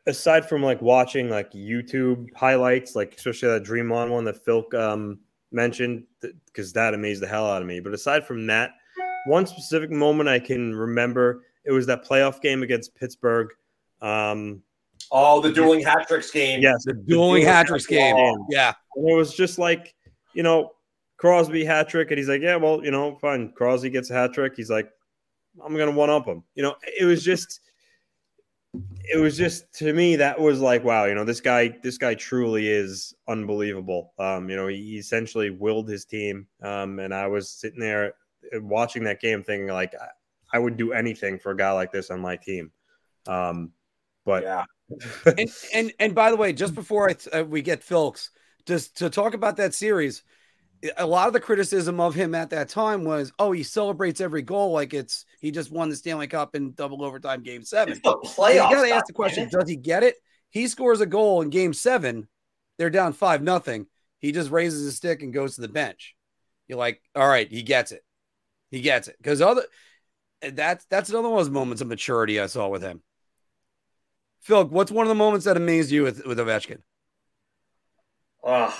aside 0.07 0.47
from 0.47 0.63
like 0.63 0.81
watching 0.81 1.29
like 1.29 1.51
YouTube 1.51 2.27
highlights, 2.35 2.95
like 2.95 3.15
especially 3.15 3.49
that 3.49 3.63
Dream 3.63 3.91
On 3.91 4.11
one 4.11 4.25
that 4.25 4.43
Phil 4.43 4.65
um, 4.77 5.19
mentioned, 5.51 6.05
because 6.45 6.73
that 6.73 6.93
amazed 6.93 7.21
the 7.21 7.27
hell 7.27 7.47
out 7.47 7.61
of 7.61 7.67
me. 7.67 7.79
But 7.79 7.93
aside 7.93 8.25
from 8.25 8.47
that, 8.47 8.71
one 9.27 9.45
specific 9.45 9.91
moment 9.91 10.29
I 10.29 10.39
can 10.39 10.73
remember 10.73 11.43
it 11.66 11.72
was 11.72 11.86
that 11.88 12.05
playoff 12.05 12.41
game 12.41 12.63
against 12.63 12.95
Pittsburgh. 12.95 13.49
Um, 14.01 14.61
oh, 15.11 15.41
the 15.41 15.51
dueling 15.51 15.84
hat 15.84 16.07
tricks 16.07 16.32
game. 16.32 16.61
Yes, 16.61 16.86
the 16.86 16.93
dueling 16.93 17.43
hat 17.43 17.68
tricks 17.68 17.86
game. 17.86 18.16
Yeah, 18.49 18.74
and 18.95 19.09
it 19.09 19.16
was 19.16 19.34
just 19.34 19.57
like 19.57 19.93
you 20.34 20.43
know 20.43 20.72
Crosby 21.18 21.66
hat 21.66 21.89
trick, 21.89 22.11
and 22.11 22.18
he's 22.18 22.30
like, 22.30 22.41
yeah, 22.41 22.55
well, 22.55 22.84
you 22.84 22.91
know, 22.91 23.16
fine. 23.16 23.51
Crosby 23.51 23.89
gets 23.89 24.09
a 24.09 24.13
hat 24.13 24.34
trick. 24.34 24.53
He's 24.55 24.70
like, 24.70 24.89
I'm 25.63 25.76
gonna 25.78 25.91
one 25.91 26.09
up 26.09 26.26
him. 26.26 26.43
You 26.55 26.63
know, 26.63 26.76
it 26.99 27.05
was 27.05 27.24
just 27.24 27.61
it 29.03 29.20
was 29.20 29.38
just 29.38 29.72
to 29.74 29.93
me 29.93 30.16
that 30.16 30.39
was 30.39 30.59
like 30.59 30.84
wow 30.84 31.05
you 31.05 31.16
know 31.16 31.24
this 31.24 31.41
guy 31.41 31.70
this 31.84 31.97
guy 31.97 32.13
truly 32.13 32.68
is 32.68 33.13
unbelievable 33.28 34.13
um 34.20 34.49
you 34.49 34.55
know 34.55 34.68
he 34.68 34.97
essentially 34.97 35.49
willed 35.49 35.88
his 35.88 36.05
team 36.05 36.47
um 36.61 36.99
and 36.99 37.13
i 37.13 37.28
was 37.28 37.49
sitting 37.49 37.80
there 37.80 38.13
watching 38.55 39.03
that 39.03 39.22
game 39.22 39.43
thinking 39.43 39.68
like 39.68 39.93
i 40.53 40.59
would 40.59 40.77
do 40.77 40.93
anything 40.93 41.39
for 41.39 41.51
a 41.51 41.57
guy 41.57 41.71
like 41.71 41.91
this 41.91 42.09
on 42.09 42.19
my 42.19 42.35
team 42.35 42.71
um 43.27 43.71
but 44.25 44.43
yeah 44.43 44.65
and, 45.25 45.49
and 45.73 45.93
and 45.99 46.15
by 46.15 46.29
the 46.29 46.37
way 46.37 46.53
just 46.53 46.75
before 46.75 47.09
I, 47.09 47.37
uh, 47.39 47.43
we 47.43 47.63
get 47.63 47.83
Philks 47.83 48.29
just 48.67 48.97
to 48.97 49.09
talk 49.09 49.33
about 49.33 49.57
that 49.57 49.73
series 49.73 50.23
a 50.97 51.05
lot 51.05 51.27
of 51.27 51.33
the 51.33 51.39
criticism 51.39 51.99
of 51.99 52.13
him 52.15 52.35
at 52.35 52.49
that 52.51 52.69
time 52.69 53.03
was, 53.03 53.31
oh, 53.39 53.51
he 53.51 53.63
celebrates 53.63 54.21
every 54.21 54.41
goal 54.41 54.71
like 54.71 54.93
it's 54.93 55.25
he 55.39 55.51
just 55.51 55.71
won 55.71 55.89
the 55.89 55.95
Stanley 55.95 56.27
Cup 56.27 56.55
in 56.55 56.73
double 56.73 57.03
overtime 57.03 57.43
game 57.43 57.63
seven. 57.63 57.93
It's 57.93 58.01
the 58.01 58.17
playoffs. 58.17 58.69
You 58.69 58.75
gotta 58.75 58.89
ask 58.89 59.07
the 59.07 59.13
question: 59.13 59.49
Does 59.49 59.69
he 59.69 59.75
get 59.75 60.03
it? 60.03 60.15
He 60.49 60.67
scores 60.67 61.01
a 61.01 61.05
goal 61.05 61.41
in 61.41 61.49
game 61.49 61.73
seven. 61.73 62.27
They're 62.77 62.89
down 62.89 63.13
five 63.13 63.41
nothing. 63.41 63.87
He 64.19 64.31
just 64.31 64.51
raises 64.51 64.83
his 64.83 64.95
stick 64.95 65.21
and 65.21 65.33
goes 65.33 65.55
to 65.55 65.61
the 65.61 65.67
bench. 65.67 66.15
You're 66.67 66.77
like, 66.77 67.01
all 67.15 67.27
right, 67.27 67.49
he 67.49 67.61
gets 67.61 67.91
it. 67.91 68.03
He 68.71 68.81
gets 68.81 69.07
it 69.07 69.15
because 69.17 69.41
other 69.41 69.63
that's 70.53 70.85
that's 70.85 71.09
another 71.09 71.29
one 71.29 71.39
of 71.39 71.45
those 71.45 71.53
moments 71.53 71.81
of 71.81 71.87
maturity 71.87 72.39
I 72.39 72.47
saw 72.47 72.67
with 72.67 72.81
him. 72.81 73.01
Phil, 74.41 74.65
what's 74.65 74.91
one 74.91 75.05
of 75.05 75.09
the 75.09 75.15
moments 75.15 75.45
that 75.45 75.57
amazed 75.57 75.91
you 75.91 76.03
with 76.03 76.25
with 76.25 76.37
Ovechkin? 76.37 76.79
Uh, 78.43 78.71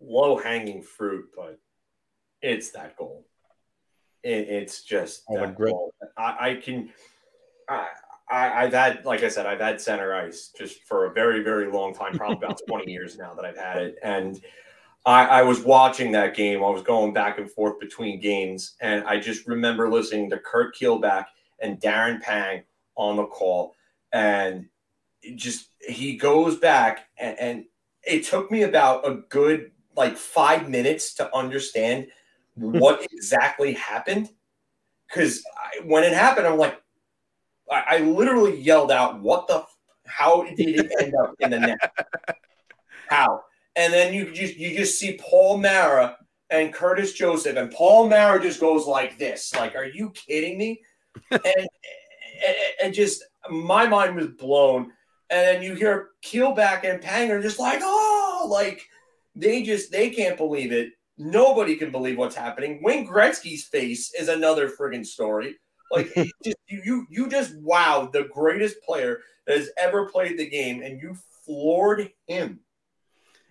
low 0.00 0.36
hanging 0.38 0.82
fruit, 0.82 1.26
but 1.36 1.58
it's 2.40 2.70
that 2.70 2.96
goal. 2.96 3.26
It, 4.22 4.48
it's 4.48 4.82
just 4.82 5.22
oh, 5.28 5.40
that 5.40 5.58
goal. 5.58 5.92
I, 6.16 6.50
I 6.50 6.54
can. 6.62 6.90
I, 7.68 7.88
I, 8.30 8.62
have 8.64 8.72
had, 8.72 9.04
like 9.04 9.22
I 9.22 9.28
said, 9.28 9.46
I've 9.46 9.60
had 9.60 9.80
center 9.80 10.14
ice 10.14 10.52
just 10.56 10.84
for 10.84 11.06
a 11.06 11.12
very, 11.12 11.42
very 11.42 11.70
long 11.70 11.94
time, 11.94 12.16
probably 12.16 12.36
about 12.36 12.60
20 12.68 12.90
years 12.90 13.18
now 13.18 13.34
that 13.34 13.44
I've 13.44 13.58
had 13.58 13.78
it. 13.82 13.96
And 14.02 14.40
I, 15.04 15.26
I, 15.26 15.42
was 15.42 15.60
watching 15.60 16.12
that 16.12 16.36
game. 16.36 16.62
I 16.62 16.70
was 16.70 16.82
going 16.82 17.12
back 17.12 17.38
and 17.38 17.50
forth 17.50 17.80
between 17.80 18.20
games. 18.20 18.76
And 18.80 19.04
I 19.04 19.18
just 19.18 19.46
remember 19.48 19.90
listening 19.90 20.30
to 20.30 20.38
Curt 20.38 20.76
Keilback 20.76 21.26
and 21.60 21.80
Darren 21.80 22.20
Pang 22.20 22.62
on 22.96 23.16
the 23.16 23.26
call. 23.26 23.74
And 24.12 24.66
just, 25.34 25.70
he 25.80 26.16
goes 26.16 26.56
back 26.56 27.08
and, 27.18 27.38
and 27.38 27.64
it 28.04 28.24
took 28.24 28.50
me 28.50 28.62
about 28.62 29.06
a 29.08 29.22
good 29.28 29.72
like 29.96 30.16
five 30.16 30.68
minutes 30.68 31.14
to 31.14 31.34
understand 31.36 32.08
what 32.54 33.06
exactly 33.12 33.74
happened. 33.74 34.30
Because 35.08 35.42
when 35.84 36.04
it 36.04 36.12
happened, 36.12 36.46
I'm 36.46 36.58
like, 36.58 36.80
I, 37.70 37.84
I, 37.88 37.98
literally 37.98 38.58
yelled 38.58 38.90
out, 38.90 39.20
"What 39.20 39.46
the? 39.46 39.64
How 40.06 40.42
did 40.56 40.80
it 40.80 40.92
end 41.00 41.14
up 41.14 41.34
in 41.40 41.50
the 41.50 41.60
net? 41.60 41.92
How?" 43.08 43.44
And 43.76 43.92
then 43.92 44.12
you 44.12 44.32
just 44.32 44.56
you 44.56 44.76
just 44.76 44.98
see 44.98 45.18
Paul 45.20 45.58
Mara 45.58 46.16
and 46.50 46.72
Curtis 46.72 47.14
Joseph, 47.14 47.56
and 47.56 47.70
Paul 47.70 48.08
Mara 48.08 48.40
just 48.40 48.60
goes 48.60 48.86
like 48.86 49.18
this, 49.18 49.54
like, 49.54 49.74
"Are 49.74 49.86
you 49.86 50.10
kidding 50.10 50.58
me?" 50.58 50.82
and, 51.30 51.66
and, 52.82 52.94
just 52.94 53.24
my 53.50 53.86
mind 53.86 54.16
was 54.16 54.28
blown. 54.28 54.92
And 55.30 55.46
then 55.46 55.62
you 55.62 55.74
hear 55.74 56.10
Keilback 56.24 56.84
and 56.84 57.02
Panger 57.02 57.40
just 57.40 57.58
like, 57.58 57.80
"Oh!" 57.82 58.46
Like 58.50 58.82
they 59.34 59.62
just 59.62 59.90
they 59.90 60.10
can't 60.10 60.36
believe 60.36 60.72
it. 60.72 60.90
Nobody 61.16 61.76
can 61.76 61.90
believe 61.90 62.18
what's 62.18 62.36
happening. 62.36 62.80
Wayne 62.82 63.06
Gretzky's 63.06 63.64
face 63.64 64.12
is 64.18 64.28
another 64.28 64.68
friggin' 64.68 65.06
story. 65.06 65.56
Like 65.90 66.12
just, 66.44 66.56
you 66.68 67.06
you 67.08 67.28
just 67.28 67.56
wow 67.56 68.10
the 68.12 68.24
greatest 68.24 68.82
player 68.82 69.20
that 69.46 69.56
has 69.56 69.70
ever 69.78 70.08
played 70.08 70.38
the 70.38 70.48
game, 70.48 70.82
and 70.82 71.00
you 71.00 71.16
floored 71.44 72.10
him. 72.26 72.60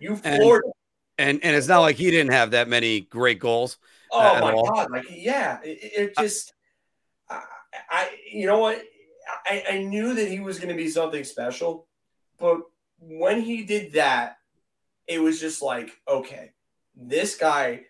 You 0.02 0.16
floored 0.16 0.64
and. 0.64 0.72
And 1.18 1.44
and 1.44 1.54
it's 1.54 1.68
not 1.68 1.80
like 1.80 1.96
he 1.96 2.10
didn't 2.10 2.32
have 2.32 2.52
that 2.52 2.68
many 2.68 3.00
great 3.00 3.38
goals. 3.38 3.76
Oh 4.10 4.36
uh, 4.36 4.40
my 4.40 4.52
god! 4.52 4.90
Like 4.90 5.04
yeah, 5.10 5.60
it, 5.62 5.78
it 5.96 6.16
just 6.16 6.54
I, 7.28 7.42
I 7.90 8.10
you 8.32 8.46
know 8.46 8.58
what 8.58 8.82
I, 9.44 9.64
I 9.70 9.78
knew 9.82 10.14
that 10.14 10.28
he 10.28 10.40
was 10.40 10.58
going 10.58 10.70
to 10.70 10.74
be 10.74 10.88
something 10.88 11.22
special, 11.22 11.86
but 12.38 12.62
when 12.98 13.40
he 13.40 13.62
did 13.62 13.92
that, 13.92 14.38
it 15.06 15.20
was 15.20 15.40
just 15.40 15.62
like, 15.62 15.90
okay, 16.08 16.52
this 16.96 17.36
guy, 17.36 17.82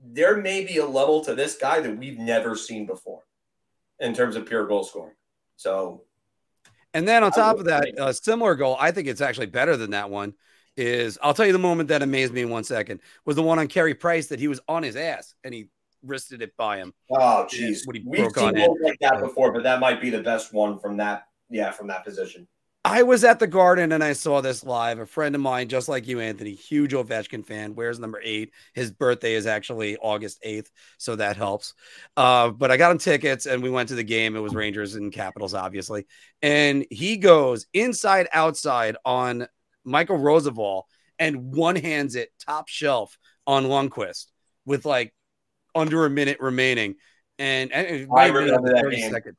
there 0.00 0.36
may 0.36 0.64
be 0.64 0.78
a 0.78 0.86
level 0.86 1.24
to 1.24 1.34
this 1.34 1.56
guy 1.56 1.80
that 1.80 1.96
we've 1.96 2.18
never 2.18 2.54
seen 2.56 2.86
before 2.86 3.22
in 3.98 4.14
terms 4.14 4.36
of 4.36 4.46
pure 4.46 4.66
goal 4.66 4.84
scoring. 4.84 5.14
So, 5.56 6.04
and 6.94 7.06
then 7.06 7.22
on 7.22 7.32
top 7.32 7.58
of 7.58 7.66
that, 7.66 7.88
a 7.98 8.14
similar 8.14 8.54
goal, 8.54 8.76
I 8.78 8.90
think 8.90 9.08
it's 9.08 9.20
actually 9.20 9.46
better 9.46 9.76
than 9.76 9.90
that 9.90 10.10
one. 10.10 10.34
Is 10.78 11.18
I'll 11.22 11.34
tell 11.34 11.44
you 11.44 11.52
the 11.52 11.58
moment 11.58 11.88
that 11.88 12.02
amazed 12.02 12.32
me 12.32 12.42
in 12.42 12.50
one 12.50 12.62
second 12.62 13.00
was 13.24 13.34
the 13.34 13.42
one 13.42 13.58
on 13.58 13.66
Carey 13.66 13.94
Price 13.94 14.28
that 14.28 14.38
he 14.38 14.46
was 14.46 14.60
on 14.68 14.84
his 14.84 14.94
ass 14.94 15.34
and 15.42 15.52
he 15.52 15.70
wristed 16.04 16.40
it 16.40 16.56
by 16.56 16.76
him. 16.76 16.94
Oh, 17.10 17.46
jeez, 17.50 17.80
we've 17.86 18.04
seen 18.04 18.76
like 18.82 18.98
that 19.00 19.20
before, 19.20 19.52
but 19.52 19.64
that 19.64 19.80
might 19.80 20.00
be 20.00 20.10
the 20.10 20.22
best 20.22 20.54
one 20.54 20.78
from 20.78 20.98
that. 20.98 21.24
Yeah, 21.50 21.72
from 21.72 21.88
that 21.88 22.04
position. 22.04 22.46
I 22.84 23.02
was 23.02 23.24
at 23.24 23.40
the 23.40 23.46
garden 23.46 23.90
and 23.92 24.04
I 24.04 24.12
saw 24.12 24.40
this 24.40 24.64
live. 24.64 25.00
A 25.00 25.06
friend 25.06 25.34
of 25.34 25.40
mine, 25.40 25.68
just 25.68 25.88
like 25.88 26.06
you, 26.06 26.20
Anthony, 26.20 26.54
huge 26.54 26.92
Ovechkin 26.92 27.44
fan, 27.44 27.74
wears 27.74 27.98
number 27.98 28.20
eight. 28.22 28.52
His 28.72 28.92
birthday 28.92 29.34
is 29.34 29.46
actually 29.46 29.96
August 29.96 30.40
8th, 30.46 30.70
so 30.96 31.16
that 31.16 31.36
helps. 31.36 31.74
Uh, 32.16 32.50
but 32.50 32.70
I 32.70 32.76
got 32.76 32.92
him 32.92 32.98
tickets 32.98 33.46
and 33.46 33.62
we 33.62 33.68
went 33.68 33.88
to 33.88 33.94
the 33.94 34.04
game. 34.04 34.36
It 34.36 34.40
was 34.40 34.54
Rangers 34.54 34.94
and 34.94 35.12
Capitals, 35.12 35.54
obviously. 35.54 36.06
And 36.40 36.86
he 36.88 37.16
goes 37.16 37.66
inside 37.74 38.28
outside 38.32 38.96
on 39.04 39.48
Michael 39.88 40.18
Rozsival 40.18 40.82
and 41.18 41.54
one 41.54 41.76
hands 41.76 42.14
it 42.14 42.30
top 42.44 42.68
shelf 42.68 43.18
on 43.46 43.64
Lundqvist 43.64 44.26
with 44.64 44.84
like 44.84 45.14
under 45.74 46.04
a 46.04 46.10
minute 46.10 46.38
remaining. 46.40 46.96
And, 47.38 47.72
and 47.72 48.08
I 48.16 48.28
remember 48.28 48.74
that 48.74 48.90
game. 48.90 49.10
Second. 49.10 49.36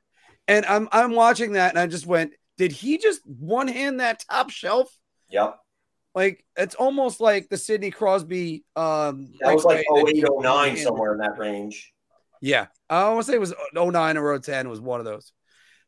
And 0.47 0.65
I'm 0.65 0.89
I'm 0.91 1.13
watching 1.13 1.53
that 1.53 1.71
and 1.71 1.79
I 1.79 1.87
just 1.87 2.07
went, 2.07 2.33
did 2.57 2.71
he 2.71 2.97
just 2.97 3.21
one 3.25 3.67
hand 3.67 3.99
that 3.99 4.23
top 4.29 4.49
shelf? 4.49 4.89
Yep. 5.29 5.57
Like 6.15 6.43
it's 6.57 6.75
almost 6.75 7.21
like 7.21 7.49
the 7.49 7.57
Sidney 7.57 7.91
Crosby. 7.91 8.65
Um, 8.75 9.27
that 9.41 9.53
was 9.53 9.63
like 9.63 9.85
08, 9.95 10.25
09, 10.27 10.77
somewhere 10.77 11.13
in 11.13 11.19
that 11.19 11.37
range. 11.37 11.93
Yeah, 12.41 12.67
I 12.89 13.09
want 13.09 13.25
to 13.25 13.31
say 13.31 13.35
it 13.35 13.39
was 13.39 13.53
09 13.73 14.17
or 14.17 14.39
010 14.39 14.69
was 14.69 14.81
one 14.81 14.99
of 14.99 15.05
those, 15.05 15.33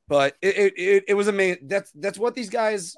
but 0.07 0.36
it 0.41 0.74
it, 0.78 1.03
it 1.09 1.14
was 1.16 1.28
amazing. 1.28 1.68
That's 1.68 1.91
that's 1.93 2.20
what 2.20 2.36
these 2.36 2.49
guys. 2.49 2.95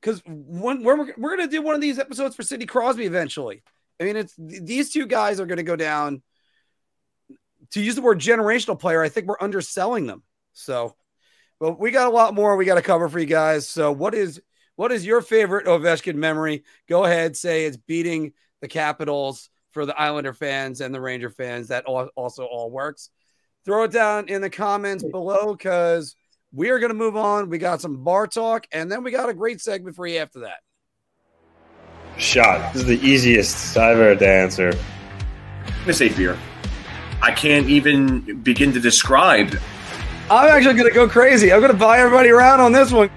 Because 0.00 0.22
when 0.26 0.82
we're 0.82 1.12
we're 1.16 1.36
gonna 1.36 1.48
do 1.48 1.62
one 1.62 1.74
of 1.74 1.80
these 1.80 1.98
episodes 1.98 2.36
for 2.36 2.42
Sidney 2.42 2.66
Crosby 2.66 3.04
eventually. 3.04 3.62
I 4.00 4.04
mean, 4.04 4.16
it's 4.16 4.34
these 4.38 4.92
two 4.92 5.06
guys 5.06 5.40
are 5.40 5.46
gonna 5.46 5.62
go 5.62 5.76
down. 5.76 6.22
To 7.72 7.82
use 7.82 7.96
the 7.96 8.02
word 8.02 8.18
generational 8.18 8.78
player, 8.78 9.02
I 9.02 9.10
think 9.10 9.26
we're 9.26 9.36
underselling 9.40 10.06
them. 10.06 10.22
So 10.54 10.94
but 11.60 11.78
we 11.78 11.90
got 11.90 12.08
a 12.08 12.14
lot 12.14 12.34
more 12.34 12.56
we 12.56 12.64
got 12.64 12.76
to 12.76 12.82
cover 12.82 13.08
for 13.08 13.18
you 13.18 13.26
guys. 13.26 13.68
So, 13.68 13.92
what 13.92 14.14
is 14.14 14.40
what 14.76 14.92
is 14.92 15.04
your 15.04 15.20
favorite 15.20 15.66
Ovechkin 15.66 16.14
memory? 16.14 16.64
Go 16.88 17.04
ahead, 17.04 17.36
say 17.36 17.64
it's 17.64 17.76
beating 17.76 18.32
the 18.60 18.68
Capitals 18.68 19.50
for 19.72 19.84
the 19.84 19.98
Islander 19.98 20.32
fans 20.32 20.80
and 20.80 20.94
the 20.94 21.00
Ranger 21.00 21.30
fans. 21.30 21.68
That 21.68 21.84
also 21.86 22.44
all 22.44 22.70
works. 22.70 23.10
Throw 23.64 23.84
it 23.84 23.92
down 23.92 24.28
in 24.28 24.40
the 24.40 24.50
comments 24.50 25.04
below 25.04 25.54
because 25.54 26.14
we 26.52 26.70
are 26.70 26.78
going 26.78 26.90
to 26.90 26.94
move 26.94 27.16
on. 27.16 27.50
We 27.50 27.58
got 27.58 27.80
some 27.80 28.02
bar 28.04 28.26
talk, 28.26 28.66
and 28.72 28.90
then 28.90 29.02
we 29.02 29.10
got 29.10 29.28
a 29.28 29.34
great 29.34 29.60
segment 29.60 29.96
for 29.96 30.06
you 30.06 30.18
after 30.18 30.40
that. 30.40 30.60
Shot. 32.16 32.72
This 32.72 32.82
is 32.82 32.88
the 32.88 33.00
easiest 33.00 33.76
I've 33.76 33.98
ever 33.98 34.16
to 34.16 34.28
answer. 34.28 34.70
I'm 34.70 35.80
gonna 35.80 35.92
say 35.92 36.08
beer. 36.08 36.36
I 37.22 37.32
can't 37.32 37.68
even 37.68 38.42
begin 38.42 38.72
to 38.72 38.80
describe. 38.80 39.56
I'm 40.30 40.48
actually 40.48 40.74
going 40.74 40.88
to 40.88 40.94
go 40.94 41.08
crazy. 41.08 41.52
I'm 41.52 41.60
going 41.60 41.72
to 41.72 41.78
buy 41.78 41.98
everybody 41.98 42.28
around 42.28 42.60
on 42.60 42.70
this 42.70 42.92
one. 42.92 43.10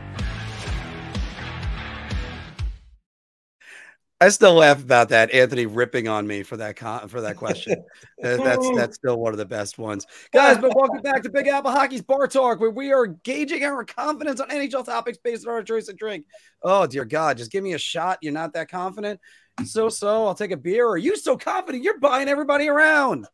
I 4.21 4.29
still 4.29 4.53
laugh 4.53 4.83
about 4.83 5.09
that. 5.09 5.31
Anthony 5.31 5.65
ripping 5.65 6.07
on 6.07 6.27
me 6.27 6.43
for 6.43 6.55
that 6.57 6.75
con- 6.75 7.07
for 7.07 7.21
that 7.21 7.37
question. 7.37 7.83
That's 8.19 8.69
that's 8.75 8.95
still 8.97 9.17
one 9.17 9.33
of 9.33 9.39
the 9.39 9.47
best 9.47 9.79
ones, 9.79 10.05
guys. 10.31 10.59
But 10.59 10.75
welcome 10.75 11.01
back 11.01 11.23
to 11.23 11.31
Big 11.31 11.47
Apple 11.47 11.71
Hockey's 11.71 12.03
Bar 12.03 12.27
Talk, 12.27 12.59
where 12.59 12.69
we 12.69 12.93
are 12.93 13.07
gauging 13.07 13.63
our 13.63 13.83
confidence 13.83 14.39
on 14.39 14.47
NHL 14.49 14.85
topics 14.85 15.17
based 15.17 15.47
on 15.47 15.53
our 15.53 15.63
choice 15.63 15.89
of 15.89 15.97
drink. 15.97 16.27
Oh 16.61 16.85
dear 16.85 17.03
God, 17.03 17.37
just 17.37 17.51
give 17.51 17.63
me 17.63 17.73
a 17.73 17.79
shot. 17.79 18.19
You're 18.21 18.31
not 18.31 18.53
that 18.53 18.69
confident. 18.69 19.19
So 19.65 19.89
so, 19.89 20.27
I'll 20.27 20.35
take 20.35 20.51
a 20.51 20.57
beer. 20.57 20.87
Are 20.87 20.97
you 20.97 21.17
so 21.17 21.35
confident 21.35 21.83
you're 21.83 21.99
buying 21.99 22.29
everybody 22.29 22.69
around? 22.69 23.25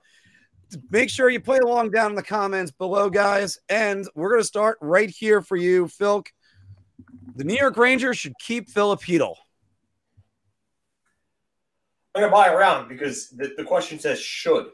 Make 0.89 1.09
sure 1.09 1.29
you 1.29 1.41
play 1.41 1.57
along 1.57 1.91
down 1.91 2.11
in 2.11 2.15
the 2.15 2.23
comments 2.23 2.71
below, 2.71 3.09
guys. 3.09 3.59
And 3.67 4.07
we're 4.15 4.29
gonna 4.29 4.43
start 4.45 4.77
right 4.79 5.09
here 5.09 5.41
for 5.41 5.57
you, 5.57 5.89
Phil. 5.89 6.23
The 7.35 7.43
New 7.43 7.57
York 7.57 7.75
Rangers 7.75 8.17
should 8.17 8.39
keep 8.39 8.69
Filip 8.69 9.01
Chytil. 9.01 9.35
I'm 12.17 12.23
gonna 12.23 12.33
buy 12.33 12.51
around 12.51 12.89
because 12.89 13.29
the, 13.29 13.53
the 13.55 13.63
question 13.63 13.99
says 13.99 14.19
should. 14.19 14.71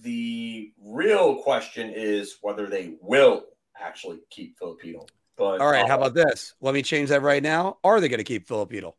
The 0.00 0.72
real 0.82 1.36
question 1.36 1.92
is 1.94 2.38
whether 2.42 2.66
they 2.66 2.96
will 3.00 3.44
actually 3.80 4.18
keep 4.28 4.58
Filipino. 4.58 5.06
But 5.36 5.60
All 5.60 5.70
right, 5.70 5.86
how 5.86 5.94
uh, 5.94 5.98
about 5.98 6.14
this? 6.14 6.54
Let 6.60 6.74
me 6.74 6.82
change 6.82 7.10
that 7.10 7.22
right 7.22 7.42
now. 7.42 7.78
Are 7.84 8.00
they 8.00 8.08
going 8.08 8.18
to 8.18 8.24
keep 8.24 8.48
Filipino? 8.48 8.96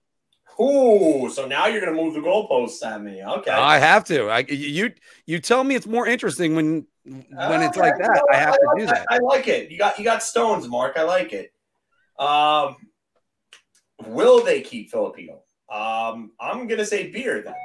Ooh, 0.62 1.30
so 1.30 1.46
now 1.46 1.68
you're 1.68 1.82
gonna 1.82 2.02
move 2.02 2.14
the 2.14 2.20
goalposts 2.22 2.84
at 2.84 3.04
me. 3.04 3.22
Okay. 3.22 3.52
I 3.52 3.78
have 3.78 4.06
to. 4.06 4.28
I 4.30 4.40
you 4.48 4.94
you 5.26 5.40
tell 5.40 5.64
me 5.64 5.76
it's 5.76 5.86
more 5.86 6.08
interesting 6.08 6.56
when 6.56 6.88
when 7.04 7.62
it's 7.62 7.78
like 7.78 7.98
that. 7.98 8.10
no, 8.16 8.22
I 8.34 8.38
have 8.38 8.54
to 8.54 8.66
like- 8.68 8.80
do 8.80 8.86
that. 8.88 9.06
I, 9.10 9.16
I 9.16 9.20
like 9.20 9.48
it. 9.50 9.70
You 9.70 9.78
got 9.78 10.00
you 10.00 10.06
got 10.06 10.24
stones, 10.24 10.68
Mark. 10.68 10.98
I 10.98 11.04
like 11.04 11.34
it. 11.34 11.52
Um, 12.18 12.78
will 14.08 14.44
they 14.44 14.62
keep 14.62 14.90
Filipino? 14.90 15.44
Um, 15.70 16.32
I'm 16.40 16.68
gonna 16.68 16.86
say 16.86 17.12
beer 17.12 17.42
then, 17.42 17.56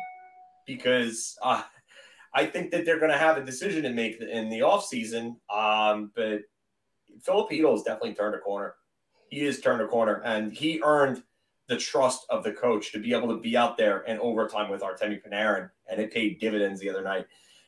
because 0.67 1.37
uh, 1.43 1.63
I 2.35 2.47
think 2.47 2.71
that 2.73 2.85
they're 2.85 2.99
gonna 2.99 3.19
have 3.19 3.37
a 3.37 3.45
decision 3.45 3.83
to 3.85 3.91
make 3.91 4.21
in 4.21 4.49
the 4.49 4.61
offseason. 4.61 5.37
Um, 5.55 6.11
but 6.15 6.43
Filipino 7.23 7.73
has 7.73 7.83
definitely 7.83 8.15
turned 8.15 8.35
a 8.35 8.39
corner. 8.39 8.75
He 9.29 9.45
has 9.45 9.61
turned 9.61 9.81
a 9.81 9.87
corner, 9.87 10.21
and 10.25 10.53
he 10.53 10.81
earned 10.85 11.23
the 11.69 11.77
trust 11.77 12.27
of 12.29 12.45
the 12.45 12.53
coach 12.53 12.93
to 12.93 12.99
be 12.99 13.15
able 13.15 13.29
to 13.29 13.41
be 13.41 13.57
out 13.57 13.77
there 13.77 14.03
in 14.03 14.19
overtime 14.19 14.71
with 14.71 14.83
Artemi 14.83 15.21
Panarin, 15.23 15.71
and 15.89 16.01
it 16.01 16.13
paid 16.13 16.41
dividends 16.41 16.81
the 16.81 16.91
other 16.91 17.03
night. 17.03 17.27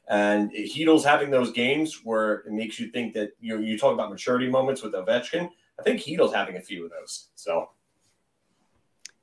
And 0.08 0.50
Chytil's 0.50 1.04
having 1.04 1.30
those 1.30 1.52
games 1.52 2.00
where 2.04 2.34
it 2.40 2.52
makes 2.52 2.78
you 2.78 2.90
think 2.90 3.14
that 3.14 3.30
you 3.40 3.60
you 3.60 3.78
talk 3.78 3.94
about 3.94 4.10
maturity 4.10 4.50
moments 4.50 4.82
with 4.82 4.92
Ovechkin. 4.92 5.48
I 5.78 5.82
think 5.82 6.00
Chytil's 6.00 6.34
having 6.34 6.56
a 6.56 6.60
few 6.60 6.84
of 6.84 6.90
those. 6.90 7.30
So 7.34 7.70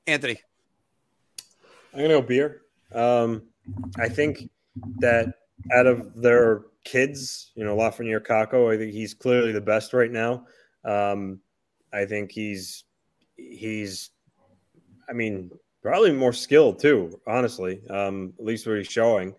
Anthony, 0.07 0.39
I'm 1.93 2.01
gonna 2.01 2.09
go 2.09 2.21
beer. 2.21 2.61
Um, 2.93 3.43
I 3.97 4.09
think 4.09 4.49
that 4.99 5.33
out 5.73 5.87
of 5.87 6.21
their 6.21 6.63
kids, 6.83 7.51
you 7.55 7.63
know, 7.63 7.75
Lafreniere 7.75 8.25
Kakko, 8.25 8.73
I 8.73 8.77
think 8.77 8.93
he's 8.93 9.13
clearly 9.13 9.51
the 9.51 9.61
best 9.61 9.93
right 9.93 10.11
now. 10.11 10.45
Um, 10.83 11.39
I 11.93 12.05
think 12.05 12.31
he's 12.31 12.85
he's, 13.35 14.11
I 15.09 15.13
mean, 15.13 15.51
probably 15.81 16.11
more 16.11 16.33
skilled 16.33 16.79
too. 16.79 17.19
Honestly, 17.27 17.81
um, 17.89 18.33
at 18.39 18.45
least 18.45 18.65
what 18.67 18.77
he's 18.77 18.87
showing, 18.87 19.35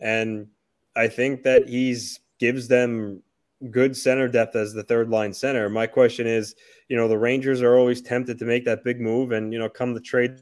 and 0.00 0.46
I 0.94 1.08
think 1.08 1.42
that 1.42 1.68
he's 1.68 2.20
gives 2.38 2.68
them 2.68 3.22
good 3.70 3.96
center 3.96 4.28
depth 4.28 4.54
as 4.54 4.74
the 4.74 4.82
third 4.82 5.08
line 5.08 5.32
center. 5.32 5.68
My 5.68 5.86
question 5.86 6.26
is, 6.26 6.54
you 6.88 6.96
know, 6.96 7.08
the 7.08 7.18
Rangers 7.18 7.62
are 7.62 7.76
always 7.76 8.02
tempted 8.02 8.38
to 8.38 8.44
make 8.44 8.64
that 8.64 8.84
big 8.84 9.00
move, 9.00 9.32
and 9.32 9.52
you 9.52 9.58
know, 9.58 9.68
come 9.68 9.94
the 9.94 10.00
trade 10.00 10.40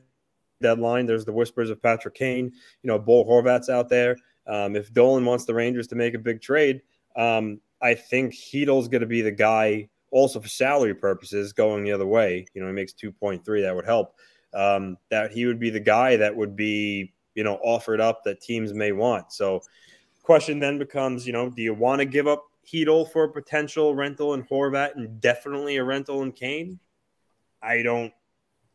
deadline, 0.60 1.06
there's 1.06 1.24
the 1.24 1.32
whispers 1.32 1.70
of 1.70 1.82
Patrick 1.82 2.14
Kane. 2.14 2.52
You 2.82 2.88
know, 2.88 2.98
Bo 2.98 3.24
Horvat's 3.24 3.68
out 3.68 3.88
there. 3.88 4.16
Um, 4.46 4.76
if 4.76 4.92
Dolan 4.92 5.24
wants 5.24 5.44
the 5.44 5.54
Rangers 5.54 5.86
to 5.88 5.94
make 5.94 6.14
a 6.14 6.18
big 6.18 6.40
trade, 6.40 6.82
um, 7.16 7.60
I 7.80 7.94
think 7.94 8.34
Chytil's 8.34 8.88
going 8.88 9.00
to 9.00 9.06
be 9.06 9.22
the 9.22 9.30
guy. 9.30 9.88
Also 10.10 10.38
for 10.38 10.48
salary 10.48 10.94
purposes, 10.94 11.52
going 11.52 11.82
the 11.82 11.90
other 11.90 12.06
way. 12.06 12.46
You 12.54 12.62
know, 12.62 12.68
he 12.68 12.72
makes 12.72 12.92
two 12.92 13.10
point 13.10 13.44
three. 13.44 13.62
That 13.62 13.74
would 13.74 13.84
help. 13.84 14.14
Um, 14.52 14.96
that 15.10 15.32
he 15.32 15.46
would 15.46 15.58
be 15.58 15.70
the 15.70 15.80
guy 15.80 16.16
that 16.16 16.34
would 16.34 16.54
be, 16.54 17.12
you 17.34 17.42
know, 17.42 17.58
offered 17.64 18.00
up 18.00 18.22
that 18.22 18.40
teams 18.40 18.72
may 18.72 18.92
want. 18.92 19.32
So, 19.32 19.62
question 20.22 20.60
then 20.60 20.78
becomes, 20.78 21.26
you 21.26 21.32
know, 21.32 21.50
do 21.50 21.62
you 21.62 21.74
want 21.74 21.98
to 21.98 22.04
give 22.04 22.28
up 22.28 22.44
Heedle 22.64 23.10
for 23.10 23.24
a 23.24 23.32
potential 23.32 23.94
rental 23.96 24.34
in 24.34 24.44
Horvat 24.44 24.94
and 24.94 25.20
definitely 25.20 25.76
a 25.76 25.84
rental 25.84 26.22
in 26.22 26.30
Kane? 26.30 26.78
I 27.60 27.82
don't 27.82 28.12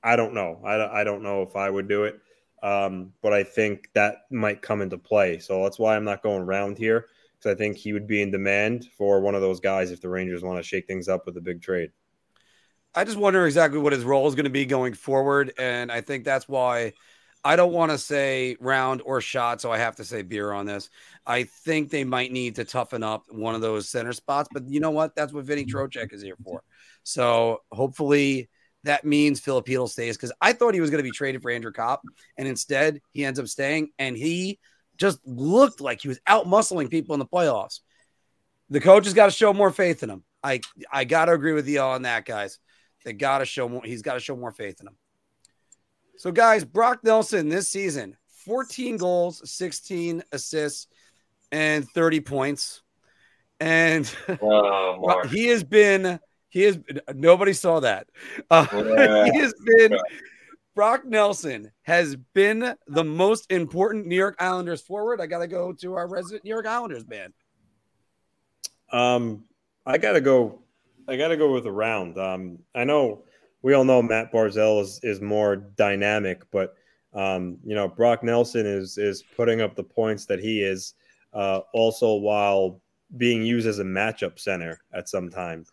I 0.03 0.15
don't 0.15 0.33
know. 0.33 0.61
I, 0.65 1.01
I 1.01 1.03
don't 1.03 1.23
know 1.23 1.41
if 1.41 1.55
I 1.55 1.69
would 1.69 1.87
do 1.87 2.05
it. 2.05 2.19
Um, 2.61 3.13
but 3.21 3.31
I 3.31 3.43
think 3.43 3.89
that 3.93 4.23
might 4.31 4.61
come 4.61 4.81
into 4.81 4.97
play. 4.97 5.39
So 5.39 5.63
that's 5.63 5.79
why 5.79 5.95
I'm 5.95 6.03
not 6.03 6.23
going 6.23 6.45
round 6.45 6.77
here 6.77 7.07
because 7.37 7.55
I 7.55 7.57
think 7.57 7.77
he 7.77 7.93
would 7.93 8.07
be 8.07 8.21
in 8.21 8.31
demand 8.31 8.87
for 8.97 9.21
one 9.21 9.35
of 9.35 9.41
those 9.41 9.59
guys 9.59 9.91
if 9.91 10.01
the 10.01 10.09
Rangers 10.09 10.43
want 10.43 10.57
to 10.57 10.63
shake 10.63 10.87
things 10.87 11.07
up 11.07 11.25
with 11.25 11.37
a 11.37 11.41
big 11.41 11.61
trade. 11.61 11.91
I 12.95 13.03
just 13.03 13.17
wonder 13.17 13.45
exactly 13.45 13.79
what 13.79 13.93
his 13.93 14.03
role 14.03 14.27
is 14.27 14.35
going 14.35 14.45
to 14.45 14.49
be 14.49 14.65
going 14.65 14.93
forward, 14.93 15.53
and 15.57 15.91
I 15.91 16.01
think 16.01 16.25
that's 16.25 16.49
why 16.49 16.93
I 17.43 17.55
don't 17.55 17.71
want 17.71 17.91
to 17.91 17.97
say 17.97 18.57
round 18.59 19.01
or 19.05 19.21
shot, 19.21 19.61
so 19.61 19.71
I 19.71 19.77
have 19.77 19.95
to 19.97 20.03
say 20.03 20.23
beer 20.23 20.51
on 20.51 20.65
this. 20.65 20.89
I 21.25 21.43
think 21.43 21.89
they 21.89 22.03
might 22.03 22.31
need 22.31 22.55
to 22.55 22.65
toughen 22.65 23.03
up 23.03 23.25
one 23.29 23.55
of 23.55 23.61
those 23.61 23.87
center 23.87 24.11
spots, 24.11 24.49
but 24.51 24.67
you 24.67 24.79
know 24.79 24.91
what? 24.91 25.15
That's 25.15 25.31
what 25.31 25.45
Vinny 25.45 25.65
Trocheck 25.65 26.11
is 26.11 26.23
here 26.23 26.35
for. 26.43 26.63
So 27.03 27.61
hopefully 27.71 28.49
that 28.83 29.05
means 29.05 29.39
Filipino 29.39 29.85
stays 29.85 30.15
because 30.15 30.31
I 30.41 30.53
thought 30.53 30.73
he 30.73 30.81
was 30.81 30.89
going 30.89 30.99
to 30.99 31.09
be 31.09 31.11
traded 31.11 31.41
for 31.41 31.51
Andrew 31.51 31.71
Copp, 31.71 32.01
and 32.37 32.47
instead 32.47 33.01
he 33.11 33.25
ends 33.25 33.39
up 33.39 33.47
staying, 33.47 33.89
and 33.99 34.15
he 34.15 34.59
just 34.97 35.19
looked 35.25 35.81
like 35.81 36.01
he 36.01 36.07
was 36.07 36.19
out 36.27 36.45
muscling 36.45 36.89
people 36.89 37.13
in 37.13 37.19
the 37.19 37.25
playoffs. 37.25 37.79
The 38.69 38.81
coach 38.81 39.05
has 39.05 39.13
got 39.13 39.25
to 39.25 39.31
show 39.31 39.53
more 39.53 39.71
faith 39.71 40.03
in 40.03 40.09
him. 40.09 40.23
I 40.43 40.61
I 40.91 41.03
got 41.03 41.25
to 41.25 41.33
agree 41.33 41.53
with 41.53 41.67
you 41.67 41.81
all 41.81 41.93
on 41.93 42.03
that, 42.03 42.25
guys. 42.25 42.59
They 43.03 43.13
got 43.13 43.39
to 43.39 43.45
show 43.45 43.67
more. 43.67 43.81
He's 43.83 44.01
got 44.01 44.13
to 44.13 44.19
show 44.19 44.35
more 44.35 44.51
faith 44.51 44.79
in 44.81 44.87
him. 44.87 44.97
So, 46.17 46.31
guys, 46.31 46.65
Brock 46.65 46.99
Nelson 47.03 47.49
this 47.49 47.69
season 47.69 48.17
14 48.45 48.97
goals, 48.97 49.41
16 49.49 50.23
assists, 50.31 50.87
and 51.51 51.87
30 51.89 52.21
points. 52.21 52.81
And 53.59 54.13
oh, 54.41 55.27
he 55.27 55.47
has 55.47 55.63
been, 55.63 56.19
he 56.49 56.63
has, 56.63 56.79
nobody 57.13 57.53
saw 57.53 57.79
that. 57.79 58.07
Uh, 58.49 58.65
Yeah. 58.73 59.25
he 59.31 59.39
has 59.39 59.53
been, 59.65 59.97
Brock 60.75 61.05
Nelson 61.05 61.71
has 61.83 62.15
been 62.33 62.75
the 62.87 63.03
most 63.03 63.51
important 63.51 64.07
New 64.07 64.15
York 64.15 64.35
Islanders 64.39 64.81
forward. 64.81 65.21
I 65.21 65.27
got 65.27 65.39
to 65.39 65.47
go 65.47 65.73
to 65.73 65.93
our 65.95 66.07
resident 66.07 66.43
New 66.43 66.51
York 66.51 66.65
Islanders 66.65 67.07
man. 67.07 67.33
Um, 68.91 69.43
I 69.85 69.97
gotta 69.97 70.21
go. 70.21 70.61
I 71.07 71.17
gotta 71.17 71.37
go 71.37 71.51
with 71.51 71.65
a 71.65 71.71
round. 71.71 72.17
Um, 72.17 72.59
I 72.75 72.83
know 72.83 73.23
we 73.61 73.73
all 73.73 73.83
know 73.83 74.01
Matt 74.01 74.31
Barzal 74.31 74.81
is 74.81 74.99
is 75.03 75.21
more 75.21 75.55
dynamic, 75.55 76.43
but 76.51 76.75
um, 77.13 77.57
you 77.63 77.75
know 77.75 77.87
Brock 77.87 78.23
Nelson 78.23 78.65
is 78.65 78.97
is 78.97 79.23
putting 79.35 79.61
up 79.61 79.75
the 79.75 79.83
points 79.83 80.25
that 80.25 80.39
he 80.39 80.61
is, 80.61 80.93
uh, 81.33 81.61
also 81.73 82.15
while 82.15 82.81
being 83.17 83.43
used 83.43 83.67
as 83.67 83.79
a 83.79 83.83
matchup 83.83 84.39
center 84.39 84.79
at 84.93 85.09
some 85.09 85.29
time. 85.29 85.65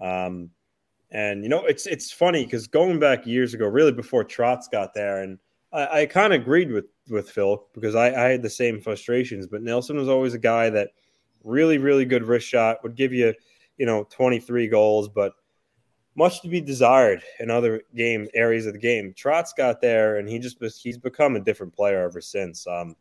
Um, 0.00 0.50
and 1.12 1.42
you 1.42 1.48
know 1.48 1.64
it's 1.64 1.86
it's 1.86 2.12
funny 2.12 2.44
because 2.44 2.66
going 2.66 2.98
back 2.98 3.26
years 3.26 3.54
ago, 3.54 3.66
really 3.66 3.92
before 3.92 4.24
Trotz 4.24 4.70
got 4.70 4.94
there, 4.94 5.22
and 5.22 5.38
I, 5.72 6.00
I 6.02 6.06
kind 6.06 6.32
of 6.32 6.40
agreed 6.40 6.70
with 6.70 6.86
with 7.08 7.30
Phil 7.30 7.66
because 7.74 7.94
I, 7.94 8.08
I 8.08 8.30
had 8.30 8.42
the 8.42 8.50
same 8.50 8.80
frustrations, 8.80 9.46
but 9.46 9.62
Nelson 9.62 9.96
was 9.96 10.08
always 10.08 10.34
a 10.34 10.38
guy 10.38 10.70
that 10.70 10.90
really 11.42 11.78
really 11.78 12.04
good 12.04 12.22
wrist 12.22 12.46
shot 12.46 12.82
would 12.82 12.94
give 12.94 13.12
you 13.12 13.34
you 13.78 13.86
know 13.86 14.06
23 14.10 14.68
goals 14.68 15.08
but 15.08 15.32
much 16.16 16.42
to 16.42 16.48
be 16.48 16.60
desired 16.60 17.22
in 17.38 17.50
other 17.50 17.82
game 17.96 18.28
areas 18.34 18.66
of 18.66 18.74
the 18.74 18.78
game. 18.78 19.14
Trotz 19.14 19.56
got 19.56 19.80
there 19.80 20.18
and 20.18 20.28
he 20.28 20.38
just 20.38 20.58
he's 20.82 20.98
become 20.98 21.36
a 21.36 21.40
different 21.40 21.74
player 21.74 22.02
ever 22.02 22.20
since. 22.20 22.66
Um 22.66 22.94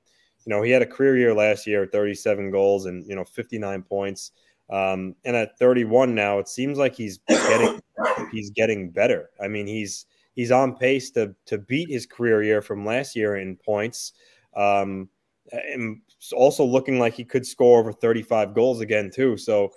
you 0.46 0.56
know 0.56 0.62
he 0.62 0.72
had 0.72 0.82
a 0.82 0.86
career 0.86 1.18
year 1.18 1.34
last 1.34 1.68
year 1.68 1.86
37 1.86 2.50
goals 2.50 2.86
and 2.86 3.06
you 3.08 3.16
know 3.16 3.26
59 3.26 3.84
points 3.84 4.32
um 4.70 5.16
and 5.26 5.36
at 5.36 5.58
31 5.58 6.14
now 6.14 6.40
it 6.40 6.48
seems 6.48 6.78
like 6.78 6.96
he's 6.96 7.20
getting 7.28 7.82
he's 8.32 8.50
getting 8.52 8.90
better 8.90 9.30
i 9.42 9.48
mean 9.48 9.66
he's 9.66 10.06
he's 10.34 10.52
on 10.52 10.76
pace 10.76 11.10
to 11.12 11.34
to 11.46 11.58
beat 11.58 11.90
his 11.90 12.06
career 12.06 12.44
year 12.44 12.62
from 12.62 12.86
last 12.86 13.16
year 13.16 13.38
in 13.38 13.56
points 13.56 14.14
um 14.56 15.10
and 15.52 16.02
also 16.34 16.64
looking 16.64 17.00
like 17.00 17.14
he 17.14 17.24
could 17.24 17.46
score 17.46 17.80
over 17.80 17.92
35 17.92 18.54
goals 18.54 18.82
again 18.82 19.12
too. 19.14 19.38
So 19.38 19.72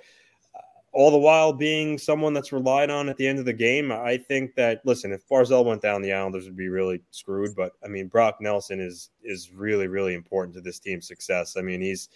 uh, 0.54 0.60
all 0.92 1.10
the 1.10 1.18
while 1.18 1.52
being 1.52 1.98
someone 1.98 2.32
that's 2.32 2.52
relied 2.52 2.90
on 2.90 3.08
at 3.08 3.16
the 3.16 3.26
end 3.26 3.38
of 3.38 3.44
the 3.44 3.52
game. 3.52 3.92
I 3.92 4.16
think 4.16 4.54
that 4.56 4.80
listen, 4.84 5.12
if 5.12 5.26
Barzal 5.28 5.64
went 5.64 5.82
down, 5.82 6.02
the 6.02 6.12
Islanders 6.12 6.44
would 6.44 6.56
be 6.56 6.68
really 6.68 7.02
screwed. 7.10 7.54
But 7.54 7.72
I 7.84 7.88
mean, 7.88 8.08
Brock 8.08 8.36
Nelson 8.40 8.80
is 8.80 9.10
is 9.22 9.52
really 9.52 9.88
really 9.88 10.14
important 10.14 10.54
to 10.54 10.60
this 10.60 10.78
team's 10.78 11.06
success. 11.06 11.56
I 11.56 11.62
mean, 11.62 11.80
he's 11.80 12.08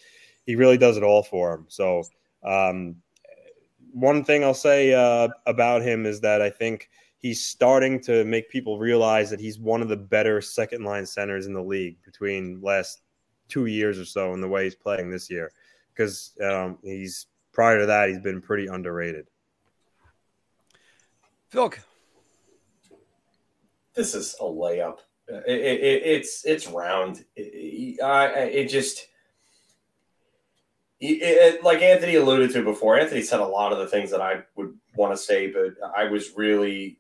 he 0.45 0.57
really 0.57 0.79
does 0.79 0.97
it 0.97 1.03
all 1.03 1.23
for 1.23 1.55
him. 1.55 1.67
So 1.69 2.05
um, 2.45 2.97
one 3.93 4.25
thing 4.25 4.45
I'll 4.45 4.55
say 4.55 4.93
uh, 4.93 5.29
about 5.47 5.83
him 5.83 6.07
is 6.07 6.21
that 6.21 6.43
I 6.43 6.51
think 6.51 6.91
he's 7.19 7.45
starting 7.45 8.01
to 8.03 8.25
make 8.25 8.51
people 8.51 8.79
realize 8.79 9.31
that 9.31 9.41
he's 9.41 9.59
one 9.59 9.83
of 9.83 9.89
the 9.89 9.97
better 9.97 10.41
second 10.41 10.85
line 10.85 11.07
centers 11.07 11.47
in 11.47 11.55
the 11.55 11.63
league 11.63 11.97
between 12.05 12.61
last 12.61 13.03
two 13.49 13.67
years 13.67 13.99
or 13.99 14.05
so 14.05 14.33
and 14.33 14.43
the 14.43 14.49
way 14.49 14.65
he's 14.65 14.75
playing 14.75 15.11
this 15.11 15.31
year 15.31 15.51
because 15.95 16.33
um, 16.43 16.79
he's 16.83 17.27
prior 17.53 17.81
to 17.81 17.87
that, 17.87 18.09
he's 18.09 18.21
been 18.21 18.43
pretty 18.43 18.67
underrated. 18.67 19.27
Phil, 21.49 21.73
this 23.95 24.15
is 24.15 24.37
a 24.41 24.45
layup. 24.45 24.99
It, 25.29 25.49
it, 25.49 26.03
it's 26.05 26.45
it's 26.45 26.69
round. 26.69 27.25
It, 27.35 27.99
it 27.99 28.69
just 28.69 29.09
it, 31.01 31.63
like 31.63 31.83
Anthony 31.83 32.17
alluded 32.17 32.53
to 32.53 32.63
before. 32.63 32.99
Anthony 32.99 33.23
said 33.23 33.41
a 33.41 33.47
lot 33.47 33.73
of 33.73 33.79
the 33.79 33.87
things 33.87 34.11
that 34.11 34.21
I 34.21 34.43
would 34.57 34.75
want 34.97 35.13
to 35.13 35.17
say, 35.17 35.49
but 35.49 35.75
I 35.97 36.05
was 36.05 36.33
really 36.37 36.99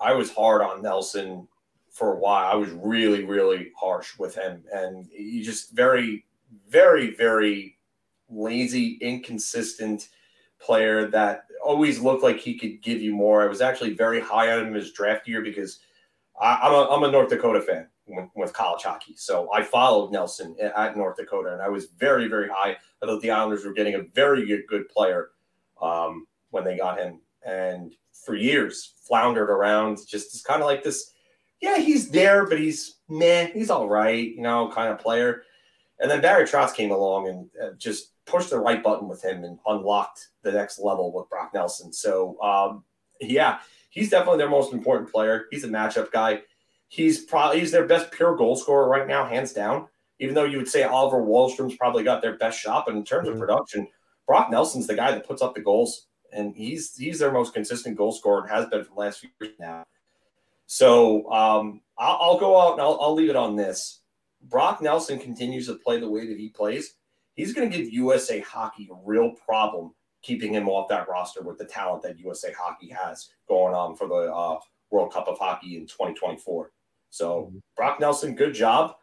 I 0.00 0.12
was 0.14 0.32
hard 0.32 0.62
on 0.62 0.82
Nelson 0.82 1.46
for 1.90 2.14
a 2.14 2.18
while. 2.18 2.52
I 2.52 2.56
was 2.56 2.70
really 2.70 3.24
really 3.24 3.70
harsh 3.78 4.18
with 4.18 4.34
him, 4.34 4.64
and 4.72 5.06
he 5.10 5.42
just 5.42 5.72
very 5.72 6.24
very 6.68 7.14
very 7.14 7.78
lazy, 8.28 8.98
inconsistent 9.00 10.08
player 10.58 11.06
that 11.08 11.44
always 11.64 12.00
looked 12.00 12.22
like 12.22 12.38
he 12.38 12.58
could 12.58 12.82
give 12.82 13.00
you 13.00 13.14
more. 13.14 13.42
I 13.42 13.46
was 13.46 13.60
actually 13.60 13.94
very 13.94 14.20
high 14.20 14.52
on 14.52 14.66
him 14.66 14.74
his 14.74 14.92
draft 14.92 15.28
year 15.28 15.42
because 15.42 15.80
I, 16.40 16.66
am 16.66 16.72
a, 16.72 16.88
I'm 16.90 17.02
a 17.04 17.10
North 17.10 17.28
Dakota 17.28 17.60
fan 17.60 17.88
with, 18.06 18.52
college 18.52 18.82
hockey. 18.82 19.14
So 19.16 19.50
I 19.52 19.62
followed 19.62 20.12
Nelson 20.12 20.56
at 20.60 20.96
North 20.96 21.16
Dakota, 21.16 21.52
and 21.52 21.62
I 21.62 21.68
was 21.68 21.86
very, 21.98 22.28
very 22.28 22.48
high. 22.48 22.76
I 23.02 23.06
thought 23.06 23.20
the 23.20 23.30
Islanders 23.30 23.64
were 23.64 23.72
getting 23.72 23.94
a 23.94 24.02
very 24.14 24.46
good, 24.46 24.62
good 24.68 24.88
player 24.88 25.30
um, 25.80 26.26
when 26.50 26.64
they 26.64 26.76
got 26.76 26.98
him. 26.98 27.20
And 27.44 27.94
for 28.24 28.34
years, 28.34 28.94
floundered 29.06 29.50
around, 29.50 29.98
just 30.06 30.44
kind 30.44 30.60
of 30.60 30.66
like 30.66 30.82
this. 30.82 31.12
Yeah, 31.60 31.78
he's 31.78 32.10
there, 32.10 32.46
but 32.46 32.58
he's 32.58 32.98
meh. 33.08 33.46
He's 33.46 33.70
all 33.70 33.88
right, 33.88 34.28
you 34.34 34.42
know, 34.42 34.70
kind 34.70 34.92
of 34.92 34.98
player. 34.98 35.42
And 35.98 36.10
then 36.10 36.20
Barry 36.20 36.44
Trotz 36.44 36.74
came 36.74 36.90
along 36.90 37.28
and 37.28 37.48
uh, 37.62 37.74
just 37.78 38.12
pushed 38.26 38.50
the 38.50 38.58
right 38.58 38.82
button 38.82 39.08
with 39.08 39.24
him 39.24 39.44
and 39.44 39.58
unlocked 39.66 40.28
the 40.42 40.52
next 40.52 40.78
level 40.78 41.12
with 41.12 41.30
Brock 41.30 41.52
Nelson. 41.54 41.92
So, 41.92 42.40
um, 42.42 42.84
yeah, 43.20 43.60
he's 43.90 44.10
definitely 44.10 44.38
their 44.38 44.50
most 44.50 44.72
important 44.72 45.10
player. 45.10 45.46
He's 45.50 45.64
a 45.64 45.68
matchup 45.68 46.10
guy. 46.10 46.42
He's 46.88 47.24
probably 47.24 47.60
he's 47.60 47.72
their 47.72 47.86
best 47.86 48.10
pure 48.12 48.36
goal 48.36 48.56
scorer 48.56 48.88
right 48.88 49.06
now, 49.06 49.26
hands 49.26 49.52
down. 49.52 49.88
Even 50.18 50.34
though 50.34 50.44
you 50.44 50.56
would 50.56 50.68
say 50.68 50.82
Oliver 50.82 51.22
Wahlstrom's 51.22 51.76
probably 51.76 52.02
got 52.02 52.22
their 52.22 52.38
best 52.38 52.58
shot, 52.58 52.84
but 52.86 52.94
in 52.94 53.04
terms 53.04 53.28
mm-hmm. 53.28 53.34
of 53.34 53.40
production, 53.40 53.88
Brock 54.26 54.50
Nelson's 54.50 54.86
the 54.86 54.94
guy 54.94 55.10
that 55.10 55.26
puts 55.26 55.42
up 55.42 55.54
the 55.54 55.60
goals, 55.60 56.06
and 56.32 56.54
he's 56.54 56.96
he's 56.96 57.18
their 57.18 57.32
most 57.32 57.52
consistent 57.52 57.96
goal 57.96 58.12
scorer 58.12 58.42
and 58.42 58.50
has 58.50 58.66
been 58.66 58.84
for 58.84 58.94
the 58.94 59.00
last 59.00 59.20
few 59.20 59.30
years 59.40 59.54
now. 59.58 59.84
So 60.66 61.30
um, 61.30 61.80
I'll, 61.98 62.18
I'll, 62.20 62.38
go 62.38 62.60
out 62.60 62.72
and 62.72 62.82
I'll, 62.82 62.98
I'll 63.00 63.14
leave 63.14 63.30
it 63.30 63.36
on 63.36 63.54
this. 63.54 64.00
Brock 64.42 64.82
Nelson 64.82 65.18
continues 65.18 65.66
to 65.66 65.74
play 65.74 66.00
the 66.00 66.08
way 66.08 66.26
that 66.26 66.38
he 66.38 66.48
plays 66.48 66.94
he's 67.36 67.52
going 67.52 67.70
to 67.70 67.76
give 67.76 67.92
USA 67.92 68.40
Hockey 68.40 68.88
a 68.90 68.96
real 69.04 69.30
problem 69.30 69.92
keeping 70.22 70.52
him 70.52 70.68
off 70.68 70.88
that 70.88 71.08
roster 71.08 71.42
with 71.42 71.58
the 71.58 71.64
talent 71.64 72.02
that 72.02 72.18
USA 72.18 72.52
Hockey 72.58 72.88
has 72.88 73.28
going 73.48 73.74
on 73.74 73.94
for 73.94 74.08
the 74.08 74.32
uh, 74.32 74.58
World 74.90 75.12
Cup 75.12 75.28
of 75.28 75.38
Hockey 75.38 75.76
in 75.76 75.86
2024. 75.86 76.72
So. 77.10 77.52
Brock 77.76 78.00
Nelson, 78.00 78.34
good 78.34 78.54
job. 78.54 78.96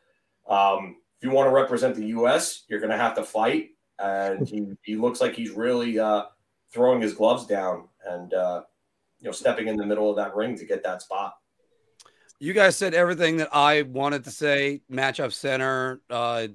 Um, 0.47 0.97
if 1.17 1.27
you 1.27 1.31
want 1.31 1.47
to 1.47 1.51
represent 1.53 1.95
the 1.95 2.07
U.S., 2.07 2.63
you're 2.67 2.79
going 2.79 2.91
to 2.91 2.97
have 2.97 3.15
to 3.15 3.23
fight. 3.23 3.69
And 3.99 4.47
he, 4.47 4.65
he 4.83 4.95
looks 4.95 5.21
like 5.21 5.35
he's 5.35 5.51
really 5.51 5.99
uh, 5.99 6.23
throwing 6.71 6.99
his 7.01 7.13
gloves 7.13 7.45
down 7.45 7.87
and, 8.05 8.33
uh, 8.33 8.63
you 9.19 9.27
know, 9.27 9.31
stepping 9.31 9.67
in 9.67 9.77
the 9.77 9.85
middle 9.85 10.09
of 10.09 10.17
that 10.17 10.35
ring 10.35 10.57
to 10.57 10.65
get 10.65 10.83
that 10.83 11.01
spot. 11.01 11.35
You 12.39 12.51
guys 12.51 12.75
said 12.75 12.93
everything 12.93 13.37
that 13.37 13.49
I 13.53 13.83
wanted 13.83 14.25
to 14.25 14.31
say. 14.31 14.81
Matchup 14.91 15.31
center. 15.31 16.01
Uh, 16.09 16.47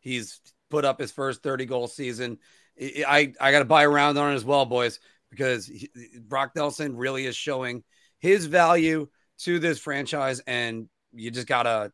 he's 0.00 0.40
put 0.70 0.84
up 0.84 0.98
his 0.98 1.12
first 1.12 1.42
30 1.42 1.66
goal 1.66 1.86
season. 1.86 2.38
I, 2.80 3.32
I 3.40 3.52
got 3.52 3.60
to 3.60 3.64
buy 3.64 3.84
around 3.84 4.18
on 4.18 4.32
it 4.32 4.34
as 4.34 4.44
well, 4.44 4.66
boys, 4.66 4.98
because 5.30 5.66
he, 5.66 5.88
Brock 6.18 6.52
Nelson 6.56 6.96
really 6.96 7.26
is 7.26 7.36
showing 7.36 7.84
his 8.18 8.46
value 8.46 9.06
to 9.38 9.58
this 9.60 9.78
franchise. 9.78 10.40
And 10.46 10.88
you 11.16 11.30
just 11.30 11.46
gotta, 11.46 11.92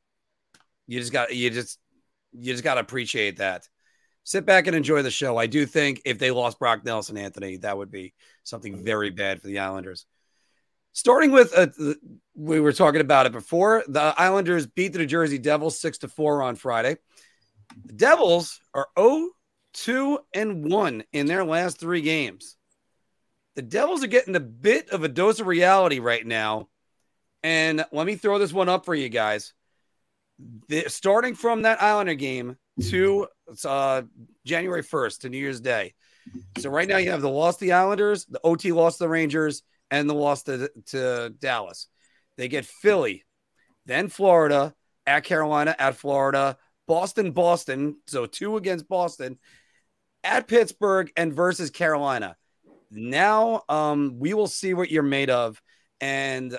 you 0.86 1.00
just 1.00 1.12
got, 1.12 1.34
you 1.34 1.50
just, 1.50 1.78
you 2.32 2.52
just 2.52 2.64
gotta 2.64 2.80
appreciate 2.80 3.38
that. 3.38 3.68
Sit 4.24 4.46
back 4.46 4.66
and 4.66 4.76
enjoy 4.76 5.02
the 5.02 5.10
show. 5.10 5.36
I 5.36 5.46
do 5.46 5.66
think 5.66 6.02
if 6.04 6.18
they 6.18 6.30
lost 6.30 6.58
Brock 6.58 6.84
Nelson, 6.84 7.16
Anthony, 7.16 7.56
that 7.58 7.76
would 7.76 7.90
be 7.90 8.14
something 8.44 8.84
very 8.84 9.10
bad 9.10 9.40
for 9.40 9.48
the 9.48 9.58
Islanders. 9.58 10.06
Starting 10.92 11.32
with, 11.32 11.52
uh, 11.56 11.68
we 12.34 12.60
were 12.60 12.72
talking 12.72 13.00
about 13.00 13.26
it 13.26 13.32
before. 13.32 13.82
The 13.88 14.14
Islanders 14.16 14.66
beat 14.66 14.92
the 14.92 14.98
New 14.98 15.06
Jersey 15.06 15.38
Devils 15.38 15.80
six 15.80 15.98
to 15.98 16.08
four 16.08 16.42
on 16.42 16.54
Friday. 16.54 16.98
The 17.86 17.94
Devils 17.94 18.60
are 18.74 18.88
0 18.98 19.30
2 19.74 20.18
and 20.34 20.70
1 20.70 21.04
in 21.12 21.26
their 21.26 21.44
last 21.44 21.78
three 21.80 22.02
games. 22.02 22.56
The 23.54 23.62
Devils 23.62 24.04
are 24.04 24.08
getting 24.08 24.36
a 24.36 24.40
bit 24.40 24.90
of 24.90 25.02
a 25.02 25.08
dose 25.08 25.40
of 25.40 25.46
reality 25.46 25.98
right 25.98 26.26
now. 26.26 26.68
And 27.42 27.84
let 27.92 28.06
me 28.06 28.14
throw 28.14 28.38
this 28.38 28.52
one 28.52 28.68
up 28.68 28.84
for 28.84 28.94
you 28.94 29.08
guys. 29.08 29.52
The, 30.68 30.84
starting 30.88 31.34
from 31.34 31.62
that 31.62 31.82
Islander 31.82 32.14
game 32.14 32.56
to 32.88 33.28
uh, 33.64 34.02
January 34.44 34.82
1st 34.82 35.20
to 35.20 35.28
New 35.28 35.38
Year's 35.38 35.60
Day. 35.60 35.94
So 36.58 36.70
right 36.70 36.88
now 36.88 36.98
you 36.98 37.10
have 37.10 37.22
the 37.22 37.28
loss 37.28 37.56
to 37.56 37.64
the 37.64 37.72
Islanders, 37.72 38.24
the 38.26 38.40
OT 38.44 38.72
lost 38.72 38.98
the 38.98 39.08
Rangers, 39.08 39.62
and 39.90 40.08
the 40.08 40.14
loss 40.14 40.44
to, 40.44 40.70
to 40.86 41.34
Dallas. 41.38 41.88
They 42.36 42.48
get 42.48 42.64
Philly, 42.64 43.24
then 43.86 44.08
Florida, 44.08 44.74
at 45.06 45.24
Carolina, 45.24 45.74
at 45.78 45.96
Florida, 45.96 46.56
Boston, 46.86 47.32
Boston. 47.32 47.96
So 48.06 48.26
two 48.26 48.56
against 48.56 48.88
Boston 48.88 49.38
at 50.24 50.48
Pittsburgh 50.48 51.10
and 51.16 51.32
versus 51.32 51.70
Carolina. 51.70 52.36
Now 52.90 53.62
um, 53.68 54.16
we 54.18 54.34
will 54.34 54.46
see 54.46 54.74
what 54.74 54.90
you're 54.90 55.02
made 55.02 55.30
of. 55.30 55.60
And 56.00 56.58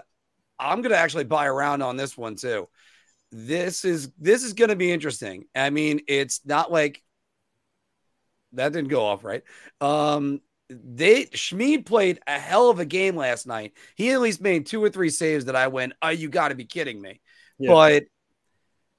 I'm 0.60 0.82
going 0.82 0.92
to 0.92 0.98
actually 0.98 1.26
buy 1.26 1.48
around 1.48 1.82
on 1.82 1.98
this 1.98 2.18
one 2.18 2.36
too. 2.36 2.68
This 3.32 3.84
is 3.84 4.12
this 4.20 4.44
is 4.44 4.54
going 4.54 4.70
to 4.70 4.76
be 4.76 4.92
interesting. 4.92 5.46
I 5.56 5.70
mean, 5.70 6.02
it's 6.08 6.42
not 6.46 6.72
like 6.72 7.02
that 8.54 8.74
didn't 8.74 8.90
go 8.90 9.06
off 9.06 9.24
right. 9.24 9.44
Um, 9.82 10.42
they 10.70 11.28
Schmid 11.34 11.86
played 11.86 12.20
a 12.28 12.40
hell 12.40 12.70
of 12.70 12.80
a 12.80 12.86
game 12.86 13.16
last 13.16 13.48
night. 13.48 13.74
He 13.96 14.12
at 14.12 14.22
least 14.22 14.42
made 14.42 14.66
two 14.66 14.84
or 14.84 14.90
three 14.90 15.10
saves 15.10 15.46
that 15.46 15.56
I 15.56 15.68
went, 15.68 15.94
"Oh, 16.02 16.10
you 16.10 16.30
got 16.30 16.50
to 16.50 16.56
be 16.56 16.66
kidding 16.66 17.02
me!" 17.02 17.22
Yeah. 17.58 17.72
But 17.72 18.04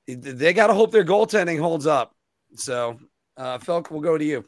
they 0.07 0.53
got 0.53 0.67
to 0.69 0.75
hope 0.75 0.91
their 0.91 1.05
goaltending 1.05 1.61
holds 1.61 1.87
up. 1.87 2.15
So, 2.57 2.99
uh, 3.37 3.59
Felk, 3.59 3.91
we'll 3.91 4.01
go 4.01 4.19
to 4.19 4.25
you. 4.25 4.45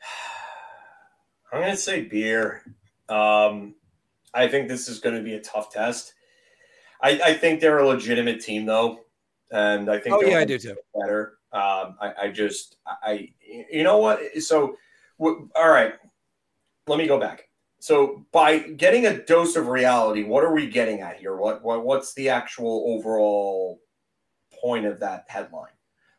I'm 1.52 1.60
going 1.60 1.70
to 1.72 1.76
say 1.76 2.02
beer. 2.02 2.62
Um, 3.08 3.74
I 4.34 4.48
think 4.48 4.68
this 4.68 4.88
is 4.88 4.98
going 4.98 5.16
to 5.16 5.22
be 5.22 5.34
a 5.34 5.40
tough 5.40 5.72
test. 5.72 6.14
I, 7.00 7.20
I, 7.24 7.34
think 7.34 7.60
they're 7.60 7.78
a 7.78 7.86
legitimate 7.86 8.40
team, 8.40 8.66
though, 8.66 9.00
and 9.50 9.90
I 9.90 9.98
think. 9.98 10.16
Oh 10.16 10.22
yeah, 10.22 10.38
I 10.38 10.44
do 10.44 10.58
too. 10.58 10.76
Better. 10.98 11.38
Um, 11.52 11.96
I, 12.00 12.12
I, 12.22 12.30
just, 12.30 12.76
I, 12.86 13.28
you 13.70 13.84
know 13.84 13.98
what? 13.98 14.20
So, 14.42 14.76
w- 15.18 15.48
all 15.54 15.68
right. 15.68 15.94
Let 16.86 16.98
me 16.98 17.06
go 17.06 17.18
back. 17.18 17.48
So 17.78 18.24
by 18.32 18.58
getting 18.58 19.06
a 19.06 19.22
dose 19.24 19.56
of 19.56 19.68
reality, 19.68 20.24
what 20.24 20.42
are 20.42 20.54
we 20.54 20.68
getting 20.68 21.02
at 21.02 21.18
here? 21.18 21.36
What, 21.36 21.62
what 21.62 21.84
what's 21.84 22.14
the 22.14 22.30
actual 22.30 22.84
overall 22.88 23.80
point 24.62 24.86
of 24.86 25.00
that 25.00 25.26
headline? 25.28 25.72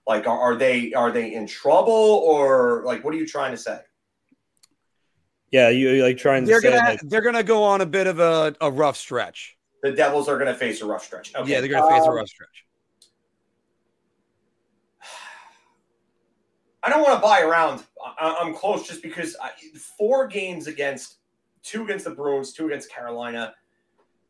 Like, 0.06 0.28
are, 0.28 0.40
are 0.40 0.56
they 0.56 0.94
are 0.94 1.12
they 1.12 1.34
in 1.34 1.48
trouble 1.48 1.92
or 1.92 2.84
like 2.86 3.04
what 3.04 3.14
are 3.14 3.18
you 3.18 3.26
trying 3.26 3.52
to 3.52 3.58
say? 3.58 3.80
Yeah, 5.52 5.70
you 5.70 6.04
like 6.04 6.18
trying 6.18 6.44
to 6.44 6.48
they're 6.48 6.62
gonna 6.62 6.78
like, 6.78 7.00
they're 7.04 7.22
gonna 7.22 7.44
go 7.44 7.64
on 7.64 7.82
a 7.82 7.86
bit 7.86 8.08
of 8.08 8.20
a, 8.20 8.56
a 8.62 8.72
rough 8.72 8.98
stretch. 8.98 9.58
The 9.84 9.92
Devils 9.92 10.28
are 10.28 10.38
gonna 10.38 10.56
face 10.56 10.82
a 10.82 10.86
rough 10.86 11.04
stretch. 11.04 11.34
Okay. 11.36 11.52
Yeah, 11.52 11.60
they're 11.62 11.70
gonna 11.70 11.90
face 11.90 12.04
um, 12.04 12.12
a 12.12 12.16
rough 12.16 12.28
stretch. 12.28 12.66
I 16.86 16.90
don't 16.90 17.02
want 17.02 17.16
to 17.16 17.22
buy 17.22 17.42
around. 17.42 17.84
I, 18.20 18.38
am 18.42 18.54
close 18.54 18.88
just 18.88 19.02
because 19.02 19.36
I, 19.42 19.50
four 19.98 20.28
games 20.28 20.68
against 20.68 21.18
two 21.64 21.84
against 21.84 22.06
the 22.06 22.12
Bruins, 22.12 22.54
two 22.54 22.68
against 22.68 22.92
Carolina, 22.92 23.56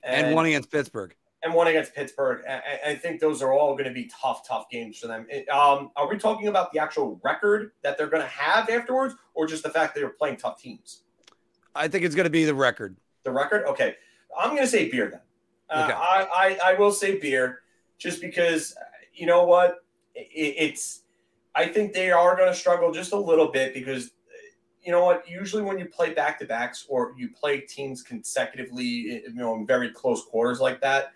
and, 0.03 0.27
and 0.27 0.35
one 0.35 0.45
against 0.45 0.71
Pittsburgh. 0.71 1.13
and 1.43 1.53
one 1.53 1.67
against 1.67 1.93
Pittsburgh. 1.93 2.45
I, 2.47 2.91
I 2.91 2.95
think 2.95 3.19
those 3.19 3.41
are 3.41 3.51
all 3.51 3.73
going 3.73 3.89
to 3.89 3.93
be 3.93 4.05
tough, 4.05 4.47
tough 4.47 4.69
games 4.69 4.97
for 4.97 5.07
them. 5.07 5.27
Um, 5.51 5.91
are 5.97 6.09
we 6.09 6.17
talking 6.17 6.47
about 6.47 6.71
the 6.71 6.79
actual 6.79 7.19
record 7.23 7.71
that 7.83 7.97
they're 7.97 8.07
going 8.07 8.23
to 8.23 8.29
have 8.29 8.69
afterwards, 8.69 9.15
or 9.33 9.47
just 9.47 9.63
the 9.63 9.69
fact 9.69 9.93
that 9.93 9.99
they're 9.99 10.09
playing 10.09 10.37
tough 10.37 10.61
teams? 10.61 11.01
I 11.75 11.87
think 11.87 12.05
it's 12.05 12.15
going 12.15 12.25
to 12.25 12.29
be 12.31 12.45
the 12.45 12.55
record. 12.55 12.95
The 13.23 13.31
record? 13.31 13.65
Okay. 13.65 13.95
I'm 14.37 14.51
going 14.51 14.63
to 14.63 14.67
say 14.67 14.89
beer 14.89 15.09
then. 15.11 15.21
Uh, 15.69 15.83
okay. 15.83 15.93
I, 15.93 16.57
I, 16.63 16.71
I 16.71 16.73
will 16.75 16.91
say 16.91 17.19
beer 17.19 17.61
just 17.97 18.21
because, 18.21 18.75
you 19.13 19.25
know 19.25 19.45
what? 19.45 19.83
It, 20.15 20.55
it's, 20.57 21.01
I 21.53 21.67
think 21.67 21.93
they 21.93 22.11
are 22.11 22.35
going 22.35 22.51
to 22.51 22.57
struggle 22.57 22.91
just 22.91 23.11
a 23.11 23.17
little 23.17 23.51
bit 23.51 23.73
because, 23.73 24.11
you 24.83 24.91
know 24.91 25.03
what? 25.03 25.27
Usually 25.27 25.63
when 25.63 25.79
you 25.79 25.85
play 25.85 26.13
back 26.13 26.37
to 26.39 26.45
backs 26.45 26.85
or 26.87 27.13
you 27.17 27.29
play 27.29 27.61
teams 27.61 28.03
consecutively, 28.03 28.83
you 28.83 29.33
know, 29.33 29.55
in 29.55 29.65
very 29.65 29.89
close 29.91 30.23
quarters 30.23 30.59
like 30.59 30.79
that, 30.81 31.13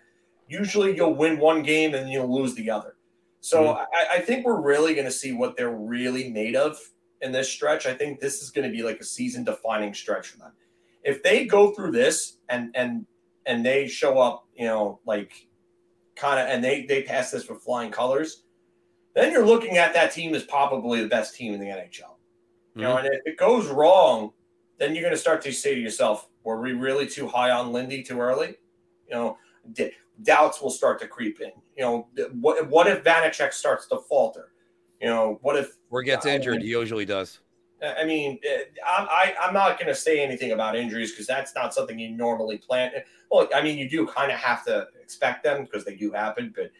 usually 0.47 0.95
you'll 0.95 1.13
win 1.13 1.37
one 1.37 1.61
game 1.61 1.93
and 1.93 2.09
you'll 2.09 2.33
lose 2.33 2.55
the 2.55 2.69
other. 2.69 2.95
So 3.41 3.63
mm-hmm. 3.63 3.83
I, 3.93 4.17
I 4.17 4.19
think 4.21 4.45
we're 4.45 4.61
really 4.61 4.93
going 4.93 5.05
to 5.05 5.11
see 5.11 5.33
what 5.33 5.55
they're 5.55 5.75
really 5.75 6.31
made 6.31 6.55
of 6.55 6.79
in 7.21 7.31
this 7.31 7.49
stretch. 7.49 7.85
I 7.85 7.93
think 7.93 8.19
this 8.19 8.41
is 8.41 8.51
going 8.51 8.69
to 8.69 8.75
be 8.75 8.83
like 8.83 8.99
a 8.99 9.05
season 9.05 9.43
defining 9.43 9.93
stretch 9.93 10.27
for 10.27 10.37
them. 10.37 10.51
If 11.03 11.23
they 11.23 11.45
go 11.45 11.71
through 11.71 11.91
this 11.91 12.37
and 12.49 12.71
and 12.75 13.05
and 13.45 13.65
they 13.65 13.87
show 13.87 14.19
up, 14.19 14.47
you 14.55 14.65
know, 14.65 14.99
like 15.05 15.47
kind 16.15 16.39
of 16.39 16.47
and 16.47 16.63
they 16.63 16.85
they 16.85 17.03
pass 17.03 17.31
this 17.31 17.47
with 17.49 17.61
flying 17.61 17.91
colors, 17.91 18.43
then 19.15 19.31
you're 19.31 19.45
looking 19.45 19.77
at 19.77 19.93
that 19.93 20.11
team 20.11 20.33
as 20.35 20.43
probably 20.43 21.01
the 21.01 21.07
best 21.07 21.35
team 21.35 21.53
in 21.53 21.59
the 21.59 21.67
NHL. 21.67 21.95
You 21.95 22.05
mm-hmm. 22.05 22.81
know, 22.81 22.97
and 22.97 23.07
if 23.07 23.21
it 23.25 23.37
goes 23.37 23.67
wrong, 23.67 24.31
then 24.77 24.93
you're 24.93 25.03
going 25.03 25.13
to 25.13 25.19
start 25.19 25.41
to 25.43 25.51
say 25.51 25.75
to 25.75 25.81
yourself, 25.81 26.29
were 26.43 26.61
we 26.61 26.73
really 26.73 27.07
too 27.07 27.27
high 27.27 27.51
on 27.51 27.73
Lindy 27.73 28.03
too 28.03 28.19
early? 28.19 28.55
You 29.07 29.15
know, 29.15 29.37
d- 29.73 29.91
doubts 30.23 30.61
will 30.61 30.69
start 30.69 30.99
to 31.01 31.07
creep 31.07 31.41
in. 31.41 31.51
You 31.77 31.83
know, 31.83 32.07
what 32.39 32.69
what 32.69 32.87
if 32.87 33.03
Vanecek 33.03 33.53
starts 33.53 33.87
to 33.87 33.99
falter? 34.09 34.51
You 35.01 35.07
know, 35.07 35.39
what 35.41 35.55
if 35.55 35.77
or 35.89 36.03
gets 36.03 36.25
injured? 36.25 36.61
he 36.61 36.67
usually 36.67 37.05
does. 37.05 37.39
I 37.81 38.03
mean, 38.03 38.39
eh, 38.43 38.63
I'm, 38.85 39.07
I, 39.09 39.35
I'm 39.41 39.53
not 39.53 39.79
going 39.79 39.87
to 39.87 39.95
say 39.95 40.21
anything 40.21 40.51
about 40.51 40.75
injuries 40.75 41.11
because 41.11 41.27
that's 41.27 41.55
not 41.55 41.73
something 41.73 41.97
you 41.97 42.09
normally 42.09 42.57
plan. 42.57 42.91
Well, 43.31 43.47
I 43.55 43.61
mean, 43.61 43.77
you 43.77 43.89
do 43.89 44.05
kind 44.05 44.31
of 44.31 44.37
have 44.37 44.65
to 44.65 44.87
expect 45.01 45.43
them 45.43 45.63
because 45.63 45.85
they 45.85 45.95
do 45.95 46.11
happen. 46.11 46.53
But, 46.53 46.71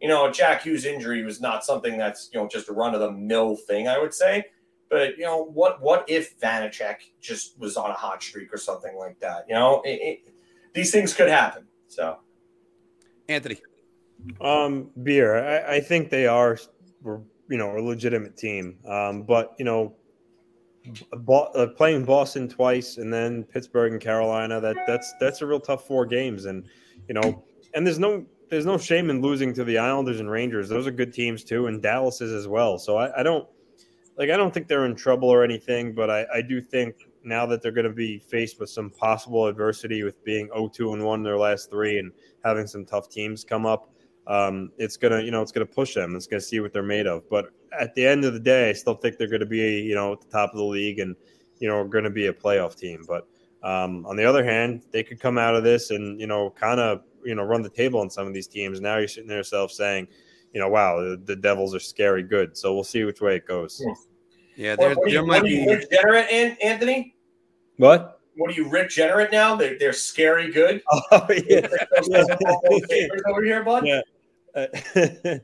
you 0.00 0.08
know, 0.08 0.30
Jack 0.32 0.62
Hughes' 0.62 0.84
injury 0.84 1.22
was 1.22 1.40
not 1.40 1.64
something 1.64 1.96
that's, 1.96 2.28
you 2.32 2.40
know, 2.40 2.48
just 2.48 2.68
a 2.68 2.72
run 2.72 2.94
of 2.94 3.00
the 3.00 3.12
mill 3.12 3.56
thing, 3.56 3.86
I 3.86 3.98
would 3.98 4.12
say. 4.12 4.46
But, 4.90 5.16
you 5.16 5.24
know, 5.24 5.44
what 5.44 5.80
what 5.80 6.04
if 6.08 6.38
Vanecek 6.40 6.96
just 7.20 7.58
was 7.58 7.76
on 7.76 7.90
a 7.90 7.94
hot 7.94 8.22
streak 8.22 8.52
or 8.52 8.58
something 8.58 8.96
like 8.96 9.20
that? 9.20 9.46
You 9.48 9.54
know, 9.54 9.80
it, 9.84 10.00
it, 10.02 10.34
these 10.74 10.90
things 10.90 11.14
could 11.14 11.28
happen. 11.28 11.66
So, 11.86 12.18
Anthony. 13.28 13.58
Um, 14.40 14.90
beer. 15.02 15.36
I, 15.36 15.76
I 15.76 15.80
think 15.80 16.10
they 16.10 16.26
are 16.26 16.58
you 17.52 17.58
know, 17.58 17.76
a 17.76 17.80
legitimate 17.80 18.34
team. 18.34 18.78
Um, 18.88 19.24
but 19.24 19.54
you 19.58 19.66
know, 19.66 19.94
uh, 21.28 21.66
playing 21.76 22.06
Boston 22.06 22.48
twice 22.48 22.96
and 22.96 23.12
then 23.12 23.44
Pittsburgh 23.44 23.92
and 23.92 24.00
Carolina, 24.00 24.58
that 24.58 24.74
that's 24.86 25.12
that's 25.20 25.42
a 25.42 25.46
real 25.46 25.60
tough 25.60 25.86
four 25.86 26.06
games. 26.06 26.46
And 26.46 26.64
you 27.08 27.14
know, 27.14 27.44
and 27.74 27.86
there's 27.86 27.98
no 27.98 28.24
there's 28.48 28.64
no 28.64 28.78
shame 28.78 29.10
in 29.10 29.20
losing 29.20 29.52
to 29.52 29.64
the 29.64 29.76
Islanders 29.76 30.18
and 30.18 30.30
Rangers. 30.30 30.70
Those 30.70 30.86
are 30.86 30.90
good 30.90 31.12
teams 31.12 31.44
too, 31.44 31.66
and 31.66 31.82
Dallas 31.82 32.22
is 32.22 32.32
as 32.32 32.48
well. 32.48 32.78
So 32.78 32.96
I, 32.96 33.20
I 33.20 33.22
don't 33.22 33.46
like 34.16 34.30
I 34.30 34.36
don't 34.38 34.54
think 34.54 34.66
they're 34.66 34.86
in 34.86 34.96
trouble 34.96 35.28
or 35.28 35.44
anything, 35.44 35.94
but 35.94 36.08
I, 36.08 36.24
I 36.34 36.40
do 36.40 36.62
think 36.62 37.06
now 37.22 37.44
that 37.44 37.60
they're 37.60 37.70
going 37.70 37.86
to 37.86 37.92
be 37.92 38.18
faced 38.18 38.58
with 38.58 38.70
some 38.70 38.88
possible 38.88 39.46
adversity 39.46 40.02
with 40.04 40.24
being 40.24 40.48
0-2 40.48 40.94
and 40.94 41.04
1 41.04 41.20
in 41.20 41.22
their 41.22 41.38
last 41.38 41.70
three 41.70 41.98
and 41.98 42.10
having 42.44 42.66
some 42.66 42.84
tough 42.84 43.08
teams 43.08 43.44
come 43.44 43.64
up, 43.64 43.92
um, 44.26 44.70
it's 44.78 44.96
gonna 44.96 45.20
you 45.20 45.30
know 45.30 45.42
it's 45.42 45.52
gonna 45.52 45.66
push 45.66 45.94
them. 45.94 46.14
It's 46.16 46.26
gonna 46.26 46.40
see 46.40 46.60
what 46.60 46.72
they're 46.72 46.82
made 46.82 47.06
of. 47.06 47.28
But 47.28 47.46
at 47.78 47.94
the 47.94 48.06
end 48.06 48.24
of 48.24 48.34
the 48.34 48.40
day, 48.40 48.70
I 48.70 48.72
still 48.72 48.94
think 48.94 49.16
they're 49.16 49.28
going 49.28 49.40
to 49.40 49.46
be 49.46 49.80
you 49.80 49.94
know 49.94 50.12
at 50.12 50.20
the 50.20 50.28
top 50.28 50.50
of 50.50 50.56
the 50.56 50.64
league 50.64 50.98
and 50.98 51.16
you 51.58 51.68
know 51.68 51.84
going 51.84 52.04
to 52.04 52.10
be 52.10 52.26
a 52.26 52.32
playoff 52.32 52.76
team. 52.76 53.04
But 53.06 53.26
um, 53.62 54.04
on 54.06 54.16
the 54.16 54.24
other 54.24 54.44
hand, 54.44 54.82
they 54.90 55.02
could 55.02 55.20
come 55.20 55.38
out 55.38 55.54
of 55.54 55.64
this 55.64 55.90
and 55.90 56.20
you 56.20 56.26
know 56.26 56.50
kind 56.50 56.80
of 56.80 57.02
you 57.24 57.34
know 57.34 57.42
run 57.42 57.62
the 57.62 57.70
table 57.70 58.00
on 58.00 58.10
some 58.10 58.26
of 58.26 58.34
these 58.34 58.46
teams. 58.46 58.80
Now 58.80 58.98
you're 58.98 59.08
sitting 59.08 59.28
there 59.28 59.38
yourself 59.38 59.72
saying, 59.72 60.08
you 60.52 60.60
know, 60.60 60.68
wow, 60.68 61.00
the, 61.00 61.20
the, 61.24 61.36
Devils 61.36 61.74
are 61.74 61.80
scary 61.80 62.22
good. 62.22 62.56
So 62.56 62.74
we'll 62.74 62.84
see 62.84 63.04
which 63.04 63.20
way 63.20 63.36
it 63.36 63.46
goes. 63.46 63.82
Yeah, 64.56 64.76
there, 64.76 64.94
what, 64.94 65.10
there 65.10 65.24
might 65.24 65.44
be 65.44 65.64
Generate, 65.90 66.30
Anthony. 66.30 67.16
What? 67.78 68.20
what 68.36 68.50
are 68.50 68.54
you, 68.54 68.68
Rick 68.68 68.90
Generate 68.90 69.30
now? 69.30 69.54
They're, 69.56 69.78
they're 69.78 69.92
scary 69.92 70.50
good. 70.50 70.82
Oh, 71.10 71.26
yeah. 71.46 71.66
over 73.26 73.42
here, 73.44 73.62
bud. 73.62 73.86
Yeah. 73.86 74.00
Uh, 74.54 74.66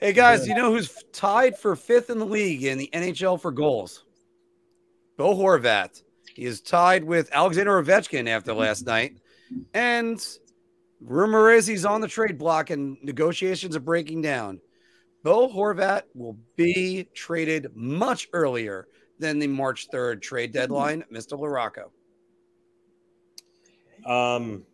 hey 0.00 0.12
guys, 0.12 0.46
you 0.46 0.54
know 0.54 0.72
who's 0.72 1.02
tied 1.12 1.58
for 1.58 1.74
fifth 1.74 2.10
in 2.10 2.18
the 2.18 2.26
league 2.26 2.64
in 2.64 2.78
the 2.78 2.88
NHL 2.92 3.40
for 3.40 3.50
goals? 3.50 4.04
Bo 5.16 5.34
Horvat. 5.34 6.02
He 6.34 6.44
is 6.44 6.60
tied 6.60 7.04
with 7.04 7.28
Alexander 7.32 7.82
Ovechkin 7.82 8.28
after 8.28 8.52
mm-hmm. 8.52 8.60
last 8.60 8.86
night, 8.86 9.18
and 9.72 10.24
rumor 11.00 11.50
is 11.50 11.66
he's 11.66 11.84
on 11.84 12.00
the 12.00 12.08
trade 12.08 12.38
block 12.38 12.70
and 12.70 12.96
negotiations 13.02 13.76
are 13.76 13.80
breaking 13.80 14.22
down. 14.22 14.60
Bo 15.22 15.48
Horvat 15.48 16.02
will 16.14 16.36
be 16.56 17.08
traded 17.14 17.68
much 17.74 18.28
earlier 18.32 18.88
than 19.18 19.38
the 19.38 19.46
March 19.46 19.88
3rd 19.90 20.22
trade 20.22 20.50
mm-hmm. 20.50 20.58
deadline, 20.58 21.04
Mr. 21.12 21.38
LaRocco. 21.38 21.90
Um, 24.08 24.64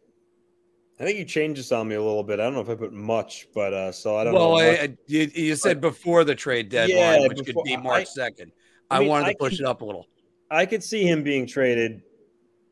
I 1.01 1.05
think 1.05 1.19
you 1.19 1.25
changed 1.25 1.59
this 1.59 1.73
on 1.73 1.89
me 1.89 1.95
a 1.95 2.03
little 2.03 2.23
bit. 2.23 2.41
I 2.41 2.45
don't 2.45 2.53
know 2.53 2.61
if 2.61 2.69
I 2.69 2.75
put 2.75 2.93
much, 2.93 3.49
but 3.55 3.73
uh, 3.73 3.91
so 3.91 4.19
I 4.19 4.25
don't 4.25 4.35
well, 4.35 4.51
know. 4.51 4.55
Well, 4.57 4.89
you, 5.07 5.31
you, 5.35 5.57
said 5.57 5.81
before 5.81 6.25
the 6.25 6.35
trade 6.35 6.69
deadline, 6.69 7.23
yeah, 7.23 7.27
which 7.27 7.39
before, 7.39 7.63
could 7.63 7.69
be 7.69 7.77
March 7.79 8.07
second. 8.09 8.53
I, 8.91 8.97
I, 8.97 9.01
mean, 9.01 9.09
wanted 9.09 9.25
to 9.25 9.31
I 9.31 9.35
push 9.35 9.61
it 9.61 9.65
up 9.65 9.81
a 9.81 9.85
little. 9.85 10.07
I 10.51 10.67
could 10.67 10.85
see 10.85 11.05
him 11.05 11.23
being 11.23 11.47
traded 11.47 12.03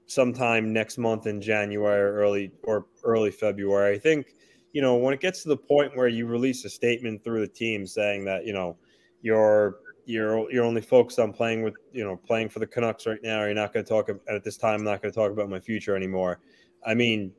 sometime 0.07 0.75
next 0.75 0.99
month 0.99 1.27
in 1.27 1.41
January 1.41 2.01
or 2.01 2.17
early 2.17 2.53
or 2.65 2.87
early 3.03 3.31
February. 3.31 3.95
I 3.95 3.99
think 3.99 4.35
you 4.73 4.83
know 4.83 4.97
when 4.97 5.15
it 5.15 5.21
gets 5.21 5.43
to 5.45 5.49
the 5.49 5.57
point 5.57 5.97
where 5.97 6.09
you 6.09 6.27
release 6.27 6.67
a 6.67 6.69
statement 6.69 7.25
through 7.25 7.41
the 7.41 7.49
team 7.49 7.87
saying 7.87 8.27
that 8.27 8.45
you 8.45 8.53
know 8.53 8.77
you're 9.23 9.77
you're 10.05 10.51
you're 10.53 10.65
only 10.65 10.83
focused 10.83 11.19
on 11.19 11.33
playing 11.33 11.63
with 11.63 11.77
you 11.93 12.05
know 12.05 12.17
playing 12.17 12.51
for 12.51 12.59
the 12.59 12.67
Canucks 12.67 13.07
right 13.07 13.23
now. 13.23 13.43
You're 13.45 13.55
not 13.55 13.73
going 13.73 13.87
to 13.87 13.89
talk 13.89 14.11
at 14.29 14.45
this 14.45 14.59
time. 14.59 14.81
I'm 14.81 14.85
not 14.85 15.01
going 15.01 15.13
to 15.13 15.19
talk 15.19 15.33
about 15.33 15.49
my 15.49 15.61
future 15.61 15.97
anymore. 15.97 16.41
I 16.87 16.93
mean, 16.93 17.33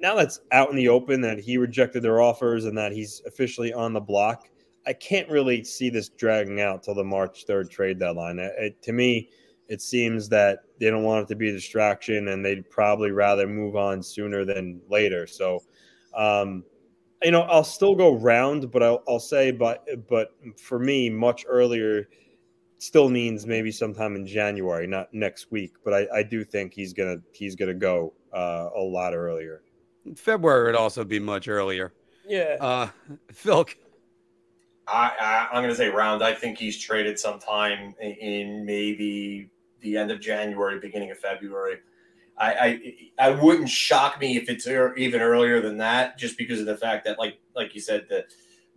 now 0.00 0.14
that's 0.14 0.40
out 0.52 0.70
in 0.70 0.76
the 0.76 0.88
open 0.88 1.20
that 1.20 1.38
he 1.38 1.56
rejected 1.56 2.02
their 2.02 2.20
offers 2.20 2.64
and 2.64 2.76
that 2.78 2.92
he's 2.92 3.22
officially 3.26 3.72
on 3.72 3.92
the 3.92 4.00
block. 4.00 4.48
I 4.86 4.94
can't 4.94 5.28
really 5.28 5.62
see 5.62 5.90
this 5.90 6.08
dragging 6.08 6.60
out 6.60 6.82
till 6.82 6.94
the 6.94 7.04
March 7.04 7.44
3rd 7.46 7.70
trade 7.70 7.98
deadline. 7.98 8.38
It, 8.38 8.52
it, 8.58 8.82
to 8.82 8.92
me, 8.92 9.28
it 9.68 9.82
seems 9.82 10.28
that 10.30 10.60
they 10.80 10.90
don't 10.90 11.04
want 11.04 11.24
it 11.24 11.28
to 11.28 11.36
be 11.36 11.50
a 11.50 11.52
distraction 11.52 12.28
and 12.28 12.44
they'd 12.44 12.68
probably 12.70 13.10
rather 13.10 13.46
move 13.46 13.76
on 13.76 14.02
sooner 14.02 14.44
than 14.44 14.80
later. 14.88 15.26
So, 15.26 15.62
um, 16.16 16.64
you 17.22 17.30
know, 17.30 17.42
I'll 17.42 17.64
still 17.64 17.94
go 17.94 18.14
round, 18.14 18.70
but 18.70 18.82
I'll, 18.82 19.02
I'll 19.06 19.20
say, 19.20 19.50
but 19.50 19.86
but 20.08 20.34
for 20.56 20.78
me, 20.78 21.10
much 21.10 21.44
earlier 21.46 22.08
still 22.78 23.10
means 23.10 23.46
maybe 23.46 23.70
sometime 23.70 24.16
in 24.16 24.26
January, 24.26 24.86
not 24.86 25.12
next 25.12 25.52
week. 25.52 25.74
But 25.84 25.92
I, 25.92 26.08
I 26.14 26.22
do 26.22 26.44
think 26.44 26.72
he's 26.72 26.94
gonna 26.94 27.18
he's 27.32 27.54
gonna 27.54 27.74
go 27.74 28.14
uh, 28.32 28.70
a 28.74 28.80
lot 28.80 29.14
earlier. 29.14 29.62
February 30.16 30.66
would 30.66 30.76
also 30.76 31.04
be 31.04 31.18
much 31.18 31.48
earlier. 31.48 31.92
Yeah. 32.26 32.56
Uh, 32.60 32.88
Phil. 33.32 33.66
I, 34.86 35.48
I 35.52 35.56
am 35.56 35.62
gonna 35.62 35.74
say 35.74 35.88
round. 35.88 36.22
I 36.22 36.34
think 36.34 36.58
he's 36.58 36.78
traded 36.78 37.18
sometime 37.18 37.94
in 38.00 38.64
maybe 38.64 39.50
the 39.80 39.96
end 39.96 40.10
of 40.10 40.20
January, 40.20 40.78
beginning 40.80 41.10
of 41.10 41.18
February. 41.18 41.78
I, 42.36 42.80
I, 43.18 43.28
I 43.28 43.30
wouldn't 43.30 43.68
shock 43.68 44.18
me 44.18 44.36
if 44.36 44.48
it's 44.48 44.66
even 44.66 45.20
earlier 45.20 45.60
than 45.60 45.76
that, 45.78 46.18
just 46.18 46.38
because 46.38 46.58
of 46.58 46.66
the 46.66 46.76
fact 46.76 47.04
that, 47.04 47.18
like 47.18 47.38
like 47.54 47.74
you 47.74 47.80
said, 47.80 48.06
the, 48.08 48.24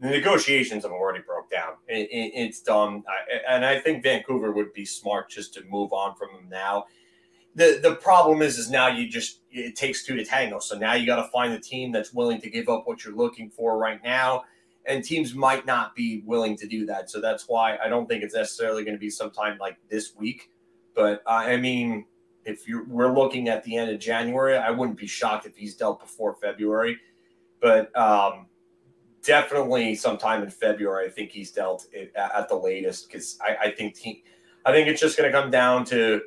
the 0.02 0.10
negotiations 0.10 0.84
have 0.84 0.92
already 0.92 1.22
broke 1.26 1.50
down. 1.50 1.76
It, 1.88 2.10
it, 2.12 2.32
it's 2.36 2.62
done, 2.62 3.04
I, 3.08 3.54
and 3.56 3.64
I 3.66 3.80
think 3.80 4.04
Vancouver 4.04 4.52
would 4.52 4.74
be 4.74 4.86
smart 4.86 5.30
just 5.30 5.54
to 5.54 5.64
move 5.70 5.94
on 5.94 6.16
from 6.16 6.30
him 6.32 6.50
now. 6.50 6.86
The 7.56 7.80
the 7.82 7.96
problem 7.96 8.42
is, 8.42 8.58
is 8.58 8.70
now 8.70 8.88
you 8.88 9.08
just 9.08 9.42
it 9.52 9.76
takes 9.76 10.04
two 10.04 10.16
to 10.16 10.26
tango. 10.26 10.60
So 10.60 10.78
now 10.78 10.94
you 10.94 11.06
got 11.06 11.18
to 11.18 11.30
find 11.30 11.54
a 11.54 11.60
team 11.60 11.92
that's 11.92 12.14
willing 12.14 12.42
to 12.42 12.50
give 12.50 12.70
up 12.70 12.88
what 12.88 13.06
you're 13.06 13.16
looking 13.16 13.50
for 13.50 13.78
right 13.78 14.04
now, 14.04 14.44
and 14.86 15.04
teams 15.04 15.36
might 15.36 15.66
not 15.66 15.96
be 15.96 16.24
willing 16.26 16.58
to 16.58 16.68
do 16.68 16.86
that. 16.88 17.10
So 17.10 17.22
that's 17.22 17.48
why 17.48 17.78
I 17.84 17.90
don't 17.90 18.08
think 18.08 18.24
it's 18.24 18.34
necessarily 18.34 18.84
going 18.84 18.96
to 18.96 19.00
be 19.00 19.10
sometime 19.10 19.58
like 19.60 19.78
this 19.90 20.16
week. 20.16 20.50
But 20.96 21.22
uh, 21.28 21.44
I 21.46 21.58
mean 21.58 22.06
if 22.46 22.68
you 22.68 22.86
we're 22.88 23.14
looking 23.14 23.50
at 23.50 23.64
the 23.64 23.78
end 23.78 23.92
of 23.92 24.00
January, 24.00 24.58
I 24.58 24.72
wouldn't 24.72 24.98
be 24.98 25.08
shocked 25.08 25.46
if 25.46 25.56
he's 25.56 25.76
dealt 25.76 26.00
before 26.00 26.36
February, 26.36 26.98
but 27.62 27.96
um, 27.98 28.48
definitely 29.24 29.96
sometime 29.96 30.44
in 30.44 30.50
February, 30.50 31.08
I 31.08 31.10
think 31.10 31.32
he's 31.32 31.52
dealt 31.52 31.88
at 32.16 32.50
the 32.50 32.56
latest 32.56 33.08
because 33.08 33.38
I, 33.42 33.68
I, 33.68 33.72
think 33.72 33.96
te- 33.96 34.24
I 34.66 34.72
think 34.72 34.88
it's 34.88 35.02
just 35.02 35.18
going 35.18 35.32
to 35.32 35.38
come 35.38 35.50
down 35.50 35.86
to 35.86 36.22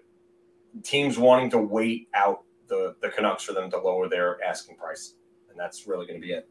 teams 0.83 1.19
wanting 1.19 1.51
to 1.51 1.59
wait 1.59 2.09
out 2.15 2.43
the 2.69 2.97
the 3.01 3.09
Canucks 3.09 3.45
for 3.45 3.53
them 3.53 3.71
to 3.71 3.79
lower 3.79 4.09
their 4.09 4.43
asking 4.43 4.77
price, 4.77 5.15
and 5.51 5.59
that's 5.59 5.87
really 5.87 6.07
going 6.07 6.21
to 6.21 6.27
be 6.27 6.33
it. 6.33 6.49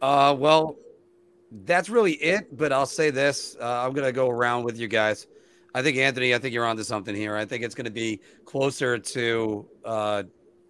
Uh, 0.00 0.34
well, 0.38 0.76
that's 1.64 1.88
really 1.88 2.12
it. 2.12 2.56
But 2.56 2.72
I'll 2.72 2.86
say 2.86 3.10
this: 3.10 3.56
uh, 3.60 3.84
I'm 3.84 3.92
gonna 3.92 4.12
go 4.12 4.28
around 4.28 4.64
with 4.64 4.78
you 4.78 4.88
guys. 4.88 5.26
I 5.74 5.82
think 5.82 5.96
Anthony, 5.96 6.34
I 6.34 6.38
think 6.38 6.54
you're 6.54 6.64
onto 6.66 6.82
something 6.82 7.14
here. 7.14 7.36
I 7.36 7.44
think 7.44 7.62
it's 7.62 7.74
going 7.74 7.84
to 7.84 7.90
be 7.90 8.20
closer 8.44 8.98
to 8.98 9.68
uh, 9.84 10.22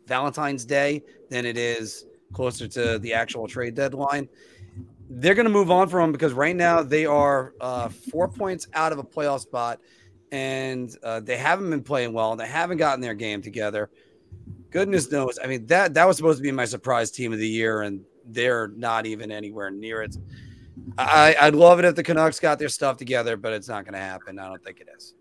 Valentine's 0.07 0.65
Day 0.65 1.03
than 1.31 1.47
it 1.47 1.57
is 1.57 2.05
closer 2.33 2.67
to 2.69 2.99
the 2.99 3.15
actual 3.15 3.47
trade 3.47 3.75
deadline. 3.75 4.29
They're 5.09 5.35
going 5.35 5.47
to 5.47 5.53
move 5.53 5.71
on 5.71 5.89
from 5.89 6.13
because 6.13 6.33
right 6.33 6.55
now 6.55 6.83
they 6.83 7.07
are 7.07 7.55
uh, 7.61 7.89
four 7.89 8.29
points 8.29 8.69
out 8.75 8.93
of 8.93 8.99
a 8.99 9.03
playoff 9.03 9.41
spot, 9.41 9.81
and 10.33 10.95
uh, 11.03 11.21
they 11.21 11.37
haven't 11.37 11.71
been 11.71 11.83
playing 11.83 12.13
well. 12.13 12.37
They 12.37 12.47
haven't 12.47 12.79
gotten 12.79 13.01
their 13.01 13.15
game 13.15 13.43
together. 13.43 13.91
Goodness 14.71 15.11
knows. 15.11 15.39
I 15.43 15.47
mean 15.47 15.67
that 15.67 15.95
that 15.95 16.07
was 16.07 16.17
supposed 16.17 16.39
to 16.39 16.43
be 16.43 16.53
my 16.53 16.65
surprise 16.65 17.11
team 17.11 17.33
of 17.33 17.39
the 17.39 17.49
year, 17.49 17.83
and 17.83 18.05
they're 18.27 18.69
not 18.69 19.07
even 19.07 19.31
anywhere 19.31 19.71
near 19.71 20.03
it. 20.03 20.17
I, 20.97 21.35
I'd 21.41 21.55
love 21.55 21.79
it 21.79 21.85
if 21.85 21.95
the 21.95 22.03
Canucks 22.03 22.41
got 22.41 22.59
their 22.59 22.69
stuff 22.69 22.97
together, 22.97 23.37
but 23.37 23.53
it's 23.53 23.69
not 23.69 23.85
going 23.85 23.95
to 23.95 24.01
happen. 24.01 24.39
I 24.39 24.49
don't 24.49 24.63
think 24.63 24.81
it 24.81 24.89
is. 24.97 25.15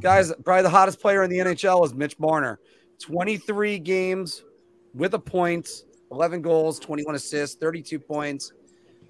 Guys, 0.00 0.32
probably 0.44 0.62
the 0.62 0.70
hottest 0.70 1.00
player 1.00 1.22
in 1.22 1.30
the 1.30 1.38
NHL 1.38 1.84
is 1.84 1.94
Mitch 1.94 2.18
Marner. 2.18 2.58
23 3.00 3.78
games 3.78 4.44
with 4.94 5.14
a 5.14 5.18
point, 5.18 5.84
11 6.10 6.42
goals, 6.42 6.78
21 6.78 7.14
assists, 7.14 7.56
32 7.56 7.98
points. 7.98 8.52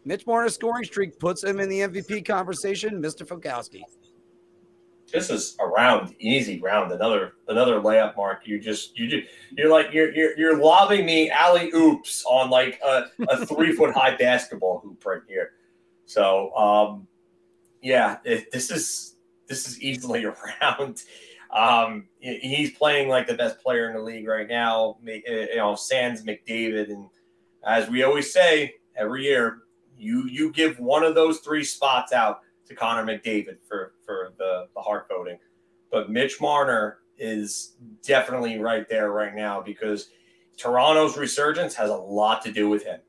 Mitch 0.04 0.26
Marner's 0.26 0.54
scoring 0.54 0.84
streak 0.84 1.18
puts 1.18 1.44
him 1.44 1.60
in 1.60 1.68
the 1.68 1.80
MVP 1.80 2.24
conversation. 2.24 3.00
Mr. 3.00 3.26
Filkowski. 3.26 3.82
This 5.12 5.28
is 5.28 5.56
a 5.60 5.66
round, 5.66 6.14
easy 6.18 6.60
round. 6.60 6.90
Another 6.90 7.34
another 7.48 7.80
layup, 7.80 8.16
Mark. 8.16 8.46
You 8.46 8.58
just 8.58 8.98
you 8.98 9.08
just 9.08 9.28
you're 9.56 9.70
like 9.70 9.92
you're 9.92 10.12
you're, 10.14 10.38
you're 10.38 10.58
lobbing 10.58 11.04
me 11.04 11.30
alley 11.30 11.70
oops 11.74 12.24
on 12.24 12.48
like 12.48 12.80
a, 12.84 13.04
a 13.28 13.46
three 13.46 13.72
foot 13.72 13.94
high 13.94 14.16
basketball 14.16 14.80
hoop 14.80 15.04
right 15.04 15.20
here. 15.28 15.50
So 16.06 16.54
um, 16.56 17.06
yeah, 17.82 18.18
it, 18.24 18.50
this 18.52 18.70
is 18.70 19.16
this 19.48 19.68
is 19.68 19.80
easily 19.82 20.24
around. 20.24 21.02
Um, 21.52 22.06
he's 22.18 22.70
playing 22.70 23.10
like 23.10 23.26
the 23.26 23.34
best 23.34 23.62
player 23.62 23.86
in 23.90 23.94
the 23.94 24.00
league 24.00 24.26
right 24.26 24.48
now. 24.48 24.96
You 25.04 25.56
know, 25.56 25.74
Sans 25.74 26.22
McDavid, 26.22 26.88
and 26.88 27.10
as 27.62 27.90
we 27.90 28.04
always 28.04 28.32
say 28.32 28.76
every 28.96 29.24
year, 29.24 29.58
you 29.98 30.26
you 30.28 30.50
give 30.50 30.78
one 30.78 31.02
of 31.02 31.14
those 31.14 31.40
three 31.40 31.62
spots 31.62 32.14
out 32.14 32.40
to 32.72 32.78
Connor 32.78 33.04
McDavid 33.04 33.56
for 33.66 33.94
for 34.04 34.32
the 34.38 34.68
the 34.74 34.80
Hart 34.80 35.06
voting, 35.08 35.38
but 35.90 36.10
Mitch 36.10 36.40
Marner 36.40 36.98
is 37.18 37.76
definitely 38.02 38.58
right 38.58 38.88
there 38.88 39.12
right 39.12 39.34
now 39.34 39.60
because 39.60 40.08
Toronto's 40.56 41.16
resurgence 41.16 41.74
has 41.74 41.90
a 41.90 41.96
lot 41.96 42.42
to 42.42 42.52
do 42.52 42.68
with 42.68 42.84
him. 42.84 43.00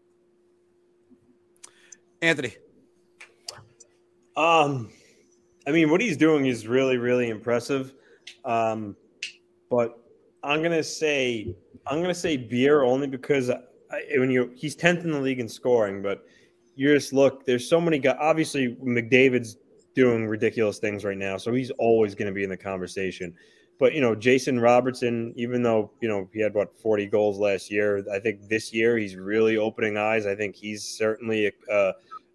Anthony. 2.21 2.55
Um, 4.35 4.89
I 5.67 5.71
mean, 5.71 5.89
what 5.89 6.01
he's 6.01 6.17
doing 6.17 6.45
is 6.47 6.67
really, 6.67 6.97
really 6.97 7.29
impressive. 7.29 7.93
Um, 8.45 8.95
but 9.69 9.99
I'm 10.43 10.61
gonna 10.61 10.83
say 10.83 11.55
I'm 11.85 12.01
gonna 12.01 12.13
say 12.13 12.37
beer 12.37 12.83
only 12.83 13.07
because 13.07 13.49
I, 13.49 13.59
when 14.15 14.31
you 14.31 14.51
he's 14.55 14.75
tenth 14.75 15.03
in 15.03 15.11
the 15.11 15.19
league 15.19 15.39
in 15.39 15.49
scoring, 15.49 16.01
but 16.01 16.25
you 16.75 16.93
just 16.93 17.13
look. 17.13 17.45
There's 17.45 17.67
so 17.67 17.79
many 17.79 17.99
guys. 17.99 18.17
Obviously, 18.19 18.75
McDavid's 18.83 19.57
doing 19.95 20.27
ridiculous 20.27 20.79
things 20.79 21.05
right 21.05 21.17
now, 21.17 21.37
so 21.37 21.53
he's 21.53 21.71
always 21.71 22.15
going 22.15 22.27
to 22.27 22.33
be 22.33 22.43
in 22.43 22.49
the 22.49 22.57
conversation. 22.57 23.33
But 23.79 23.93
you 23.93 24.01
know, 24.01 24.15
Jason 24.15 24.59
Robertson, 24.59 25.33
even 25.35 25.63
though 25.63 25.91
you 25.99 26.07
know 26.07 26.29
he 26.33 26.41
had 26.41 26.53
what 26.53 26.75
40 26.77 27.07
goals 27.07 27.39
last 27.39 27.71
year, 27.71 28.03
I 28.11 28.19
think 28.19 28.47
this 28.47 28.73
year 28.73 28.97
he's 28.97 29.15
really 29.15 29.57
opening 29.57 29.97
eyes. 29.97 30.25
I 30.25 30.35
think 30.35 30.55
he's 30.55 30.83
certainly 30.83 31.51
a, 31.69 31.93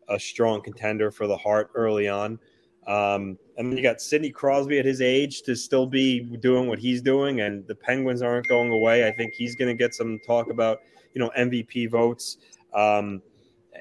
a, 0.09 0.19
strong 0.19 0.63
contender 0.63 1.11
for 1.11 1.27
the 1.27 1.37
Hart 1.37 1.71
early 1.75 2.09
on. 2.09 2.39
Um, 2.87 3.39
and 3.57 3.71
then 3.71 3.77
you 3.77 3.83
got 3.83 4.01
Sidney 4.01 4.31
Crosby 4.31 4.79
at 4.79 4.85
his 4.85 5.01
age 5.01 5.43
to 5.43 5.55
still 5.55 5.87
be 5.87 6.21
doing 6.21 6.69
what 6.69 6.79
he's 6.79 7.03
doing, 7.03 7.41
and 7.41 7.67
the 7.67 7.75
Penguins 7.75 8.23
aren't 8.23 8.49
going 8.49 8.73
away. 8.73 9.07
I 9.07 9.13
think 9.13 9.35
he's 9.35 9.55
going 9.55 9.69
to 9.69 9.75
get 9.75 9.95
some 9.95 10.19
talk 10.27 10.51
about 10.51 10.79
you 11.15 11.21
know 11.21 11.31
MVP 11.39 11.91
votes. 11.91 12.39
Um, 12.75 13.23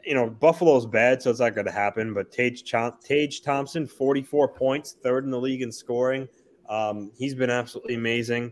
you 0.05 0.13
know 0.13 0.29
Buffalo's 0.29 0.85
bad, 0.85 1.21
so 1.21 1.29
it's 1.29 1.39
not 1.39 1.55
going 1.55 1.65
to 1.65 1.71
happen. 1.71 2.13
But 2.13 2.31
Tage, 2.31 2.63
Tage 3.03 3.41
Thompson, 3.41 3.87
44 3.87 4.49
points, 4.49 4.97
third 5.01 5.25
in 5.25 5.31
the 5.31 5.39
league 5.39 5.61
in 5.61 5.71
scoring. 5.71 6.27
Um, 6.69 7.11
he's 7.17 7.35
been 7.35 7.49
absolutely 7.49 7.95
amazing. 7.95 8.51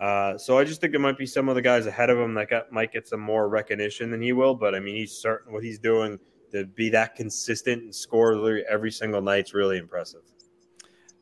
Uh, 0.00 0.36
so 0.36 0.58
I 0.58 0.64
just 0.64 0.80
think 0.80 0.92
there 0.92 1.00
might 1.00 1.16
be 1.16 1.26
some 1.26 1.48
of 1.48 1.54
the 1.54 1.62
guys 1.62 1.86
ahead 1.86 2.10
of 2.10 2.18
him 2.18 2.34
that 2.34 2.50
got, 2.50 2.72
might 2.72 2.92
get 2.92 3.06
some 3.06 3.20
more 3.20 3.48
recognition 3.48 4.10
than 4.10 4.20
he 4.20 4.32
will. 4.32 4.54
But 4.54 4.74
I 4.74 4.80
mean, 4.80 4.96
he's 4.96 5.12
certain 5.12 5.52
what 5.52 5.62
he's 5.62 5.78
doing 5.78 6.18
to 6.50 6.64
be 6.64 6.90
that 6.90 7.14
consistent 7.14 7.82
and 7.82 7.94
score 7.94 8.58
every 8.68 8.90
single 8.90 9.22
night 9.22 9.46
is 9.46 9.54
really 9.54 9.78
impressive. 9.78 10.22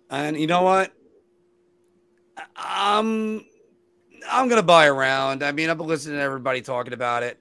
And 0.09 0.39
you 0.39 0.47
know 0.47 0.63
what? 0.63 0.93
I'm 2.57 3.45
I'm 4.31 4.49
gonna 4.49 4.63
buy 4.63 4.87
around. 4.87 5.43
I 5.43 5.53
mean, 5.53 5.71
I've 5.71 5.79
been 5.79 5.87
listening 5.87 6.17
to 6.17 6.23
everybody 6.23 6.63
talking 6.63 6.93
about 6.93 7.23
it. 7.23 7.39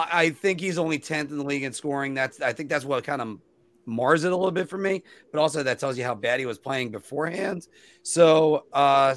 I, 0.00 0.22
I 0.22 0.30
think 0.30 0.60
he's 0.60 0.78
only 0.78 0.98
10th 0.98 1.30
in 1.30 1.38
the 1.38 1.44
league 1.44 1.62
in 1.62 1.72
scoring. 1.72 2.14
That's 2.14 2.40
I 2.40 2.52
think 2.52 2.68
that's 2.68 2.84
what 2.84 3.04
kind 3.04 3.22
of 3.22 3.38
mars 3.86 4.24
it 4.24 4.32
a 4.32 4.36
little 4.36 4.52
bit 4.52 4.68
for 4.68 4.78
me, 4.78 5.02
but 5.32 5.40
also 5.40 5.62
that 5.62 5.78
tells 5.78 5.98
you 5.98 6.04
how 6.04 6.14
bad 6.14 6.40
he 6.40 6.46
was 6.46 6.58
playing 6.58 6.90
beforehand. 6.90 7.66
So 8.02 8.66
uh 8.72 9.16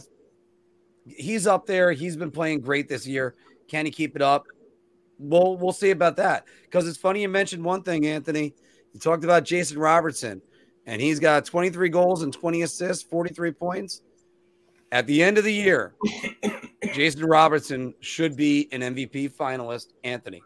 he's 1.05 1.47
up 1.47 1.65
there. 1.65 1.91
He's 1.91 2.15
been 2.15 2.31
playing 2.31 2.61
great 2.61 2.87
this 2.87 3.05
year. 3.05 3.35
Can 3.67 3.85
he 3.85 3.91
keep 3.91 4.15
it 4.15 4.21
up? 4.21 4.45
we'll 5.23 5.57
we'll 5.57 5.73
see 5.73 5.91
about 5.91 6.17
that 6.17 6.45
because 6.63 6.87
it's 6.87 6.97
funny 6.97 7.21
you 7.21 7.29
mentioned 7.29 7.63
one 7.63 7.83
thing, 7.83 8.05
Anthony. 8.05 8.53
You 8.93 8.99
talked 8.99 9.23
about 9.23 9.43
Jason 9.43 9.79
Robertson, 9.79 10.41
and 10.85 11.01
he's 11.01 11.19
got 11.19 11.45
23 11.45 11.89
goals 11.89 12.21
and 12.21 12.31
20 12.31 12.61
assists, 12.61 13.03
43 13.03 13.51
points. 13.51 14.01
At 14.91 15.07
the 15.07 15.23
end 15.23 15.39
of 15.39 15.43
the 15.43 15.53
year, 15.53 15.95
Jason 16.93 17.25
Robertson 17.25 17.95
should 18.01 18.35
be 18.35 18.69
an 18.71 18.81
MVP 18.81 19.31
finalist. 19.31 19.87
Anthony. 20.03 20.43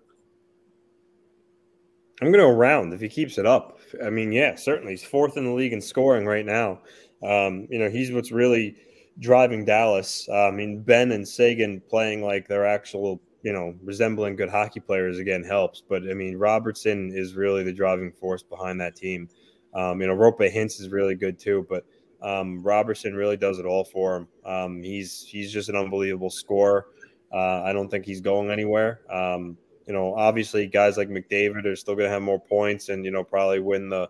I'm 2.22 2.32
going 2.32 2.43
to 2.43 2.49
around 2.49 2.93
if 2.93 3.01
he 3.01 3.09
keeps 3.09 3.38
it 3.38 3.45
up. 3.45 3.80
I 4.03 4.09
mean, 4.09 4.32
yeah, 4.32 4.55
certainly 4.55 4.93
he's 4.93 5.03
fourth 5.03 5.38
in 5.38 5.45
the 5.45 5.51
league 5.51 5.74
in 5.74 5.82
scoring 5.82 6.26
right 6.26 6.45
now. 6.45 6.82
Um, 7.24 7.68
you 7.70 7.80
know, 7.80 7.89
he's 7.89 8.11
what's 8.11 8.32
really 8.32 8.76
driving 9.20 9.65
Dallas. 9.65 10.28
Uh, 10.30 10.47
I 10.47 10.51
mean, 10.51 10.82
Benn 10.82 11.11
and 11.11 11.28
Seguin 11.28 11.82
playing 11.89 12.24
like 12.24 12.47
they're 12.47 12.65
actual 12.65 13.22
you 13.47 13.53
know, 13.53 13.74
resembling 13.82 14.36
good 14.36 14.49
hockey 14.49 14.82
players 14.82 15.20
again 15.20 15.41
helps. 15.41 15.82
But 15.88 16.03
I 16.09 16.13
mean, 16.13 16.38
Robertson 16.38 17.13
is 17.15 17.36
really 17.36 17.63
the 17.63 17.72
driving 17.72 18.11
force 18.11 18.43
behind 18.43 18.82
that 18.82 18.95
team. 18.95 19.30
Um, 19.74 20.01
you 20.01 20.07
know, 20.07 20.15
Roope 20.15 20.53
Hintz 20.53 20.82
is 20.82 20.89
really 20.89 21.15
good 21.15 21.39
too, 21.39 21.65
but 21.70 21.86
um, 22.22 22.61
Robertson 22.63 23.15
really 23.15 23.38
does 23.38 23.59
it 23.59 23.65
all 23.65 23.86
for 23.86 24.18
him. 24.18 24.28
Um, 24.45 24.84
he's 24.84 25.26
he's 25.26 25.51
just 25.51 25.70
an 25.70 25.76
unbelievable 25.78 26.30
scorer. 26.30 26.88
Uh, 27.32 27.61
I 27.63 27.74
don't 27.74 27.89
think 27.89 28.05
he's 28.05 28.22
going 28.22 28.49
anywhere. 28.49 29.01
Um, 29.09 29.57
you 29.88 29.93
know, 29.93 30.13
obviously, 30.15 30.67
guys 30.67 30.97
like 30.97 31.09
McDavid 31.09 31.65
are 31.65 31.75
still 31.75 31.95
going 31.95 32.07
to 32.07 32.13
have 32.13 32.21
more 32.21 32.39
points, 32.39 32.89
and 32.89 33.05
you 33.05 33.11
know, 33.11 33.23
probably 33.23 33.59
win 33.59 33.89
the 33.89 34.09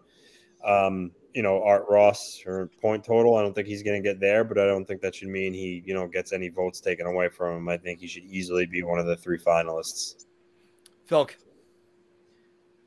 um, 0.66 1.12
you 1.34 1.44
know 1.44 1.62
Art 1.64 1.86
Ross 1.88 2.42
or 2.48 2.72
point 2.82 3.04
total. 3.04 3.36
I 3.36 3.44
don't 3.44 3.54
think 3.54 3.68
he's 3.68 3.84
going 3.84 4.02
to 4.02 4.10
get 4.10 4.20
there, 4.20 4.44
but 4.44 4.58
I 4.58 4.66
don't 4.66 4.86
think 4.86 5.02
that 5.02 5.14
should 5.14 5.28
mean 5.28 5.54
he 5.54 5.84
you 5.86 5.94
know 5.94 6.08
gets 6.08 6.34
any 6.34 6.50
votes 6.50 6.82
taken 6.82 7.06
away 7.06 7.30
from 7.30 7.58
him. 7.58 7.70
I 7.70 7.78
think 7.78 8.00
he 8.00 8.08
should 8.08 8.26
easily 8.26 8.66
be 8.66 8.82
one 8.82 8.98
of 8.98 9.06
the 9.06 9.16
three 9.16 9.38
finalists. 9.38 10.26
Phil. 11.06 11.30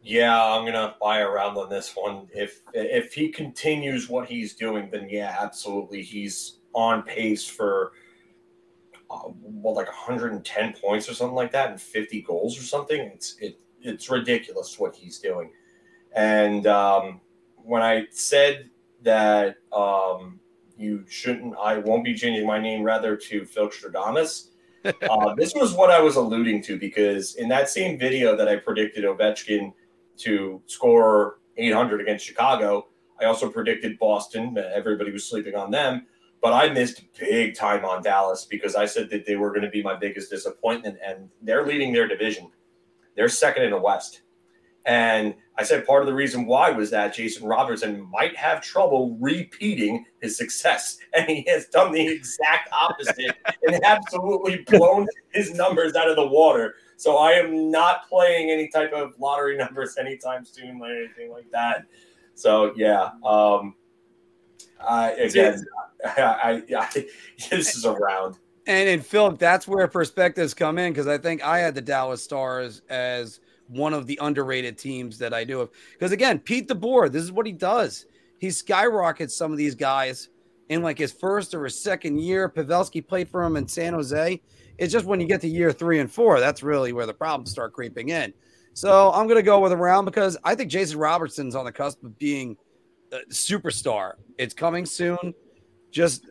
Yeah, 0.02 0.42
I'm 0.42 0.64
gonna 0.64 0.96
buy 1.00 1.20
around 1.20 1.58
on 1.58 1.68
this 1.68 1.94
one. 1.94 2.26
If 2.34 2.62
if 2.74 3.12
he 3.12 3.28
continues 3.28 4.08
what 4.08 4.28
he's 4.28 4.54
doing, 4.54 4.88
then 4.90 5.08
yeah, 5.08 5.36
absolutely, 5.38 6.02
he's 6.02 6.58
on 6.74 7.02
pace 7.02 7.46
for 7.46 7.92
well, 9.10 9.74
like 9.74 9.86
110 9.86 10.74
points 10.74 11.08
or 11.08 11.14
something 11.14 11.34
like 11.34 11.52
that, 11.52 11.70
and 11.70 11.80
50 11.80 12.22
goals 12.22 12.58
or 12.58 12.62
something. 12.62 13.00
It's 13.00 13.36
it 13.40 13.60
it's 13.82 14.10
ridiculous 14.10 14.78
what 14.78 14.94
he's 14.94 15.18
doing, 15.18 15.50
and 16.14 16.66
um, 16.66 17.20
when 17.56 17.82
I 17.82 18.06
said 18.10 18.70
that 19.02 19.56
um, 19.72 20.40
you 20.76 21.04
shouldn't, 21.08 21.54
I 21.60 21.78
won't 21.78 22.04
be 22.04 22.14
changing 22.14 22.46
my 22.46 22.60
name 22.60 22.82
rather 22.82 23.16
to 23.16 23.44
Phil 23.44 23.68
Stradamus. 23.68 24.48
uh, 24.84 25.34
this 25.34 25.54
was 25.54 25.74
what 25.74 25.90
I 25.90 26.00
was 26.00 26.16
alluding 26.16 26.62
to 26.62 26.78
because 26.78 27.34
in 27.34 27.48
that 27.48 27.68
same 27.68 27.98
video 27.98 28.34
that 28.36 28.48
I 28.48 28.56
predicted 28.56 29.04
Ovechkin 29.04 29.74
to 30.18 30.62
score 30.66 31.40
800 31.58 32.00
against 32.00 32.24
Chicago, 32.24 32.88
I 33.20 33.26
also 33.26 33.50
predicted 33.50 33.98
Boston. 33.98 34.56
Everybody 34.56 35.10
was 35.10 35.28
sleeping 35.28 35.54
on 35.54 35.70
them, 35.70 36.06
but 36.40 36.52
I 36.52 36.72
missed 36.72 37.02
big 37.18 37.54
time 37.54 37.84
on 37.84 38.02
Dallas 38.02 38.44
because 38.44 38.74
I 38.74 38.86
said 38.86 39.10
that 39.10 39.26
they 39.26 39.36
were 39.36 39.50
going 39.50 39.62
to 39.62 39.70
be 39.70 39.82
my 39.82 39.94
biggest 39.94 40.30
disappointment, 40.30 40.98
and 41.04 41.28
they're 41.42 41.66
leading 41.66 41.92
their 41.92 42.08
division. 42.08 42.50
They're 43.16 43.28
second 43.28 43.64
in 43.64 43.70
the 43.70 43.78
West. 43.78 44.22
And 44.86 45.34
I 45.58 45.62
said 45.62 45.86
part 45.86 46.02
of 46.02 46.06
the 46.06 46.14
reason 46.14 46.46
why 46.46 46.70
was 46.70 46.90
that 46.90 47.14
Jason 47.14 47.46
Robertson 47.46 48.08
might 48.10 48.34
have 48.36 48.62
trouble 48.62 49.16
repeating 49.20 50.06
his 50.20 50.36
success. 50.36 50.98
And 51.12 51.28
he 51.28 51.44
has 51.48 51.66
done 51.66 51.90
the 51.90 52.06
exact 52.06 52.70
opposite 52.72 53.36
and 53.66 53.84
absolutely 53.84 54.64
blown 54.68 55.08
his 55.32 55.52
numbers 55.52 55.96
out 55.96 56.08
of 56.08 56.14
the 56.14 56.26
water. 56.26 56.76
So 56.96 57.16
I 57.16 57.32
am 57.32 57.68
not 57.68 58.08
playing 58.08 58.50
any 58.50 58.68
type 58.68 58.92
of 58.92 59.14
lottery 59.18 59.56
numbers 59.58 59.96
anytime 59.98 60.44
soon 60.44 60.80
or 60.80 60.86
anything 60.86 61.32
like 61.32 61.50
that. 61.50 61.84
So 62.34 62.72
yeah, 62.76 63.10
um, 63.24 63.74
I 64.88 65.12
again, 65.12 65.64
I, 66.04 66.62
I, 66.70 66.76
I 66.76 67.06
this 67.50 67.76
is 67.76 67.84
a 67.84 67.92
round. 67.92 68.38
And 68.66 68.88
in 68.88 69.00
Phil, 69.00 69.32
that's 69.32 69.66
where 69.66 69.88
perspectives 69.88 70.54
come 70.54 70.78
in 70.78 70.92
because 70.92 71.08
I 71.08 71.18
think 71.18 71.42
I 71.42 71.58
had 71.58 71.74
the 71.74 71.80
Dallas 71.80 72.22
Stars 72.22 72.82
as 72.88 73.40
one 73.68 73.94
of 73.94 74.06
the 74.06 74.18
underrated 74.22 74.76
teams 74.78 75.18
that 75.18 75.32
I 75.32 75.44
do 75.44 75.60
have. 75.60 75.70
Because 75.92 76.12
again, 76.12 76.38
Pete 76.38 76.68
DeBoer, 76.68 77.10
this 77.10 77.22
is 77.22 77.32
what 77.32 77.46
he 77.46 77.52
does. 77.52 78.06
He 78.38 78.50
skyrockets 78.50 79.34
some 79.34 79.52
of 79.52 79.58
these 79.58 79.74
guys 79.74 80.28
in 80.68 80.82
like 80.82 80.98
his 80.98 81.12
first 81.12 81.54
or 81.54 81.64
his 81.64 81.80
second 81.80 82.20
year. 82.20 82.48
Pavelski 82.48 83.06
played 83.06 83.28
for 83.28 83.42
him 83.42 83.56
in 83.56 83.66
San 83.66 83.92
Jose. 83.92 84.40
It's 84.78 84.92
just 84.92 85.04
when 85.04 85.20
you 85.20 85.26
get 85.26 85.40
to 85.42 85.48
year 85.48 85.72
three 85.72 85.98
and 85.98 86.10
four, 86.10 86.40
that's 86.40 86.62
really 86.62 86.92
where 86.92 87.06
the 87.06 87.14
problems 87.14 87.50
start 87.50 87.72
creeping 87.72 88.10
in. 88.10 88.32
So 88.72 89.12
I'm 89.12 89.26
going 89.26 89.36
to 89.36 89.42
go 89.42 89.60
with 89.60 89.72
a 89.72 89.76
round 89.76 90.06
because 90.06 90.36
I 90.44 90.54
think 90.54 90.70
Jason 90.70 90.98
Robertson's 90.98 91.54
on 91.54 91.64
the 91.64 91.72
cusp 91.72 92.02
of 92.02 92.18
being 92.18 92.56
a 93.12 93.20
superstar. 93.30 94.14
It's 94.38 94.54
coming 94.54 94.86
soon. 94.86 95.34
Just 95.90 96.26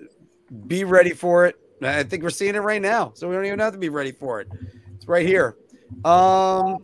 be 0.67 0.83
ready 0.83 1.11
for 1.11 1.45
it. 1.45 1.55
I 1.81 2.03
think 2.03 2.23
we're 2.23 2.29
seeing 2.29 2.55
it 2.55 2.59
right 2.59 2.81
now. 2.81 3.11
So 3.15 3.29
we 3.29 3.35
don't 3.35 3.45
even 3.45 3.59
have 3.59 3.73
to 3.73 3.79
be 3.79 3.89
ready 3.89 4.11
for 4.11 4.41
it. 4.41 4.47
It's 4.95 5.07
right 5.07 5.25
here. 5.25 5.57
Um, 6.03 6.83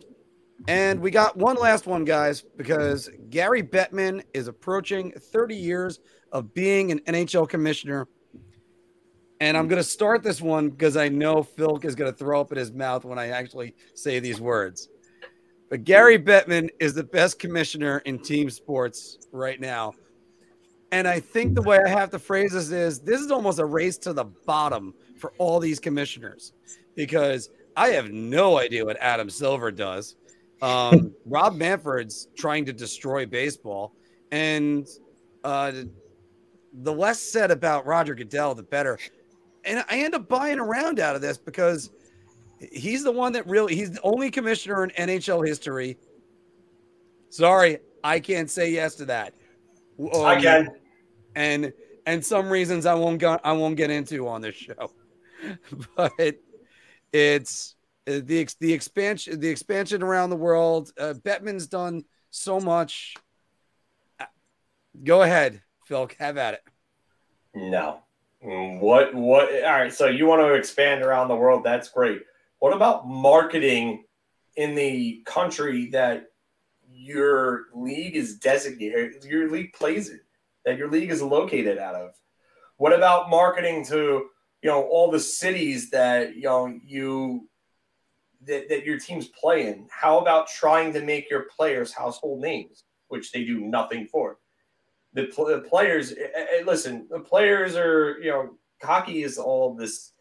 and 0.68 1.00
we 1.00 1.10
got 1.10 1.36
one 1.36 1.56
last 1.56 1.86
one, 1.86 2.04
guys, 2.04 2.42
because 2.56 3.10
Gary 3.30 3.62
Bettman 3.62 4.22
is 4.34 4.48
approaching 4.48 5.12
30 5.12 5.54
years 5.54 6.00
of 6.32 6.52
being 6.54 6.90
an 6.90 7.00
NHL 7.00 7.48
commissioner. 7.48 8.08
And 9.40 9.56
I'm 9.56 9.68
going 9.68 9.80
to 9.80 9.88
start 9.88 10.22
this 10.22 10.40
one 10.40 10.70
because 10.70 10.96
I 10.96 11.08
know 11.08 11.42
Phil 11.42 11.78
is 11.82 11.94
going 11.94 12.10
to 12.10 12.16
throw 12.16 12.40
up 12.40 12.52
in 12.52 12.58
his 12.58 12.72
mouth 12.72 13.04
when 13.04 13.18
I 13.18 13.28
actually 13.28 13.74
say 13.94 14.18
these 14.18 14.40
words. 14.40 14.88
But 15.68 15.84
Gary 15.84 16.18
Bettman 16.18 16.68
is 16.78 16.94
the 16.94 17.04
best 17.04 17.38
commissioner 17.38 17.98
in 18.04 18.18
team 18.18 18.50
sports 18.50 19.18
right 19.32 19.60
now. 19.60 19.94
And 20.92 21.08
I 21.08 21.18
think 21.18 21.54
the 21.54 21.62
way 21.62 21.80
I 21.84 21.88
have 21.88 22.10
to 22.10 22.18
phrase 22.18 22.52
this 22.52 22.70
is 22.70 23.00
this 23.00 23.20
is 23.20 23.30
almost 23.30 23.58
a 23.58 23.64
race 23.64 23.98
to 23.98 24.12
the 24.12 24.24
bottom 24.24 24.94
for 25.18 25.32
all 25.38 25.58
these 25.58 25.80
commissioners 25.80 26.52
because 26.94 27.50
I 27.76 27.88
have 27.88 28.10
no 28.10 28.58
idea 28.58 28.84
what 28.84 28.96
Adam 29.00 29.28
Silver 29.28 29.72
does. 29.72 30.14
Um, 30.62 31.14
Rob 31.26 31.56
Manfred's 31.56 32.28
trying 32.36 32.64
to 32.66 32.72
destroy 32.72 33.26
baseball. 33.26 33.94
And 34.30 34.86
uh, 35.42 35.72
the 36.72 36.92
less 36.92 37.20
said 37.20 37.50
about 37.50 37.86
Roger 37.86 38.14
Goodell, 38.14 38.54
the 38.54 38.62
better. 38.62 38.98
And 39.64 39.84
I 39.90 39.98
end 39.98 40.14
up 40.14 40.28
buying 40.28 40.60
around 40.60 41.00
out 41.00 41.16
of 41.16 41.22
this 41.22 41.36
because 41.36 41.90
he's 42.58 43.04
the 43.04 43.12
one 43.12 43.32
that 43.32 43.46
really, 43.46 43.74
he's 43.74 43.92
the 43.92 44.00
only 44.02 44.30
commissioner 44.30 44.84
in 44.84 44.90
NHL 44.90 45.46
history. 45.46 45.98
Sorry, 47.30 47.78
I 48.02 48.20
can't 48.20 48.50
say 48.50 48.70
yes 48.70 48.94
to 48.96 49.06
that. 49.06 49.34
Um, 49.98 50.24
I 50.24 50.40
can. 50.40 50.68
and 51.34 51.72
and 52.06 52.24
some 52.24 52.48
reasons 52.48 52.86
I 52.86 52.94
won't 52.94 53.18
go 53.18 53.38
I 53.42 53.52
won't 53.52 53.76
get 53.76 53.90
into 53.90 54.28
on 54.28 54.40
this 54.42 54.54
show, 54.54 54.92
but 55.96 56.12
it's 57.12 57.74
the 58.04 58.40
ex- 58.40 58.54
the 58.54 58.72
expansion 58.72 59.40
the 59.40 59.48
expansion 59.48 60.02
around 60.02 60.30
the 60.30 60.36
world. 60.36 60.92
Uh, 60.98 61.14
Bettman's 61.14 61.66
done 61.66 62.04
so 62.30 62.60
much. 62.60 63.14
Go 65.02 65.22
ahead, 65.22 65.62
Phil. 65.86 66.08
Have 66.18 66.38
at 66.38 66.54
it. 66.54 66.62
No. 67.54 68.00
What 68.40 69.14
what 69.14 69.52
all 69.64 69.72
right, 69.72 69.92
so 69.92 70.06
you 70.06 70.26
want 70.26 70.42
to 70.42 70.54
expand 70.54 71.02
around 71.02 71.28
the 71.28 71.36
world, 71.36 71.64
that's 71.64 71.88
great. 71.88 72.22
What 72.58 72.74
about 72.74 73.08
marketing 73.08 74.04
in 74.56 74.74
the 74.74 75.22
country 75.26 75.90
that 75.90 76.26
your 76.90 77.66
league 77.74 78.16
is 78.16 78.38
designated 78.38 79.24
your 79.24 79.50
league 79.50 79.72
plays 79.74 80.08
it, 80.08 80.22
that 80.64 80.78
your 80.78 80.90
league 80.90 81.10
is 81.10 81.22
located 81.22 81.78
out 81.78 81.94
of? 81.94 82.10
What 82.78 82.92
about 82.92 83.30
marketing 83.30 83.84
to 83.86 84.28
you 84.62 84.70
know 84.70 84.82
all 84.84 85.10
the 85.10 85.20
cities 85.20 85.90
that 85.90 86.36
you 86.36 86.44
know 86.44 86.78
you 86.84 87.48
that, 88.46 88.68
that 88.68 88.84
your 88.84 88.98
teams 88.98 89.26
play 89.28 89.66
in? 89.66 89.86
How 89.90 90.18
about 90.18 90.48
trying 90.48 90.92
to 90.94 91.02
make 91.02 91.30
your 91.30 91.46
players 91.56 91.92
household 91.92 92.40
names, 92.40 92.84
which 93.08 93.32
they 93.32 93.44
do 93.44 93.60
nothing 93.60 94.06
for? 94.06 94.38
the, 95.16 95.24
pl- 95.24 95.46
the 95.46 95.60
players 95.60 96.12
eh, 96.12 96.28
eh, 96.34 96.62
listen 96.64 97.06
the 97.10 97.18
players 97.18 97.74
are 97.74 98.18
you 98.20 98.30
know 98.30 98.50
hockey 98.82 99.22
is 99.24 99.38
all 99.38 99.74
this 99.74 100.12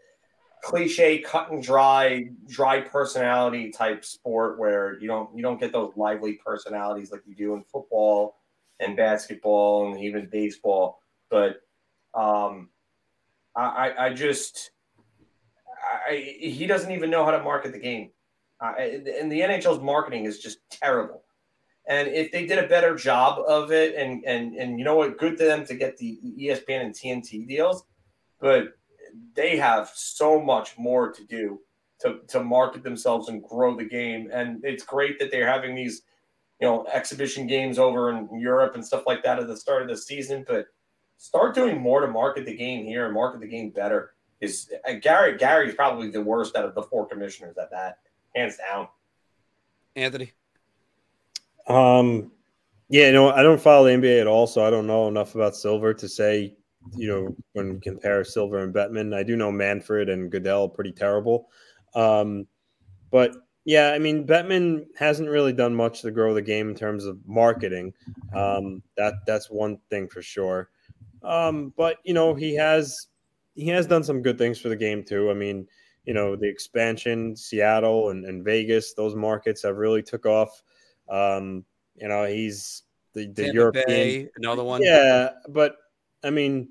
cliche 0.65 1.19
cut 1.19 1.51
and 1.51 1.61
dry 1.61 2.27
dry 2.47 2.81
personality 2.81 3.69
type 3.69 4.03
sport 4.03 4.57
where 4.57 4.99
you 4.99 5.07
don't 5.07 5.29
you 5.35 5.43
don't 5.43 5.59
get 5.59 5.71
those 5.71 5.93
lively 5.95 6.33
personalities 6.43 7.11
like 7.11 7.21
you 7.27 7.35
do 7.35 7.53
in 7.53 7.63
football 7.71 8.37
and 8.79 8.97
basketball 8.97 9.91
and 9.91 10.01
even 10.01 10.27
baseball. 10.27 10.99
But 11.29 11.61
um 12.15 12.69
i 13.55 13.93
i, 13.99 14.13
just 14.13 14.71
I, 16.09 16.35
he 16.39 16.65
doesn't 16.65 16.91
even 16.91 17.11
know 17.11 17.23
how 17.23 17.31
to 17.31 17.43
market 17.43 17.71
the 17.71 17.79
game. 17.79 18.09
And 18.59 19.31
the 19.31 19.41
nhl's 19.41 19.83
marketing 19.83 20.25
is 20.25 20.39
just 20.39 20.57
terrible. 20.71 21.21
And 21.87 22.07
if 22.07 22.31
they 22.31 22.47
did 22.47 22.57
a 22.57 22.67
better 22.67 22.95
job 22.95 23.43
of 23.47 23.71
it, 23.71 23.93
and 23.93 24.25
and 24.25 24.55
and 24.55 24.79
you 24.79 24.83
know 24.83 24.95
what, 24.95 25.19
good 25.19 25.37
to 25.37 25.43
them 25.43 25.63
to 25.67 25.75
get 25.75 25.97
the 25.97 26.19
ESPN 26.39 26.81
and 26.85 26.93
TNT 26.95 27.47
deals, 27.47 27.83
but 28.39 28.69
they 29.33 29.57
have 29.57 29.91
so 29.93 30.41
much 30.41 30.77
more 30.77 31.11
to 31.11 31.23
do 31.23 31.59
to 31.99 32.19
to 32.27 32.43
market 32.43 32.83
themselves 32.83 33.29
and 33.29 33.43
grow 33.43 33.75
the 33.75 33.85
game. 33.85 34.29
And 34.31 34.63
it's 34.63 34.83
great 34.83 35.19
that 35.19 35.31
they're 35.31 35.47
having 35.47 35.75
these, 35.75 36.03
you 36.59 36.67
know, 36.67 36.85
exhibition 36.91 37.47
games 37.47 37.79
over 37.79 38.11
in 38.11 38.39
Europe 38.39 38.75
and 38.75 38.85
stuff 38.85 39.03
like 39.05 39.23
that 39.23 39.39
at 39.39 39.47
the 39.47 39.57
start 39.57 39.81
of 39.81 39.87
the 39.87 39.97
season. 39.97 40.45
But 40.47 40.67
start 41.17 41.55
doing 41.55 41.79
more 41.79 42.01
to 42.01 42.07
market 42.07 42.45
the 42.45 42.55
game 42.55 42.85
here 42.85 43.05
and 43.05 43.13
market 43.13 43.41
the 43.41 43.47
game 43.47 43.69
better. 43.69 44.11
Is 44.41 44.69
uh, 44.87 44.93
Gary 44.93 45.37
Gary's 45.37 45.75
probably 45.75 46.09
the 46.11 46.21
worst 46.21 46.55
out 46.55 46.65
of 46.65 46.75
the 46.75 46.83
four 46.83 47.07
commissioners 47.07 47.57
at 47.57 47.71
that, 47.71 47.99
hands 48.35 48.57
down. 48.57 48.87
Anthony. 49.95 50.33
Um, 51.67 52.31
yeah, 52.89 53.11
no, 53.11 53.31
I 53.31 53.41
don't 53.41 53.61
follow 53.61 53.85
the 53.85 53.91
NBA 53.91 54.21
at 54.21 54.27
all, 54.27 54.45
so 54.45 54.65
I 54.65 54.69
don't 54.69 54.85
know 54.85 55.07
enough 55.07 55.35
about 55.35 55.55
Silver 55.55 55.93
to 55.95 56.07
say, 56.07 56.53
you 56.95 57.07
know, 57.07 57.35
when 57.53 57.73
we 57.75 57.79
compare 57.79 58.23
Silver 58.23 58.59
and 58.59 58.73
Bettman. 58.73 59.15
I 59.15 59.23
do 59.23 59.35
know 59.35 59.51
Manfred 59.51 60.09
and 60.09 60.31
Goodell 60.31 60.69
pretty 60.69 60.91
terrible. 60.91 61.49
Um, 61.93 62.47
but 63.11 63.35
yeah, 63.65 63.91
I 63.91 63.99
mean, 63.99 64.27
Bettman 64.27 64.85
hasn't 64.97 65.29
really 65.29 65.53
done 65.53 65.73
much 65.73 66.01
to 66.01 66.11
grow 66.11 66.33
the 66.33 66.41
game 66.41 66.69
in 66.69 66.75
terms 66.75 67.05
of 67.05 67.17
marketing. 67.25 67.93
Um, 68.33 68.83
that 68.97 69.15
that's 69.25 69.49
one 69.49 69.79
thing 69.89 70.07
for 70.07 70.21
sure. 70.21 70.69
Um, 71.23 71.73
but 71.75 71.97
you 72.03 72.13
know, 72.13 72.35
he 72.35 72.55
has 72.55 73.07
he 73.55 73.67
has 73.69 73.87
done 73.87 74.03
some 74.03 74.21
good 74.21 74.37
things 74.37 74.59
for 74.59 74.69
the 74.69 74.75
game 74.75 75.03
too. 75.03 75.31
I 75.31 75.33
mean, 75.33 75.67
you 76.05 76.13
know, 76.13 76.35
the 76.35 76.47
expansion, 76.47 77.35
Seattle 77.35 78.09
and, 78.11 78.25
and 78.25 78.43
Vegas, 78.43 78.93
those 78.93 79.15
markets 79.15 79.63
have 79.63 79.77
really 79.77 80.03
took 80.03 80.25
off. 80.25 80.61
Um, 81.09 81.65
you 81.95 82.07
know, 82.07 82.25
he's 82.25 82.83
the, 83.13 83.27
the 83.27 83.43
Tampa 83.43 83.53
European 83.55 83.85
Bay, 83.87 84.29
another 84.35 84.63
one. 84.63 84.83
yeah, 84.83 85.29
but 85.49 85.77
I 86.25 86.29
mean, 86.29 86.69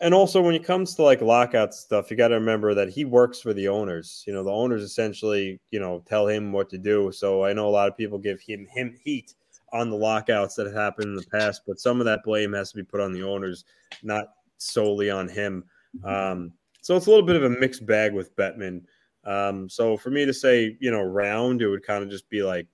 and 0.00 0.14
also 0.14 0.42
when 0.42 0.54
it 0.54 0.64
comes 0.64 0.94
to 0.96 1.02
like 1.02 1.20
lockout 1.20 1.74
stuff, 1.74 2.10
you 2.10 2.16
got 2.16 2.28
to 2.28 2.34
remember 2.34 2.74
that 2.74 2.90
he 2.90 3.04
works 3.04 3.40
for 3.40 3.52
the 3.52 3.68
owners. 3.68 4.24
You 4.26 4.32
know, 4.32 4.42
the 4.42 4.50
owners 4.50 4.82
essentially, 4.82 5.60
you 5.70 5.80
know, 5.80 6.02
tell 6.06 6.26
him 6.26 6.52
what 6.52 6.68
to 6.70 6.78
do. 6.78 7.12
So 7.12 7.44
I 7.44 7.52
know 7.52 7.68
a 7.68 7.70
lot 7.70 7.88
of 7.88 7.96
people 7.96 8.18
give 8.18 8.40
him 8.40 8.66
him 8.70 8.98
heat 9.02 9.34
on 9.72 9.90
the 9.90 9.96
lockouts 9.96 10.54
that 10.56 10.66
have 10.66 10.74
happened 10.74 11.08
in 11.08 11.14
the 11.14 11.26
past, 11.30 11.62
but 11.66 11.80
some 11.80 12.00
of 12.00 12.04
that 12.04 12.24
blame 12.24 12.52
has 12.52 12.70
to 12.70 12.76
be 12.76 12.82
put 12.82 13.00
on 13.00 13.12
the 13.12 13.22
owners, 13.22 13.64
not 14.02 14.34
solely 14.58 15.10
on 15.10 15.28
him. 15.28 15.64
Um, 16.04 16.52
so 16.82 16.96
it's 16.96 17.06
a 17.06 17.10
little 17.10 17.24
bit 17.24 17.36
of 17.36 17.44
a 17.44 17.50
mixed 17.50 17.86
bag 17.86 18.12
with 18.12 18.34
Bettman. 18.36 18.82
Um, 19.24 19.68
so 19.68 19.96
for 19.96 20.10
me 20.10 20.26
to 20.26 20.34
say, 20.34 20.76
you 20.80 20.90
know, 20.90 21.02
round, 21.02 21.62
it 21.62 21.68
would 21.68 21.86
kind 21.86 22.02
of 22.02 22.10
just 22.10 22.28
be 22.28 22.42
like 22.42 22.66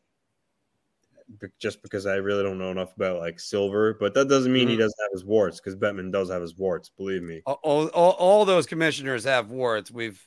just 1.59 1.83
because 1.83 2.07
I 2.07 2.14
really 2.16 2.43
don't 2.43 2.59
know 2.59 2.70
enough 2.70 2.95
about 2.97 3.18
like 3.18 3.39
silver, 3.39 3.95
but 4.01 4.14
that 4.14 4.29
doesn't 4.29 4.53
mean 4.53 4.68
he 4.68 4.74
Mhm. 4.76 4.79
doesn't 4.81 5.01
have 5.03 5.12
his 5.12 5.24
warts 5.24 5.61
because 5.61 5.76
Bettman 5.76 6.11
does 6.11 6.31
have 6.31 6.41
his 6.43 6.57
warts. 6.57 6.89
Believe 6.89 7.22
me. 7.22 7.43
all, 7.47 7.61
all, 7.62 7.87
all- 7.89 8.12
all 8.12 8.45
those 8.45 8.66
commissioners 8.66 9.24
have 9.24 9.51
warts. 9.51 9.91
We've 9.91 10.20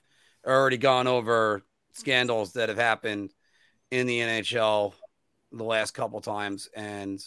already 0.46 0.78
gone 0.78 1.08
over 1.08 1.64
scandals 1.94 2.54
that 2.54 2.70
have 2.70 2.78
happened 2.78 3.34
in 3.90 4.08
the 4.08 4.20
NHL 4.20 4.94
the 5.52 5.64
last 5.64 5.92
couple 5.92 6.22
times, 6.22 6.70
and 6.76 7.20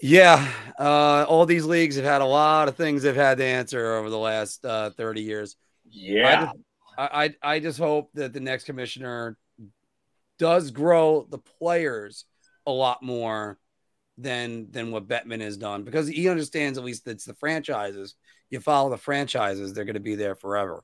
yeah, 0.00 0.50
uh, 0.78 1.24
all 1.28 1.46
these 1.46 1.64
leagues 1.64 1.96
have 1.96 2.04
had 2.04 2.20
a 2.22 2.26
lot 2.26 2.68
of 2.68 2.76
things 2.76 3.02
they've 3.02 3.14
had 3.16 3.38
to 3.38 3.44
answer 3.44 3.94
over 3.96 4.10
the 4.10 4.18
last 4.18 4.64
uh, 4.64 4.90
thirty 4.90 5.22
years. 5.22 5.56
I 5.86 5.88
Yeah. 5.90 6.40
just, 6.44 6.56
I, 6.98 7.24
I 7.42 7.54
I 7.54 7.60
just 7.60 7.78
hope 7.78 8.10
that 8.14 8.32
the 8.32 8.40
next 8.40 8.64
commissioner 8.64 9.36
does 10.38 10.70
grow 10.70 11.26
the 11.30 11.38
players 11.38 12.24
a 12.66 12.72
lot 12.72 13.02
more 13.02 13.58
than 14.18 14.70
than 14.70 14.90
what 14.90 15.08
Bettman 15.08 15.40
has 15.40 15.56
done 15.56 15.84
because 15.84 16.08
he 16.08 16.28
understands 16.28 16.78
at 16.78 16.84
least 16.84 17.06
it's 17.06 17.24
the 17.24 17.34
franchises. 17.34 18.14
You 18.50 18.60
follow 18.60 18.90
the 18.90 18.96
franchises, 18.96 19.72
they're 19.72 19.84
going 19.84 19.94
to 19.94 20.00
be 20.00 20.14
there 20.14 20.34
forever. 20.34 20.82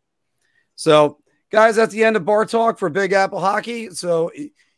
So, 0.74 1.18
guys, 1.50 1.76
that's 1.76 1.94
the 1.94 2.04
end 2.04 2.16
of 2.16 2.24
bar 2.24 2.44
talk 2.44 2.78
for 2.78 2.88
Big 2.88 3.12
Apple 3.12 3.40
Hockey. 3.40 3.90
So 3.90 4.32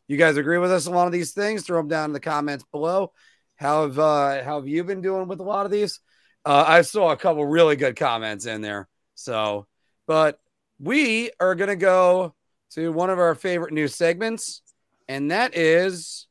you 0.06 0.16
guys 0.16 0.36
agree 0.36 0.58
with 0.58 0.70
us 0.70 0.86
on 0.86 0.92
a 0.92 0.96
lot 0.96 1.06
of 1.06 1.12
these 1.12 1.32
things? 1.32 1.62
Throw 1.62 1.78
them 1.78 1.88
down 1.88 2.10
in 2.10 2.12
the 2.12 2.20
comments 2.20 2.64
below. 2.70 3.12
How 3.56 3.82
have 3.82 3.98
uh, 3.98 4.44
how 4.44 4.60
have 4.60 4.68
you 4.68 4.84
been 4.84 5.00
doing 5.00 5.28
with 5.28 5.40
a 5.40 5.44
lot 5.44 5.66
of 5.66 5.72
these? 5.72 6.00
Uh, 6.44 6.64
I 6.66 6.82
saw 6.82 7.10
a 7.10 7.16
couple 7.16 7.44
really 7.46 7.76
good 7.76 7.96
comments 7.96 8.46
in 8.46 8.60
there. 8.60 8.88
So, 9.14 9.66
but 10.06 10.38
we 10.78 11.30
are 11.40 11.54
gonna 11.54 11.76
go 11.76 12.34
to 12.74 12.92
one 12.92 13.10
of 13.10 13.18
our 13.18 13.34
favorite 13.34 13.72
new 13.72 13.88
segments, 13.88 14.62
and 15.08 15.30
that 15.30 15.56
is 15.56 16.26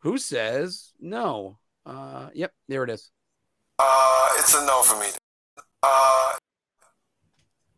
who 0.00 0.18
says 0.18 0.92
no. 1.00 1.58
Uh, 1.86 2.28
yep, 2.34 2.52
there 2.68 2.84
it 2.84 2.90
is. 2.90 3.10
Uh, 3.78 4.28
it's 4.38 4.54
a 4.54 4.66
no 4.66 4.82
for 4.82 4.98
me. 4.98 5.06
Uh, 5.82 6.32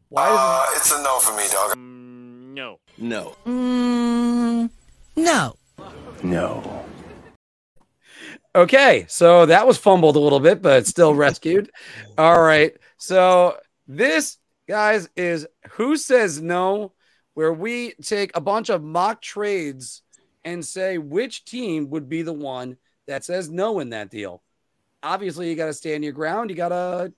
Why 0.09 0.31
is 0.31 0.39
uh, 0.39 0.67
it's 0.77 0.93
a 0.93 1.03
no 1.03 1.19
for 1.19 1.37
me, 1.37 1.45
dog. 1.51 1.77
No. 1.77 2.79
No. 2.99 3.37
Mm, 3.47 4.71
no. 5.17 5.57
No. 6.23 6.85
Okay, 8.55 9.07
so 9.09 9.47
that 9.47 9.67
was 9.67 9.79
fumbled 9.79 10.17
a 10.17 10.21
little 10.21 10.41
bit, 10.41 10.61
but 10.61 10.87
still 10.87 11.15
rescued. 11.15 11.71
All 12.19 12.41
right. 12.41 12.73
So 12.97 13.57
this, 13.87 14.39
guys, 14.67 15.09
is 15.17 15.47
Who 15.73 15.97
Says 15.97 16.43
No, 16.43 16.93
where 17.41 17.55
we 17.55 17.95
take 18.03 18.31
a 18.37 18.41
bunch 18.41 18.69
of 18.69 18.85
mock 18.85 19.23
trades 19.23 20.03
and 20.45 20.63
say 20.63 20.99
which 20.99 21.47
team 21.47 21.89
would 21.89 22.07
be 22.07 22.21
the 22.21 22.35
one 22.35 22.77
that 23.07 23.25
says 23.25 23.49
no 23.49 23.81
in 23.81 23.89
that 23.89 24.11
deal. 24.11 24.43
Obviously, 25.03 25.49
you 25.49 25.57
got 25.57 25.65
to 25.65 25.73
stand 25.73 26.05
your 26.05 26.13
ground. 26.13 26.51
You 26.51 26.57
got 26.57 26.69
to, 26.69 27.15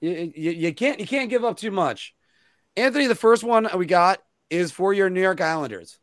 you, 0.00 0.32
you, 0.34 0.50
you 0.50 0.74
can't, 0.74 0.98
you 0.98 1.06
can't 1.06 1.30
give 1.30 1.44
up 1.44 1.56
too 1.56 1.70
much. 1.70 2.12
Anthony, 2.76 3.06
the 3.06 3.14
first 3.14 3.44
one 3.44 3.68
we 3.76 3.86
got 3.86 4.18
is 4.50 4.72
for 4.72 4.92
your 4.92 5.08
New 5.08 5.22
York 5.22 5.40
Islanders. 5.40 5.96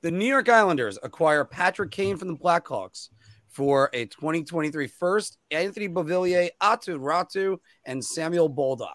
The 0.00 0.10
New 0.10 0.26
York 0.26 0.48
Islanders 0.48 0.98
acquire 1.04 1.44
Patrick 1.44 1.92
Kane 1.92 2.16
from 2.16 2.26
the 2.26 2.36
Blackhawks 2.36 3.10
for 3.48 3.90
a 3.92 4.06
2023 4.06 4.88
first, 4.88 5.38
Anthony 5.52 5.88
Beauvillier, 5.88 6.48
Aatu 6.60 6.98
Räty, 6.98 7.56
and 7.84 8.04
Samuel 8.04 8.50
Bolduc. 8.50 8.88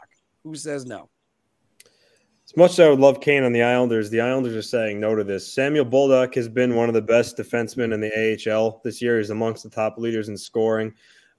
Who 0.44 0.56
says 0.56 0.86
no? 0.86 1.10
As 2.50 2.58
much 2.58 2.72
as 2.72 2.80
I 2.80 2.90
would 2.90 3.00
love 3.00 3.22
Kane 3.22 3.44
on 3.44 3.54
the 3.54 3.62
Islanders, 3.62 4.10
the 4.10 4.22
Islanders 4.22 4.56
are 4.56 4.64
saying 4.64 5.00
no 5.00 5.14
to 5.14 5.24
this. 5.24 5.54
Samuel 5.54 5.86
Bolduc 5.86 6.34
has 6.34 6.50
been 6.50 6.74
one 6.74 6.88
of 6.88 6.96
the 6.96 7.02
best 7.02 7.38
defensemen 7.38 7.94
in 7.94 8.02
the 8.02 8.12
AHL 8.52 8.82
this 8.84 9.04
year. 9.04 9.20
He's 9.20 9.30
amongst 9.30 9.62
the 9.62 9.70
top 9.70 10.00
leaders 10.00 10.30
in 10.30 10.36
scoring. 10.36 10.92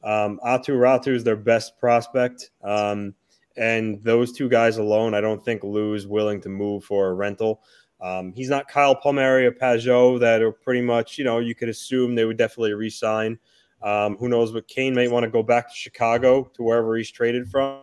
Um, 0.04 0.38
Aatu 0.46 0.78
Räty 0.78 1.08
is 1.08 1.24
their 1.24 1.34
best 1.34 1.76
prospect. 1.80 2.52
Um, 2.62 3.12
and 3.56 4.00
those 4.04 4.30
two 4.30 4.48
guys 4.48 4.76
alone, 4.76 5.14
I 5.14 5.20
don't 5.20 5.44
think 5.44 5.64
Lou 5.64 5.94
is 5.94 6.06
willing 6.06 6.40
to 6.42 6.48
move 6.48 6.84
for 6.84 7.08
a 7.08 7.14
rental. 7.14 7.60
Um, 8.00 8.32
he's 8.32 8.48
not 8.48 8.68
Kyle 8.68 8.94
Palmieri 8.94 9.46
or 9.46 9.52
Pageau 9.52 10.20
that 10.20 10.42
are 10.42 10.52
pretty 10.52 10.80
much, 10.80 11.18
you 11.18 11.24
know, 11.24 11.40
you 11.40 11.56
could 11.56 11.68
assume 11.68 12.14
they 12.14 12.24
would 12.24 12.38
definitely 12.38 12.74
re-sign. 12.74 13.36
Um, 13.82 14.16
who 14.18 14.28
knows? 14.28 14.52
But 14.52 14.68
Kane 14.68 14.94
may 14.94 15.08
want 15.08 15.24
to 15.24 15.30
go 15.30 15.42
back 15.42 15.70
to 15.70 15.74
Chicago 15.74 16.44
to 16.54 16.62
wherever 16.62 16.96
he's 16.96 17.10
traded 17.10 17.50
from. 17.50 17.80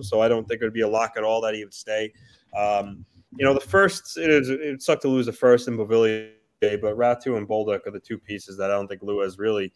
So 0.00 0.20
I 0.20 0.28
don't 0.28 0.46
think 0.48 0.60
it 0.60 0.64
would 0.64 0.74
be 0.74 0.80
a 0.80 0.88
lock 0.88 1.12
at 1.16 1.22
all 1.22 1.40
that 1.42 1.54
he 1.54 1.64
would 1.64 1.72
stay. 1.72 2.12
Um, 2.56 3.04
you 3.36 3.44
know, 3.44 3.54
the 3.54 3.60
first 3.60 4.16
it 4.16 4.30
is 4.30 4.48
it 4.48 4.82
sucked 4.82 5.02
to 5.02 5.08
lose 5.08 5.26
the 5.26 5.32
first 5.32 5.68
in 5.68 5.76
Beauvillier, 5.76 6.32
but 6.60 6.96
Räty 6.96 7.36
and 7.36 7.48
Bolduc 7.48 7.86
are 7.86 7.90
the 7.90 8.00
two 8.00 8.18
pieces 8.18 8.56
that 8.56 8.70
I 8.70 8.74
don't 8.74 8.88
think 8.88 9.02
Lou 9.02 9.20
has 9.20 9.38
really 9.38 9.72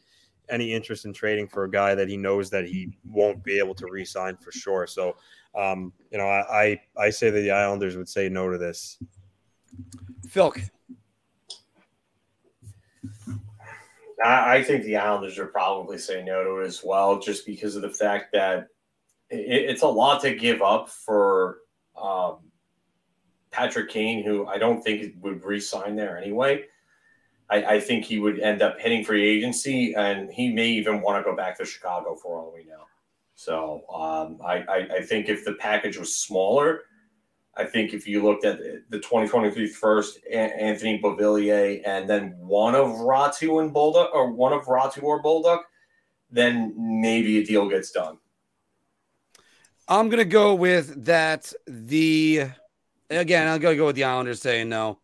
any 0.49 0.73
interest 0.73 1.05
in 1.05 1.13
trading 1.13 1.47
for 1.47 1.65
a 1.65 1.71
guy 1.71 1.95
that 1.95 2.09
he 2.09 2.17
knows 2.17 2.51
that 2.51 2.67
he 2.67 2.97
won't 3.05 3.43
be 3.45 3.59
able 3.59 3.75
to 3.75 3.87
re-sign 3.91 4.37
for 4.37 4.51
sure. 4.53 4.87
So, 4.87 5.17
um, 5.55 5.93
you 6.11 6.19
know, 6.19 6.27
I, 6.27 6.63
I 6.63 6.81
I 6.99 7.11
say 7.11 7.31
that 7.31 7.41
the 7.41 7.51
Islanders 7.51 7.97
would 7.97 8.09
say 8.09 8.29
no 8.29 8.51
to 8.51 8.59
this. 8.59 8.99
Philk. 10.29 10.61
I, 14.25 14.57
I 14.57 14.63
think 14.63 14.85
the 14.85 14.97
Islanders 14.97 15.39
would 15.39 15.53
probably 15.53 15.99
say 15.99 16.23
no 16.23 16.45
to 16.45 16.61
it 16.61 16.67
as 16.67 16.83
well, 16.85 17.19
just 17.19 17.47
because 17.47 17.77
of 17.77 17.83
the 17.83 17.91
fact 17.91 18.33
that 18.33 18.69
it, 19.31 19.71
it's 19.71 19.83
a 19.83 19.89
lot 19.89 20.23
to 20.23 20.35
give 20.35 20.63
up 20.63 20.89
for 20.89 21.59
um, 22.01 22.39
Patrick 23.53 23.91
Kane, 23.91 24.25
who 24.25 24.47
I 24.47 24.59
don't 24.59 24.83
think 24.83 25.15
would 25.21 25.45
re-sign 25.45 25.95
there 25.95 26.19
anyway. 26.19 26.65
I, 27.51 27.75
I, 27.75 27.81
think 27.81 28.07
he 28.07 28.19
would 28.19 28.41
end 28.41 28.63
up 28.63 28.81
hitting 28.81 29.05
free 29.05 29.29
agency, 29.29 29.95
and 29.95 30.33
he 30.33 30.51
may 30.51 30.69
even 30.69 31.03
want 31.03 31.23
to 31.23 31.31
go 31.31 31.37
back 31.37 31.59
to 31.59 31.67
Chicago 31.67 32.15
for 32.15 32.39
all 32.39 32.53
we 32.55 32.65
know. 32.65 32.85
So 33.35 33.85
um, 33.93 34.39
I, 34.45 34.63
I, 34.69 34.77
I 34.97 35.03
think 35.03 35.29
if 35.29 35.45
the 35.45 35.55
package 35.55 35.99
was 35.99 36.17
smaller, 36.17 36.83
I 37.55 37.65
think 37.65 37.93
if 37.93 38.09
you 38.09 38.23
looked 38.23 38.47
at 38.47 38.59
the 38.89 38.99
2023 38.99 39.67
first, 39.67 40.21
Anthony 40.31 40.99
Beauvillier, 40.99 41.83
and 41.85 42.09
then 42.09 42.35
one 42.39 42.75
of 42.75 42.89
Räty 42.89 43.61
and 43.61 43.75
Bolduc, 43.75 44.15
or 44.15 44.33
one 44.33 44.55
of 44.55 44.63
Räty 44.65 45.03
or 45.03 45.23
Bolduc, 45.23 45.61
then 46.31 46.75
maybe 46.79 47.39
a 47.39 47.45
deal 47.45 47.69
gets 47.69 47.91
done. 47.91 48.17
I'm 49.89 50.09
gonna 50.09 50.25
go 50.25 50.55
with 50.55 51.05
that. 51.05 51.53
The 51.67 52.47
again, 53.13 53.49
I'm 53.49 53.61
gonna 53.61 53.77
go 53.77 53.87
with 53.87 53.97
the 53.97 54.05
Islanders 54.05 54.41
saying 54.41 54.69
no. 54.69 55.01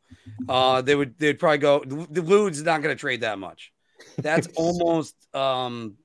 Uh, 0.49 0.83
they 0.83 0.95
would 0.95 1.19
they'd 1.19 1.39
probably 1.39 1.59
go. 1.59 1.81
The 1.85 2.23
Lude's 2.23 2.63
not 2.63 2.83
gonna 2.83 2.95
trade 2.95 3.23
that 3.23 3.39
much. 3.39 3.73
That's 4.19 4.47
almost 4.57 5.15
um, 5.35 5.97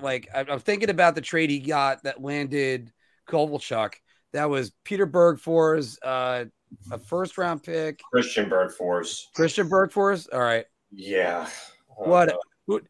like 0.00 0.28
I'm 0.34 0.60
thinking 0.60 0.90
about 0.90 1.14
the 1.14 1.20
trade 1.20 1.50
he 1.50 1.60
got 1.60 2.02
that 2.04 2.22
landed 2.22 2.92
Kovalchuk 3.28 3.94
that 4.34 4.50
was 4.50 4.72
Peter 4.82 5.06
Bergfors, 5.06 5.96
uh, 6.02 6.44
a 6.90 6.98
first 6.98 7.38
round 7.38 7.62
pick. 7.62 8.00
Christian 8.12 8.50
Bergfors. 8.50 9.22
Christian 9.34 9.70
Bergfors. 9.70 10.28
All 10.32 10.40
right. 10.40 10.66
Yeah. 10.90 11.48
What? 11.96 12.36
Who, 12.66 12.82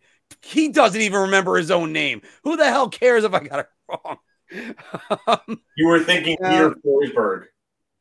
he 0.42 0.68
doesn't 0.68 1.00
even 1.00 1.20
remember 1.20 1.56
his 1.56 1.70
own 1.70 1.92
name. 1.92 2.22
Who 2.42 2.56
the 2.56 2.64
hell 2.64 2.88
cares 2.88 3.24
if 3.24 3.34
I 3.34 3.40
got 3.40 3.60
it 3.60 3.66
wrong? 3.88 4.18
um, 5.26 5.60
you 5.76 5.86
were 5.86 6.00
thinking 6.00 6.36
Peter 6.42 6.74
Forsberg. 6.84 7.44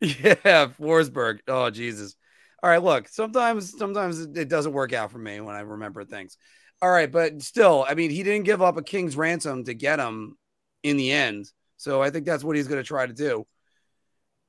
Yeah, 0.03 0.67
Forsberg. 0.67 1.39
Oh 1.47 1.69
Jesus. 1.69 2.15
All 2.61 2.69
right, 2.69 2.83
look. 2.83 3.07
Sometimes, 3.07 3.77
sometimes 3.77 4.19
it 4.19 4.49
doesn't 4.49 4.73
work 4.73 4.93
out 4.93 5.11
for 5.11 5.17
me 5.17 5.39
when 5.41 5.55
I 5.55 5.61
remember 5.61 6.03
things. 6.03 6.37
All 6.81 6.91
right, 6.91 7.11
but 7.11 7.41
still, 7.41 7.85
I 7.87 7.93
mean, 7.93 8.09
he 8.09 8.23
didn't 8.23 8.45
give 8.45 8.61
up 8.61 8.77
a 8.77 8.83
king's 8.83 9.15
ransom 9.15 9.63
to 9.65 9.73
get 9.73 9.99
him 9.99 10.35
in 10.83 10.97
the 10.97 11.11
end. 11.11 11.49
So 11.77 12.01
I 12.01 12.09
think 12.09 12.25
that's 12.25 12.43
what 12.43 12.55
he's 12.55 12.67
going 12.67 12.81
to 12.81 12.87
try 12.87 13.05
to 13.05 13.13
do. 13.13 13.45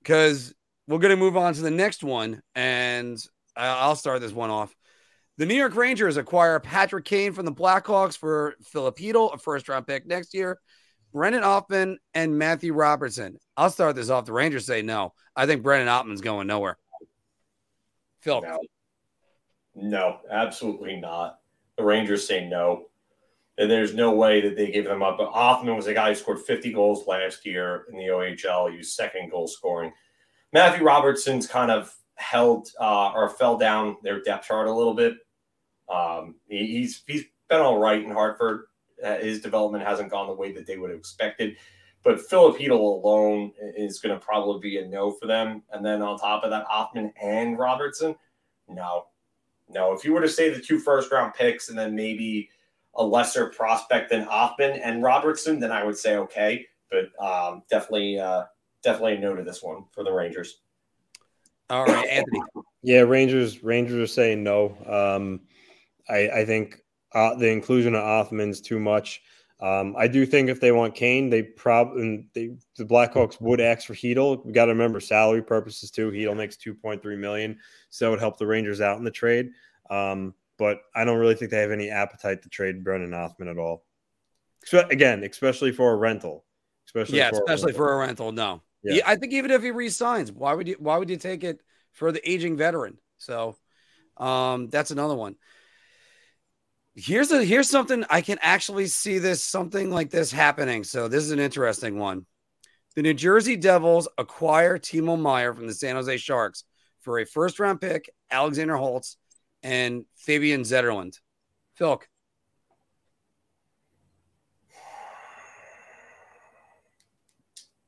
Because 0.02 0.52
we're 0.86 0.98
going 0.98 1.16
to 1.16 1.16
move 1.16 1.36
on 1.36 1.54
to 1.54 1.62
the 1.62 1.70
next 1.70 2.02
one, 2.02 2.42
and 2.54 3.18
I'll 3.56 3.96
start 3.96 4.20
this 4.20 4.32
one 4.32 4.50
off. 4.50 4.74
The 5.38 5.46
New 5.46 5.54
York 5.54 5.74
Rangers 5.74 6.16
acquire 6.16 6.60
Patrick 6.60 7.04
Kane 7.04 7.32
from 7.32 7.46
the 7.46 7.52
Blackhawks 7.52 8.16
for 8.16 8.54
Filipino, 8.64 9.28
a 9.28 9.38
first 9.38 9.68
round 9.68 9.86
pick 9.86 10.06
next 10.06 10.34
year. 10.34 10.58
Brennan 11.14 11.42
Othmann 11.42 11.96
and 12.12 12.38
Matthew 12.38 12.74
Robertson. 12.74 13.38
I'll 13.56 13.70
start 13.70 13.96
this 13.96 14.10
off. 14.10 14.26
The 14.26 14.32
Rangers 14.32 14.66
say 14.66 14.82
no. 14.82 15.14
I 15.34 15.46
think 15.46 15.62
Brennan 15.62 15.88
Othmann's 15.88 16.20
going 16.20 16.46
nowhere. 16.46 16.76
Phil. 18.20 18.42
No. 18.42 18.58
no, 19.74 20.18
absolutely 20.30 20.96
not. 20.96 21.38
The 21.78 21.84
Rangers 21.84 22.26
say 22.26 22.46
no 22.46 22.86
and 23.56 23.70
there's 23.70 23.94
no 23.94 24.12
way 24.12 24.40
that 24.40 24.56
they 24.56 24.70
give 24.70 24.84
them 24.84 25.02
up. 25.02 25.18
But 25.18 25.32
Othmann 25.32 25.76
was 25.76 25.86
a 25.86 25.94
guy 25.94 26.08
who 26.08 26.14
scored 26.14 26.40
50 26.40 26.72
goals 26.72 27.06
last 27.06 27.46
year 27.46 27.86
in 27.90 27.96
the 27.96 28.04
OHL. 28.04 28.70
He 28.70 28.78
was 28.78 28.94
second 28.94 29.30
goal 29.30 29.46
scoring. 29.46 29.92
Matthew 30.52 30.84
Robertson's 30.84 31.46
kind 31.46 31.70
of 31.70 31.94
held 32.16 32.68
uh, 32.80 33.12
or 33.12 33.28
fell 33.28 33.56
down 33.56 33.96
their 34.02 34.22
depth 34.22 34.46
chart 34.46 34.66
a 34.66 34.72
little 34.72 34.94
bit. 34.94 35.14
Um, 35.92 36.36
he, 36.48 36.66
he's 36.66 37.02
he's 37.06 37.24
been 37.48 37.60
all 37.60 37.78
right 37.78 38.02
in 38.02 38.10
Hartford. 38.10 38.64
Uh, 39.02 39.16
his 39.16 39.40
development 39.40 39.84
hasn't 39.84 40.10
gone 40.10 40.26
the 40.26 40.32
way 40.32 40.52
that 40.52 40.66
they 40.66 40.76
would 40.76 40.90
have 40.90 40.98
expected. 40.98 41.56
But 42.02 42.20
Filipino 42.20 42.76
alone 42.76 43.52
is 43.58 43.98
going 43.98 44.14
to 44.14 44.24
probably 44.24 44.60
be 44.60 44.78
a 44.78 44.86
no 44.86 45.10
for 45.10 45.26
them. 45.26 45.62
And 45.72 45.84
then 45.84 46.02
on 46.02 46.18
top 46.18 46.44
of 46.44 46.50
that, 46.50 46.66
Hoffman 46.66 47.12
and 47.20 47.58
Robertson, 47.58 48.14
no, 48.68 49.06
no. 49.70 49.92
If 49.92 50.04
you 50.04 50.12
were 50.12 50.20
to 50.20 50.28
say 50.28 50.50
the 50.50 50.60
two 50.60 50.78
first 50.78 51.10
round 51.10 51.32
picks 51.32 51.70
and 51.70 51.78
then 51.78 51.94
maybe 51.94 52.50
a 52.94 53.04
lesser 53.04 53.46
prospect 53.46 54.10
than 54.10 54.22
Hoffman 54.22 54.72
and 54.72 55.02
Robertson, 55.02 55.58
then 55.58 55.72
I 55.72 55.82
would 55.82 55.96
say 55.96 56.16
okay. 56.16 56.66
But 56.90 57.24
um, 57.24 57.62
definitely, 57.70 58.18
uh, 58.18 58.44
definitely 58.82 59.16
no 59.16 59.34
to 59.34 59.42
this 59.42 59.62
one 59.62 59.84
for 59.90 60.04
the 60.04 60.12
Rangers. 60.12 60.60
All 61.70 61.86
right, 61.86 62.06
Anthony. 62.08 62.40
Yeah, 62.82 63.00
Rangers. 63.00 63.64
Rangers 63.64 63.98
are 63.98 64.12
saying 64.12 64.44
no. 64.44 64.76
Um, 64.86 65.40
I, 66.08 66.28
I 66.28 66.44
think 66.44 66.83
uh, 67.14 67.34
the 67.34 67.48
inclusion 67.48 67.94
of 67.94 68.02
Othmann's 68.02 68.60
too 68.60 68.78
much. 68.78 69.22
Um, 69.60 69.94
I 69.96 70.08
do 70.08 70.26
think 70.26 70.48
if 70.48 70.60
they 70.60 70.72
want 70.72 70.94
Kane, 70.94 71.30
they 71.30 71.42
probably 71.42 72.26
the 72.34 72.58
Blackhawks 72.80 73.40
would 73.40 73.60
ask 73.60 73.86
for 73.86 73.94
Chytil. 73.94 74.44
We 74.44 74.52
got 74.52 74.66
to 74.66 74.72
remember 74.72 75.00
salary 75.00 75.42
purposes 75.42 75.90
too. 75.90 76.10
Chytil 76.10 76.36
makes 76.36 76.56
two 76.56 76.74
point 76.74 77.02
three 77.02 77.16
million, 77.16 77.58
so 77.88 78.08
it 78.08 78.10
would 78.10 78.20
help 78.20 78.36
the 78.36 78.46
Rangers 78.46 78.80
out 78.80 78.98
in 78.98 79.04
the 79.04 79.10
trade. 79.10 79.50
Um, 79.88 80.34
but 80.58 80.80
I 80.94 81.04
don't 81.04 81.18
really 81.18 81.34
think 81.34 81.50
they 81.50 81.60
have 81.60 81.70
any 81.70 81.88
appetite 81.88 82.42
to 82.42 82.48
trade 82.48 82.84
Brennan 82.84 83.14
Othman 83.14 83.48
at 83.48 83.58
all. 83.58 83.84
Again, 84.72 85.24
especially 85.24 85.72
for 85.72 85.92
a 85.92 85.96
rental. 85.96 86.44
Especially 86.86 87.18
yeah, 87.18 87.30
for 87.30 87.44
especially 87.48 87.72
a 87.72 87.74
for 87.74 87.92
a 87.92 87.96
rental. 87.96 88.32
No, 88.32 88.62
Yeah. 88.82 88.96
Yeah, 88.96 89.02
I 89.06 89.16
think 89.16 89.32
even 89.32 89.50
if 89.50 89.62
he 89.62 89.70
resigns, 89.70 90.32
why 90.32 90.52
would 90.54 90.68
you 90.68 90.76
why 90.78 90.98
would 90.98 91.10
you 91.10 91.16
take 91.16 91.44
it 91.44 91.60
for 91.92 92.12
the 92.12 92.28
aging 92.28 92.56
veteran? 92.56 92.98
So 93.18 93.56
um 94.16 94.68
that's 94.68 94.90
another 94.90 95.14
one. 95.14 95.36
Here's 96.96 97.32
a 97.32 97.44
here's 97.44 97.68
something 97.68 98.04
I 98.08 98.20
can 98.20 98.38
actually 98.40 98.86
see 98.86 99.18
this 99.18 99.42
something 99.42 99.90
like 99.90 100.10
this 100.10 100.30
happening. 100.30 100.84
So 100.84 101.08
this 101.08 101.24
is 101.24 101.32
an 101.32 101.40
interesting 101.40 101.98
one. 101.98 102.26
The 102.94 103.02
New 103.02 103.14
Jersey 103.14 103.56
Devils 103.56 104.06
acquire 104.16 104.78
Timo 104.78 105.20
Meier 105.20 105.54
from 105.54 105.66
the 105.66 105.74
San 105.74 105.96
Jose 105.96 106.16
Sharks 106.18 106.62
for 107.00 107.18
a 107.18 107.26
first 107.26 107.58
round 107.58 107.80
pick, 107.80 108.08
Alexander 108.30 108.76
Holtz, 108.76 109.16
and 109.64 110.04
Fabian 110.16 110.62
Zetterlund. 110.62 111.18
Phil, 111.74 112.00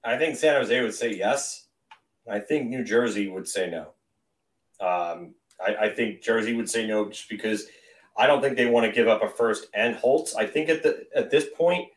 I 0.03 0.19
think 0.19 0.37
San 0.37 0.57
Jose 0.57 0.83
would 0.83 0.95
say 0.95 1.15
yes. 1.15 1.67
I 2.29 2.41
think 2.41 2.69
New 2.69 2.83
Jersey 2.83 3.29
would 3.29 3.47
say 3.47 3.71
no. 3.71 3.93
Um, 4.85 5.35
I, 5.65 5.87
I 5.87 5.89
think 5.91 6.23
Jersey 6.23 6.55
would 6.55 6.69
say 6.69 6.87
no 6.87 7.09
just 7.09 7.29
because 7.29 7.67
I 8.19 8.27
don't 8.27 8.41
think 8.41 8.57
they 8.57 8.67
want 8.67 8.87
to 8.87 8.93
give 8.93 9.09
up 9.09 9.23
a 9.23 9.29
first 9.29 9.67
and 9.75 9.95
Holtz. 9.97 10.35
I 10.35 10.47
think 10.47 10.69
at 10.69 10.83
the 10.83 11.07
at 11.15 11.31
this 11.31 11.47
point, 11.57 11.89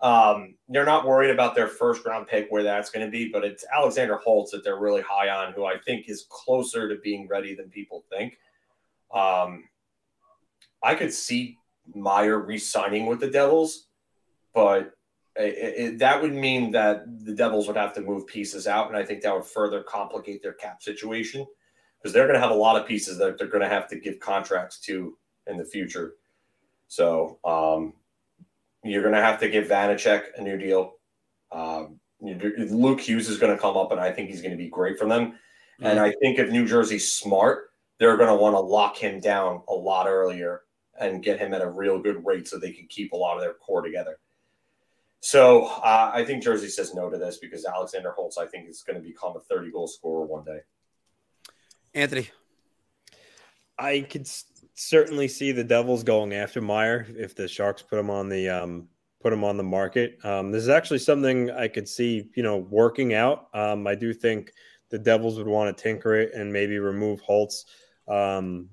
um, 0.00 0.54
they're 0.68 0.86
not 0.86 1.06
worried 1.06 1.30
about 1.30 1.54
their 1.54 1.68
first 1.68 2.04
round 2.06 2.26
pick 2.26 2.46
where 2.48 2.62
that's 2.62 2.90
going 2.90 3.04
to 3.04 3.10
be, 3.10 3.28
but 3.28 3.44
it's 3.44 3.64
Alexander 3.72 4.16
Holtz 4.16 4.52
that 4.52 4.64
they're 4.64 4.78
really 4.78 5.02
high 5.02 5.28
on, 5.28 5.52
who 5.52 5.64
I 5.64 5.78
think 5.78 6.08
is 6.08 6.26
closer 6.30 6.88
to 6.88 7.00
being 7.02 7.28
ready 7.28 7.54
than 7.54 7.68
people 7.68 8.04
think. 8.10 8.38
Um, 9.12 9.64
I 10.82 10.94
could 10.94 11.12
see 11.12 11.58
Meier 11.94 12.38
re-signing 12.38 13.06
with 13.06 13.20
the 13.20 13.30
Devils, 13.30 13.88
but 14.54 14.94
it, 15.36 15.74
it, 15.76 15.98
that 15.98 16.22
would 16.22 16.32
mean 16.32 16.70
that 16.72 17.04
the 17.24 17.34
Devils 17.34 17.66
would 17.66 17.76
have 17.76 17.94
to 17.94 18.00
move 18.00 18.26
pieces 18.26 18.66
out, 18.66 18.88
and 18.88 18.96
I 18.96 19.04
think 19.04 19.22
that 19.22 19.34
would 19.34 19.44
further 19.44 19.82
complicate 19.82 20.42
their 20.42 20.54
cap 20.54 20.82
situation 20.82 21.46
because 21.98 22.14
they're 22.14 22.26
going 22.26 22.34
to 22.34 22.40
have 22.40 22.50
a 22.50 22.54
lot 22.54 22.80
of 22.80 22.86
pieces 22.86 23.18
that 23.18 23.36
they're 23.36 23.46
going 23.46 23.62
to 23.62 23.68
have 23.68 23.88
to 23.88 23.96
give 23.96 24.18
contracts 24.20 24.78
to 24.80 25.16
in 25.50 25.58
the 25.58 25.64
future. 25.64 26.14
So 26.88 27.38
um, 27.44 27.94
you're 28.82 29.02
going 29.02 29.14
to 29.14 29.20
have 29.20 29.40
to 29.40 29.48
give 29.48 29.68
Vanecek 29.68 30.38
a 30.38 30.42
new 30.42 30.56
deal. 30.56 30.94
Um, 31.52 32.00
Luke 32.20 33.00
Hughes 33.00 33.28
is 33.28 33.38
going 33.38 33.54
to 33.54 33.60
come 33.60 33.76
up, 33.76 33.92
and 33.92 34.00
I 34.00 34.12
think 34.12 34.28
he's 34.28 34.42
going 34.42 34.52
to 34.52 34.56
be 34.56 34.68
great 34.68 34.98
for 34.98 35.06
them. 35.06 35.32
Mm-hmm. 35.32 35.86
And 35.86 36.00
I 36.00 36.12
think 36.20 36.38
if 36.38 36.50
New 36.50 36.66
Jersey's 36.66 37.12
smart, 37.12 37.70
they're 37.98 38.16
going 38.16 38.28
to 38.28 38.34
want 38.34 38.54
to 38.54 38.60
lock 38.60 38.96
him 38.96 39.20
down 39.20 39.62
a 39.68 39.74
lot 39.74 40.06
earlier 40.06 40.62
and 40.98 41.22
get 41.22 41.38
him 41.38 41.54
at 41.54 41.62
a 41.62 41.68
real 41.68 41.98
good 42.00 42.24
rate 42.24 42.46
so 42.48 42.58
they 42.58 42.72
can 42.72 42.86
keep 42.88 43.12
a 43.12 43.16
lot 43.16 43.36
of 43.36 43.42
their 43.42 43.54
core 43.54 43.82
together. 43.82 44.18
So 45.20 45.66
uh, 45.66 46.10
I 46.14 46.24
think 46.24 46.42
Jersey 46.42 46.68
says 46.68 46.94
no 46.94 47.10
to 47.10 47.18
this 47.18 47.38
because 47.38 47.66
Alexander 47.66 48.10
Holtz, 48.10 48.38
I 48.38 48.46
think, 48.46 48.68
is 48.68 48.82
going 48.82 49.00
to 49.00 49.06
become 49.06 49.36
a 49.36 49.40
30 49.40 49.70
goal 49.70 49.86
scorer 49.86 50.24
one 50.24 50.44
day. 50.44 50.60
Anthony. 51.94 52.30
I 53.78 54.00
could 54.00 54.28
certainly 54.80 55.28
see 55.28 55.52
the 55.52 55.62
Devils 55.62 56.02
going 56.02 56.32
after 56.32 56.60
Meier 56.60 57.06
if 57.10 57.34
the 57.34 57.46
Sharks 57.46 57.82
put 57.82 57.98
him 57.98 58.08
on 58.08 58.28
the 58.28 58.48
um, 58.48 58.88
put 59.20 59.32
him 59.32 59.44
on 59.44 59.56
the 59.56 59.62
market. 59.62 60.18
Um, 60.24 60.50
this 60.50 60.62
is 60.62 60.70
actually 60.70 61.00
something 61.00 61.50
I 61.50 61.68
could 61.68 61.86
see, 61.86 62.30
you 62.34 62.42
know, 62.42 62.56
working 62.56 63.12
out. 63.12 63.48
Um, 63.52 63.86
I 63.86 63.94
do 63.94 64.14
think 64.14 64.52
the 64.88 64.98
Devils 64.98 65.36
would 65.36 65.46
want 65.46 65.76
to 65.76 65.82
tinker 65.82 66.14
it 66.14 66.32
and 66.32 66.50
maybe 66.50 66.78
remove 66.78 67.20
Holtz. 67.20 67.66
Um, 68.08 68.70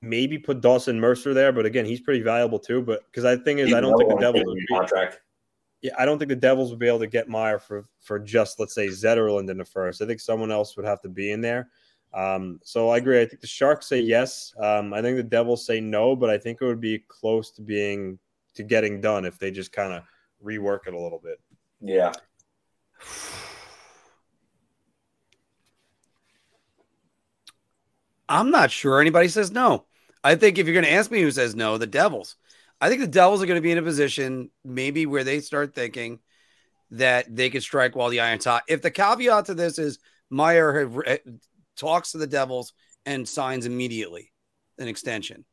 maybe 0.00 0.38
put 0.38 0.60
Dawson 0.60 1.00
Mercer 1.00 1.34
there, 1.34 1.52
but 1.52 1.66
again, 1.66 1.84
he's 1.84 2.00
pretty 2.00 2.22
valuable 2.22 2.60
too. 2.60 2.80
But 2.80 3.04
because 3.10 3.24
I 3.24 3.36
think 3.36 3.58
is, 3.58 3.74
I 3.74 3.80
don't 3.80 3.98
think 3.98 4.08
the 4.08 4.16
Devils 4.16 4.44
would 4.46 4.56
be, 4.56 4.66
contract. 4.68 5.20
Yeah, 5.82 5.92
I 5.98 6.04
don't 6.04 6.18
think 6.18 6.28
the 6.28 6.36
Devils 6.36 6.70
would 6.70 6.78
be 6.78 6.86
able 6.86 7.00
to 7.00 7.08
get 7.08 7.28
Meier 7.28 7.58
for 7.58 7.84
for 8.00 8.20
just 8.20 8.60
let's 8.60 8.74
say 8.74 8.86
Zetterlund 8.86 9.50
in 9.50 9.58
the 9.58 9.64
first. 9.64 10.00
I 10.00 10.06
think 10.06 10.20
someone 10.20 10.52
else 10.52 10.76
would 10.76 10.86
have 10.86 11.00
to 11.02 11.08
be 11.08 11.32
in 11.32 11.40
there. 11.40 11.70
Um, 12.14 12.60
so 12.62 12.90
I 12.90 12.98
agree. 12.98 13.20
I 13.20 13.26
think 13.26 13.40
the 13.40 13.46
Sharks 13.46 13.86
say 13.88 14.00
yes. 14.00 14.52
Um, 14.58 14.92
I 14.92 15.00
think 15.00 15.16
the 15.16 15.22
Devils 15.22 15.66
say 15.66 15.80
no, 15.80 16.14
but 16.14 16.30
I 16.30 16.38
think 16.38 16.58
it 16.60 16.66
would 16.66 16.80
be 16.80 17.04
close 17.08 17.50
to 17.52 17.62
being 17.62 18.18
to 18.54 18.62
getting 18.62 19.00
done 19.00 19.24
if 19.24 19.38
they 19.38 19.50
just 19.50 19.72
kind 19.72 19.92
of 19.92 20.02
rework 20.44 20.86
it 20.86 20.94
a 20.94 21.00
little 21.00 21.20
bit. 21.22 21.40
Yeah. 21.80 22.12
I'm 28.28 28.50
not 28.50 28.70
sure 28.70 29.00
anybody 29.00 29.28
says 29.28 29.50
no. 29.50 29.84
I 30.24 30.36
think 30.36 30.58
if 30.58 30.66
you're 30.66 30.74
going 30.74 30.86
to 30.86 30.92
ask 30.92 31.10
me 31.10 31.20
who 31.20 31.30
says 31.30 31.54
no, 31.54 31.78
the 31.78 31.86
Devils. 31.86 32.36
I 32.80 32.88
think 32.88 33.00
the 33.00 33.06
Devils 33.06 33.42
are 33.42 33.46
going 33.46 33.56
to 33.56 33.62
be 33.62 33.72
in 33.72 33.78
a 33.78 33.82
position 33.82 34.50
maybe 34.64 35.06
where 35.06 35.24
they 35.24 35.40
start 35.40 35.74
thinking 35.74 36.20
that 36.92 37.34
they 37.34 37.50
could 37.50 37.62
strike 37.62 37.96
while 37.96 38.10
the 38.10 38.20
iron's 38.20 38.44
hot. 38.44 38.64
If 38.68 38.82
the 38.82 38.90
caveat 38.90 39.46
to 39.46 39.54
this 39.54 39.78
is 39.78 39.98
Meier 40.30 40.80
have, 40.80 41.18
talks 41.76 42.12
to 42.12 42.18
the 42.18 42.26
Devils 42.26 42.72
and 43.06 43.28
signs 43.28 43.66
immediately 43.66 44.32
an 44.78 44.88
extension, 44.88 45.44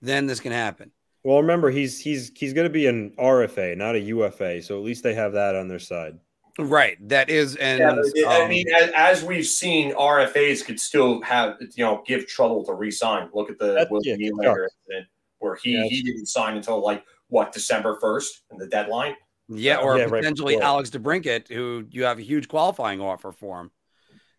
then 0.00 0.26
this 0.26 0.40
can 0.40 0.52
happen. 0.52 0.92
Well, 1.24 1.40
remember 1.40 1.70
he's 1.70 2.00
he's 2.00 2.32
he's 2.34 2.52
going 2.52 2.66
to 2.66 2.72
be 2.72 2.86
an 2.86 3.12
RFA, 3.18 3.76
not 3.76 3.94
a 3.94 4.00
UFA, 4.00 4.62
so 4.62 4.76
at 4.76 4.84
least 4.84 5.02
they 5.04 5.14
have 5.14 5.32
that 5.32 5.54
on 5.54 5.68
their 5.68 5.78
side. 5.78 6.18
Right. 6.58 6.96
That 7.08 7.30
is, 7.30 7.56
and 7.56 7.80
yeah, 8.14 8.28
I 8.28 8.42
um, 8.42 8.50
mean, 8.50 8.66
as, 8.74 8.90
as, 8.94 9.24
we've 9.24 9.46
seen, 9.46 9.94
RFAs 9.94 10.64
could 10.64 10.78
still 10.78 11.22
have 11.22 11.56
you 11.60 11.84
know 11.84 12.02
give 12.06 12.26
trouble 12.26 12.64
to 12.66 12.74
re-sign. 12.74 13.30
Look 13.32 13.50
at 13.50 13.58
the 13.58 13.86
Will 13.90 14.02
yeah, 14.04 14.16
Nylander 14.16 14.64
incident 14.64 15.08
where 15.38 15.56
he 15.56 15.72
yeah, 15.72 15.84
he 15.84 16.02
didn't 16.02 16.26
sign 16.26 16.56
until 16.56 16.82
like 16.82 17.04
what 17.28 17.52
December 17.52 17.98
first 18.00 18.42
in 18.50 18.58
the 18.58 18.66
deadline. 18.66 19.14
Yeah, 19.48 19.76
or 19.76 19.98
yeah, 19.98 20.08
potentially 20.08 20.56
right 20.56 20.64
Alex 20.64 20.90
DeBrincat, 20.90 21.48
who 21.48 21.86
you 21.90 22.04
have 22.04 22.18
a 22.18 22.22
huge 22.22 22.48
qualifying 22.48 23.00
offer 23.00 23.32
for 23.32 23.60
him. 23.60 23.70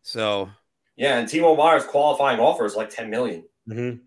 So 0.01 0.49
yeah, 0.95 1.17
and 1.17 1.27
Timo 1.27 1.57
Meier's 1.57 1.85
qualifying 1.85 2.39
offer 2.39 2.65
is 2.65 2.75
like 2.75 2.89
ten 2.89 3.09
million. 3.09 3.43
Mm-hmm. 3.67 3.97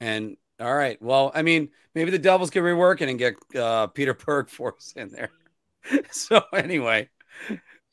And 0.00 0.36
all 0.60 0.74
right, 0.74 1.00
well, 1.02 1.32
I 1.34 1.42
mean, 1.42 1.70
maybe 1.94 2.10
the 2.10 2.18
Devils 2.18 2.50
can 2.50 2.62
rework 2.62 3.00
it 3.00 3.08
and 3.08 3.18
get 3.18 3.34
uh, 3.54 3.88
Peter 3.88 4.14
Bergfors 4.14 4.96
in 4.96 5.10
there. 5.10 5.30
so 6.10 6.42
anyway, 6.52 7.08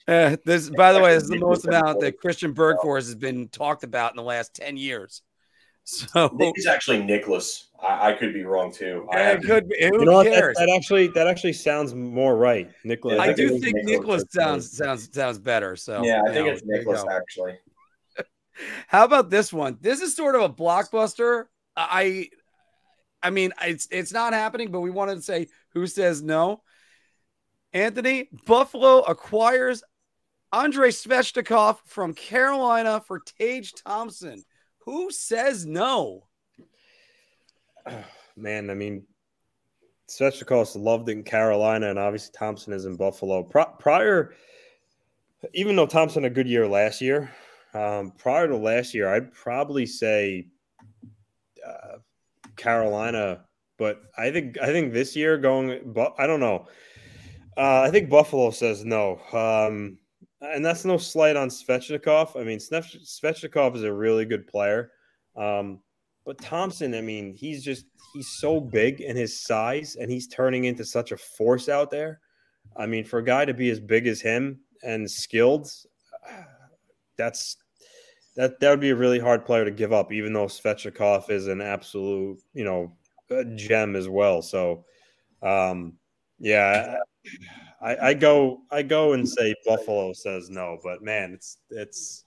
uh, 0.08 0.38
this, 0.46 0.70
by 0.70 0.94
the 0.94 1.00
way, 1.00 1.14
this 1.14 1.24
is 1.24 1.30
the 1.30 1.40
most 1.40 1.66
amount 1.66 2.00
that 2.02 2.18
Christian 2.20 2.54
Bergfors 2.54 3.06
has 3.06 3.16
been 3.16 3.48
talked 3.50 3.84
about 3.84 4.12
in 4.12 4.18
the 4.18 4.24
last 4.24 4.54
10 4.56 4.78
years. 4.78 5.22
So 5.86 6.34
he's 6.56 6.66
actually 6.66 7.04
Nicholas. 7.04 7.68
I, 7.82 8.12
I, 8.12 8.14
could 8.14 8.34
be 8.34 8.44
wrong 8.46 8.72
too. 8.72 9.06
I 9.12 9.32
it 9.32 9.44
could 9.44 9.68
be. 9.68 9.76
Who 9.82 10.00
you 10.00 10.06
know 10.06 10.24
cares? 10.24 10.56
That, 10.58 10.68
that, 10.68 10.74
actually 10.74 11.08
that 11.08 11.28
actually 11.28 11.52
sounds 11.52 11.94
more 11.94 12.38
right. 12.38 12.72
Nicholas. 12.86 13.20
I, 13.20 13.26
I 13.26 13.34
do 13.34 13.60
think 13.60 13.76
Nicholas 13.84 14.24
sounds 14.30 14.72
sounds 14.72 15.14
sounds 15.14 15.40
better. 15.40 15.76
So 15.76 16.02
yeah, 16.02 16.22
I 16.26 16.32
think 16.32 16.48
know, 16.48 16.54
it's 16.54 16.64
Nicholas 16.64 17.04
actually. 17.12 17.58
How 18.88 19.06
about 19.06 19.30
this 19.30 19.52
one? 19.52 19.78
This 19.82 20.02
is 20.02 20.16
sort 20.16 20.36
of 20.36 20.42
a 20.42 20.50
blockbuster. 20.50 21.46
I 21.76 22.30
I 23.22 23.30
mean, 23.30 23.54
it's 23.62 23.88
it's 23.92 24.12
not 24.12 24.34
happening, 24.34 24.72
but 24.72 24.82
we 24.82 24.92
wanted 24.92 25.16
to 25.16 25.22
say 25.22 25.48
who 25.74 25.88
says 25.88 26.22
no. 26.22 26.62
Anthony, 27.72 28.30
Buffalo 28.46 29.00
acquires 29.00 29.84
Andrei 30.52 30.90
Svechnikov 30.90 31.80
from 31.86 32.14
Carolina 32.14 33.02
for 33.08 33.22
Tage 33.40 33.74
Thompson. 33.74 34.44
Who 34.80 35.10
says 35.10 35.66
no? 35.66 36.28
Man, 38.36 38.70
I 38.70 38.74
mean, 38.74 39.06
Svechnikov's 40.10 40.76
loved 40.76 41.10
in 41.10 41.24
Carolina, 41.24 41.90
and 41.90 41.98
obviously 41.98 42.34
Thompson 42.38 42.74
is 42.74 42.86
in 42.86 42.96
Buffalo. 42.96 43.44
Pri- 43.44 43.74
prior, 43.80 44.34
even 45.54 45.76
though 45.76 45.86
Thompson 45.88 46.24
had 46.24 46.32
a 46.32 46.36
good 46.36 46.48
year 46.48 46.68
last 46.68 47.02
year, 47.02 47.32
um, 47.74 48.12
prior 48.18 48.48
to 48.48 48.58
last 48.58 48.94
year, 48.94 49.14
I'd 49.14 49.32
probably 49.34 49.86
say 49.86 50.48
uh, 51.66 51.98
Carolina, 52.56 53.46
but 53.78 54.02
I 54.18 54.32
think 54.32 54.58
I 54.62 54.68
think 54.68 54.94
this 54.94 55.16
year 55.16 55.38
going, 55.38 55.94
but 55.94 56.14
I 56.18 56.28
don't 56.28 56.40
know. 56.40 56.68
Uh, 57.58 57.82
I 57.82 57.92
think 57.92 58.10
Buffalo 58.10 58.52
says 58.52 58.84
no. 58.84 59.20
Um, 59.32 59.98
and 60.42 60.66
that's 60.66 60.86
no 60.86 60.98
slight 60.98 61.36
on 61.36 61.50
Svechnikov. 61.50 62.40
I 62.40 62.44
mean, 62.44 62.60
Svechnikov 62.60 63.76
is 63.76 63.84
a 63.84 63.94
really 63.94 64.26
good 64.26 64.48
player. 64.48 64.92
Um, 65.36 65.80
but 66.26 66.40
Thompson, 66.40 66.94
I 66.96 67.02
mean, 67.02 67.34
he's 67.34 67.64
just 67.64 67.86
he's 68.14 68.30
so 68.30 68.60
big 68.60 69.02
in 69.02 69.16
his 69.16 69.40
size 69.40 69.96
and 69.96 70.12
he's 70.12 70.28
turning 70.28 70.66
into 70.66 70.86
such 70.86 71.12
a 71.12 71.18
force 71.18 71.70
out 71.70 71.90
there. 71.90 72.20
I 72.76 72.86
mean, 72.86 73.04
for 73.04 73.20
a 73.20 73.24
guy 73.24 73.46
to 73.46 73.54
be 73.54 73.70
as 73.70 73.80
big 73.80 74.08
as 74.08 74.22
him 74.22 74.60
and 74.84 75.10
skilled, 75.10 75.70
that's 77.18 77.58
that 78.36 78.60
that 78.60 78.70
would 78.70 78.80
be 78.80 78.90
a 78.90 78.96
really 78.96 79.20
hard 79.20 79.46
player 79.46 79.66
to 79.66 79.72
give 79.72 79.94
up, 79.94 80.12
even 80.12 80.34
though 80.34 80.46
Svechnikov 80.46 81.30
is 81.30 81.48
an 81.48 81.62
absolute, 81.62 82.42
you 82.54 82.64
know, 82.64 82.96
gem 83.56 83.96
as 83.96 84.10
well. 84.10 84.42
So 84.42 84.86
um 85.42 85.94
yeah, 86.40 86.98
I, 87.82 87.98
I 87.98 88.14
go 88.14 88.62
I 88.72 88.82
go 88.82 89.14
and 89.14 89.28
say 89.28 89.56
Buffalo 89.66 90.14
says 90.14 90.50
no, 90.50 90.80
but 90.84 91.02
man, 91.04 91.34
it's 91.34 91.58
it's 91.70 92.26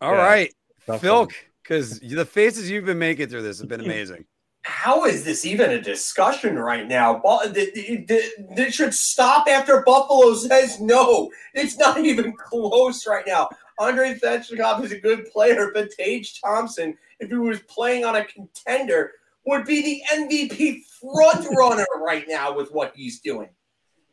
all 0.00 0.12
yeah, 0.12 0.26
right, 0.26 0.54
Phil, 1.00 1.28
because 1.62 2.00
the 2.00 2.24
faces 2.24 2.70
you've 2.70 2.84
been 2.84 2.98
making 2.98 3.28
through 3.28 3.42
this 3.42 3.58
have 3.58 3.68
been 3.68 3.80
amazing. 3.80 4.24
How 4.66 5.04
is 5.04 5.24
this 5.24 5.44
even 5.44 5.72
a 5.72 5.80
discussion 5.80 6.58
right 6.58 6.88
now? 6.88 7.20
This 7.52 8.74
should 8.74 8.94
stop 8.94 9.46
after 9.46 9.82
Buffalo 9.82 10.32
says 10.34 10.80
no. 10.80 11.30
It's 11.52 11.76
not 11.76 11.98
even 11.98 12.32
close 12.32 13.06
right 13.06 13.26
now. 13.26 13.50
Andrei 13.80 14.14
Svechnikov 14.14 14.84
is 14.84 14.92
a 14.92 14.98
good 14.98 15.26
player, 15.30 15.70
but 15.74 15.90
Tage 15.90 16.40
Thompson, 16.40 16.96
if 17.20 17.28
he 17.28 17.36
was 17.36 17.60
playing 17.60 18.04
on 18.04 18.16
a 18.16 18.24
contender, 18.24 19.12
would 19.46 19.64
be 19.64 19.82
the 19.82 20.02
MVP 20.14 20.84
front 21.00 21.46
runner 21.56 21.86
right 22.04 22.24
now 22.28 22.54
with 22.54 22.70
what 22.70 22.92
he's 22.94 23.20
doing. 23.20 23.48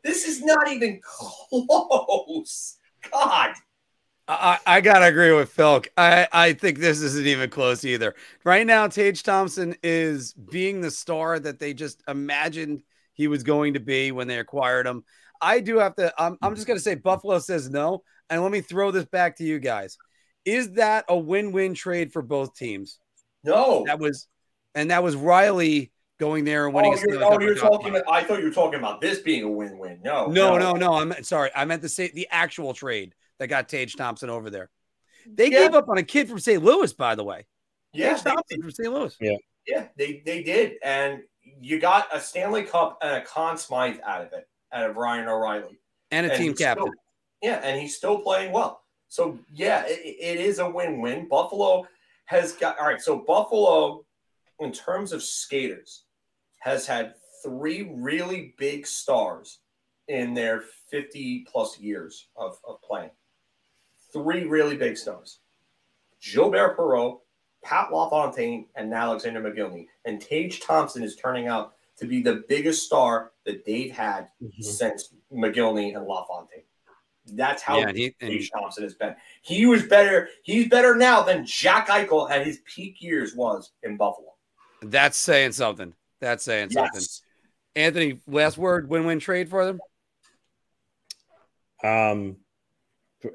This 0.02 0.26
is 0.26 0.42
not 0.42 0.70
even 0.70 1.00
close. 1.02 2.78
God. 3.10 3.52
I, 4.28 4.58
I 4.66 4.80
gotta 4.80 5.06
agree 5.06 5.32
with 5.32 5.50
Phil. 5.50 5.82
I, 5.96 6.28
I 6.32 6.52
think 6.52 6.78
this 6.78 7.00
isn't 7.02 7.26
even 7.26 7.50
close 7.50 7.84
either. 7.84 8.14
Right 8.44 8.66
now, 8.66 8.86
Tage 8.86 9.22
Thompson 9.22 9.74
is 9.82 10.32
being 10.32 10.80
the 10.80 10.90
star 10.90 11.38
that 11.40 11.58
they 11.58 11.74
just 11.74 12.02
imagined 12.08 12.82
he 13.14 13.28
was 13.28 13.42
going 13.42 13.74
to 13.74 13.80
be 13.80 14.12
when 14.12 14.28
they 14.28 14.38
acquired 14.38 14.86
him. 14.86 15.04
I 15.40 15.60
do 15.60 15.78
have 15.78 15.96
to. 15.96 16.12
I'm, 16.18 16.38
I'm 16.40 16.54
just 16.54 16.66
gonna 16.66 16.80
say 16.80 16.94
Buffalo 16.94 17.38
says 17.40 17.68
no, 17.68 18.04
and 18.32 18.42
let 18.42 18.50
me 18.50 18.60
throw 18.62 18.90
this 18.90 19.04
back 19.04 19.36
to 19.36 19.44
you 19.44 19.58
guys. 19.58 19.96
Is 20.44 20.72
that 20.72 21.04
a 21.08 21.16
win-win 21.16 21.74
trade 21.74 22.12
for 22.12 22.22
both 22.22 22.56
teams? 22.56 22.98
No. 23.44 23.84
That 23.86 24.00
was, 24.00 24.26
and 24.74 24.90
that 24.90 25.02
was 25.02 25.14
Riley 25.14 25.92
going 26.18 26.44
there 26.44 26.66
and 26.66 26.74
winning. 26.74 26.94
Oh, 26.94 27.02
you're, 27.08 27.24
oh, 27.24 27.40
you're 27.40 27.54
for 27.54 27.60
John 27.60 27.70
talking. 27.72 28.02
I 28.10 28.22
thought 28.24 28.38
you 28.40 28.46
were 28.46 28.50
talking 28.52 28.78
about 28.78 29.00
this 29.00 29.20
being 29.20 29.44
a 29.44 29.48
win-win. 29.50 30.00
No, 30.02 30.26
No, 30.26 30.58
no, 30.58 30.72
no. 30.72 30.94
I'm 30.94 31.22
sorry. 31.22 31.50
I 31.54 31.64
meant 31.64 31.82
to 31.82 31.88
say 31.88 32.10
the 32.12 32.26
actual 32.30 32.74
trade 32.74 33.14
that 33.38 33.48
got 33.48 33.68
Tage 33.68 33.94
Thompson 33.96 34.30
over 34.30 34.50
there. 34.50 34.70
They 35.26 35.44
Yeah. 35.50 35.60
gave 35.64 35.74
up 35.74 35.88
on 35.88 35.98
a 35.98 36.02
kid 36.02 36.28
from 36.28 36.38
St. 36.40 36.62
Louis, 36.62 36.92
by 36.92 37.14
the 37.14 37.24
way. 37.24 37.46
Yeah, 37.92 38.14
Tage 38.14 38.22
Thompson 38.24 38.62
from 38.62 38.70
St. 38.70 38.92
Louis. 38.92 39.16
Yeah, 39.20 39.36
yeah, 39.66 39.86
they, 39.96 40.22
they 40.24 40.42
did. 40.42 40.74
And 40.82 41.20
you 41.60 41.78
got 41.78 42.08
a 42.12 42.20
Stanley 42.20 42.62
Cup 42.64 42.98
and 43.02 43.16
a 43.16 43.20
Conn 43.24 43.56
Smythe 43.58 43.98
out 44.04 44.22
of 44.22 44.32
it, 44.32 44.48
out 44.72 44.88
of 44.90 44.96
Ryan 44.96 45.28
O'Reilly. 45.28 45.78
And 46.10 46.26
a 46.26 46.30
And 46.32 46.40
team 46.42 46.54
captain. 46.54 46.84
still- 46.86 47.01
yeah, 47.42 47.60
and 47.62 47.80
he's 47.80 47.96
still 47.96 48.20
playing 48.20 48.52
well. 48.52 48.82
So, 49.08 49.38
yeah, 49.52 49.84
it, 49.86 50.00
it 50.00 50.40
is 50.40 50.58
a 50.58 50.70
win 50.70 51.00
win. 51.00 51.28
Buffalo 51.28 51.86
has 52.26 52.52
got, 52.52 52.78
all 52.78 52.86
right, 52.86 53.00
so 53.00 53.18
Buffalo, 53.18 54.04
in 54.60 54.72
terms 54.72 55.12
of 55.12 55.22
skaters, 55.22 56.04
has 56.60 56.86
had 56.86 57.14
three 57.42 57.90
really 57.94 58.54
big 58.56 58.86
stars 58.86 59.58
in 60.08 60.34
their 60.34 60.62
50 60.90 61.46
plus 61.50 61.78
years 61.78 62.28
of, 62.36 62.58
of 62.66 62.80
playing. 62.82 63.10
Three 64.12 64.44
really 64.44 64.76
big 64.76 64.96
stars 64.96 65.40
Gilbert 66.22 66.76
Perreault, 66.76 67.20
Pat 67.64 67.92
LaFontaine, 67.92 68.66
and 68.76 68.92
Alexander 68.94 69.40
Mogilny. 69.40 69.86
And 70.04 70.20
Tage 70.20 70.60
Thompson 70.60 71.02
is 71.02 71.16
turning 71.16 71.48
out 71.48 71.74
to 71.98 72.06
be 72.06 72.22
the 72.22 72.44
biggest 72.48 72.84
star 72.84 73.32
that 73.44 73.64
they've 73.64 73.92
had 73.92 74.28
mm-hmm. 74.42 74.62
since 74.62 75.14
McGillney 75.32 75.96
and 75.96 76.06
LaFontaine. 76.06 76.62
That's 77.26 77.62
how 77.62 77.78
Yeah, 77.78 77.92
he- 77.92 78.14
and- 78.20 78.40
Thompson 78.52 78.82
has 78.82 78.94
been. 78.94 79.14
He 79.42 79.66
was 79.66 79.84
better. 79.84 80.28
He's 80.42 80.68
better 80.68 80.94
now 80.96 81.22
than 81.22 81.46
Jack 81.46 81.88
Eichel 81.88 82.30
at 82.30 82.46
his 82.46 82.60
peak 82.64 83.00
years 83.00 83.34
was 83.34 83.72
in 83.82 83.96
Buffalo. 83.96 84.34
That's 84.82 85.16
saying 85.16 85.52
something. 85.52 85.94
That's 86.20 86.42
saying 86.44 86.70
something. 86.70 87.00
Anthony, 87.76 88.20
last 88.26 88.58
word, 88.58 88.88
win-win 88.88 89.18
trade 89.20 89.48
for 89.48 89.64
them. 89.64 89.80
Um, 91.84 92.36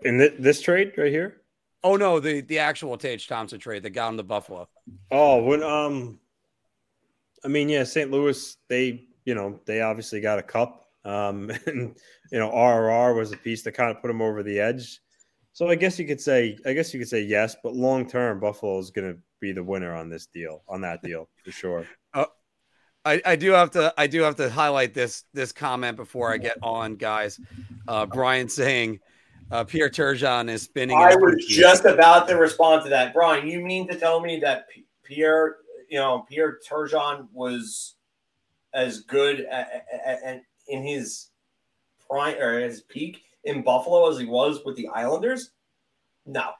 in 0.03 0.19
thi- 0.19 0.35
this 0.39 0.61
trade 0.61 0.93
right 0.97 1.11
here. 1.11 1.41
Oh 1.83 1.95
no, 1.95 2.19
the 2.19 2.41
the 2.41 2.59
actual 2.59 2.97
Tage 2.97 3.27
Thompson 3.27 3.59
trade 3.59 3.83
that 3.83 3.91
got 3.91 4.09
him 4.09 4.17
to 4.17 4.23
Buffalo. 4.23 4.67
Oh, 5.11 5.43
when 5.43 5.63
um, 5.63 6.19
I 7.43 7.47
mean, 7.47 7.69
yeah, 7.69 7.83
St. 7.83 8.11
Louis, 8.11 8.57
they 8.67 9.07
you 9.25 9.35
know 9.35 9.59
they 9.65 9.81
obviously 9.81 10.19
got 10.21 10.39
a 10.39 10.43
cup. 10.43 10.86
Um, 11.07 11.51
and 11.65 11.95
you 12.31 12.39
know 12.39 12.49
RRR 12.51 13.15
was 13.15 13.31
a 13.31 13.37
piece 13.37 13.63
that 13.63 13.73
kind 13.73 13.89
of 13.89 14.01
put 14.01 14.11
him 14.11 14.21
over 14.21 14.43
the 14.43 14.59
edge. 14.59 14.99
So 15.53 15.69
I 15.69 15.75
guess 15.75 15.97
you 15.97 16.05
could 16.05 16.21
say, 16.21 16.55
I 16.67 16.73
guess 16.73 16.93
you 16.93 16.99
could 16.99 17.09
say 17.09 17.21
yes, 17.21 17.55
but 17.63 17.73
long 17.73 18.07
term, 18.07 18.39
Buffalo 18.39 18.77
is 18.77 18.91
going 18.91 19.11
to 19.11 19.19
be 19.39 19.53
the 19.53 19.63
winner 19.63 19.95
on 19.95 20.07
this 20.07 20.27
deal, 20.27 20.63
on 20.67 20.81
that 20.81 21.01
deal 21.01 21.29
for 21.43 21.51
sure. 21.51 21.87
I, 23.07 23.21
I 23.25 23.35
do 23.37 23.51
have 23.51 23.71
to 23.71 23.93
I 23.97 24.07
do 24.07 24.21
have 24.21 24.35
to 24.35 24.49
highlight 24.49 24.93
this 24.93 25.23
this 25.33 25.53
comment 25.53 25.95
before 25.95 26.33
I 26.33 26.37
get 26.37 26.57
on, 26.61 26.95
guys. 26.95 27.39
Uh, 27.87 28.05
Brian 28.05 28.49
saying 28.49 28.99
uh, 29.49 29.63
Pierre 29.63 29.89
Turgeon 29.89 30.49
is 30.49 30.63
spinning. 30.63 30.97
I 30.97 31.15
was 31.15 31.45
just 31.47 31.85
about 31.85 32.27
to 32.27 32.35
respond 32.35 32.83
to 32.83 32.89
that, 32.89 33.13
Brian. 33.13 33.47
You 33.47 33.61
mean 33.61 33.87
to 33.87 33.97
tell 33.97 34.19
me 34.19 34.41
that 34.41 34.67
P- 34.69 34.85
Pierre, 35.03 35.55
you 35.89 35.97
know, 35.97 36.25
Pierre 36.29 36.59
Turgeon 36.69 37.29
was 37.31 37.95
as 38.73 38.99
good 38.99 39.39
at, 39.39 39.85
at, 40.05 40.23
at, 40.23 40.41
in 40.67 40.83
his 40.83 41.29
prime 42.07 42.37
or 42.37 42.59
his 42.59 42.81
peak 42.81 43.23
in 43.43 43.63
Buffalo 43.63 44.09
as 44.09 44.17
he 44.17 44.25
was 44.25 44.61
with 44.65 44.75
the 44.75 44.87
Islanders? 44.87 45.51
No. 46.25 46.51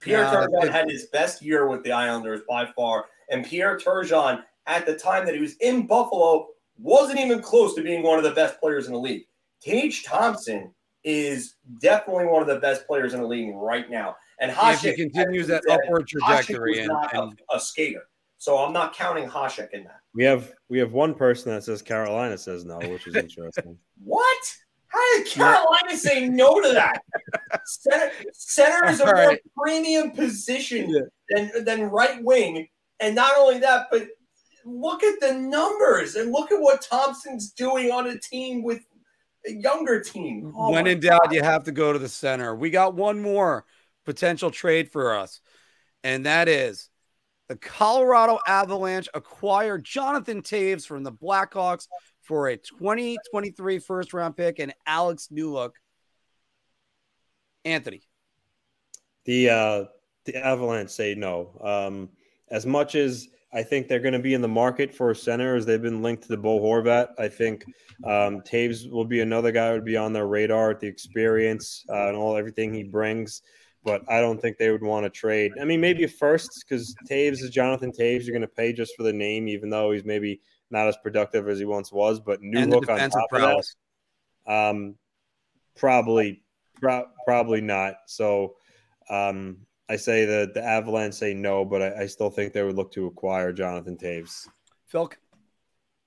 Pierre 0.00 0.24
No, 0.24 0.46
Turgeon 0.46 0.70
had 0.70 0.90
his 0.90 1.06
best 1.06 1.42
year 1.42 1.68
with 1.68 1.84
the 1.84 1.92
Islanders 1.92 2.40
by 2.48 2.66
far, 2.66 3.06
and 3.30 3.44
Pierre 3.44 3.78
Turgeon 3.78 4.42
at 4.66 4.86
the 4.86 4.94
time 4.94 5.24
that 5.26 5.34
he 5.34 5.40
was 5.40 5.54
in 5.56 5.86
Buffalo 5.86 6.48
wasn't 6.78 7.20
even 7.20 7.40
close 7.40 7.74
to 7.74 7.82
being 7.82 8.02
one 8.02 8.18
of 8.18 8.24
the 8.24 8.32
best 8.32 8.58
players 8.58 8.86
in 8.86 8.92
the 8.92 8.98
league. 8.98 9.24
Tage 9.60 10.02
Thompson 10.02 10.74
is 11.04 11.54
definitely 11.80 12.26
one 12.26 12.42
of 12.42 12.48
the 12.48 12.58
best 12.58 12.86
players 12.86 13.14
in 13.14 13.20
the 13.20 13.26
league 13.26 13.54
right 13.54 13.90
now. 13.90 14.16
And 14.40 14.50
if 14.50 14.56
he 14.56 14.88
Hasek 14.90 14.96
continues 14.96 15.46
that 15.48 15.62
upward 15.68 16.08
Hasek 16.08 16.46
trajectory 16.46 16.70
was 16.70 16.78
and, 16.80 16.88
not 16.88 17.14
and 17.14 17.40
a, 17.52 17.56
a 17.56 17.60
skater, 17.60 18.02
so 18.42 18.58
I'm 18.58 18.72
not 18.72 18.92
counting 18.92 19.28
Hasek 19.28 19.70
in 19.72 19.84
that. 19.84 20.00
We 20.16 20.24
have 20.24 20.52
we 20.68 20.80
have 20.80 20.90
one 20.90 21.14
person 21.14 21.52
that 21.52 21.62
says 21.62 21.80
Carolina 21.80 22.36
says 22.36 22.64
no, 22.64 22.76
which 22.78 23.06
is 23.06 23.14
interesting. 23.14 23.78
What? 24.02 24.56
How 24.88 24.98
did 25.16 25.28
Carolina 25.28 25.96
say 25.96 26.28
no 26.28 26.60
to 26.60 26.72
that? 26.72 27.02
Center, 27.64 28.10
center 28.32 28.86
is 28.86 28.98
a 28.98 29.06
All 29.06 29.12
more 29.12 29.26
right. 29.28 29.40
premium 29.56 30.10
position 30.10 31.08
than, 31.30 31.64
than 31.64 31.82
right 31.84 32.20
wing. 32.24 32.66
And 32.98 33.14
not 33.14 33.32
only 33.38 33.60
that, 33.60 33.86
but 33.92 34.08
look 34.64 35.04
at 35.04 35.20
the 35.20 35.34
numbers 35.34 36.16
and 36.16 36.32
look 36.32 36.50
at 36.50 36.60
what 36.60 36.82
Thompson's 36.82 37.52
doing 37.52 37.92
on 37.92 38.08
a 38.08 38.18
team 38.18 38.64
with 38.64 38.80
a 39.46 39.52
younger 39.52 40.00
team. 40.00 40.52
Oh 40.56 40.72
when 40.72 40.88
in 40.88 40.98
doubt, 40.98 41.26
God. 41.26 41.32
you 41.32 41.44
have 41.44 41.62
to 41.64 41.72
go 41.72 41.92
to 41.92 41.98
the 42.00 42.08
center. 42.08 42.56
We 42.56 42.70
got 42.70 42.94
one 42.94 43.22
more 43.22 43.64
potential 44.04 44.50
trade 44.50 44.90
for 44.90 45.16
us, 45.16 45.40
and 46.02 46.26
that 46.26 46.48
is 46.48 46.88
the 47.48 47.56
Colorado 47.56 48.38
Avalanche 48.46 49.08
acquire 49.14 49.78
Jonathan 49.78 50.42
Toews 50.42 50.86
from 50.86 51.02
the 51.02 51.12
Blackhawks 51.12 51.88
for 52.22 52.48
a 52.48 52.56
2023 52.56 53.78
first 53.78 54.14
round 54.14 54.36
pick 54.36 54.58
and 54.58 54.74
Alex 54.86 55.28
Newhook. 55.32 55.72
Anthony. 57.64 58.02
The 59.24 59.50
uh 59.50 59.84
the 60.24 60.36
Avalanche 60.36 60.90
say 60.90 61.14
no. 61.14 61.60
Um 61.62 62.10
as 62.50 62.66
much 62.66 62.94
as 62.94 63.28
I 63.54 63.62
think 63.62 63.86
they're 63.86 64.00
going 64.00 64.14
to 64.14 64.18
be 64.18 64.34
in 64.34 64.40
the 64.40 64.48
market 64.48 64.94
for 64.94 65.10
a 65.10 65.16
center 65.16 65.56
as 65.56 65.66
they've 65.66 65.82
been 65.82 66.00
linked 66.00 66.22
to 66.22 66.28
the 66.28 66.38
Bo 66.38 66.58
Horvat. 66.58 67.08
I 67.18 67.28
think 67.28 67.64
um, 68.04 68.40
Toews 68.40 68.90
will 68.90 69.04
be 69.04 69.20
another 69.20 69.52
guy 69.52 69.68
who 69.68 69.74
would 69.74 69.84
be 69.84 69.96
on 69.96 70.14
their 70.14 70.26
radar, 70.26 70.72
the 70.74 70.86
experience 70.86 71.84
uh, 71.90 72.08
and 72.08 72.16
all 72.16 72.36
everything 72.36 72.72
he 72.72 72.82
brings. 72.82 73.42
But 73.84 74.02
I 74.08 74.20
don't 74.20 74.40
think 74.40 74.58
they 74.58 74.70
would 74.70 74.82
want 74.82 75.04
to 75.04 75.10
trade. 75.10 75.52
I 75.60 75.64
mean, 75.64 75.80
maybe 75.80 76.06
first 76.06 76.64
because 76.66 76.94
Toews 77.10 77.42
is 77.42 77.50
Jonathan 77.50 77.90
Toews. 77.90 78.24
You're 78.24 78.32
going 78.32 78.42
to 78.42 78.48
pay 78.48 78.72
just 78.72 78.94
for 78.96 79.02
the 79.02 79.12
name, 79.12 79.48
even 79.48 79.70
though 79.70 79.90
he's 79.90 80.04
maybe 80.04 80.40
not 80.70 80.86
as 80.86 80.96
productive 81.02 81.48
as 81.48 81.58
he 81.58 81.64
once 81.64 81.90
was. 81.90 82.20
But 82.20 82.40
new 82.42 82.60
and 82.60 82.70
look 82.70 82.88
on 82.88 82.96
defensive 82.96 83.20
top 83.30 83.42
of 83.42 83.62
that, 84.46 84.52
um, 84.52 84.94
probably, 85.76 86.42
pro- 86.80 87.08
probably 87.26 87.60
not. 87.60 87.94
So 88.06 88.54
um, 89.10 89.58
I 89.88 89.96
say 89.96 90.24
that 90.24 90.54
the 90.54 90.62
Avalanche 90.62 91.14
say 91.14 91.34
no, 91.34 91.64
but 91.64 91.82
I, 91.82 92.02
I 92.02 92.06
still 92.06 92.30
think 92.30 92.52
they 92.52 92.62
would 92.62 92.76
look 92.76 92.92
to 92.92 93.06
acquire 93.06 93.52
Jonathan 93.52 93.96
Toews. 93.96 94.46
Phil. 94.86 95.10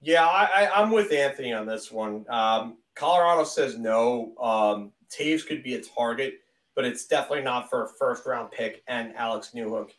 Yeah, 0.02 0.26
I, 0.26 0.66
I, 0.66 0.82
I'm 0.82 0.92
with 0.92 1.12
Anthony 1.12 1.52
on 1.52 1.66
this 1.66 1.92
one. 1.92 2.26
Um, 2.30 2.78
Colorado 2.96 3.44
says 3.44 3.78
no. 3.78 4.34
Um, 4.40 4.92
Toews 5.10 5.46
could 5.46 5.64
be 5.64 5.76
a 5.76 5.82
target, 5.82 6.36
but 6.76 6.86
it's 6.86 7.06
definitely 7.06 7.44
not 7.44 7.70
for 7.70 7.84
a 7.84 7.88
first 7.88 8.26
round 8.26 8.52
pick 8.52 8.84
and 8.88 9.16
Alex 9.16 9.52
Newhook. 9.56 9.92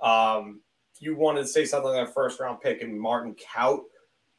Um, 0.00 0.62
you 0.98 1.16
wanted 1.16 1.42
to 1.42 1.48
say 1.48 1.64
something 1.64 1.92
like 1.92 2.08
a 2.08 2.12
first 2.12 2.40
round 2.40 2.60
pick 2.60 2.82
and 2.82 2.98
Martin 2.98 3.34
Kaut 3.34 3.82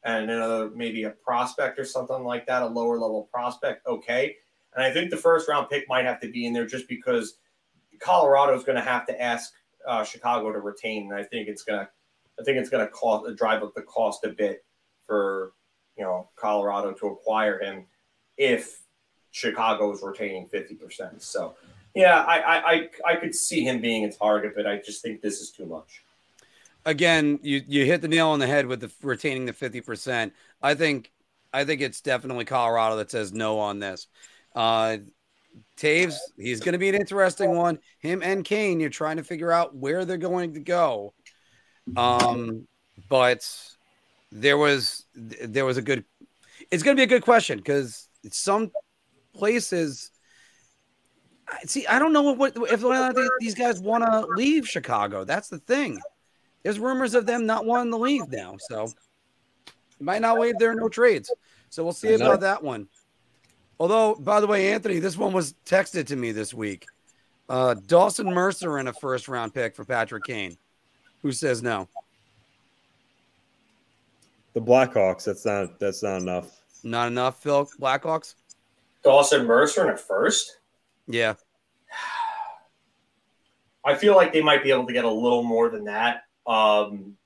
and 0.02 0.30
another 0.30 0.70
maybe 0.74 1.04
a 1.04 1.10
prospect 1.10 1.78
or 1.78 1.84
something 1.84 2.24
like 2.24 2.46
that, 2.46 2.62
a 2.62 2.66
lower 2.66 2.98
level 2.98 3.28
prospect, 3.32 3.86
okay. 3.86 4.36
And 4.74 4.84
I 4.84 4.92
think 4.92 5.10
the 5.10 5.16
first 5.16 5.48
round 5.48 5.68
pick 5.70 5.88
might 5.88 6.04
have 6.04 6.20
to 6.20 6.30
be 6.30 6.46
in 6.46 6.52
there 6.52 6.66
just 6.66 6.88
because 6.88 7.38
Colorado 8.00 8.56
is 8.56 8.64
going 8.64 8.76
to 8.76 8.82
have 8.82 9.06
to 9.06 9.22
ask 9.22 9.52
uh, 9.86 10.04
Chicago 10.04 10.52
to 10.52 10.60
retain, 10.60 11.10
and 11.10 11.14
I 11.14 11.22
think 11.22 11.48
it's 11.48 11.62
going 11.62 11.80
to, 11.80 11.88
I 12.38 12.44
think 12.44 12.58
it's 12.58 12.68
going 12.68 12.84
to 12.84 12.90
cost 12.90 13.36
drive 13.36 13.62
up 13.62 13.74
the 13.74 13.82
cost 13.82 14.24
a 14.24 14.30
bit 14.30 14.64
for 15.06 15.52
you 15.96 16.04
know 16.04 16.30
Colorado 16.36 16.92
to 16.92 17.06
acquire 17.08 17.60
him 17.60 17.86
if 18.36 18.82
Chicago 19.30 19.92
is 19.92 20.02
retaining 20.02 20.48
fifty 20.48 20.74
percent. 20.74 21.22
So 21.22 21.54
yeah, 21.94 22.20
I, 22.20 22.88
I 23.06 23.12
I 23.12 23.16
could 23.16 23.34
see 23.34 23.62
him 23.64 23.80
being 23.80 24.04
a 24.04 24.12
target, 24.12 24.52
but 24.56 24.66
I 24.66 24.78
just 24.78 25.02
think 25.02 25.20
this 25.22 25.40
is 25.40 25.50
too 25.50 25.66
much. 25.66 26.02
again, 26.84 27.38
you 27.42 27.62
you 27.66 27.84
hit 27.84 28.00
the 28.02 28.08
nail 28.08 28.28
on 28.28 28.38
the 28.38 28.46
head 28.46 28.66
with 28.66 28.80
the 28.80 28.92
retaining 29.02 29.46
the 29.46 29.52
fifty 29.52 29.80
percent. 29.80 30.32
I 30.62 30.74
think 30.74 31.10
I 31.52 31.64
think 31.64 31.80
it's 31.80 32.00
definitely 32.00 32.44
Colorado 32.44 32.96
that 32.96 33.10
says 33.10 33.32
no 33.32 33.58
on 33.58 33.78
this. 33.78 34.06
Uh, 34.54 34.98
Toews, 35.76 36.16
he's 36.36 36.60
going 36.60 36.72
to 36.72 36.78
be 36.78 36.88
an 36.88 36.94
interesting 36.96 37.54
one. 37.54 37.78
Him 38.00 38.22
and 38.22 38.44
Kane, 38.44 38.80
you're 38.80 38.90
trying 38.90 39.18
to 39.18 39.24
figure 39.24 39.52
out 39.52 39.74
where 39.76 40.04
they're 40.04 40.16
going 40.16 40.54
to 40.54 40.60
go. 40.60 41.14
Um, 41.96 42.66
but 43.08 43.48
there 44.32 44.58
was 44.58 45.04
there 45.14 45.64
was 45.64 45.76
a 45.76 45.82
good. 45.82 46.04
It's 46.70 46.82
going 46.82 46.96
to 46.96 47.00
be 47.00 47.04
a 47.04 47.08
good 47.18 47.22
question 47.22 47.58
because 47.58 48.08
some 48.30 48.72
places. 49.34 50.10
I- 51.48 51.60
See, 51.66 51.86
I 51.86 51.98
don't 51.98 52.12
know 52.12 52.32
what 52.32 52.56
if 52.56 52.82
whether 52.82 53.20
or 53.22 53.30
these 53.40 53.54
guys 53.54 53.80
want 53.80 54.04
to 54.04 54.26
leave 54.34 54.66
Chicago. 54.68 55.24
That's 55.24 55.48
the 55.48 55.58
thing. 55.58 56.00
There's 56.62 56.78
rumors 56.78 57.14
of 57.14 57.26
them 57.26 57.44
not 57.46 57.66
wanting 57.66 57.92
to 57.92 57.98
leave 57.98 58.28
now, 58.30 58.56
so 58.58 58.90
might 60.00 60.22
not 60.22 60.38
waive 60.38 60.58
there 60.58 60.70
are 60.70 60.74
no 60.74 60.88
trades. 60.88 61.30
So 61.70 61.84
we'll 61.84 61.92
see 61.92 62.14
about 62.14 62.40
that 62.40 62.62
one. 62.62 62.88
Although, 63.78 64.14
by 64.14 64.40
the 64.40 64.46
way, 64.46 64.72
Anthony, 64.72 64.98
this 65.00 65.16
one 65.16 65.32
was 65.32 65.54
texted 65.66 66.06
to 66.06 66.16
me 66.16 66.32
this 66.32 66.54
week. 66.54 66.86
Uh, 67.48 67.74
Dawson 67.74 68.26
Mercer 68.32 68.78
in 68.78 68.88
a 68.88 68.92
first 68.92 69.28
round 69.28 69.52
pick 69.52 69.74
for 69.76 69.84
Patrick 69.84 70.24
Kane. 70.24 70.56
Who 71.22 71.32
says 71.32 71.62
no? 71.62 71.88
The 74.54 74.60
Blackhawks. 74.60 75.24
That's 75.24 75.44
not. 75.44 75.78
That's 75.78 76.02
not 76.02 76.22
enough. 76.22 76.60
Not 76.84 77.08
enough, 77.08 77.42
Phil 77.42 77.68
Blackhawks? 77.80 78.34
Dawson 79.02 79.46
Mercer 79.46 79.84
in 79.88 79.94
a 79.94 79.96
first. 79.96 80.58
Yeah. 81.06 81.34
I 83.84 83.94
feel 83.94 84.14
like 84.14 84.32
they 84.32 84.42
might 84.42 84.62
be 84.62 84.70
able 84.70 84.86
to 84.86 84.92
get 84.92 85.04
a 85.04 85.10
little 85.10 85.42
more 85.42 85.68
than 85.68 85.84
that. 85.84 86.24
Um, 86.46 87.16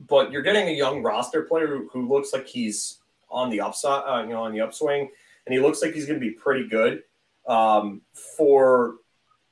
but 0.00 0.30
you're 0.30 0.42
getting 0.42 0.68
a 0.68 0.72
young 0.72 1.02
roster 1.02 1.42
player 1.42 1.80
who, 1.90 2.08
looks 2.08 2.32
like 2.32 2.46
he's 2.46 2.98
on 3.30 3.50
the 3.50 3.60
upside, 3.60 4.04
uh, 4.06 4.22
you 4.22 4.30
know, 4.30 4.42
on 4.42 4.52
the 4.52 4.60
upswing, 4.60 5.10
and 5.46 5.54
he 5.54 5.60
looks 5.60 5.82
like 5.82 5.92
he's 5.92 6.06
going 6.06 6.18
to 6.18 6.24
be 6.24 6.32
pretty 6.32 6.66
good. 6.68 7.02
Um, 7.46 8.02
for 8.36 8.96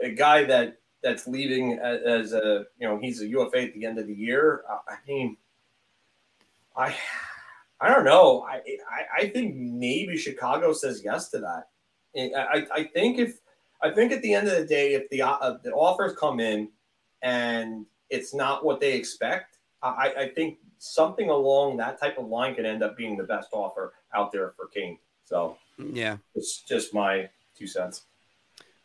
a 0.01 0.11
guy 0.11 0.45
that 0.45 0.79
that's 1.03 1.27
leaving 1.27 1.79
as, 1.79 2.03
as 2.03 2.33
a, 2.33 2.67
you 2.79 2.87
know, 2.87 2.99
he's 2.99 3.21
a 3.23 3.27
UFA 3.27 3.63
at 3.63 3.75
the 3.75 3.87
end 3.87 3.99
of 3.99 4.07
the 4.07 4.15
year. 4.15 4.63
I, 4.89 4.97
mean, 5.07 5.37
I, 6.77 6.95
I 7.81 7.89
don't 7.91 8.05
know. 8.05 8.43
I, 8.43 8.57
I, 8.91 9.23
I 9.23 9.29
think 9.29 9.57
maybe 9.57 10.17
Chicago 10.17 10.73
says 10.73 11.03
yes 11.05 11.29
to 11.31 11.39
that. 11.39 11.69
I- 12.17 12.67
I 12.73 12.85
think 12.85 13.19
if 13.19 13.39
I 13.83 13.91
think 13.91 14.13
at 14.13 14.23
the 14.23 14.35
end 14.35 14.49
of 14.49 14.57
the 14.57 14.65
day, 14.65 14.95
if 14.95 15.09
the 15.11 15.23
uh, 15.23 15.59
the 15.63 15.73
offers 15.73 16.15
come 16.17 16.41
in 16.41 16.71
and 17.23 17.87
it's 18.11 18.35
not 18.35 18.65
what 18.65 18.81
they 18.81 18.95
expect, 18.95 19.59
I, 19.83 20.13
I 20.19 20.29
think 20.35 20.59
something 20.79 21.31
along 21.31 21.77
that 21.79 22.01
type 22.01 22.19
of 22.19 22.27
line 22.27 22.55
could 22.55 22.67
end 22.67 22.83
up 22.83 22.97
being 22.97 23.17
the 23.17 23.25
best 23.25 23.49
offer 23.53 23.95
out 24.15 24.33
there 24.33 24.53
for 24.57 24.69
King. 24.69 24.99
So 25.25 25.57
Yeah. 25.79 26.19
it's 26.35 26.63
just 26.63 26.95
my 26.95 27.29
two 27.57 27.67
cents. 27.67 28.05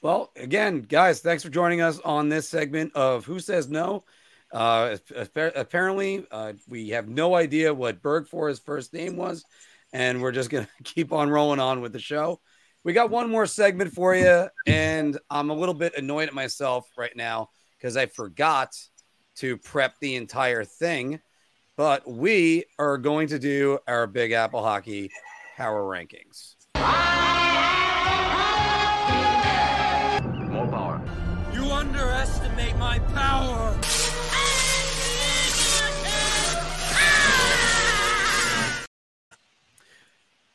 Well, 0.02 0.32
again, 0.36 0.82
guys, 0.82 1.22
thanks 1.22 1.44
for 1.44 1.50
joining 1.50 1.82
us 1.82 2.00
on 2.00 2.30
this 2.30 2.50
segment 2.50 2.96
of 2.96 3.26
Who 3.26 3.40
Says 3.40 3.70
No. 3.70 4.04
Uh, 4.52 4.98
apparently, 5.16 6.26
uh, 6.32 6.54
we 6.68 6.90
have 6.90 7.08
no 7.08 7.36
idea 7.36 7.74
what 7.74 8.02
Berg 8.02 8.28
for 8.28 8.48
his 8.50 8.60
first 8.60 8.94
name 8.94 9.16
was, 9.16 9.46
and 9.94 10.22
we're 10.22 10.32
just 10.32 10.50
going 10.50 10.66
to 10.78 10.84
keep 10.84 11.14
on 11.14 11.30
rolling 11.30 11.60
on 11.60 11.82
with 11.82 11.94
the 11.94 12.00
show. 12.00 12.42
We 12.84 12.94
got 12.94 13.12
one 13.12 13.30
more 13.30 13.46
segment 13.46 13.94
for 13.94 14.16
you, 14.16 14.48
and 14.66 15.20
I'm 15.30 15.52
a 15.52 15.54
little 15.54 15.76
bit 15.76 15.94
annoyed 15.98 16.30
at 16.30 16.34
myself 16.34 16.90
right 16.98 17.16
now 17.16 17.50
because 17.78 17.96
I 17.96 18.08
forgot 18.08 18.76
to 19.36 19.58
prep 19.58 20.00
the 20.00 20.16
entire 20.16 20.66
thing. 20.66 21.20
But 21.78 22.10
we 22.10 22.66
are 22.80 22.98
going 22.98 23.28
to 23.28 23.40
do 23.40 23.78
our 23.88 24.08
Big 24.08 24.32
Apple 24.32 24.64
Hockey 24.64 25.12
Power 25.58 25.84
Rankings. 25.84 26.56
More 26.76 27.21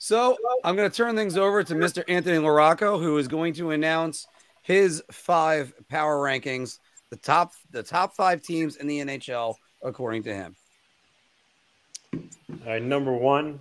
So 0.07 0.37
I'm 0.63 0.77
going 0.77 0.89
to 0.89 0.97
turn 0.97 1.17
things 1.17 1.37
over 1.37 1.65
to 1.65 1.75
Mr. 1.75 2.05
Anthony 2.07 2.39
Laraco, 2.39 3.03
who 3.03 3.19
is 3.19 3.27
going 3.27 3.55
to 3.55 3.73
announce 3.73 4.29
his 4.63 5.03
five 5.11 5.75
power 5.89 6.23
rankings, 6.23 6.79
the 7.11 7.17
top 7.17 7.55
the 7.73 7.83
top 7.83 8.15
five 8.15 8.41
teams 8.41 8.77
in 8.77 8.87
the 8.87 9.01
NHL 9.01 9.57
according 9.83 10.23
to 10.23 10.33
him. 10.33 10.55
All 12.15 12.21
right, 12.65 12.81
number 12.81 13.13
one, 13.13 13.59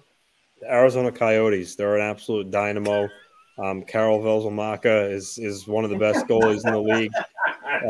the 0.61 0.71
Arizona 0.71 1.11
Coyotes. 1.11 1.75
They're 1.75 1.95
an 1.95 2.03
absolute 2.03 2.51
dynamo. 2.51 3.09
Um, 3.57 3.81
Karel 3.81 4.19
Vejmelka 4.19 5.11
is 5.11 5.39
is 5.39 5.67
one 5.67 5.83
of 5.83 5.89
the 5.89 5.97
best 5.97 6.27
goalies 6.27 6.63
in 6.63 6.73
the 6.73 6.79
league. 6.79 7.11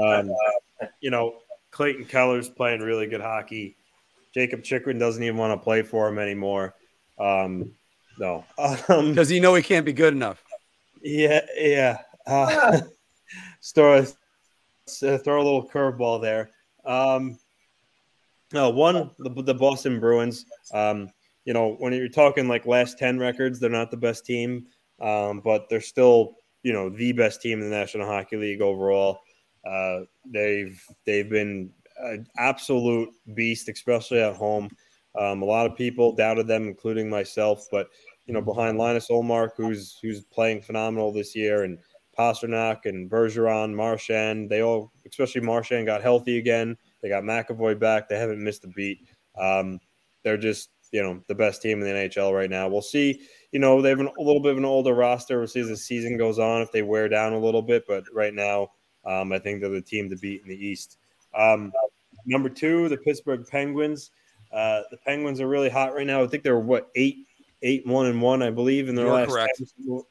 Um, 0.01 0.31
you 1.01 1.11
know, 1.11 1.35
Clayton 1.71 2.05
Keller's 2.05 2.47
playing 2.47 2.79
really 2.79 3.07
good 3.07 3.19
hockey. 3.19 3.75
Jakob 4.33 4.63
Chychrun 4.63 4.97
doesn't 4.97 5.21
even 5.21 5.35
want 5.35 5.51
to 5.51 5.61
play 5.61 5.81
for 5.81 6.07
him 6.07 6.19
anymore. 6.19 6.73
Um, 7.19 7.73
no, 8.19 8.45
um, 8.89 9.13
Does 9.13 9.29
he 9.29 9.39
know 9.39 9.55
he 9.55 9.61
can't 9.61 9.85
be 9.85 9.93
good 9.93 10.13
enough? 10.13 10.43
yeah, 11.01 11.45
yeah. 11.57 11.97
Uh, 12.25 12.81
throw, 13.75 13.99
a, 13.99 14.05
throw 15.17 15.41
a 15.41 15.43
little 15.43 15.69
curveball 15.69 16.21
there. 16.21 16.49
Um, 16.85 17.37
no, 18.53 18.69
one 18.69 19.11
the, 19.19 19.29
the 19.43 19.53
Boston 19.53 19.99
Bruins. 19.99 20.45
Um, 20.73 21.09
you 21.45 21.53
know, 21.53 21.75
when 21.79 21.93
you're 21.93 22.09
talking 22.09 22.47
like 22.47 22.65
last 22.65 22.97
ten 22.97 23.19
records, 23.19 23.59
they're 23.59 23.69
not 23.69 23.91
the 23.91 23.97
best 23.97 24.25
team, 24.25 24.67
um, 24.99 25.41
but 25.43 25.69
they're 25.69 25.81
still 25.81 26.35
you 26.63 26.73
know 26.73 26.89
the 26.89 27.11
best 27.11 27.41
team 27.41 27.61
in 27.61 27.69
the 27.69 27.75
National 27.75 28.07
Hockey 28.07 28.37
League 28.37 28.61
overall. 28.61 29.19
Uh, 29.67 30.01
they've 30.25 30.81
they've 31.05 31.29
been 31.29 31.71
an 31.99 32.27
absolute 32.37 33.09
beast, 33.33 33.69
especially 33.69 34.19
at 34.21 34.35
home. 34.35 34.69
Um, 35.19 35.41
a 35.41 35.45
lot 35.45 35.65
of 35.65 35.75
people 35.75 36.15
doubted 36.15 36.47
them, 36.47 36.67
including 36.67 37.09
myself. 37.09 37.65
But 37.71 37.89
you 38.25 38.33
know, 38.33 38.41
behind 38.41 38.77
Linus 38.77 39.09
Ullmark, 39.09 39.51
who's 39.55 39.97
who's 40.01 40.23
playing 40.23 40.61
phenomenal 40.61 41.11
this 41.11 41.35
year, 41.35 41.63
and 41.63 41.77
Pastrnak 42.17 42.85
and 42.85 43.09
Bergeron, 43.09 43.73
Marchand, 43.73 44.49
they 44.49 44.61
all, 44.61 44.91
especially 45.07 45.41
Marchand, 45.41 45.85
got 45.85 46.01
healthy 46.01 46.37
again. 46.37 46.77
They 47.01 47.09
got 47.09 47.23
McAvoy 47.23 47.79
back. 47.79 48.07
They 48.07 48.17
haven't 48.17 48.43
missed 48.43 48.63
a 48.63 48.67
beat. 48.69 49.07
Um, 49.37 49.79
they're 50.23 50.37
just 50.37 50.69
you 50.91 51.03
know 51.03 51.21
the 51.27 51.35
best 51.35 51.61
team 51.61 51.81
in 51.81 51.85
the 51.85 51.93
NHL 51.93 52.33
right 52.33 52.49
now. 52.49 52.67
We'll 52.67 52.81
see. 52.81 53.21
You 53.51 53.59
know, 53.59 53.81
they 53.81 53.89
have 53.89 53.99
an, 53.99 54.07
a 54.07 54.21
little 54.21 54.41
bit 54.41 54.53
of 54.53 54.57
an 54.57 54.65
older 54.65 54.93
roster. 54.93 55.37
We'll 55.37 55.47
see 55.47 55.59
as 55.59 55.67
the 55.67 55.77
season 55.77 56.17
goes 56.17 56.39
on 56.39 56.61
if 56.61 56.71
they 56.71 56.81
wear 56.81 57.09
down 57.09 57.33
a 57.33 57.39
little 57.39 57.61
bit. 57.61 57.83
But 57.87 58.03
right 58.13 58.33
now, 58.33 58.69
um, 59.05 59.31
I 59.31 59.39
think 59.39 59.61
they're 59.61 59.69
the 59.69 59.81
team 59.81 60.09
to 60.09 60.15
beat 60.15 60.41
in 60.41 60.49
the 60.49 60.65
East. 60.65 60.97
Um, 61.37 61.71
number 62.25 62.49
two, 62.49 62.89
the 62.89 62.97
Pittsburgh 62.97 63.45
Penguins. 63.47 64.11
Uh, 64.51 64.81
the 64.91 64.97
Penguins 64.97 65.41
are 65.41 65.47
really 65.47 65.69
hot 65.69 65.93
right 65.93 66.07
now. 66.07 66.23
I 66.23 66.27
think 66.27 66.43
they're 66.43 66.59
what 66.59 66.89
eight, 66.95 67.27
eight, 67.61 67.85
one 67.85 68.07
and 68.07 68.21
one, 68.21 68.41
I 68.41 68.49
believe, 68.49 68.89
in 68.89 68.95
their 68.95 69.05
You're 69.05 69.27
last. 69.27 69.63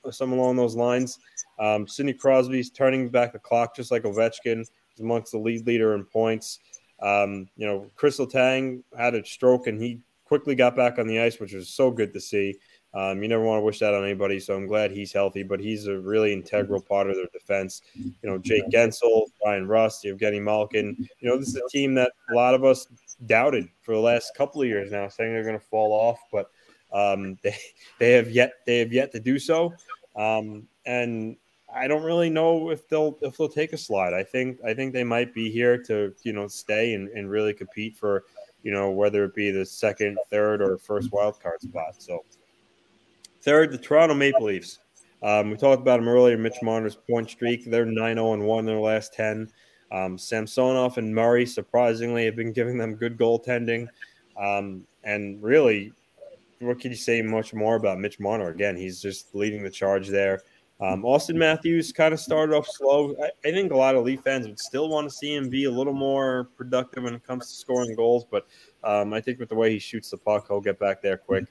10, 0.04 0.12
some 0.12 0.32
along 0.32 0.56
those 0.56 0.74
lines. 0.74 1.18
Um, 1.58 1.86
Sidney 1.86 2.12
Crosby's 2.12 2.70
turning 2.70 3.08
back 3.08 3.32
the 3.32 3.38
clock 3.38 3.76
just 3.76 3.90
like 3.90 4.02
Ovechkin. 4.02 4.58
He's 4.90 5.00
amongst 5.00 5.32
the 5.32 5.38
lead 5.38 5.66
leader 5.66 5.94
in 5.94 6.04
points. 6.04 6.60
Um, 7.00 7.48
you 7.56 7.66
know, 7.66 7.90
Kris 7.96 8.18
Letang 8.18 8.82
had 8.96 9.14
a 9.14 9.24
stroke 9.24 9.66
and 9.66 9.80
he 9.80 10.00
quickly 10.24 10.54
got 10.54 10.74
back 10.76 10.98
on 10.98 11.06
the 11.06 11.20
ice, 11.20 11.38
which 11.38 11.52
was 11.52 11.68
so 11.68 11.90
good 11.90 12.12
to 12.12 12.20
see. 12.20 12.58
Um, 12.94 13.22
you 13.22 13.28
never 13.28 13.42
want 13.42 13.58
to 13.60 13.64
wish 13.64 13.80
that 13.80 13.92
on 13.92 14.04
anybody, 14.04 14.38
so 14.38 14.54
I'm 14.54 14.66
glad 14.66 14.92
he's 14.92 15.12
healthy. 15.12 15.42
But 15.42 15.58
he's 15.58 15.86
a 15.86 15.98
really 15.98 16.32
integral 16.32 16.80
part 16.80 17.10
of 17.10 17.16
their 17.16 17.26
defense. 17.32 17.82
You 17.94 18.14
know, 18.22 18.38
Jake 18.38 18.68
Guentzel, 18.70 19.26
Ryan 19.44 19.66
Rust, 19.66 20.04
Evgeny 20.04 20.40
Malkin. 20.40 20.96
You 21.20 21.28
know, 21.28 21.38
this 21.38 21.48
is 21.48 21.56
a 21.56 21.68
team 21.68 21.94
that 21.94 22.12
a 22.30 22.34
lot 22.34 22.54
of 22.54 22.64
us 22.64 22.86
doubted 23.26 23.68
for 23.82 23.94
the 23.94 24.00
last 24.00 24.36
couple 24.36 24.62
of 24.62 24.68
years 24.68 24.92
now, 24.92 25.08
saying 25.08 25.32
they're 25.32 25.42
going 25.42 25.58
to 25.58 25.64
fall 25.64 25.92
off, 25.92 26.20
but 26.30 26.50
um, 26.92 27.36
they 27.42 27.56
they 27.98 28.12
have 28.12 28.30
yet 28.30 28.52
they 28.66 28.78
have 28.78 28.92
yet 28.92 29.12
to 29.12 29.20
do 29.20 29.38
so. 29.38 29.74
Um, 30.16 30.68
and 30.86 31.36
I 31.74 31.88
don't 31.88 32.04
really 32.04 32.30
know 32.30 32.70
if 32.70 32.88
they'll 32.88 33.18
if 33.22 33.36
they'll 33.36 33.48
take 33.48 33.72
a 33.72 33.78
slide. 33.78 34.14
I 34.14 34.22
think 34.22 34.58
I 34.64 34.72
think 34.72 34.92
they 34.92 35.04
might 35.04 35.34
be 35.34 35.50
here 35.50 35.82
to 35.84 36.14
you 36.22 36.32
know 36.32 36.46
stay 36.46 36.94
and, 36.94 37.08
and 37.08 37.28
really 37.28 37.52
compete 37.52 37.96
for 37.96 38.24
you 38.62 38.70
know 38.70 38.90
whether 38.92 39.24
it 39.24 39.34
be 39.34 39.50
the 39.50 39.66
second, 39.66 40.16
third, 40.30 40.62
or 40.62 40.78
first 40.78 41.10
wild 41.12 41.40
card 41.40 41.60
spot. 41.60 41.96
So 41.98 42.24
third, 43.44 43.72
the 43.72 43.78
Toronto 43.78 44.14
Maple 44.14 44.44
Leafs. 44.44 44.78
Um, 45.22 45.50
we 45.50 45.56
talked 45.56 45.80
about 45.80 46.00
them 46.00 46.08
earlier. 46.08 46.36
Mitch 46.36 46.58
Marner's 46.62 46.96
point 46.96 47.30
streak. 47.30 47.64
They're 47.64 47.86
9 47.86 48.16
0 48.16 48.36
1 48.36 48.58
in 48.58 48.66
their 48.66 48.78
last 48.78 49.14
10. 49.14 49.50
Um, 49.92 50.18
Samsonov 50.18 50.98
and 50.98 51.14
Murray, 51.14 51.46
surprisingly, 51.46 52.24
have 52.24 52.36
been 52.36 52.52
giving 52.52 52.76
them 52.76 52.94
good 52.94 53.16
goaltending. 53.16 53.88
Um, 54.36 54.86
and 55.04 55.42
really, 55.42 55.92
what 56.58 56.80
can 56.80 56.90
you 56.90 56.96
say 56.96 57.22
much 57.22 57.54
more 57.54 57.76
about 57.76 57.98
Mitch 57.98 58.18
Marner? 58.18 58.48
Again, 58.48 58.76
he's 58.76 59.00
just 59.00 59.34
leading 59.34 59.62
the 59.62 59.70
charge 59.70 60.08
there. 60.08 60.42
Um, 60.80 61.02
Auston 61.02 61.36
Matthews 61.36 61.92
kind 61.92 62.12
of 62.12 62.18
started 62.18 62.54
off 62.54 62.66
slow. 62.66 63.14
I, 63.22 63.48
I, 63.48 63.52
think 63.52 63.70
a 63.70 63.76
lot 63.76 63.94
of 63.94 64.04
Leaf 64.04 64.20
fans 64.22 64.46
would 64.46 64.58
still 64.58 64.88
want 64.88 65.08
to 65.08 65.14
see 65.14 65.32
him 65.32 65.48
be 65.48 65.64
a 65.64 65.70
little 65.70 65.92
more 65.92 66.48
productive 66.56 67.04
when 67.04 67.14
it 67.14 67.24
comes 67.24 67.46
to 67.46 67.54
scoring 67.54 67.94
goals, 67.94 68.26
but 68.28 68.46
um, 68.82 69.14
I 69.14 69.20
think 69.20 69.38
with 69.38 69.48
the 69.48 69.54
way 69.54 69.70
he 69.70 69.78
shoots 69.78 70.10
the 70.10 70.16
puck, 70.16 70.46
he'll 70.48 70.60
get 70.60 70.80
back 70.80 71.00
there 71.00 71.16
quick. 71.16 71.44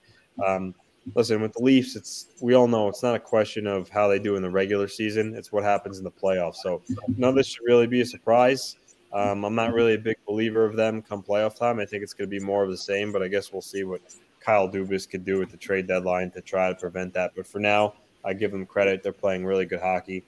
Um, 0.46 0.76
listen, 1.16 1.42
with 1.42 1.54
the 1.54 1.64
Leafs, 1.64 1.96
it's 1.96 2.28
we 2.42 2.54
all 2.54 2.68
know 2.68 2.88
it's 2.88 3.04
not 3.04 3.16
a 3.16 3.20
question 3.20 3.68
of 3.68 3.90
how 3.90 4.08
they 4.08 4.20
do 4.20 4.36
in 4.36 4.42
the 4.42 4.50
regular 4.50 4.88
season; 4.88 5.36
it's 5.36 5.52
what 5.52 5.64
happens 5.64 5.98
in 5.98 6.04
the 6.04 6.12
playoffs. 6.12 6.58
So 6.58 6.82
none 7.18 7.30
of 7.30 7.36
this 7.36 7.48
should 7.48 7.66
really 7.66 7.88
be 7.88 8.02
a 8.02 8.06
surprise. 8.06 8.78
Um, 9.12 9.46
I'm 9.46 9.54
not 9.54 9.74
really 9.74 9.94
a 9.94 10.00
big 10.00 10.18
believer 10.28 10.66
of 10.66 10.76
them 10.76 11.02
come 11.02 11.22
playoff 11.22 11.56
time. 11.56 11.80
I 11.80 11.86
think 11.86 12.02
it's 12.02 12.14
going 12.14 12.30
to 12.30 12.40
be 12.40 12.44
more 12.44 12.64
of 12.64 12.72
the 12.72 12.78
same, 12.78 13.12
but 13.12 13.22
I 13.22 13.28
guess 13.28 13.54
we'll 13.54 13.62
see 13.62 13.84
what 13.84 14.02
Kyle 14.40 14.68
Dubas 14.68 15.08
could 15.08 15.24
do 15.24 15.38
with 15.38 15.52
the 15.52 15.58
trade 15.58 15.88
deadline 15.88 16.32
to 16.32 16.42
try 16.42 16.70
to 16.70 16.76
prevent 16.76 17.14
that. 17.14 17.34
But 17.36 17.46
for 17.46 17.60
now, 17.60 17.94
I 18.26 18.34
give 18.34 18.52
them 18.52 18.66
credit. 18.66 19.04
They're 19.04 19.14
playing 19.14 19.46
really 19.46 19.66
good 19.66 19.82
hockey. 19.82 20.24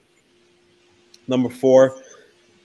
Number 1.26 1.48
four, 1.48 1.96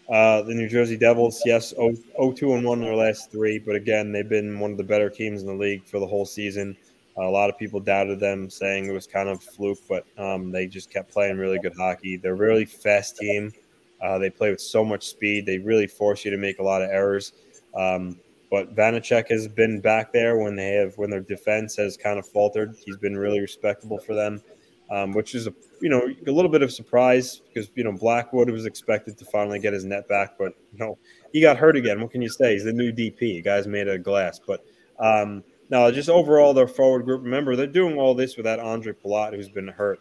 uh, 0.10 0.44
the 0.44 0.54
New 0.54 0.70
Jersey 0.70 0.98
Devils. 0.98 1.42
Yes, 1.46 1.70
0, 1.70 1.94
2 2.34 2.54
and 2.54 2.64
1 2.64 2.80
in 2.80 2.86
their 2.86 2.96
last 2.96 3.32
three, 3.32 3.58
but 3.58 3.76
again, 3.76 4.12
they've 4.12 4.28
been 4.28 4.60
one 4.60 4.72
of 4.72 4.78
the 4.78 4.84
better 4.84 5.10
teams 5.10 5.42
in 5.42 5.48
the 5.48 5.54
league 5.54 5.86
for 5.86 6.00
the 6.00 6.08
whole 6.08 6.26
season. 6.26 6.78
A 7.18 7.22
lot 7.24 7.50
of 7.50 7.58
people 7.58 7.80
doubted 7.80 8.20
them, 8.20 8.50
saying 8.50 8.86
it 8.86 8.92
was 8.92 9.06
kind 9.06 9.30
of 9.30 9.44
fluke, 9.44 9.80
but 9.90 10.06
um, 10.18 10.52
they 10.52 10.68
just 10.68 10.90
kept 10.90 11.12
playing 11.12 11.38
really 11.38 11.60
good 11.60 11.74
hockey. 11.78 12.18
They're 12.18 12.34
a 12.34 12.38
really 12.38 12.66
fast 12.66 13.18
team. 13.18 13.52
Uh, 14.02 14.18
they 14.18 14.30
play 14.30 14.50
with 14.50 14.62
so 14.62 14.84
much 14.84 15.08
speed. 15.08 15.46
They 15.46 15.60
really 15.60 15.88
force 15.88 16.26
you 16.26 16.32
to 16.32 16.38
make 16.38 16.60
a 16.60 16.64
lot 16.64 16.82
of 16.82 16.90
errors. 16.90 17.34
Um, 17.76 18.20
but 18.50 18.76
Vanecek 18.76 19.30
has 19.30 19.48
been 19.48 19.80
back 19.80 20.12
there 20.12 20.38
when 20.38 20.56
they 20.56 20.72
have 20.72 20.98
when 20.98 21.10
their 21.10 21.22
defense 21.22 21.76
has 21.76 21.98
kind 21.98 22.18
of 22.18 22.26
faltered. 22.26 22.76
He's 22.84 22.98
been 22.98 23.18
really 23.18 23.40
respectable 23.40 23.98
for 23.98 24.16
them 24.16 24.42
um, 24.92 25.14
which 25.14 25.34
is 25.34 25.48
a 25.48 25.54
you 25.80 25.90
know 25.90 26.02
a 26.28 26.32
little 26.32 26.52
bit 26.52 26.62
of 26.62 26.72
surprise 26.72 27.42
because 27.48 27.72
you 27.76 27.84
know 27.84 27.94
Blackwood 27.94 28.50
was 28.50 28.66
expected 28.66 29.18
to 29.18 29.26
finally 29.26 29.58
get 29.58 29.74
his 29.74 29.86
net 29.86 30.08
back, 30.08 30.38
but 30.38 30.54
you 30.74 30.80
know 30.80 30.98
he 31.32 31.42
got 31.42 31.58
hurt 31.58 31.78
again. 31.78 32.02
What 32.02 32.12
can 32.12 32.22
you 32.22 32.30
say? 32.30 32.54
He's 32.54 32.66
the 32.66 32.74
new 32.74 32.92
DP. 32.92 33.18
The 33.18 33.42
guy's 33.42 33.68
made 33.68 33.88
of 33.88 34.04
glass. 34.04 34.40
But 34.46 34.66
um, 35.00 35.44
now, 35.72 35.90
just 35.90 36.10
overall, 36.10 36.54
their 36.54 36.68
forward 36.68 37.06
group. 37.06 37.24
Remember, 37.24 37.56
they're 37.56 37.66
doing 37.66 37.98
all 37.98 38.14
this 38.14 38.36
without 38.36 38.60
Ondrej 38.60 38.96
Palat, 39.04 39.34
who's 39.34 39.50
been 39.50 39.70
hurt. 39.70 40.00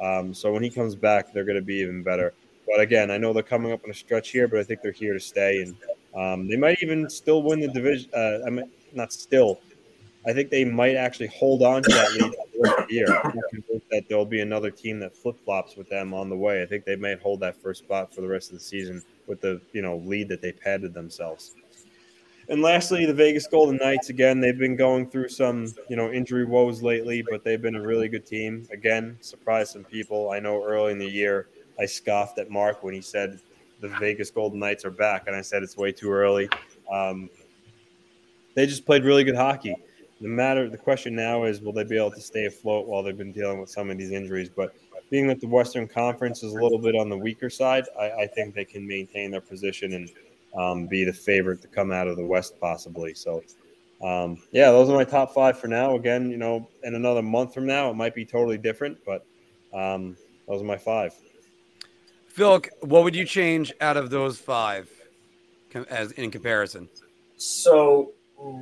Um, 0.00 0.32
so 0.32 0.50
when 0.50 0.62
he 0.62 0.70
comes 0.70 0.96
back, 0.96 1.32
they're 1.32 1.44
going 1.44 1.58
to 1.58 1.62
be 1.62 1.76
even 1.76 2.02
better. 2.02 2.32
But 2.66 2.80
again, 2.80 3.10
I 3.10 3.18
know 3.18 3.34
they're 3.34 3.42
coming 3.42 3.70
up 3.70 3.84
on 3.84 3.90
a 3.90 3.94
stretch 3.94 4.30
here, 4.30 4.48
but 4.48 4.58
I 4.58 4.64
think 4.64 4.80
they're 4.80 4.92
here 4.92 5.12
to 5.12 5.20
stay, 5.20 5.62
and 5.62 5.76
um, 6.14 6.48
they 6.48 6.56
might 6.56 6.82
even 6.82 7.10
still 7.10 7.42
win 7.42 7.60
the 7.60 7.68
division. 7.68 8.10
Uh, 8.14 8.38
I 8.46 8.50
mean, 8.50 8.70
not 8.94 9.12
still. 9.12 9.60
I 10.26 10.32
think 10.32 10.50
they 10.50 10.64
might 10.64 10.96
actually 10.96 11.28
hold 11.28 11.62
on 11.62 11.82
to 11.82 11.88
that 11.90 12.12
lead 12.12 12.32
the 12.54 12.86
year. 12.88 13.06
That 13.90 14.04
there'll 14.08 14.24
be 14.24 14.40
another 14.40 14.70
team 14.70 15.00
that 15.00 15.16
flip 15.16 15.36
flops 15.44 15.76
with 15.76 15.88
them 15.88 16.14
on 16.14 16.28
the 16.28 16.36
way. 16.36 16.62
I 16.62 16.66
think 16.66 16.84
they 16.84 16.96
might 16.96 17.20
hold 17.20 17.40
that 17.40 17.56
first 17.56 17.84
spot 17.84 18.14
for 18.14 18.20
the 18.20 18.28
rest 18.28 18.50
of 18.50 18.58
the 18.58 18.64
season 18.64 19.02
with 19.26 19.40
the 19.40 19.60
you 19.72 19.82
know 19.82 19.96
lead 19.96 20.28
that 20.28 20.40
they 20.40 20.52
padded 20.52 20.94
themselves. 20.94 21.54
And 22.50 22.62
lastly, 22.62 23.06
the 23.06 23.14
Vegas 23.14 23.46
Golden 23.46 23.76
Knights 23.76 24.10
again. 24.10 24.40
They've 24.40 24.58
been 24.58 24.76
going 24.76 25.08
through 25.08 25.28
some 25.28 25.72
you 25.88 25.96
know 25.96 26.10
injury 26.10 26.44
woes 26.44 26.82
lately, 26.82 27.24
but 27.28 27.44
they've 27.44 27.62
been 27.62 27.76
a 27.76 27.82
really 27.82 28.08
good 28.08 28.26
team. 28.26 28.66
Again, 28.72 29.16
surprised 29.20 29.72
some 29.72 29.84
people. 29.84 30.30
I 30.30 30.40
know 30.40 30.62
early 30.62 30.92
in 30.92 30.98
the 30.98 31.08
year 31.08 31.48
I 31.78 31.86
scoffed 31.86 32.38
at 32.38 32.50
Mark 32.50 32.82
when 32.82 32.92
he 32.92 33.00
said 33.00 33.40
the 33.80 33.88
Vegas 34.00 34.30
Golden 34.30 34.58
Knights 34.58 34.84
are 34.84 34.90
back, 34.90 35.28
and 35.28 35.36
I 35.36 35.40
said 35.40 35.62
it's 35.62 35.76
way 35.76 35.92
too 35.92 36.10
early. 36.10 36.48
Um, 36.92 37.30
they 38.54 38.66
just 38.66 38.84
played 38.84 39.04
really 39.04 39.24
good 39.24 39.36
hockey 39.36 39.76
the 40.20 40.28
matter 40.28 40.68
the 40.68 40.76
question 40.76 41.14
now 41.14 41.44
is 41.44 41.60
will 41.60 41.72
they 41.72 41.84
be 41.84 41.96
able 41.96 42.10
to 42.10 42.20
stay 42.20 42.46
afloat 42.46 42.86
while 42.86 43.02
they've 43.02 43.16
been 43.16 43.32
dealing 43.32 43.60
with 43.60 43.70
some 43.70 43.90
of 43.90 43.98
these 43.98 44.10
injuries 44.10 44.48
but 44.48 44.74
being 45.10 45.26
that 45.26 45.40
the 45.40 45.46
western 45.46 45.88
conference 45.88 46.42
is 46.42 46.52
a 46.52 46.62
little 46.62 46.78
bit 46.78 46.94
on 46.94 47.08
the 47.08 47.16
weaker 47.16 47.48
side 47.48 47.84
i, 47.98 48.10
I 48.10 48.26
think 48.26 48.54
they 48.54 48.64
can 48.64 48.86
maintain 48.86 49.30
their 49.30 49.40
position 49.40 49.94
and 49.94 50.10
um, 50.56 50.86
be 50.86 51.04
the 51.04 51.12
favorite 51.12 51.60
to 51.62 51.68
come 51.68 51.92
out 51.92 52.08
of 52.08 52.16
the 52.16 52.24
west 52.24 52.54
possibly 52.60 53.14
so 53.14 53.42
um, 54.02 54.40
yeah 54.52 54.70
those 54.70 54.88
are 54.88 54.96
my 54.96 55.04
top 55.04 55.32
five 55.32 55.58
for 55.58 55.68
now 55.68 55.96
again 55.96 56.30
you 56.30 56.36
know 56.36 56.68
in 56.84 56.94
another 56.94 57.22
month 57.22 57.54
from 57.54 57.66
now 57.66 57.90
it 57.90 57.94
might 57.94 58.14
be 58.14 58.24
totally 58.24 58.58
different 58.58 58.98
but 59.04 59.26
um, 59.72 60.16
those 60.48 60.60
are 60.60 60.66
my 60.66 60.78
five 60.78 61.14
phil 62.26 62.60
what 62.80 63.04
would 63.04 63.14
you 63.14 63.24
change 63.24 63.72
out 63.80 63.96
of 63.96 64.10
those 64.10 64.38
five 64.38 64.90
as 65.88 66.12
in 66.12 66.30
comparison 66.30 66.88
so 67.36 68.12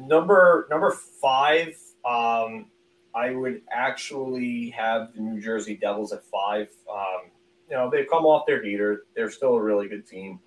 number 0.06 0.66
number 0.70 0.90
five, 1.20 1.76
um, 2.04 2.66
I 3.14 3.30
would 3.30 3.62
actually 3.72 4.70
have 4.70 5.14
the 5.14 5.20
New 5.20 5.40
Jersey 5.40 5.76
Devils 5.76 6.12
at 6.12 6.24
five. 6.24 6.68
Um, 6.90 7.30
you 7.68 7.76
know, 7.76 7.90
they've 7.90 8.08
come 8.08 8.24
off 8.24 8.46
their 8.46 8.62
heater. 8.62 9.04
They're 9.14 9.30
still 9.30 9.54
a 9.54 9.62
really 9.62 9.88
good 9.88 10.06
team. 10.06 10.40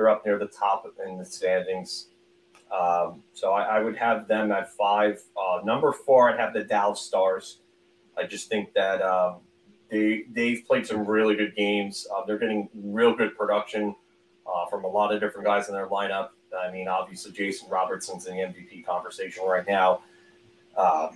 They're 0.00 0.08
up 0.08 0.24
near 0.24 0.38
the 0.38 0.46
top 0.46 0.90
in 1.06 1.18
the 1.18 1.26
standings. 1.26 2.06
Um, 2.72 3.22
so 3.34 3.52
I, 3.52 3.76
I, 3.76 3.80
would 3.80 3.98
have 3.98 4.26
them 4.28 4.50
at 4.50 4.72
five. 4.72 5.22
Uh, 5.36 5.60
number 5.62 5.92
four, 5.92 6.30
I'd 6.30 6.40
have 6.40 6.54
the 6.54 6.64
Dallas 6.64 7.02
Stars. 7.02 7.58
I 8.16 8.24
just 8.24 8.48
think 8.48 8.72
that 8.72 9.02
um, 9.02 9.40
they 9.90 10.24
they've 10.32 10.64
played 10.66 10.86
some 10.86 11.04
really 11.04 11.36
good 11.36 11.54
games. 11.54 12.06
Uh, 12.16 12.24
they're 12.24 12.38
getting 12.38 12.70
real 12.72 13.14
good 13.14 13.36
production 13.36 13.94
uh, 14.46 14.64
from 14.70 14.84
a 14.84 14.88
lot 14.88 15.12
of 15.12 15.20
different 15.20 15.46
guys 15.46 15.68
in 15.68 15.74
their 15.74 15.88
lineup. 15.88 16.30
I 16.58 16.72
mean, 16.72 16.88
obviously 16.88 17.32
Jason 17.32 17.68
Robertson's 17.68 18.26
in 18.26 18.38
the 18.38 18.42
MVP 18.44 18.86
conversation 18.86 19.44
right 19.44 19.66
now. 19.68 20.00
Um, 20.78 21.10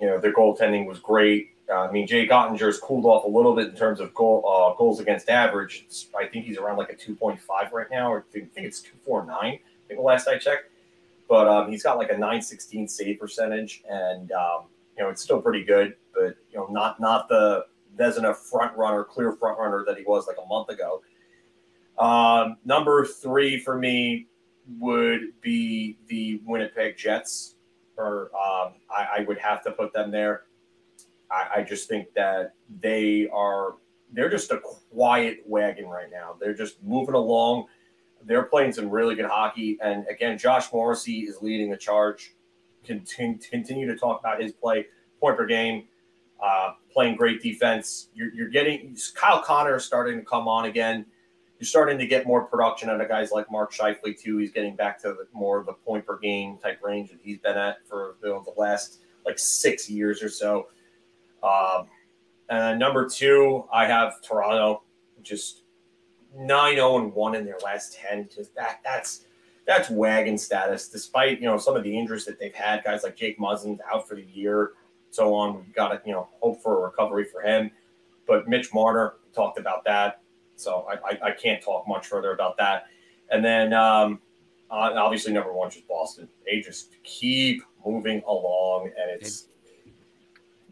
you 0.00 0.08
know, 0.08 0.18
their 0.18 0.32
goaltending 0.32 0.86
was 0.86 0.98
great. 0.98 1.50
Uh, 1.70 1.80
I 1.80 1.90
mean, 1.90 2.06
Jake 2.06 2.30
Oettinger's 2.30 2.78
cooled 2.78 3.04
off 3.04 3.24
a 3.24 3.28
little 3.28 3.54
bit 3.54 3.68
in 3.68 3.74
terms 3.74 4.00
of 4.00 4.14
goal 4.14 4.44
uh, 4.48 4.76
goals 4.78 5.00
against 5.00 5.28
average. 5.28 5.84
It's, 5.86 6.08
I 6.18 6.26
think 6.26 6.46
he's 6.46 6.56
around 6.56 6.78
like 6.78 6.90
a 6.90 6.94
2.5 6.94 7.72
right 7.72 7.86
now, 7.90 8.12
or 8.12 8.24
I 8.34 8.40
think 8.40 8.50
it's 8.56 8.82
2.49. 9.06 9.30
I 9.30 9.60
think 9.86 9.98
the 9.98 10.00
last 10.00 10.26
I 10.28 10.38
checked. 10.38 10.70
But 11.28 11.46
um, 11.46 11.70
he's 11.70 11.82
got 11.82 11.98
like 11.98 12.08
a 12.08 12.14
916 12.14 12.88
save 12.88 13.20
percentage, 13.20 13.82
and 13.88 14.32
um, 14.32 14.62
you 14.96 15.04
know 15.04 15.10
it's 15.10 15.22
still 15.22 15.42
pretty 15.42 15.62
good, 15.62 15.94
but 16.14 16.36
you 16.50 16.58
know 16.58 16.68
not 16.70 17.00
not 17.00 17.28
the 17.28 17.66
Vezina 17.98 18.34
front 18.34 18.76
runner, 18.76 19.04
clear 19.04 19.32
front 19.32 19.58
runner 19.58 19.84
that 19.86 19.98
he 19.98 20.04
was 20.04 20.26
like 20.26 20.38
a 20.42 20.46
month 20.46 20.70
ago. 20.70 21.02
Um, 21.98 22.56
number 22.64 23.04
three 23.04 23.58
for 23.58 23.76
me, 23.76 24.28
would 24.78 25.40
be 25.40 25.98
the 26.08 26.40
Winnipeg 26.44 26.96
Jets, 26.96 27.56
or 27.96 28.30
um, 28.34 28.74
I, 28.90 29.18
I, 29.18 29.24
would 29.26 29.38
have 29.38 29.62
to 29.64 29.72
put 29.72 29.92
them 29.92 30.10
there. 30.10 30.42
I, 31.30 31.48
I, 31.56 31.62
just 31.62 31.88
think 31.88 32.12
that 32.14 32.54
they 32.80 33.28
are 33.32 33.74
they're 34.12 34.30
just 34.30 34.50
a 34.50 34.58
quiet 34.58 35.42
wagon 35.46 35.86
right 35.86 36.10
now. 36.10 36.36
They're 36.40 36.54
just 36.54 36.82
moving 36.82 37.14
along. 37.14 37.66
They're 38.24 38.44
playing 38.44 38.72
some 38.72 38.88
really 38.90 39.14
good 39.14 39.26
hockey, 39.26 39.78
and 39.82 40.06
again, 40.08 40.38
Josh 40.38 40.72
Morrissey 40.72 41.20
is 41.20 41.40
leading 41.42 41.70
the 41.70 41.76
charge. 41.76 42.34
Continue, 42.84 43.38
continue 43.38 43.86
to 43.86 43.96
talk 43.96 44.20
about 44.20 44.40
his 44.40 44.52
play, 44.52 44.86
point 45.20 45.36
per 45.36 45.46
game, 45.46 45.84
uh, 46.42 46.72
playing 46.92 47.16
great 47.16 47.42
defense. 47.42 48.08
You're, 48.14 48.32
you're 48.32 48.48
getting 48.48 48.96
Kyle 49.14 49.42
Connor 49.42 49.78
starting 49.78 50.18
to 50.18 50.24
come 50.24 50.48
on 50.48 50.64
again 50.64 51.06
you're 51.58 51.66
starting 51.66 51.98
to 51.98 52.06
get 52.06 52.26
more 52.26 52.44
production 52.44 52.88
out 52.88 53.00
of 53.00 53.08
guys 53.08 53.32
like 53.32 53.50
Mark 53.50 53.72
Scheifele 53.72 54.18
too. 54.18 54.38
He's 54.38 54.52
getting 54.52 54.76
back 54.76 55.00
to 55.02 55.08
the, 55.08 55.26
more 55.32 55.58
of 55.58 55.66
the 55.66 55.72
point 55.72 56.06
per 56.06 56.16
game 56.18 56.56
type 56.58 56.80
range 56.82 57.10
that 57.10 57.18
he's 57.22 57.38
been 57.38 57.56
at 57.56 57.78
for 57.88 58.16
you 58.22 58.28
know, 58.28 58.44
the 58.44 58.60
last 58.60 59.00
like 59.26 59.38
six 59.38 59.90
years 59.90 60.22
or 60.22 60.28
so. 60.28 60.68
Um, 61.42 61.86
and 62.48 62.78
number 62.78 63.08
two, 63.08 63.64
I 63.72 63.86
have 63.86 64.22
Toronto, 64.22 64.82
just 65.22 65.62
9-0 66.36 67.02
and 67.02 67.12
one 67.12 67.34
in 67.34 67.44
their 67.44 67.58
last 67.64 67.94
ten. 67.94 68.28
Just 68.34 68.54
that 68.54 68.80
that's 68.84 69.24
that's 69.66 69.90
wagon 69.90 70.38
status. 70.38 70.88
Despite 70.88 71.40
you 71.40 71.46
know 71.46 71.58
some 71.58 71.76
of 71.76 71.82
the 71.82 71.96
injuries 71.96 72.24
that 72.24 72.38
they've 72.38 72.54
had, 72.54 72.84
guys 72.84 73.02
like 73.02 73.16
Jake 73.16 73.38
Muzzin 73.38 73.78
out 73.92 74.08
for 74.08 74.14
the 74.14 74.24
year, 74.32 74.72
so 75.10 75.34
on. 75.34 75.56
We've 75.56 75.74
got 75.74 75.88
to 75.88 76.00
you 76.06 76.12
know 76.12 76.28
hope 76.40 76.62
for 76.62 76.78
a 76.78 76.80
recovery 76.88 77.24
for 77.24 77.42
him. 77.42 77.70
But 78.26 78.48
Mitch 78.48 78.72
Marner 78.72 79.14
talked 79.34 79.58
about 79.58 79.84
that. 79.84 80.20
So 80.56 80.86
I, 80.90 81.12
I, 81.12 81.28
I 81.28 81.30
can't 81.32 81.62
talk 81.62 81.86
much 81.86 82.06
further 82.06 82.32
about 82.32 82.56
that. 82.58 82.86
And 83.30 83.44
then 83.44 83.72
um, 83.72 84.20
obviously 84.70 85.32
number 85.32 85.52
one 85.52 85.68
is 85.68 85.76
Boston. 85.88 86.28
They 86.44 86.60
just 86.60 86.96
keep 87.04 87.62
moving 87.86 88.22
along, 88.26 88.90
and 88.98 89.10
it's. 89.10 89.48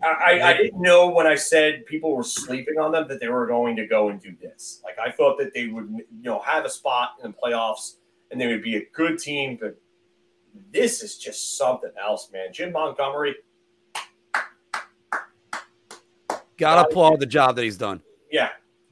I, 0.02 0.40
I 0.42 0.56
didn't 0.56 0.80
know 0.80 1.08
when 1.08 1.26
I 1.26 1.34
said 1.34 1.86
people 1.86 2.14
were 2.14 2.22
sleeping 2.22 2.78
on 2.78 2.92
them 2.92 3.08
that 3.08 3.18
they 3.18 3.28
were 3.28 3.46
going 3.46 3.76
to 3.76 3.86
go 3.86 4.10
and 4.10 4.20
do 4.20 4.34
this. 4.40 4.82
Like 4.84 4.98
I 4.98 5.10
thought 5.10 5.38
that 5.38 5.54
they 5.54 5.68
would, 5.68 5.88
you 5.88 6.22
know, 6.22 6.40
have 6.40 6.64
a 6.64 6.70
spot 6.70 7.12
in 7.22 7.30
the 7.30 7.36
playoffs 7.36 7.96
and 8.30 8.40
they 8.40 8.46
would 8.46 8.62
be 8.62 8.76
a 8.76 8.84
good 8.92 9.18
team, 9.18 9.56
but 9.60 9.80
this 10.72 11.02
is 11.02 11.16
just 11.16 11.56
something 11.56 11.90
else, 12.00 12.30
man. 12.32 12.52
Jim 12.52 12.72
Montgomery. 12.72 13.36
Got 16.58 16.82
to 16.82 16.88
applaud 16.88 17.20
the 17.20 17.26
job 17.26 17.56
that 17.56 17.62
he's 17.62 17.76
done. 17.76 18.00
Yeah, 18.30 18.50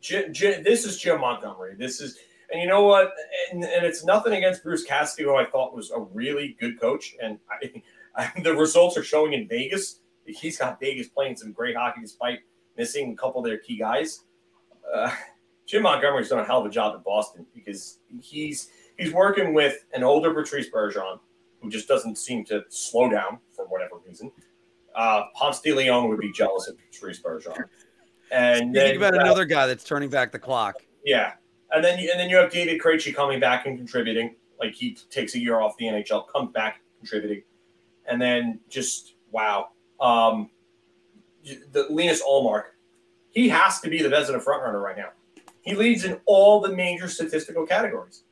this 0.08 0.84
is 0.84 0.98
Jim 0.98 1.20
Montgomery. 1.20 1.74
This 1.78 2.00
is, 2.00 2.18
and 2.50 2.60
you 2.60 2.68
know 2.68 2.82
what? 2.82 3.12
And, 3.52 3.64
and, 3.64 3.86
it's 3.86 4.04
nothing 4.04 4.34
against 4.34 4.62
Bruce 4.62 4.84
Cassidy, 4.84 5.24
who 5.24 5.34
I 5.34 5.46
thought 5.46 5.74
was 5.74 5.90
a 5.90 6.00
really 6.00 6.56
good 6.60 6.78
coach. 6.78 7.16
And 7.22 7.38
I, 7.50 7.82
I, 8.16 8.40
the 8.42 8.54
results 8.54 8.96
are 8.98 9.04
showing 9.04 9.32
in 9.32 9.48
Vegas. 9.48 10.00
He's 10.26 10.58
got 10.58 10.80
Vegas 10.80 11.08
playing 11.08 11.36
some 11.36 11.52
great 11.52 11.76
hockey 11.76 12.00
despite 12.00 12.40
missing 12.76 13.12
a 13.12 13.16
couple 13.16 13.40
of 13.40 13.46
their 13.46 13.58
key 13.58 13.78
guys. 13.78 14.24
uh, 14.94 15.10
Jim 15.66 15.82
Montgomery's 15.82 16.28
done 16.28 16.40
a 16.40 16.44
hell 16.44 16.60
of 16.60 16.66
a 16.66 16.70
job 16.70 16.94
in 16.94 17.02
Boston 17.02 17.46
because 17.54 18.00
he's 18.20 18.68
he's 18.98 19.12
working 19.12 19.54
with 19.54 19.84
an 19.94 20.04
older 20.04 20.32
Patrice 20.34 20.68
Bergeron 20.70 21.18
who 21.62 21.70
just 21.70 21.88
doesn't 21.88 22.18
seem 22.18 22.44
to 22.44 22.62
slow 22.68 23.08
down 23.10 23.38
for 23.54 23.64
whatever 23.66 23.96
reason. 24.06 24.30
Uh, 24.94 25.22
Ponce 25.34 25.60
de 25.60 25.72
Leon 25.72 26.08
would 26.08 26.20
be 26.20 26.30
jealous 26.32 26.68
of 26.68 26.76
Patrice 26.78 27.20
Bergeron. 27.20 27.64
And 28.30 28.58
Think 28.60 28.74
then, 28.74 28.96
about 28.96 29.14
another 29.14 29.44
guy 29.44 29.66
that's 29.66 29.84
turning 29.84 30.10
back 30.10 30.32
the 30.32 30.38
clock. 30.38 30.76
yeah, 31.04 31.32
and 31.72 31.84
then 31.84 31.98
you, 31.98 32.10
and 32.10 32.20
then 32.20 32.28
you 32.28 32.36
have 32.36 32.50
David 32.50 32.80
Krejci 32.80 33.14
coming 33.14 33.40
back 33.40 33.66
and 33.66 33.76
contributing. 33.76 34.36
Like 34.60 34.74
he 34.74 34.96
takes 35.10 35.34
a 35.34 35.38
year 35.38 35.60
off 35.60 35.76
the 35.78 35.86
NHL, 35.86 36.28
comes 36.28 36.52
back 36.52 36.80
contributing, 36.98 37.42
and 38.06 38.20
then 38.20 38.60
just 38.68 39.14
wow. 39.30 39.68
Um, 40.04 40.50
the 41.72 41.86
Linus 41.90 42.22
Ullmark, 42.22 42.64
he 43.30 43.48
has 43.48 43.80
to 43.80 43.88
be 43.90 44.02
the 44.02 44.08
Vezina 44.08 44.42
frontrunner 44.42 44.82
right 44.82 44.96
now. 44.96 45.10
He 45.62 45.74
leads 45.74 46.04
in 46.04 46.20
all 46.26 46.60
the 46.60 46.68
major 46.74 47.08
statistical 47.08 47.66
categories, 47.66 48.22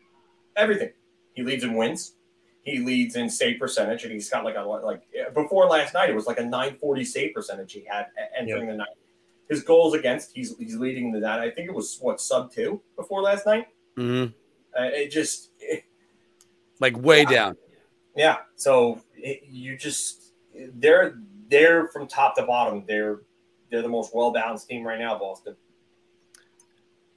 everything. 0.57 0.91
He 1.35 1.43
leads 1.43 1.65
in 1.65 1.75
wins. 1.75 2.15
He 2.63 2.79
leads 2.79 3.17
in 3.17 3.29
save 3.29 3.59
percentage, 3.59 4.05
and 4.05 4.13
he's 4.13 4.29
got 4.29 4.45
like 4.45 4.57
a 4.57 4.61
like 4.63 5.03
before 5.35 5.67
last 5.67 5.95
night. 5.95 6.11
It 6.11 6.15
was 6.15 6.27
like 6.27 6.39
a 6.39 6.45
940 6.45 7.05
save 7.05 7.35
percentage 7.35 7.73
he 7.73 7.85
had 7.91 8.07
entering 8.39 8.69
the 8.69 8.75
night. 8.75 8.89
His 9.49 9.63
goals 9.63 9.95
against, 9.95 10.31
he's 10.35 10.57
he's 10.59 10.77
leading 10.77 11.11
the 11.11 11.21
that. 11.21 11.41
I 11.41 11.51
think 11.51 11.69
it 11.69 11.75
was 11.75 11.99
what 12.01 12.21
sub 12.21 12.53
two 12.53 12.81
before 12.97 13.23
last 13.23 13.47
night. 13.47 13.67
hmm 13.97 14.27
Uh, 14.79 14.85
it 14.93 15.11
just 15.11 15.51
it- 15.59 15.85
Like 16.81 16.97
way 16.99 17.25
down. 17.25 17.57
yeah. 18.15 18.37
So 18.57 19.01
it, 19.17 19.43
you 19.49 19.77
just 19.77 20.33
they're 20.55 21.19
they're 21.53 21.89
from 21.89 22.09
top 22.09 22.35
to 22.37 22.43
bottom. 22.43 22.83
They're 22.89 23.21
they're 23.71 23.83
the 23.83 23.89
most 23.89 24.15
well 24.15 24.33
balanced 24.33 24.69
team 24.69 24.85
right 24.85 24.99
now, 24.99 25.19
Boston. 25.19 25.55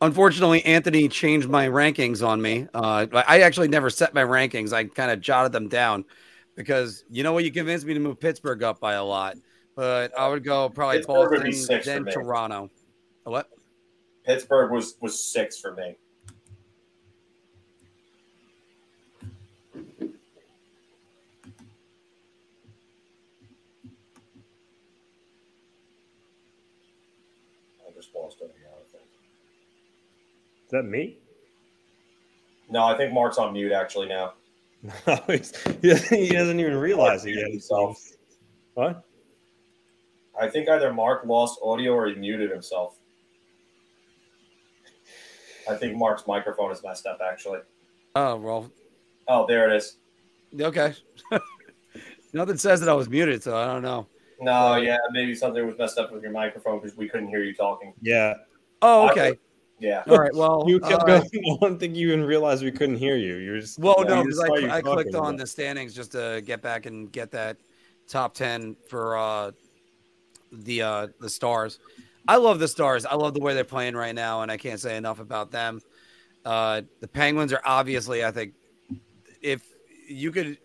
Unfortunately, 0.01 0.63
Anthony 0.65 1.07
changed 1.07 1.47
my 1.49 1.67
rankings 1.67 2.25
on 2.25 2.41
me. 2.41 2.67
Uh, 2.73 3.07
I 3.13 3.41
actually 3.41 3.69
never 3.69 3.89
set 3.89 4.13
my 4.13 4.23
rankings. 4.23 4.73
I 4.73 4.83
kind 4.83 5.09
of 5.09 5.21
jotted 5.21 5.53
them 5.53 5.69
down 5.69 6.03
because 6.55 7.05
you 7.09 7.23
know 7.23 7.31
what? 7.31 7.45
You 7.45 7.51
convinced 7.51 7.85
me 7.85 7.93
to 7.93 7.99
move 7.99 8.19
Pittsburgh 8.19 8.61
up 8.61 8.79
by 8.81 8.93
a 8.93 9.03
lot, 9.03 9.37
but 9.75 10.17
I 10.19 10.27
would 10.27 10.43
go 10.43 10.69
probably 10.69 10.97
Pittsburgh 10.97 11.43
Boston, 11.45 12.03
then. 12.03 12.13
Toronto. 12.13 12.69
What? 13.23 13.49
Pittsburgh 14.25 14.71
was 14.71 14.95
was 15.01 15.23
six 15.23 15.59
for 15.59 15.73
me. 15.73 15.95
I 27.87 27.91
just 27.93 28.13
lost 28.15 28.37
it 28.41 28.45
again, 28.45 28.71
I 28.73 28.91
think. 28.91 29.03
Is 30.64 30.64
that 30.75 30.83
me? 30.83 31.17
No, 32.69 32.83
I 32.83 32.95
think 32.97 33.13
Mark's 33.13 33.37
on 33.37 33.53
mute 33.53 33.71
actually 33.71 34.07
now. 34.07 34.33
Oh, 35.07 35.17
he's- 35.27 35.53
he 35.81 35.89
doesn't 35.89 36.17
he 36.19 36.29
doesn't 36.29 36.59
even 36.59 36.75
realize 36.77 37.25
it 37.25 37.35
yet. 37.35 37.49
himself. 37.49 37.99
What? 38.75 39.03
I 40.39 40.47
think 40.49 40.67
either 40.69 40.93
Mark 40.93 41.25
lost 41.25 41.59
audio 41.63 41.93
or 41.93 42.07
he 42.07 42.15
muted 42.15 42.51
himself. 42.51 42.99
I 45.69 45.75
think 45.75 45.95
Mark's 45.97 46.27
microphone 46.27 46.71
is 46.71 46.83
messed 46.83 47.05
up 47.07 47.19
actually. 47.27 47.59
Oh 48.15 48.35
well, 48.35 48.71
Oh, 49.27 49.45
there 49.47 49.69
it 49.71 49.75
is. 49.77 49.97
okay. 50.59 50.93
Nothing 52.33 52.57
says 52.57 52.79
that 52.81 52.89
I 52.89 52.93
was 52.93 53.09
muted, 53.09 53.41
so 53.41 53.57
I 53.57 53.65
don't 53.65 53.81
know. 53.81 54.07
No, 54.41 54.75
yeah, 54.75 54.97
maybe 55.11 55.33
something 55.33 55.65
was 55.65 55.77
messed 55.77 55.97
up 55.97 56.11
with 56.11 56.21
your 56.21 56.31
microphone 56.33 56.79
because 56.81 56.97
we 56.97 57.07
couldn't 57.07 57.29
hear 57.29 57.41
you 57.43 57.55
talking. 57.55 57.93
Yeah. 58.01 58.33
Oh, 58.81 59.09
okay. 59.09 59.39
Yeah. 59.85 60.03
All 60.09 60.17
right. 60.17 60.33
Well, 60.33 60.63
You 60.67 60.79
kept 60.79 61.05
going. 61.05 61.21
I 61.33 61.57
don't 61.61 61.79
think 61.79 61.95
you 61.95 62.07
even 62.07 62.23
realized 62.25 62.63
we 62.63 62.71
couldn't 62.71 62.95
hear 62.97 63.17
you. 63.17 63.35
You're 63.35 63.59
just 63.59 63.77
Well, 63.77 63.95
you 63.99 64.05
no, 64.05 64.23
because 64.23 64.39
I, 64.39 64.77
I 64.77 64.81
clicked 64.81 65.11
talking, 65.11 65.15
on 65.15 65.35
but- 65.35 65.41
the 65.43 65.47
standings 65.47 65.93
just 65.93 66.13
to 66.13 66.41
get 66.43 66.63
back 66.63 66.87
and 66.87 67.11
get 67.11 67.29
that 67.31 67.57
top 68.07 68.33
ten 68.33 68.75
for 68.89 69.15
uh, 69.15 69.51
the 70.51 70.81
uh, 70.81 71.07
the 71.19 71.29
Stars. 71.29 71.77
I 72.27 72.37
love 72.37 72.57
the 72.57 72.67
Stars. 72.67 73.05
I 73.05 73.13
love 73.13 73.35
the 73.35 73.39
way 73.41 73.53
they're 73.53 73.63
playing 73.63 73.95
right 73.95 74.15
now, 74.15 74.41
and 74.41 74.51
I 74.51 74.57
can't 74.57 74.79
say 74.79 74.97
enough 74.97 75.19
about 75.19 75.51
them. 75.51 75.81
Uh, 76.43 76.81
the 76.99 77.07
Penguins 77.07 77.53
are 77.53 77.61
obviously, 77.63 78.25
I 78.25 78.31
think, 78.31 78.53
if 79.41 79.61
you 80.07 80.31
could 80.31 80.57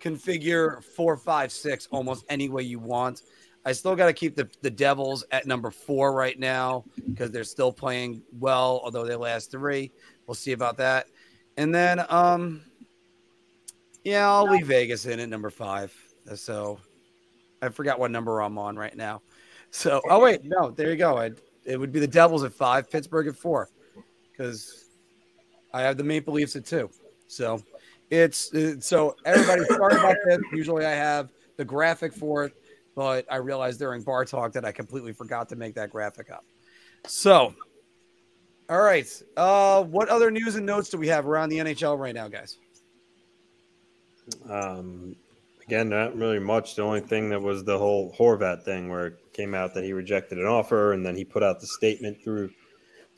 configure 0.00 0.82
four, 0.82 1.16
five, 1.18 1.52
six 1.52 1.88
almost 1.90 2.24
any 2.30 2.48
way 2.48 2.62
you 2.62 2.78
want. 2.78 3.20
I 3.64 3.72
still 3.72 3.94
got 3.94 4.06
to 4.06 4.12
keep 4.12 4.34
the, 4.34 4.48
the 4.60 4.70
Devils 4.70 5.24
at 5.30 5.46
number 5.46 5.70
four 5.70 6.12
right 6.12 6.38
now 6.38 6.84
because 7.08 7.30
they're 7.30 7.44
still 7.44 7.72
playing 7.72 8.22
well, 8.38 8.80
although 8.82 9.04
they 9.04 9.14
last 9.14 9.50
three. 9.50 9.92
We'll 10.26 10.34
see 10.34 10.52
about 10.52 10.76
that. 10.78 11.06
And 11.56 11.74
then, 11.74 12.04
um, 12.08 12.62
yeah, 14.04 14.28
I'll 14.28 14.50
leave 14.50 14.66
Vegas 14.66 15.06
in 15.06 15.20
at 15.20 15.28
number 15.28 15.50
five. 15.50 15.94
So 16.34 16.80
I 17.60 17.68
forgot 17.68 18.00
what 18.00 18.10
number 18.10 18.40
I'm 18.40 18.58
on 18.58 18.76
right 18.76 18.96
now. 18.96 19.22
So, 19.70 20.00
oh, 20.10 20.20
wait, 20.20 20.44
no, 20.44 20.70
there 20.70 20.90
you 20.90 20.96
go. 20.96 21.18
I, 21.18 21.30
it 21.64 21.78
would 21.78 21.92
be 21.92 22.00
the 22.00 22.06
Devils 22.06 22.42
at 22.42 22.52
five, 22.52 22.90
Pittsburgh 22.90 23.28
at 23.28 23.36
four, 23.36 23.70
because 24.30 24.86
I 25.72 25.82
have 25.82 25.96
the 25.96 26.04
Maple 26.04 26.34
Leafs 26.34 26.56
at 26.56 26.66
two. 26.66 26.90
So 27.28 27.62
it's 28.10 28.52
uh, 28.52 28.74
so 28.80 29.16
everybody 29.24 29.64
sorry 29.64 29.94
about 29.94 30.16
this. 30.26 30.40
Usually 30.52 30.84
I 30.84 30.90
have 30.90 31.30
the 31.56 31.64
graphic 31.64 32.12
for 32.12 32.44
it, 32.44 32.52
but 32.94 33.26
I 33.30 33.36
realized 33.36 33.78
during 33.78 34.02
bar 34.02 34.24
talk 34.24 34.52
that 34.52 34.64
I 34.64 34.72
completely 34.72 35.12
forgot 35.12 35.48
to 35.50 35.56
make 35.56 35.74
that 35.74 35.90
graphic 35.90 36.30
up. 36.30 36.44
So, 37.06 37.54
all 38.68 38.80
right. 38.80 39.08
Uh, 39.36 39.82
what 39.84 40.08
other 40.08 40.30
news 40.30 40.56
and 40.56 40.66
notes 40.66 40.88
do 40.88 40.98
we 40.98 41.08
have 41.08 41.26
around 41.26 41.48
the 41.48 41.58
NHL 41.58 41.98
right 41.98 42.14
now, 42.14 42.28
guys? 42.28 42.58
Um, 44.48 45.16
again, 45.66 45.88
not 45.88 46.16
really 46.16 46.38
much. 46.38 46.76
The 46.76 46.82
only 46.82 47.00
thing 47.00 47.28
that 47.30 47.40
was 47.40 47.64
the 47.64 47.78
whole 47.78 48.14
Horvat 48.14 48.62
thing, 48.62 48.88
where 48.88 49.08
it 49.08 49.32
came 49.32 49.54
out 49.54 49.74
that 49.74 49.84
he 49.84 49.92
rejected 49.92 50.38
an 50.38 50.46
offer, 50.46 50.92
and 50.92 51.04
then 51.04 51.16
he 51.16 51.24
put 51.24 51.42
out 51.42 51.60
the 51.60 51.66
statement 51.66 52.18
through 52.22 52.50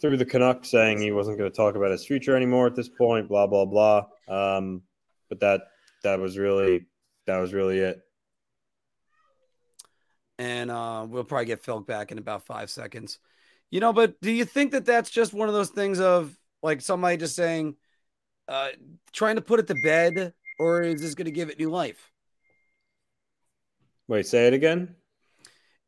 through 0.00 0.16
the 0.16 0.24
Canucks 0.24 0.70
saying 0.70 1.00
he 1.00 1.12
wasn't 1.12 1.38
going 1.38 1.50
to 1.50 1.56
talk 1.56 1.76
about 1.76 1.90
his 1.90 2.04
future 2.04 2.36
anymore 2.36 2.66
at 2.66 2.74
this 2.74 2.88
point. 2.88 3.28
Blah 3.28 3.46
blah 3.46 3.64
blah. 3.64 4.06
Um, 4.28 4.82
but 5.28 5.40
that 5.40 5.62
that 6.02 6.18
was 6.18 6.38
really 6.38 6.86
that 7.26 7.38
was 7.38 7.52
really 7.52 7.78
it. 7.78 8.03
And 10.38 10.70
uh, 10.70 11.06
we'll 11.08 11.24
probably 11.24 11.46
get 11.46 11.64
Phil 11.64 11.80
back 11.80 12.12
in 12.12 12.18
about 12.18 12.46
five 12.46 12.70
seconds. 12.70 13.18
You 13.70 13.80
know, 13.80 13.92
but 13.92 14.20
do 14.20 14.30
you 14.30 14.44
think 14.44 14.72
that 14.72 14.84
that's 14.84 15.10
just 15.10 15.32
one 15.32 15.48
of 15.48 15.54
those 15.54 15.70
things 15.70 16.00
of 16.00 16.36
like 16.62 16.80
somebody 16.80 17.16
just 17.16 17.36
saying, 17.36 17.76
uh, 18.48 18.68
trying 19.12 19.36
to 19.36 19.42
put 19.42 19.60
it 19.60 19.66
to 19.68 19.74
bed, 19.82 20.32
or 20.58 20.82
is 20.82 21.00
this 21.00 21.14
going 21.14 21.26
to 21.26 21.32
give 21.32 21.50
it 21.50 21.58
new 21.58 21.70
life? 21.70 22.10
Wait, 24.06 24.26
say 24.26 24.46
it 24.46 24.54
again. 24.54 24.94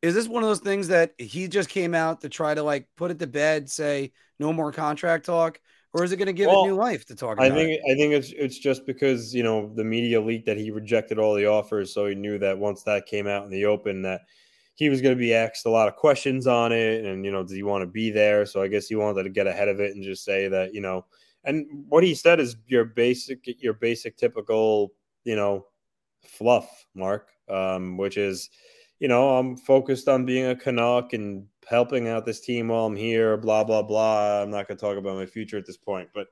Is 0.01 0.13
this 0.13 0.27
one 0.27 0.43
of 0.43 0.49
those 0.49 0.59
things 0.59 0.89
that 0.89 1.13
he 1.17 1.47
just 1.47 1.69
came 1.69 1.95
out 1.95 2.21
to 2.21 2.29
try 2.29 2.53
to 2.53 2.63
like 2.63 2.87
put 2.95 3.11
it 3.11 3.19
to 3.19 3.27
bed, 3.27 3.69
say 3.69 4.11
no 4.39 4.53
more 4.53 4.71
contract 4.71 5.25
talk, 5.25 5.59
or 5.97 6.03
is 6.03 6.11
it 6.11 6.17
going 6.17 6.27
to 6.27 6.33
give 6.33 6.47
Well, 6.47 6.63
it 6.63 6.67
new 6.67 6.75
life 6.75 7.05
to 7.05 7.15
talk 7.15 7.39
I 7.39 7.49
think 7.49 7.71
it? 7.71 7.81
I 7.91 7.95
think 7.95 8.13
it's 8.13 8.31
it's 8.37 8.59
just 8.59 8.85
because 8.85 9.33
you 9.33 9.41
know 9.41 9.71
the 9.75 9.83
media 9.83 10.21
leaked 10.21 10.45
that 10.45 10.57
he 10.57 10.69
rejected 10.69 11.17
all 11.17 11.33
the 11.33 11.47
offers, 11.47 11.93
so 11.93 12.05
he 12.05 12.15
knew 12.15 12.37
that 12.39 12.57
once 12.57 12.83
that 12.83 13.07
came 13.07 13.27
out 13.27 13.45
in 13.45 13.49
the 13.49 13.65
open 13.65 14.03
that 14.03 14.21
he 14.75 14.89
was 14.89 15.01
going 15.01 15.15
to 15.15 15.19
be 15.19 15.33
asked 15.33 15.65
a 15.65 15.71
lot 15.71 15.87
of 15.87 15.95
questions 15.95 16.45
on 16.45 16.71
it, 16.71 17.03
and 17.03 17.25
you 17.25 17.31
know, 17.31 17.41
does 17.41 17.51
he 17.51 17.63
want 17.63 17.81
to 17.81 17.87
be 17.87 18.11
there? 18.11 18.45
So 18.45 18.61
I 18.61 18.67
guess 18.67 18.87
he 18.87 18.95
wanted 18.95 19.23
to 19.23 19.29
get 19.29 19.47
ahead 19.47 19.69
of 19.69 19.79
it 19.79 19.95
and 19.95 20.03
just 20.03 20.23
say 20.23 20.47
that 20.49 20.73
you 20.73 20.81
know, 20.81 21.05
and 21.43 21.65
what 21.89 22.03
he 22.03 22.13
said 22.13 22.39
is 22.39 22.55
your 22.67 22.85
basic 22.85 23.39
your 23.61 23.73
basic 23.73 24.17
typical 24.17 24.93
you 25.23 25.35
know 25.35 25.65
fluff, 26.23 26.85
Mark, 26.93 27.29
um, 27.49 27.97
which 27.97 28.17
is 28.17 28.51
you 28.99 29.07
know 29.07 29.37
I'm 29.37 29.57
focused 29.57 30.07
on 30.07 30.25
being 30.25 30.45
a 30.45 30.55
Canuck 30.55 31.13
and 31.13 31.47
helping 31.67 32.07
out 32.07 32.25
this 32.25 32.39
team 32.39 32.69
while 32.69 32.85
I'm 32.85 32.95
here, 32.95 33.37
blah 33.37 33.63
blah 33.63 33.81
blah. 33.81 34.41
I'm 34.41 34.51
not 34.51 34.67
going 34.67 34.77
to 34.77 34.81
talk 34.81 34.97
about 34.97 35.15
my 35.17 35.25
future 35.25 35.57
at 35.57 35.65
this 35.65 35.77
point, 35.77 36.09
but 36.13 36.27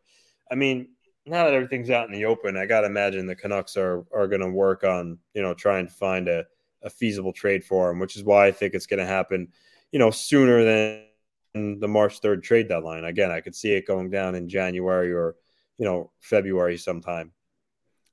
I 0.51 0.55
mean, 0.55 0.89
now 1.25 1.45
that 1.45 1.53
everything's 1.53 1.89
out 1.89 2.07
in 2.07 2.13
the 2.13 2.25
open, 2.25 2.55
I 2.55 2.65
got 2.65 2.81
to 2.81 2.87
imagine 2.87 3.27
the 3.27 3.35
Canucks 3.35 3.75
are 3.77 4.05
are 4.13 4.27
going 4.27 4.41
to 4.41 4.49
work 4.49 4.83
on 4.83 5.17
you 5.33 5.41
know 5.41 5.53
trying 5.53 5.87
to 5.87 5.93
find 5.93 6.27
a, 6.27 6.45
a 6.83 6.89
feasible 6.89 7.33
trade 7.33 7.63
for 7.63 7.89
him, 7.91 7.99
which 7.99 8.15
is 8.15 8.23
why 8.23 8.47
I 8.47 8.51
think 8.51 8.73
it's 8.73 8.87
going 8.87 8.99
to 8.99 9.05
happen, 9.05 9.49
you 9.91 9.99
know, 9.99 10.11
sooner 10.11 10.63
than 10.63 11.79
the 11.79 11.87
March 11.87 12.19
third 12.19 12.43
trade 12.43 12.67
deadline. 12.69 13.03
Again, 13.03 13.31
I 13.31 13.41
could 13.41 13.55
see 13.55 13.71
it 13.73 13.87
going 13.87 14.09
down 14.09 14.35
in 14.35 14.47
January 14.47 15.11
or 15.11 15.35
you 15.77 15.85
know 15.85 16.11
February 16.21 16.77
sometime. 16.77 17.31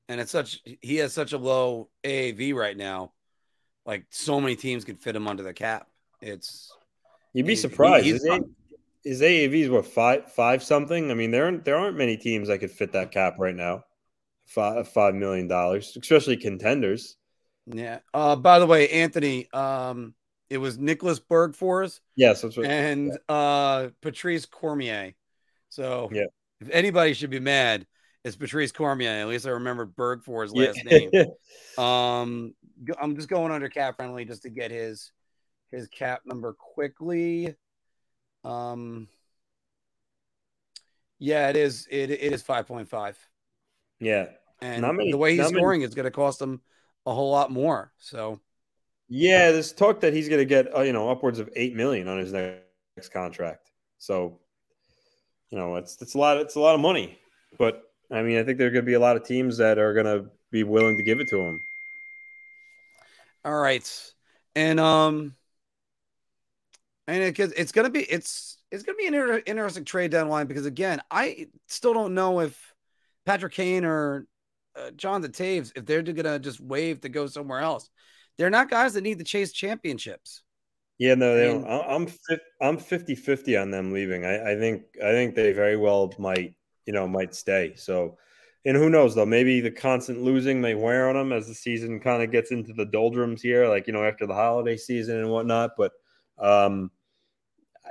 and 0.09 0.21
it's 0.21 0.33
such 0.33 0.61
he 0.81 0.97
has 0.97 1.13
such 1.13 1.33
a 1.33 1.39
low 1.39 1.89
AAV 2.05 2.55
right 2.55 2.77
now. 2.77 3.13
Like 3.87 4.07
so 4.11 4.41
many 4.41 4.57
teams 4.57 4.85
could 4.85 5.01
fit 5.01 5.17
him 5.17 5.29
under 5.29 5.43
the 5.43 5.55
cap. 5.55 5.89
It's 6.21 6.73
You'd 7.33 7.47
be 7.47 7.57
surprised. 7.57 8.05
he's 8.05 8.23
His, 8.23 8.25
A- 8.27 8.41
his 9.05 9.21
AAV 9.23 9.55
is 9.65 9.71
what 9.71 9.87
five 9.87 10.31
five 10.33 10.63
something. 10.63 11.11
I 11.11 11.15
mean, 11.15 11.31
there 11.31 11.45
aren't 11.45 11.65
there 11.65 11.77
aren't 11.77 11.97
many 11.97 12.17
teams 12.17 12.49
that 12.49 12.59
could 12.59 12.71
fit 12.71 12.93
that 12.93 13.11
cap 13.11 13.37
right 13.39 13.55
now. 13.55 13.85
Five 14.47 14.89
five 14.89 15.15
million 15.15 15.49
dollars, 15.49 15.97
especially 16.01 16.37
contenders. 16.37 17.17
Yeah. 17.67 18.01
Uh, 18.13 18.37
by 18.37 18.59
the 18.59 18.67
way, 18.67 18.89
Anthony, 18.89 19.49
um, 19.53 20.15
It 20.51 20.59
was 20.59 20.79
Nicklas 20.79 21.21
Bergfors 21.21 22.01
Yes, 22.17 22.43
that's 22.43 22.57
what. 22.57 22.67
and 22.67 23.17
uh, 23.29 23.89
Patrice 24.03 24.47
Cormier. 24.47 25.13
So 25.69 26.11
Yeah. 26.13 26.25
if 26.61 26.69
anybody 26.71 27.15
should 27.15 27.31
be 27.31 27.39
mad, 27.41 27.87
it's 28.25 28.37
Patrice 28.37 28.73
Cormier. 28.73 29.11
At 29.11 29.29
least 29.29 29.47
I 29.47 29.51
remembered 29.51 29.95
Bergfors' 29.97 30.51
Yeah. 30.53 30.67
last 30.67 30.85
name. 30.85 31.11
Um, 31.79 32.55
I'm 33.01 33.17
just 33.17 33.29
going 33.29 33.51
under 33.53 33.69
cap 33.71 33.97
friendly 33.97 34.25
just 34.27 34.43
to 34.43 34.51
get 34.51 34.71
his 34.71 35.11
his 35.73 35.89
cap 35.89 36.21
number 36.25 36.53
quickly. 36.53 37.57
Um, 38.45 39.09
yeah, 41.19 41.49
it 41.49 41.57
is. 41.57 41.89
It 41.91 42.11
it 42.11 42.33
is 42.33 42.43
five 42.43 42.67
point 42.67 42.89
five, 42.89 43.19
yeah. 44.01 44.27
and 44.61 44.83
many- 44.83 45.11
the 45.11 45.17
way 45.19 45.33
he's 45.33 45.41
many- 45.41 45.55
scoring 45.55 45.83
is 45.83 45.95
going 45.95 46.05
to 46.05 46.11
cost 46.11 46.41
him 46.41 46.61
a 47.07 47.13
whole 47.15 47.31
lot 47.31 47.51
more. 47.51 47.93
So 47.99 48.41
Yeah, 49.09 49.51
there's 49.53 49.73
talk 49.73 50.01
that 50.01 50.13
he's 50.13 50.29
going 50.29 50.41
to 50.41 50.45
get 50.45 50.77
uh, 50.77 50.83
you 50.83 50.93
know 50.93 51.11
upwards 51.11 51.39
of 51.39 51.49
eight 51.57 51.75
million 51.75 52.09
on 52.09 52.19
his 52.19 52.33
next 52.33 53.11
contract. 53.13 53.71
So, 53.99 54.41
you 55.51 55.59
know, 55.59 55.77
it's 55.77 56.01
it's 56.03 56.15
a 56.15 56.19
lot. 56.19 56.39
It's 56.39 56.57
a 56.57 56.61
lot 56.61 56.75
of 56.75 56.81
money. 56.81 57.19
But 57.59 57.83
I 58.11 58.23
mean, 58.23 58.39
I 58.39 58.43
think 58.43 58.59
there 58.59 58.67
are 58.67 58.71
going 58.71 58.85
to 58.85 58.91
be 58.91 58.95
a 58.95 59.01
lot 59.01 59.17
of 59.17 59.25
teams 59.25 59.57
that 59.59 59.79
are 59.79 59.95
going 59.95 60.07
to 60.07 60.29
be 60.51 60.65
willing 60.65 60.97
to 60.97 61.03
give 61.05 61.21
it 61.21 61.29
to 61.29 61.39
him. 61.39 61.61
all 63.45 63.55
right, 63.61 64.13
and 64.57 64.81
um, 64.81 65.35
and 67.09 67.23
it, 67.23 67.39
it's 67.39 67.73
going 67.73 67.85
to 67.87 67.91
be 67.91 68.01
it's 68.03 68.59
it's 68.71 68.83
going 68.83 68.97
to 68.97 69.01
be 69.03 69.07
an 69.07 69.15
inter- 69.15 69.43
interesting 69.47 69.85
trade 69.85 70.11
deadline 70.11 70.47
because 70.47 70.67
again, 70.67 71.01
I 71.11 71.49
still 71.69 71.95
don't 71.95 72.15
know 72.15 72.41
if 72.41 72.75
Patrick 73.27 73.53
Kane 73.55 73.85
or 73.85 74.27
uh, 74.77 74.91
Jonathan 74.93 75.33
Toews 75.33 75.73
if 75.77 75.85
they're 75.85 76.03
going 76.03 76.25
to 76.25 76.39
just 76.39 76.61
wave 76.61 77.01
to 77.03 77.09
go 77.09 77.27
somewhere 77.27 77.61
else. 77.61 77.89
They're 78.39 78.51
not 78.51 78.71
guys 78.71 78.95
that 78.95 79.03
need 79.03 79.19
to 79.19 79.25
chase 79.25 79.53
championships. 79.53 80.43
Yeah, 80.99 81.15
no, 81.15 81.35
they 81.37 81.45
I 81.45 81.53
don't. 81.53 81.63
mean- 81.63 81.71
I- 81.71 81.95
I'm 81.95 82.07
I'm 82.61 82.79
50-50 82.79 83.61
on 83.61 83.71
them 83.71 83.93
leaving. 83.93 84.25
I, 84.25 84.53
I 84.53 84.59
think 84.59 84.83
I 85.03 85.11
think 85.13 85.35
they 85.35 85.53
very 85.53 85.77
well 85.77 86.13
might 86.19 86.55
you 86.87 86.93
know 86.93 87.07
might 87.09 87.35
stay. 87.35 87.75
So, 87.77 88.17
and 88.65 88.77
who 88.77 88.89
knows 88.89 89.15
though? 89.15 89.27
Maybe 89.27 89.61
the 89.61 89.71
constant 89.71 90.23
losing 90.23 90.61
may 90.61 90.75
wear 90.75 91.09
on 91.09 91.15
them 91.17 91.33
as 91.33 91.47
the 91.49 91.55
season 91.55 91.99
kind 92.01 92.23
of 92.23 92.31
gets 92.31 92.53
into 92.53 92.73
the 92.73 92.87
doldrums 92.87 93.43
here, 93.43 93.69
like 93.69 93.87
you 93.87 93.93
know 93.93 94.05
after 94.05 94.27
the 94.27 94.35
holiday 94.35 94.77
season 94.77 95.19
and 95.19 95.29
whatnot. 95.31 95.73
But 95.77 95.93
um, 96.43 96.91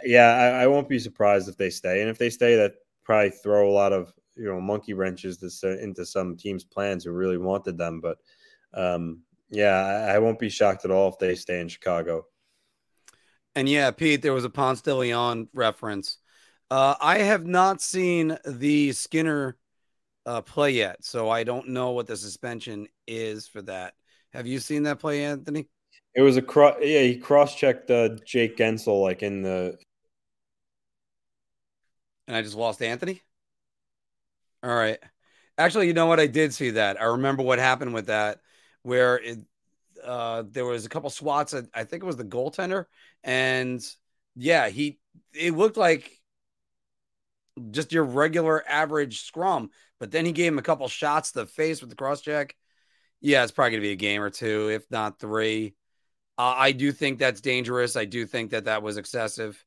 yeah, 0.04 0.28
I, 0.28 0.64
I 0.64 0.68
won't 0.68 0.90
be 0.90 1.00
surprised 1.00 1.50
if 1.50 1.58
they 1.58 1.70
stay. 1.70 2.02
And 2.02 2.10
if 2.10 2.18
they 2.18 2.30
stay, 2.30 2.56
that 2.56 2.76
probably 3.04 3.32
throw 3.32 3.70
a 3.70 3.72
lot 3.72 3.94
of 3.94 4.14
you 4.36 4.46
know 4.46 4.62
monkey 4.62 4.94
wrenches 4.94 5.38
to, 5.40 5.48
s- 5.48 5.64
into 5.64 6.06
some 6.06 6.38
teams' 6.38 6.64
plans 6.64 7.04
who 7.04 7.12
really 7.12 7.38
wanted 7.38 7.78
them. 7.78 8.02
But 8.02 8.18
um, 8.74 9.22
yeah, 9.50 9.76
I, 9.76 10.16
I 10.16 10.20
won't 10.20 10.40
be 10.40 10.50
shocked 10.50 10.86
at 10.86 10.92
all 10.92 11.10
if 11.10 11.20
they 11.20 11.36
stay 11.36 11.60
in 11.60 11.68
Chicago. 11.68 12.26
And 13.56 13.68
yeah, 13.68 13.92
Pete, 13.92 14.22
there 14.22 14.34
was 14.34 14.46
a 14.46 14.50
Ponce 14.50 14.82
de 14.82 14.96
Leon 14.96 15.50
reference. 15.54 16.18
Uh, 16.70 16.96
I 17.02 17.20
have 17.20 17.46
not 17.46 17.82
seen 17.82 18.38
the 18.46 18.94
Skinner 18.94 19.58
uh, 20.26 20.42
play 20.42 20.72
yet, 20.72 21.04
so 21.04 21.30
I 21.30 21.44
don't 21.44 21.70
know 21.70 21.92
what 21.92 22.08
the 22.08 22.16
suspension 22.16 22.88
is 23.08 23.48
for 23.48 23.62
that. 23.64 23.94
Have 24.32 24.48
you 24.48 24.60
seen 24.60 24.84
that 24.84 25.00
play, 25.00 25.26
Anthony? 25.26 25.68
It 26.14 26.22
was 26.22 26.38
a 26.38 26.42
cross. 26.42 26.76
Yeah, 26.82 27.02
he 27.02 27.18
cross-checked 27.18 27.90
uh, 27.90 28.10
Jake 28.26 28.58
Guentzel 28.58 29.02
like 29.02 29.24
in 29.24 29.42
the. 29.42 29.78
And 32.28 32.36
I 32.36 32.42
just 32.42 32.56
lost 32.56 32.82
Anthony. 32.82 33.22
All 34.64 34.74
right. 34.74 35.00
Actually, 35.58 35.88
you 35.88 35.94
know 35.94 36.06
what? 36.06 36.20
I 36.20 36.28
did 36.28 36.54
see 36.54 36.72
that. 36.72 37.00
I 37.00 37.06
remember 37.06 37.44
what 37.44 37.60
happened 37.60 37.94
with 37.94 38.08
that, 38.08 38.40
where 38.84 39.18
it, 39.18 39.40
uh, 40.04 40.44
there 40.50 40.66
was 40.66 40.86
a 40.86 40.90
couple 40.90 41.10
swats 41.10 41.54
at 41.54 41.66
I 41.74 41.84
think 41.84 42.04
it 42.04 42.08
was 42.08 42.18
the 42.18 42.24
goaltender, 42.24 42.86
and 43.24 43.82
yeah, 44.36 44.70
he 44.70 45.00
it 45.34 45.56
looked 45.56 45.78
like 45.78 46.12
just 47.72 47.92
your 47.92 48.04
regular 48.04 48.64
average 48.68 49.24
scrum, 49.24 49.70
but 50.00 50.12
then 50.12 50.26
he 50.26 50.32
gave 50.32 50.52
him 50.52 50.60
a 50.60 50.64
couple 50.64 50.88
shots 50.88 51.32
to 51.32 51.40
the 51.40 51.46
face 51.46 51.82
with 51.82 51.90
the 51.90 51.96
cross 51.96 52.22
check. 52.22 52.56
Yeah, 53.20 53.44
it's 53.44 53.52
probably 53.52 53.72
gonna 53.72 53.82
be 53.82 53.92
a 53.92 53.96
game 53.96 54.22
or 54.22 54.30
two, 54.30 54.70
if 54.72 54.90
not 54.90 55.20
three. 55.20 55.76
Uh, 56.38 56.56
I 56.58 56.72
do 56.72 56.92
think 56.92 57.20
that's 57.20 57.42
dangerous. 57.42 57.96
I 57.96 58.06
do 58.06 58.26
think 58.26 58.52
that 58.52 58.66
that 58.66 58.82
was 58.82 58.98
excessive, 58.98 59.64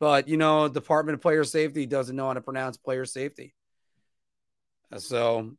but 0.00 0.28
you 0.28 0.36
know, 0.36 0.68
Department 0.68 1.14
of 1.14 1.20
Player 1.20 1.44
Safety 1.44 1.86
doesn't 1.86 2.16
know 2.16 2.26
how 2.26 2.34
to 2.34 2.40
pronounce 2.40 2.76
player 2.76 3.04
safety. 3.04 3.54
Uh, 4.92 4.98
So 4.98 5.52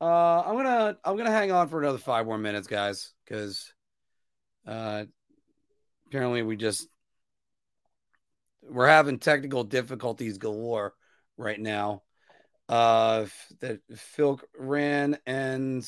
uh, 0.00 0.40
I'm 0.42 0.56
gonna 0.56 0.98
I'm 1.04 1.16
gonna 1.16 1.30
hang 1.30 1.52
on 1.52 1.68
for 1.68 1.80
another 1.80 1.98
five 1.98 2.26
more 2.26 2.38
minutes, 2.38 2.66
guys, 2.66 3.12
because 3.24 3.72
uh, 4.66 5.04
apparently 6.06 6.42
we 6.42 6.56
just 6.56 6.88
we're 8.62 8.86
having 8.86 9.18
technical 9.18 9.64
difficulties 9.64 10.38
galore 10.38 10.94
right 11.36 11.60
now. 11.60 12.02
Uh, 12.68 13.26
that 13.60 13.80
Phil 13.94 14.40
ran 14.58 15.18
and 15.26 15.86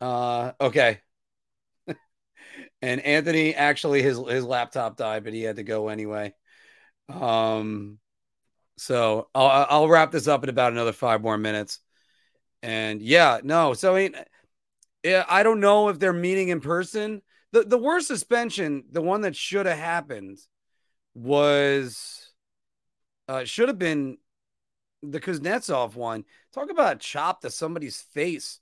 uh, 0.00 0.52
okay, 0.60 1.00
and 2.82 3.00
Anthony 3.00 3.54
actually 3.54 4.02
his 4.02 4.18
his 4.18 4.44
laptop 4.44 4.96
died, 4.96 5.24
but 5.24 5.32
he 5.32 5.42
had 5.42 5.56
to 5.56 5.62
go 5.62 5.88
anyway. 5.88 6.34
Um, 7.08 7.98
so 8.76 9.28
I'll 9.34 9.66
I'll 9.68 9.88
wrap 9.88 10.10
this 10.10 10.28
up 10.28 10.42
in 10.42 10.50
about 10.50 10.72
another 10.72 10.92
five 10.92 11.22
more 11.22 11.38
minutes. 11.38 11.80
And 12.62 13.00
yeah, 13.02 13.40
no, 13.42 13.74
so 13.74 13.96
I 13.96 14.08
mean, 14.08 15.24
I 15.28 15.42
don't 15.42 15.60
know 15.60 15.88
if 15.88 15.98
they're 15.98 16.12
meeting 16.12 16.48
in 16.48 16.60
person. 16.60 17.22
The 17.52 17.64
the 17.64 17.78
worst 17.78 18.06
suspension, 18.06 18.84
the 18.90 19.02
one 19.02 19.22
that 19.22 19.36
should 19.36 19.66
have 19.66 19.78
happened, 19.78 20.38
was 21.14 22.32
uh 23.28 23.44
should 23.44 23.68
have 23.68 23.78
been 23.78 24.18
the 25.02 25.20
Kuznetsov 25.20 25.94
one. 25.94 26.24
Talk 26.52 26.70
about 26.70 26.96
a 26.96 26.98
chop 26.98 27.40
to 27.42 27.50
somebody's 27.50 28.00
face. 28.00 28.59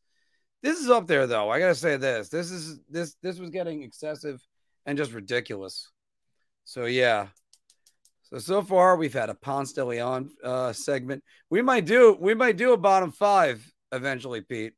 This 0.62 0.78
is 0.78 0.90
up 0.90 1.06
there 1.06 1.26
though. 1.26 1.50
I 1.50 1.60
gotta 1.60 1.74
say 1.74 1.96
this. 1.96 2.28
This 2.28 2.50
is 2.50 2.80
this 2.88 3.16
this 3.22 3.38
was 3.38 3.50
getting 3.50 3.82
excessive 3.82 4.40
and 4.86 4.98
just 4.98 5.12
ridiculous. 5.12 5.90
So 6.64 6.86
yeah. 6.86 7.28
So 8.24 8.38
so 8.38 8.62
far 8.62 8.96
we've 8.96 9.14
had 9.14 9.30
a 9.30 9.34
Ponce 9.34 9.72
de 9.72 9.84
Leon 9.84 10.30
uh, 10.42 10.72
segment. 10.72 11.22
We 11.48 11.62
might 11.62 11.84
do 11.84 12.16
we 12.20 12.34
might 12.34 12.56
do 12.56 12.72
a 12.72 12.76
bottom 12.76 13.12
five 13.12 13.72
eventually, 13.92 14.40
Pete. 14.40 14.74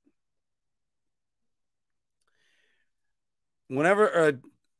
Whenever 3.69 4.15
uh, 4.15 4.33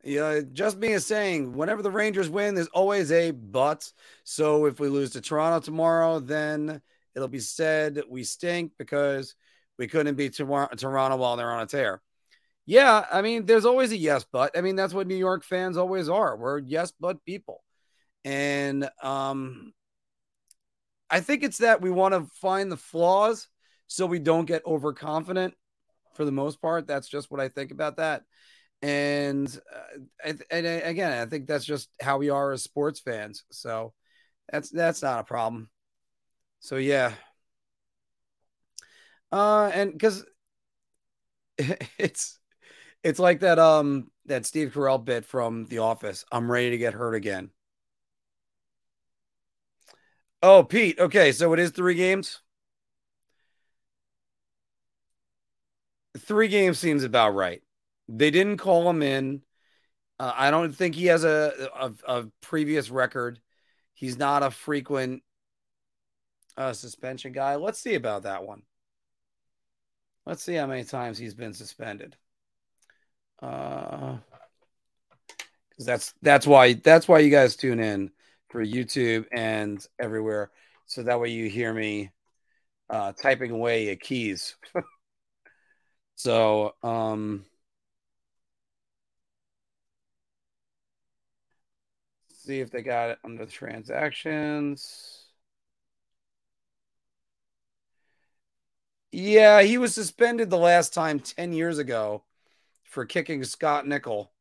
yeah, 0.03 0.41
just 0.53 0.79
me 0.79 0.89
is 0.93 1.07
saying, 1.07 1.53
whenever 1.53 1.83
the 1.83 1.91
Rangers 1.91 2.31
win, 2.31 2.55
there's 2.55 2.69
always 2.69 3.13
a 3.13 3.33
but. 3.33 3.91
So 4.25 4.67
if 4.67 4.81
we 4.81 4.89
lose 4.89 5.11
to 5.11 5.21
Toronto 5.21 5.61
tomorrow, 5.61 6.21
then 6.21 6.81
it'll 7.15 7.29
be 7.29 7.41
said 7.41 8.01
we 8.09 8.25
stink 8.25 8.73
because 8.79 9.35
we 9.81 9.89
couldn't 9.89 10.15
beat 10.15 10.37
Tor- 10.37 10.69
Toronto 10.77 11.17
while 11.17 11.39
they're 11.39 11.51
on 11.51 11.63
a 11.63 11.67
tear. 11.67 12.03
Yeah, 12.67 13.07
I 13.11 13.23
mean, 13.23 13.47
there's 13.47 13.65
always 13.65 13.93
a 13.93 13.97
yes, 13.97 14.27
but. 14.31 14.57
I 14.57 14.61
mean, 14.61 14.77
that's 14.77 14.93
what 14.93 15.07
New 15.07 15.17
York 15.17 15.43
fans 15.43 15.79
always 15.79 16.11
are. 16.11 16.37
We're 16.37 16.59
yes, 16.59 16.93
but 17.01 17.25
people. 17.25 17.65
And 18.23 18.91
um, 19.03 19.73
I 21.09 21.21
think 21.21 21.43
it's 21.43 21.59
that 21.59 21.81
we 21.81 21.91
want 21.91 22.13
to 22.13 22.27
find 22.43 22.71
the 22.71 22.77
flaws 22.77 23.49
so 23.87 24.05
we 24.05 24.19
don't 24.19 24.45
get 24.45 24.67
overconfident 24.67 25.55
for 26.13 26.27
the 26.27 26.31
most 26.31 26.61
part. 26.61 26.87
That's 26.87 27.09
just 27.09 27.31
what 27.31 27.41
I 27.41 27.49
think 27.49 27.71
about 27.71 27.97
that. 27.97 28.25
And, 28.83 29.49
uh, 29.75 30.01
and, 30.23 30.43
and 30.51 30.67
again, 30.85 31.13
I 31.13 31.25
think 31.25 31.47
that's 31.47 31.65
just 31.65 31.89
how 32.03 32.19
we 32.19 32.29
are 32.29 32.53
as 32.53 32.63
sports 32.63 33.01
fans. 33.01 33.45
So 33.51 33.95
that's 34.53 34.69
that's 34.69 35.01
not 35.01 35.21
a 35.21 35.25
problem. 35.25 35.71
So 36.61 36.77
yeah. 36.77 37.15
Uh, 39.33 39.71
and 39.73 39.93
because 39.93 40.25
it's 41.99 42.39
it's 43.03 43.19
like 43.19 43.41
that 43.41 43.59
um 43.59 44.11
that 44.27 44.47
Steve 44.47 44.73
Carell 44.75 45.05
bit 45.05 45.25
from 45.25 45.67
The 45.67 45.79
Office. 45.79 46.25
I'm 46.33 46.51
ready 46.51 46.71
to 46.71 46.79
get 46.79 46.95
hurt 46.95 47.15
again. 47.15 47.51
Oh, 50.43 50.63
Pete. 50.65 50.99
Okay, 50.99 51.33
so 51.33 51.53
it 51.53 51.59
is 51.59 51.71
three 51.71 51.95
games. 51.95 52.41
Three 56.19 56.49
games 56.49 56.79
seems 56.79 57.05
about 57.05 57.35
right. 57.35 57.63
They 58.09 58.31
didn't 58.31 58.57
call 58.59 58.89
him 58.91 59.03
in. 59.03 59.43
Uh, 60.19 60.33
I 60.37 60.51
don't 60.51 60.73
think 60.75 60.95
he 60.95 61.07
has 61.07 61.25
a, 61.25 61.71
a, 61.77 61.93
a 62.07 62.27
previous 62.43 62.91
record. 62.91 63.41
He's 63.95 64.19
not 64.19 64.43
a 64.43 64.51
frequent 64.51 65.23
uh, 66.57 66.73
suspension 66.73 67.33
guy. 67.33 67.57
Let's 67.57 67.79
see 67.79 67.95
about 67.95 68.23
that 68.23 68.45
one. 68.45 68.63
Let's 70.27 70.43
see 70.43 70.55
how 70.55 70.67
many 70.67 70.85
times 70.85 71.19
he's 71.19 71.35
been 71.35 71.55
suspended. 71.55 72.17
Uh, 73.43 74.19
because 75.71 75.87
that's 75.87 76.15
that's 76.21 76.47
why 76.47 76.75
that's 76.75 77.09
why 77.09 77.21
you 77.21 77.31
guys 77.31 77.57
tune 77.57 77.81
in 77.81 78.11
for 78.51 78.65
YouTube 78.65 79.25
and 79.33 79.85
everywhere, 79.99 80.51
so 80.87 81.03
that 81.03 81.21
way 81.21 81.31
you 81.31 81.49
hear 81.49 81.73
me 81.73 82.11
uh, 82.91 83.13
typing 83.13 83.51
away 83.51 83.91
at 83.91 84.01
keys. 84.01 84.57
so, 86.17 86.75
um, 86.83 87.47
see 92.35 92.61
if 92.61 92.71
they 92.71 92.83
got 92.83 93.11
it 93.11 93.19
under 93.25 93.47
the 93.47 93.51
transactions. 93.51 95.20
Yeah, 99.13 99.63
he 99.63 99.79
was 99.79 99.95
suspended 99.95 100.51
the 100.51 100.59
last 100.59 100.93
time 100.95 101.21
10 101.21 101.53
years 101.53 101.79
ago 101.79 102.25
for 102.85 103.07
kicking 103.07 103.45
Scott 103.45 103.87
Nichol. 103.87 104.33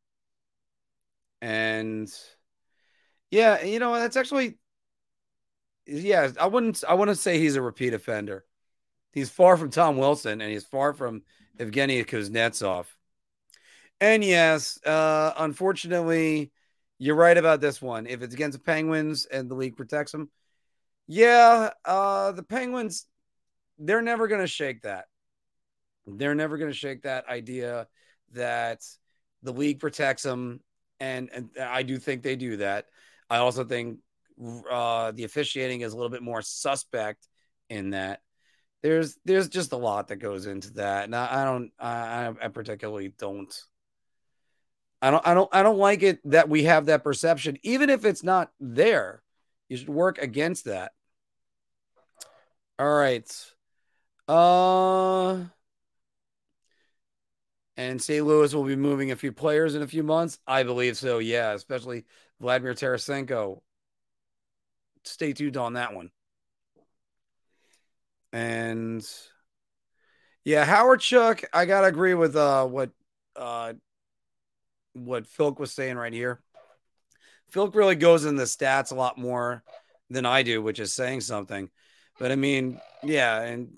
And 1.42 2.12
yeah, 3.32 3.64
you 3.64 3.80
know, 3.80 3.94
that's 3.96 4.18
actually 4.18 4.58
yeah, 5.86 6.30
I 6.40 6.48
wouldn't 6.48 6.84
I 6.88 6.94
wouldn't 6.94 7.18
say 7.18 7.40
he's 7.40 7.56
a 7.56 7.62
repeat 7.62 7.94
offender. 7.94 8.46
He's 9.14 9.30
far 9.30 9.58
from 9.58 9.72
Tom 9.72 9.98
Wilson 9.98 10.42
and 10.42 10.52
he's 10.52 10.66
far 10.66 10.94
from 10.94 11.24
Evgeny 11.60 12.06
Kuznetsov. 12.06 12.86
And 14.02 14.24
yes, 14.24 14.80
uh, 14.86 15.34
unfortunately, 15.38 16.52
you're 16.98 17.16
right 17.16 17.38
about 17.38 17.62
this 17.62 17.82
one. 17.82 18.08
If 18.08 18.22
it's 18.22 18.34
against 18.34 18.58
the 18.58 18.64
Penguins 18.64 19.26
and 19.26 19.50
the 19.50 19.56
league 19.56 19.76
protects 19.78 20.12
them, 20.12 20.30
yeah, 21.08 21.72
uh, 21.86 22.32
the 22.34 22.44
Penguins, 22.44 23.08
they're 23.80 24.02
never 24.02 24.28
going 24.28 24.42
to 24.42 24.48
shake 24.48 24.84
that. 24.84 25.06
They're 26.06 26.36
never 26.36 26.58
going 26.58 26.72
to 26.72 26.78
shake 26.78 27.04
that 27.04 27.28
idea 27.28 27.88
that 28.34 28.82
the 29.44 29.54
league 29.54 29.80
protects 29.80 30.24
them. 30.24 30.60
And, 31.00 31.30
and 31.34 31.50
I 31.60 31.84
do 31.84 31.98
think 31.98 32.24
they 32.24 32.36
do 32.36 32.58
that. 32.58 32.86
I 33.30 33.38
also 33.38 33.64
think 33.64 34.00
uh, 34.70 35.12
the 35.12 35.24
officiating 35.24 35.82
is 35.82 35.94
a 35.94 35.96
little 35.96 36.10
bit 36.10 36.24
more 36.24 36.42
suspect 36.42 37.28
in 37.70 37.92
that 37.92 38.22
there's 38.82 39.18
there's 39.26 39.50
just 39.50 39.74
a 39.74 39.78
lot 39.78 40.08
that 40.08 40.18
goes 40.18 40.46
into 40.46 40.72
that, 40.74 41.04
and 41.04 41.16
I, 41.16 41.42
I 41.42 41.44
don't 41.44 41.72
I, 41.78 42.34
I 42.42 42.48
particularly 42.48 43.14
don't 43.18 43.54
I 45.02 45.12
don't 45.12 45.28
I 45.28 45.34
don't 45.34 45.50
I 45.54 45.64
don't 45.64 45.78
like 45.78 46.02
it 46.02 46.20
that 46.30 46.50
we 46.50 46.64
have 46.64 46.86
that 46.86 47.04
perception, 47.04 47.58
even 47.64 47.90
if 47.90 48.06
it's 48.06 48.24
not 48.24 48.52
there. 48.60 49.22
You 49.68 49.78
should 49.78 49.90
work 49.90 50.18
against 50.18 50.66
that. 50.66 50.94
All 52.80 52.90
right. 52.90 53.30
Uh 54.30 55.44
and 57.78 58.00
St. 58.00 58.24
Louis 58.24 58.54
will 58.54 58.64
be 58.64 58.76
moving 58.76 59.10
a 59.10 59.16
few 59.16 59.32
players 59.32 59.74
in 59.74 59.82
a 59.82 59.88
few 59.88 60.04
months. 60.04 60.38
I 60.46 60.62
believe 60.62 60.98
so, 60.98 61.18
yeah, 61.18 61.54
especially 61.54 62.06
Vladimir 62.40 62.76
Tarasenko. 62.76 63.62
Stay 65.04 65.34
tuned 65.34 65.58
on 65.58 65.74
that 65.74 65.96
one. 65.96 66.12
And 68.32 69.04
yeah, 70.44 70.64
Hawerchuk, 70.64 71.46
I 71.52 71.66
gotta 71.66 71.88
agree 71.88 72.14
with 72.14 72.36
uh 72.36 72.68
what 72.68 72.92
uh 73.36 73.74
what 74.94 75.26
Philk 75.26 75.58
was 75.58 75.72
saying 75.72 75.98
right 75.98 76.14
here. 76.14 76.40
Philk 77.50 77.74
really 77.74 77.96
goes 77.96 78.26
in 78.26 78.36
the 78.36 78.44
stats 78.44 78.92
a 78.92 78.96
lot 78.96 79.18
more 79.18 79.64
than 80.12 80.28
I 80.28 80.44
do, 80.44 80.62
which 80.62 80.80
is 80.80 80.94
saying 80.94 81.22
something. 81.22 81.72
But 82.20 82.32
I 82.32 82.36
mean, 82.36 82.80
yeah, 83.02 83.42
and 83.42 83.74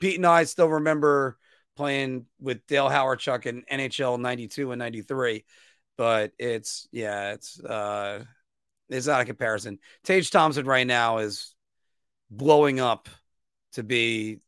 Pete 0.00 0.16
and 0.16 0.26
I 0.26 0.44
still 0.44 0.68
remember 0.68 1.38
playing 1.76 2.26
with 2.40 2.66
Dale 2.66 2.88
Hawerchuk 2.88 3.46
in 3.46 3.62
NHL 3.70 4.18
92 4.20 4.72
and 4.72 4.78
93. 4.78 5.44
But 5.96 6.32
it's 6.38 6.88
yeah, 6.92 7.32
it's 7.32 7.60
uh 7.60 8.24
it's 8.88 9.06
not 9.06 9.20
a 9.20 9.24
comparison. 9.24 9.78
Tage 10.04 10.30
Thompson 10.30 10.66
right 10.66 10.86
now 10.86 11.18
is 11.18 11.54
blowing 12.30 12.80
up 12.80 13.08
to 13.72 13.82
be 13.82 14.40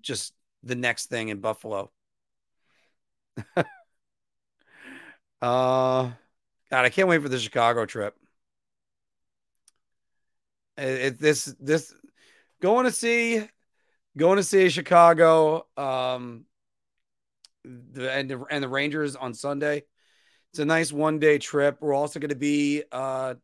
just 0.00 0.32
the 0.62 0.74
next 0.74 1.06
thing 1.06 1.28
in 1.28 1.40
Buffalo. 1.40 1.90
uh 5.42 6.10
God, 6.70 6.84
I 6.84 6.88
can't 6.88 7.08
wait 7.08 7.22
for 7.22 7.28
the 7.28 7.38
Chicago 7.38 7.86
trip. 7.86 8.16
It, 10.76 10.82
it, 10.82 11.18
this 11.20 11.54
this 11.60 11.94
going 12.60 12.84
to 12.84 12.92
see 12.92 13.46
going 14.16 14.36
to 14.36 14.42
see 14.42 14.68
Chicago 14.68 15.66
um 15.76 16.44
the 17.64 18.10
and 18.12 18.30
the, 18.30 18.44
and 18.50 18.62
the 18.62 18.68
Rangers 18.68 19.16
on 19.16 19.34
Sunday. 19.34 19.82
It's 20.52 20.60
a 20.60 20.64
nice 20.64 20.92
one 20.92 21.18
day 21.18 21.38
trip. 21.38 21.78
We're 21.80 21.94
also 21.94 22.20
going 22.20 22.30
to 22.30 22.36
be 22.36 22.84
uh 22.92 23.34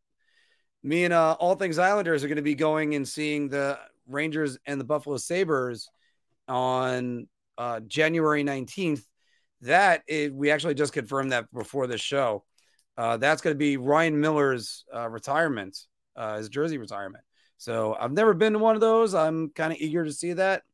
me 0.83 1.05
and 1.05 1.15
uh, 1.15 1.37
all 1.39 1.55
things 1.55 1.79
Islanders 1.79 2.25
are 2.25 2.29
going 2.29 2.37
to 2.37 2.43
be 2.43 2.55
going 2.55 2.95
and 2.95 3.07
seeing 3.07 3.49
the 3.49 3.79
Rangers 4.09 4.59
and 4.67 4.81
the 4.81 4.85
Buffalo 4.85 5.17
Sabres 5.17 5.89
on 6.49 7.29
uh, 7.57 7.81
January 7.81 8.43
19th. 8.43 9.03
That 9.63 10.03
is, 10.09 10.33
we 10.33 10.51
actually 10.51 10.75
just 10.75 10.93
confirmed 10.93 11.33
that 11.33 11.53
before 11.53 11.87
the 11.87 11.99
show. 11.99 12.45
Uh, 12.97 13.17
that's 13.17 13.43
going 13.43 13.55
to 13.55 13.59
be 13.59 13.77
Ryan 13.77 14.21
Miller's 14.21 14.85
uh, 14.95 15.09
retirement, 15.09 15.79
uh, 16.17 16.39
his 16.39 16.49
jersey 16.49 16.79
retirement. 16.79 17.25
So 17.63 17.95
I've 17.95 18.11
never 18.11 18.35
been 18.35 18.55
to 18.55 18.59
one 18.59 18.75
of 18.75 18.81
those. 18.81 19.15
I'm 19.15 19.51
kind 19.51 19.73
of 19.73 19.79
eager 19.79 20.05
to 20.05 20.13
see 20.13 20.33
that. 20.33 20.65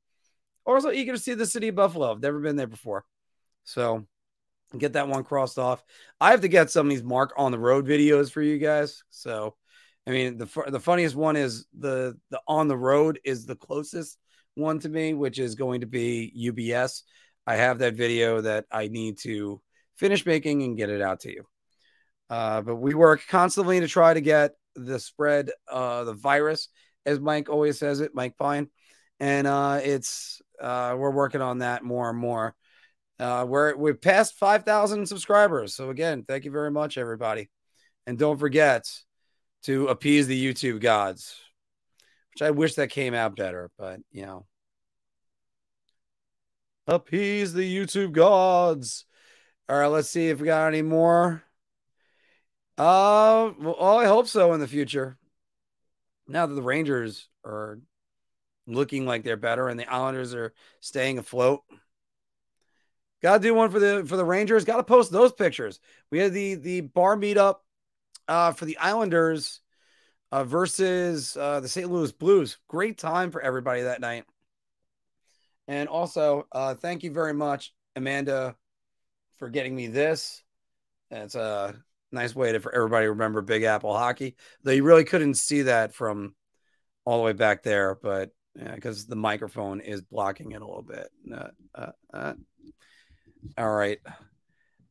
Also 0.65 0.91
eager 0.91 1.13
to 1.13 1.19
see 1.19 1.35
the 1.35 1.45
city 1.45 1.69
of 1.69 1.75
Buffalo. 1.75 2.11
I've 2.11 2.23
never 2.23 2.41
been 2.41 2.57
there 2.57 2.67
before. 2.67 3.05
So 3.65 4.07
get 4.77 4.95
that 4.95 5.07
one 5.07 5.23
crossed 5.23 5.59
off. 5.59 5.85
I 6.19 6.31
have 6.31 6.41
to 6.41 6.49
get 6.49 6.71
some 6.71 6.87
of 6.87 6.91
these 6.91 7.03
Mark 7.03 7.35
on 7.37 7.53
the 7.53 7.59
road 7.59 7.87
videos 7.87 8.33
for 8.33 8.41
you 8.41 8.57
guys. 8.57 9.05
So 9.11 9.55
I 10.07 10.13
mean, 10.13 10.39
the 10.39 10.47
the 10.69 10.81
funniest 10.81 11.15
one 11.15 11.37
is 11.37 11.67
the 11.79 12.17
the 12.31 12.41
on 12.49 12.69
the 12.69 12.77
road 12.79 13.21
is 13.23 13.45
the 13.45 13.57
closest 13.57 14.17
one 14.55 14.79
to 14.79 14.89
me, 14.89 15.13
which 15.13 15.39
is 15.39 15.57
going 15.57 15.83
to 15.83 15.87
be 15.87 16.33
UBS. 16.51 17.03
I 17.47 17.57
have 17.57 17.81
that 17.81 17.97
video 17.97 18.41
that 18.41 18.65
I 18.73 18.89
need 18.89 19.19
to 19.25 19.61
finish 19.97 20.25
making 20.25 20.63
and 20.63 20.75
get 20.75 20.89
it 20.89 21.03
out 21.03 21.21
to 21.21 21.33
you. 21.35 21.45
Uh, 22.31 22.63
but 22.63 22.77
we 22.77 22.95
work 22.95 23.21
constantly 23.29 23.81
to 23.81 23.89
try 23.89 24.15
to 24.15 24.23
get 24.23 24.53
the 24.79 24.99
spread, 24.99 25.51
uh, 25.71 26.05
the 26.05 26.15
virus, 26.15 26.69
as 27.05 27.21
Mike 27.21 27.49
always 27.49 27.79
says 27.79 28.01
it, 28.01 28.15
Mike 28.15 28.37
Pine, 28.37 28.69
and 29.21 29.47
uh, 29.47 29.81
it's 29.83 30.41
uh, 30.61 30.95
we're 30.97 31.11
working 31.11 31.41
on 31.41 31.59
that 31.59 31.85
more 31.85 32.09
and 32.09 32.19
more. 32.19 32.55
Uh, 33.19 33.45
we're 33.49 33.75
we've 33.77 34.01
passed 34.01 34.39
five 34.39 34.65
thousand 34.65 35.07
subscribers, 35.07 35.75
so 35.75 35.91
again, 35.91 36.25
thank 36.27 36.45
you 36.45 36.51
very 36.51 36.71
much, 36.71 36.99
everybody, 36.99 37.51
and 38.07 38.19
don't 38.19 38.39
forget 38.39 38.89
to 39.65 39.89
appease 39.89 40.27
the 40.27 40.47
YouTube 40.47 40.81
gods, 40.81 41.35
which 42.33 42.43
I 42.43 42.51
wish 42.53 42.75
that 42.75 42.91
came 42.91 43.15
out 43.15 43.37
better, 43.37 43.71
but 43.77 44.01
you 44.13 44.25
know, 44.25 44.47
appease 46.87 47.53
the 47.53 47.77
YouTube 47.77 48.13
gods. 48.13 49.05
All 49.69 49.79
right, 49.79 49.87
let's 49.89 50.09
see 50.09 50.29
if 50.29 50.41
we 50.41 50.47
got 50.47 50.69
any 50.69 50.83
more. 50.83 51.43
Uh, 52.79 53.51
well, 53.59 53.99
I 53.99 54.07
hope 54.07 54.29
so 54.29 54.53
in 54.53 54.61
the 54.61 54.69
future. 54.69 55.19
Now 56.29 56.47
that 56.47 56.55
the 56.55 56.63
Rangers 56.63 57.29
are 57.45 57.81
looking 58.69 59.05
like 59.05 59.25
they're 59.25 59.37
better 59.37 59.69
and 59.69 59.81
the 59.81 59.91
Islanders 59.91 60.33
are 60.35 60.53
staying 60.81 61.19
afloat. 61.19 61.63
Got 63.21 63.39
to 63.39 63.43
do 63.43 63.55
one 63.55 63.71
for 63.71 63.81
the 63.81 64.05
for 64.07 64.17
the 64.17 64.25
Rangers. 64.25 64.65
Got 64.65 64.77
to 64.77 64.85
post 64.85 65.11
those 65.11 65.33
pictures. 65.33 65.81
We 66.13 66.21
had 66.21 66.33
the 66.33 66.55
the 66.55 66.83
bar 66.83 67.17
meetup 67.17 67.57
uh, 68.29 68.53
for 68.53 68.65
the 68.65 68.79
Islanders 68.79 69.61
uh, 70.31 70.45
versus 70.45 71.37
uh, 71.37 71.59
the 71.59 71.69
St. 71.69 71.91
Louis 71.91 72.13
Blues. 72.13 72.59
Great 72.69 72.97
time 72.97 73.33
for 73.33 73.41
everybody 73.41 73.83
that 73.83 74.01
night. 74.01 74.25
And 75.67 75.89
also, 75.89 76.47
uh, 76.53 76.75
thank 76.75 77.03
you 77.03 77.11
very 77.11 77.35
much, 77.35 77.75
Amanda, 77.97 78.55
for 79.39 79.49
getting 79.49 79.75
me 79.75 79.89
this. 79.89 80.43
It's 81.11 81.35
a 81.35 81.75
nice 82.13 82.35
way 82.35 82.53
to 82.53 82.61
for 82.61 82.75
everybody 82.75 83.07
to 83.07 83.11
remember 83.11 83.43
Big 83.43 83.63
Apple 83.63 83.97
hockey. 83.97 84.37
Though 84.63 84.73
you 84.73 84.85
really 84.85 85.05
couldn't 85.05 85.35
see 85.35 85.63
that 85.63 85.95
from 85.95 86.35
all 87.05 87.19
the 87.19 87.25
way 87.25 87.33
back 87.33 87.63
there, 87.63 87.99
but 88.03 88.31
because 88.55 89.05
yeah, 89.05 89.11
the 89.11 89.17
microphone 89.17 89.81
is 89.81 90.03
blocking 90.03 90.53
it 90.53 90.63
a 90.63 90.67
little 90.67 90.83
bit. 90.83 91.09
Uh, 91.33 91.49
uh, 91.75 91.93
uh. 92.13 92.33
all 93.57 93.73
right. 93.73 93.99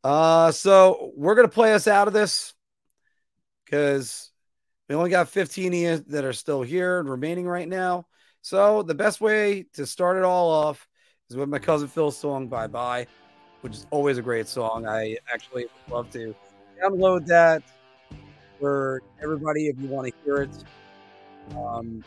Uh, 0.03 0.51
so 0.51 1.11
we're 1.15 1.35
gonna 1.35 1.47
play 1.47 1.73
us 1.73 1.87
out 1.87 2.07
of 2.07 2.13
this 2.13 2.53
because 3.65 4.31
we 4.87 4.95
only 4.95 5.09
got 5.09 5.29
15 5.29 6.05
that 6.07 6.23
are 6.23 6.33
still 6.33 6.61
here 6.61 6.99
and 6.99 7.09
remaining 7.09 7.45
right 7.45 7.67
now. 7.67 8.07
So 8.41 8.83
the 8.83 8.95
best 8.95 9.19
way 9.19 9.65
to 9.73 9.85
start 9.85 10.17
it 10.17 10.23
all 10.23 10.49
off 10.49 10.87
is 11.29 11.35
with 11.35 11.49
my 11.49 11.59
cousin 11.59 11.89
Phil's 11.89 12.17
song 12.17 12.47
"Bye 12.47 12.67
Bye," 12.67 13.07
which 13.61 13.73
is 13.73 13.85
always 13.91 14.17
a 14.17 14.21
great 14.21 14.47
song. 14.47 14.87
I 14.87 15.17
actually 15.31 15.65
love 15.89 16.09
to 16.11 16.33
download 16.81 17.25
that 17.27 17.63
for 18.59 19.01
everybody 19.21 19.67
if 19.67 19.79
you 19.79 19.87
want 19.87 20.07
to 20.07 20.13
hear 20.23 20.37
it. 20.37 20.63
Um, 21.55 22.03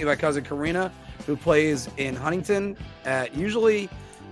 my 0.00 0.16
cousin 0.16 0.44
Karina, 0.44 0.92
who 1.26 1.36
plays 1.36 1.88
in 1.96 2.16
Huntington 2.16 2.76
at 3.04 3.34
usually 3.34 3.88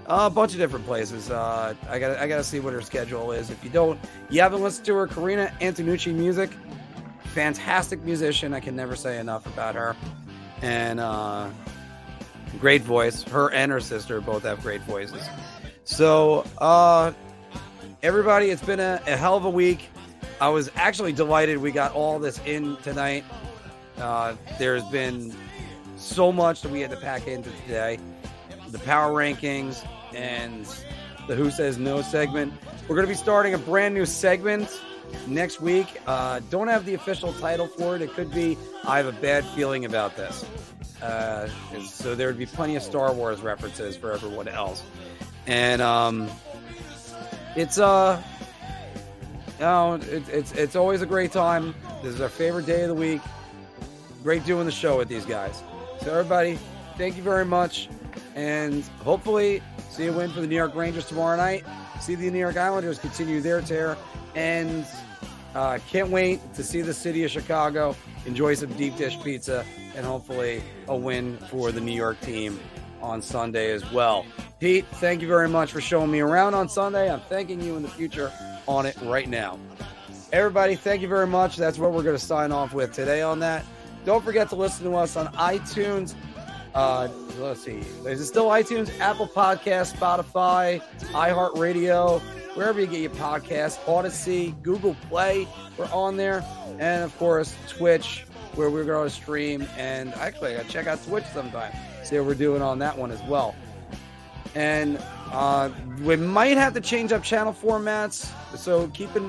a 0.06 0.30
bunch 0.30 0.52
of 0.52 0.58
different 0.58 0.84
places. 0.86 1.30
Uh, 1.30 1.74
I 1.88 1.98
got 1.98 2.18
I 2.18 2.26
got 2.26 2.38
to 2.38 2.44
see 2.44 2.60
what 2.60 2.72
her 2.72 2.80
schedule 2.80 3.32
is. 3.32 3.50
If 3.50 3.62
you 3.62 3.70
don't, 3.70 3.98
you 4.28 4.40
haven't 4.40 4.62
listened 4.62 4.86
to 4.86 4.94
her, 4.96 5.06
Karina 5.06 5.52
Antonucci 5.60 6.14
music, 6.14 6.50
fantastic 7.24 8.02
musician. 8.02 8.54
I 8.54 8.60
can 8.60 8.74
never 8.74 8.96
say 8.96 9.18
enough 9.18 9.46
about 9.46 9.74
her, 9.74 9.96
and 10.62 10.98
uh, 10.98 11.48
great 12.58 12.82
voice. 12.82 13.22
Her 13.22 13.52
and 13.52 13.70
her 13.70 13.80
sister 13.80 14.20
both 14.20 14.42
have 14.42 14.62
great 14.62 14.82
voices. 14.82 15.22
So 15.84 16.44
uh, 16.58 17.12
everybody, 18.02 18.50
it's 18.50 18.62
been 18.62 18.80
a, 18.80 19.00
a 19.06 19.16
hell 19.16 19.36
of 19.36 19.44
a 19.44 19.50
week. 19.50 19.88
I 20.40 20.48
was 20.48 20.70
actually 20.74 21.12
delighted 21.12 21.58
we 21.58 21.70
got 21.70 21.92
all 21.92 22.18
this 22.18 22.40
in 22.46 22.76
tonight. 22.78 23.24
Uh, 23.98 24.34
there's 24.58 24.84
been 24.84 25.34
so 25.96 26.32
much 26.32 26.62
that 26.62 26.70
we 26.72 26.80
had 26.80 26.90
to 26.90 26.96
pack 26.96 27.26
into 27.26 27.50
today. 27.62 27.98
The 28.70 28.78
power 28.78 29.12
rankings 29.12 29.86
and 30.14 30.66
the 31.28 31.34
Who 31.34 31.50
Says 31.50 31.76
No 31.76 32.00
segment. 32.02 32.52
We're 32.88 32.96
going 32.96 33.06
to 33.06 33.12
be 33.12 33.18
starting 33.18 33.54
a 33.54 33.58
brand 33.58 33.94
new 33.94 34.06
segment 34.06 34.80
next 35.26 35.60
week. 35.60 36.00
Uh, 36.06 36.40
don't 36.50 36.68
have 36.68 36.86
the 36.86 36.94
official 36.94 37.32
title 37.34 37.66
for 37.66 37.96
it. 37.96 38.02
It 38.02 38.12
could 38.14 38.32
be 38.32 38.56
I 38.84 38.96
have 38.96 39.06
a 39.06 39.20
bad 39.20 39.44
feeling 39.44 39.84
about 39.84 40.16
this. 40.16 40.44
Uh, 41.02 41.48
so 41.82 42.14
there 42.14 42.26
would 42.28 42.38
be 42.38 42.46
plenty 42.46 42.76
of 42.76 42.82
Star 42.82 43.12
Wars 43.12 43.40
references 43.40 43.96
for 43.96 44.12
everyone 44.12 44.48
else. 44.48 44.82
And 45.46 45.82
um, 45.82 46.30
it's 47.56 47.78
uh, 47.78 48.22
no, 49.58 49.94
it, 49.94 50.28
it's 50.28 50.52
it's 50.52 50.76
always 50.76 51.02
a 51.02 51.06
great 51.06 51.32
time. 51.32 51.74
This 52.02 52.14
is 52.14 52.20
our 52.20 52.28
favorite 52.28 52.66
day 52.66 52.82
of 52.82 52.88
the 52.88 52.94
week. 52.94 53.20
Great 54.22 54.44
doing 54.44 54.66
the 54.66 54.72
show 54.72 54.98
with 54.98 55.08
these 55.08 55.24
guys. 55.24 55.62
So 56.02 56.10
everybody, 56.10 56.58
thank 56.96 57.16
you 57.16 57.22
very 57.22 57.44
much, 57.44 57.88
and 58.34 58.84
hopefully 59.02 59.62
see 59.90 60.06
a 60.06 60.12
win 60.12 60.30
for 60.30 60.40
the 60.40 60.46
New 60.46 60.56
York 60.56 60.74
Rangers 60.74 61.06
tomorrow 61.06 61.36
night. 61.36 61.64
See 62.00 62.14
the 62.14 62.30
New 62.30 62.38
York 62.38 62.56
Islanders 62.56 62.98
continue 62.98 63.40
their 63.40 63.60
tear, 63.60 63.96
and 64.34 64.86
uh, 65.54 65.78
can't 65.88 66.08
wait 66.08 66.40
to 66.54 66.62
see 66.62 66.80
the 66.80 66.94
city 66.94 67.24
of 67.24 67.30
Chicago 67.30 67.96
enjoy 68.26 68.54
some 68.54 68.72
deep 68.74 68.96
dish 68.96 69.20
pizza 69.22 69.64
and 69.96 70.04
hopefully 70.04 70.62
a 70.88 70.96
win 70.96 71.38
for 71.50 71.72
the 71.72 71.80
New 71.80 71.92
York 71.92 72.20
team 72.20 72.58
on 73.02 73.22
Sunday 73.22 73.72
as 73.72 73.90
well. 73.92 74.24
Pete, 74.58 74.86
thank 74.94 75.22
you 75.22 75.28
very 75.28 75.48
much 75.48 75.72
for 75.72 75.80
showing 75.80 76.10
me 76.10 76.20
around 76.20 76.54
on 76.54 76.68
Sunday. 76.68 77.10
I'm 77.10 77.20
thanking 77.20 77.60
you 77.60 77.76
in 77.76 77.82
the 77.82 77.88
future 77.88 78.32
on 78.66 78.86
it 78.86 78.96
right 79.02 79.28
now. 79.28 79.58
Everybody, 80.32 80.76
thank 80.76 81.02
you 81.02 81.08
very 81.08 81.26
much. 81.26 81.56
That's 81.56 81.78
what 81.78 81.92
we're 81.92 82.02
going 82.02 82.16
to 82.16 82.24
sign 82.24 82.52
off 82.52 82.72
with 82.72 82.92
today 82.92 83.22
on 83.22 83.40
that. 83.40 83.64
Don't 84.04 84.24
forget 84.24 84.48
to 84.50 84.56
listen 84.56 84.84
to 84.84 84.96
us 84.96 85.16
on 85.16 85.26
iTunes. 85.28 86.14
Uh, 86.74 87.08
let's 87.38 87.64
see. 87.64 87.78
Is 88.06 88.20
it 88.20 88.26
still 88.26 88.46
iTunes, 88.46 88.96
Apple 89.00 89.26
Podcast, 89.26 89.96
Spotify, 89.96 90.80
iHeartRadio, 91.12 92.20
wherever 92.54 92.80
you 92.80 92.86
get 92.86 93.00
your 93.00 93.10
podcasts, 93.10 93.78
Odyssey, 93.88 94.54
Google 94.62 94.96
Play. 95.08 95.48
We're 95.76 95.90
on 95.92 96.16
there. 96.16 96.44
And 96.78 97.02
of 97.02 97.16
course, 97.18 97.56
Twitch, 97.68 98.24
where 98.54 98.70
we're 98.70 98.84
going 98.84 99.08
to 99.08 99.14
stream. 99.14 99.66
And 99.76 100.12
actually, 100.14 100.54
I 100.54 100.58
got 100.58 100.66
to 100.66 100.70
check 100.70 100.86
out 100.86 101.02
Twitch 101.04 101.24
sometime, 101.32 101.72
what 102.18 102.26
we're 102.26 102.34
doing 102.34 102.62
on 102.62 102.78
that 102.80 102.96
one 102.96 103.10
as 103.10 103.22
well. 103.24 103.54
And 104.54 104.98
uh, 105.32 105.70
we 106.02 106.16
might 106.16 106.56
have 106.56 106.74
to 106.74 106.80
change 106.80 107.12
up 107.12 107.22
channel 107.22 107.52
formats. 107.52 108.30
So 108.56 108.88
keep 108.88 109.14
it, 109.14 109.22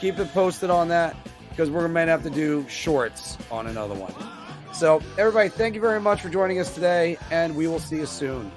keep 0.00 0.18
it 0.18 0.32
posted 0.32 0.70
on 0.70 0.88
that 0.88 1.16
because 1.50 1.70
we're 1.70 1.88
to 2.06 2.12
have 2.12 2.22
to 2.22 2.30
do 2.30 2.64
shorts 2.68 3.36
on 3.50 3.66
another 3.66 3.94
one. 3.94 4.14
So, 4.72 5.02
everybody, 5.18 5.48
thank 5.48 5.74
you 5.74 5.80
very 5.80 6.00
much 6.00 6.22
for 6.22 6.28
joining 6.28 6.60
us 6.60 6.72
today, 6.72 7.18
and 7.32 7.56
we 7.56 7.66
will 7.66 7.80
see 7.80 7.96
you 7.96 8.06
soon. 8.06 8.52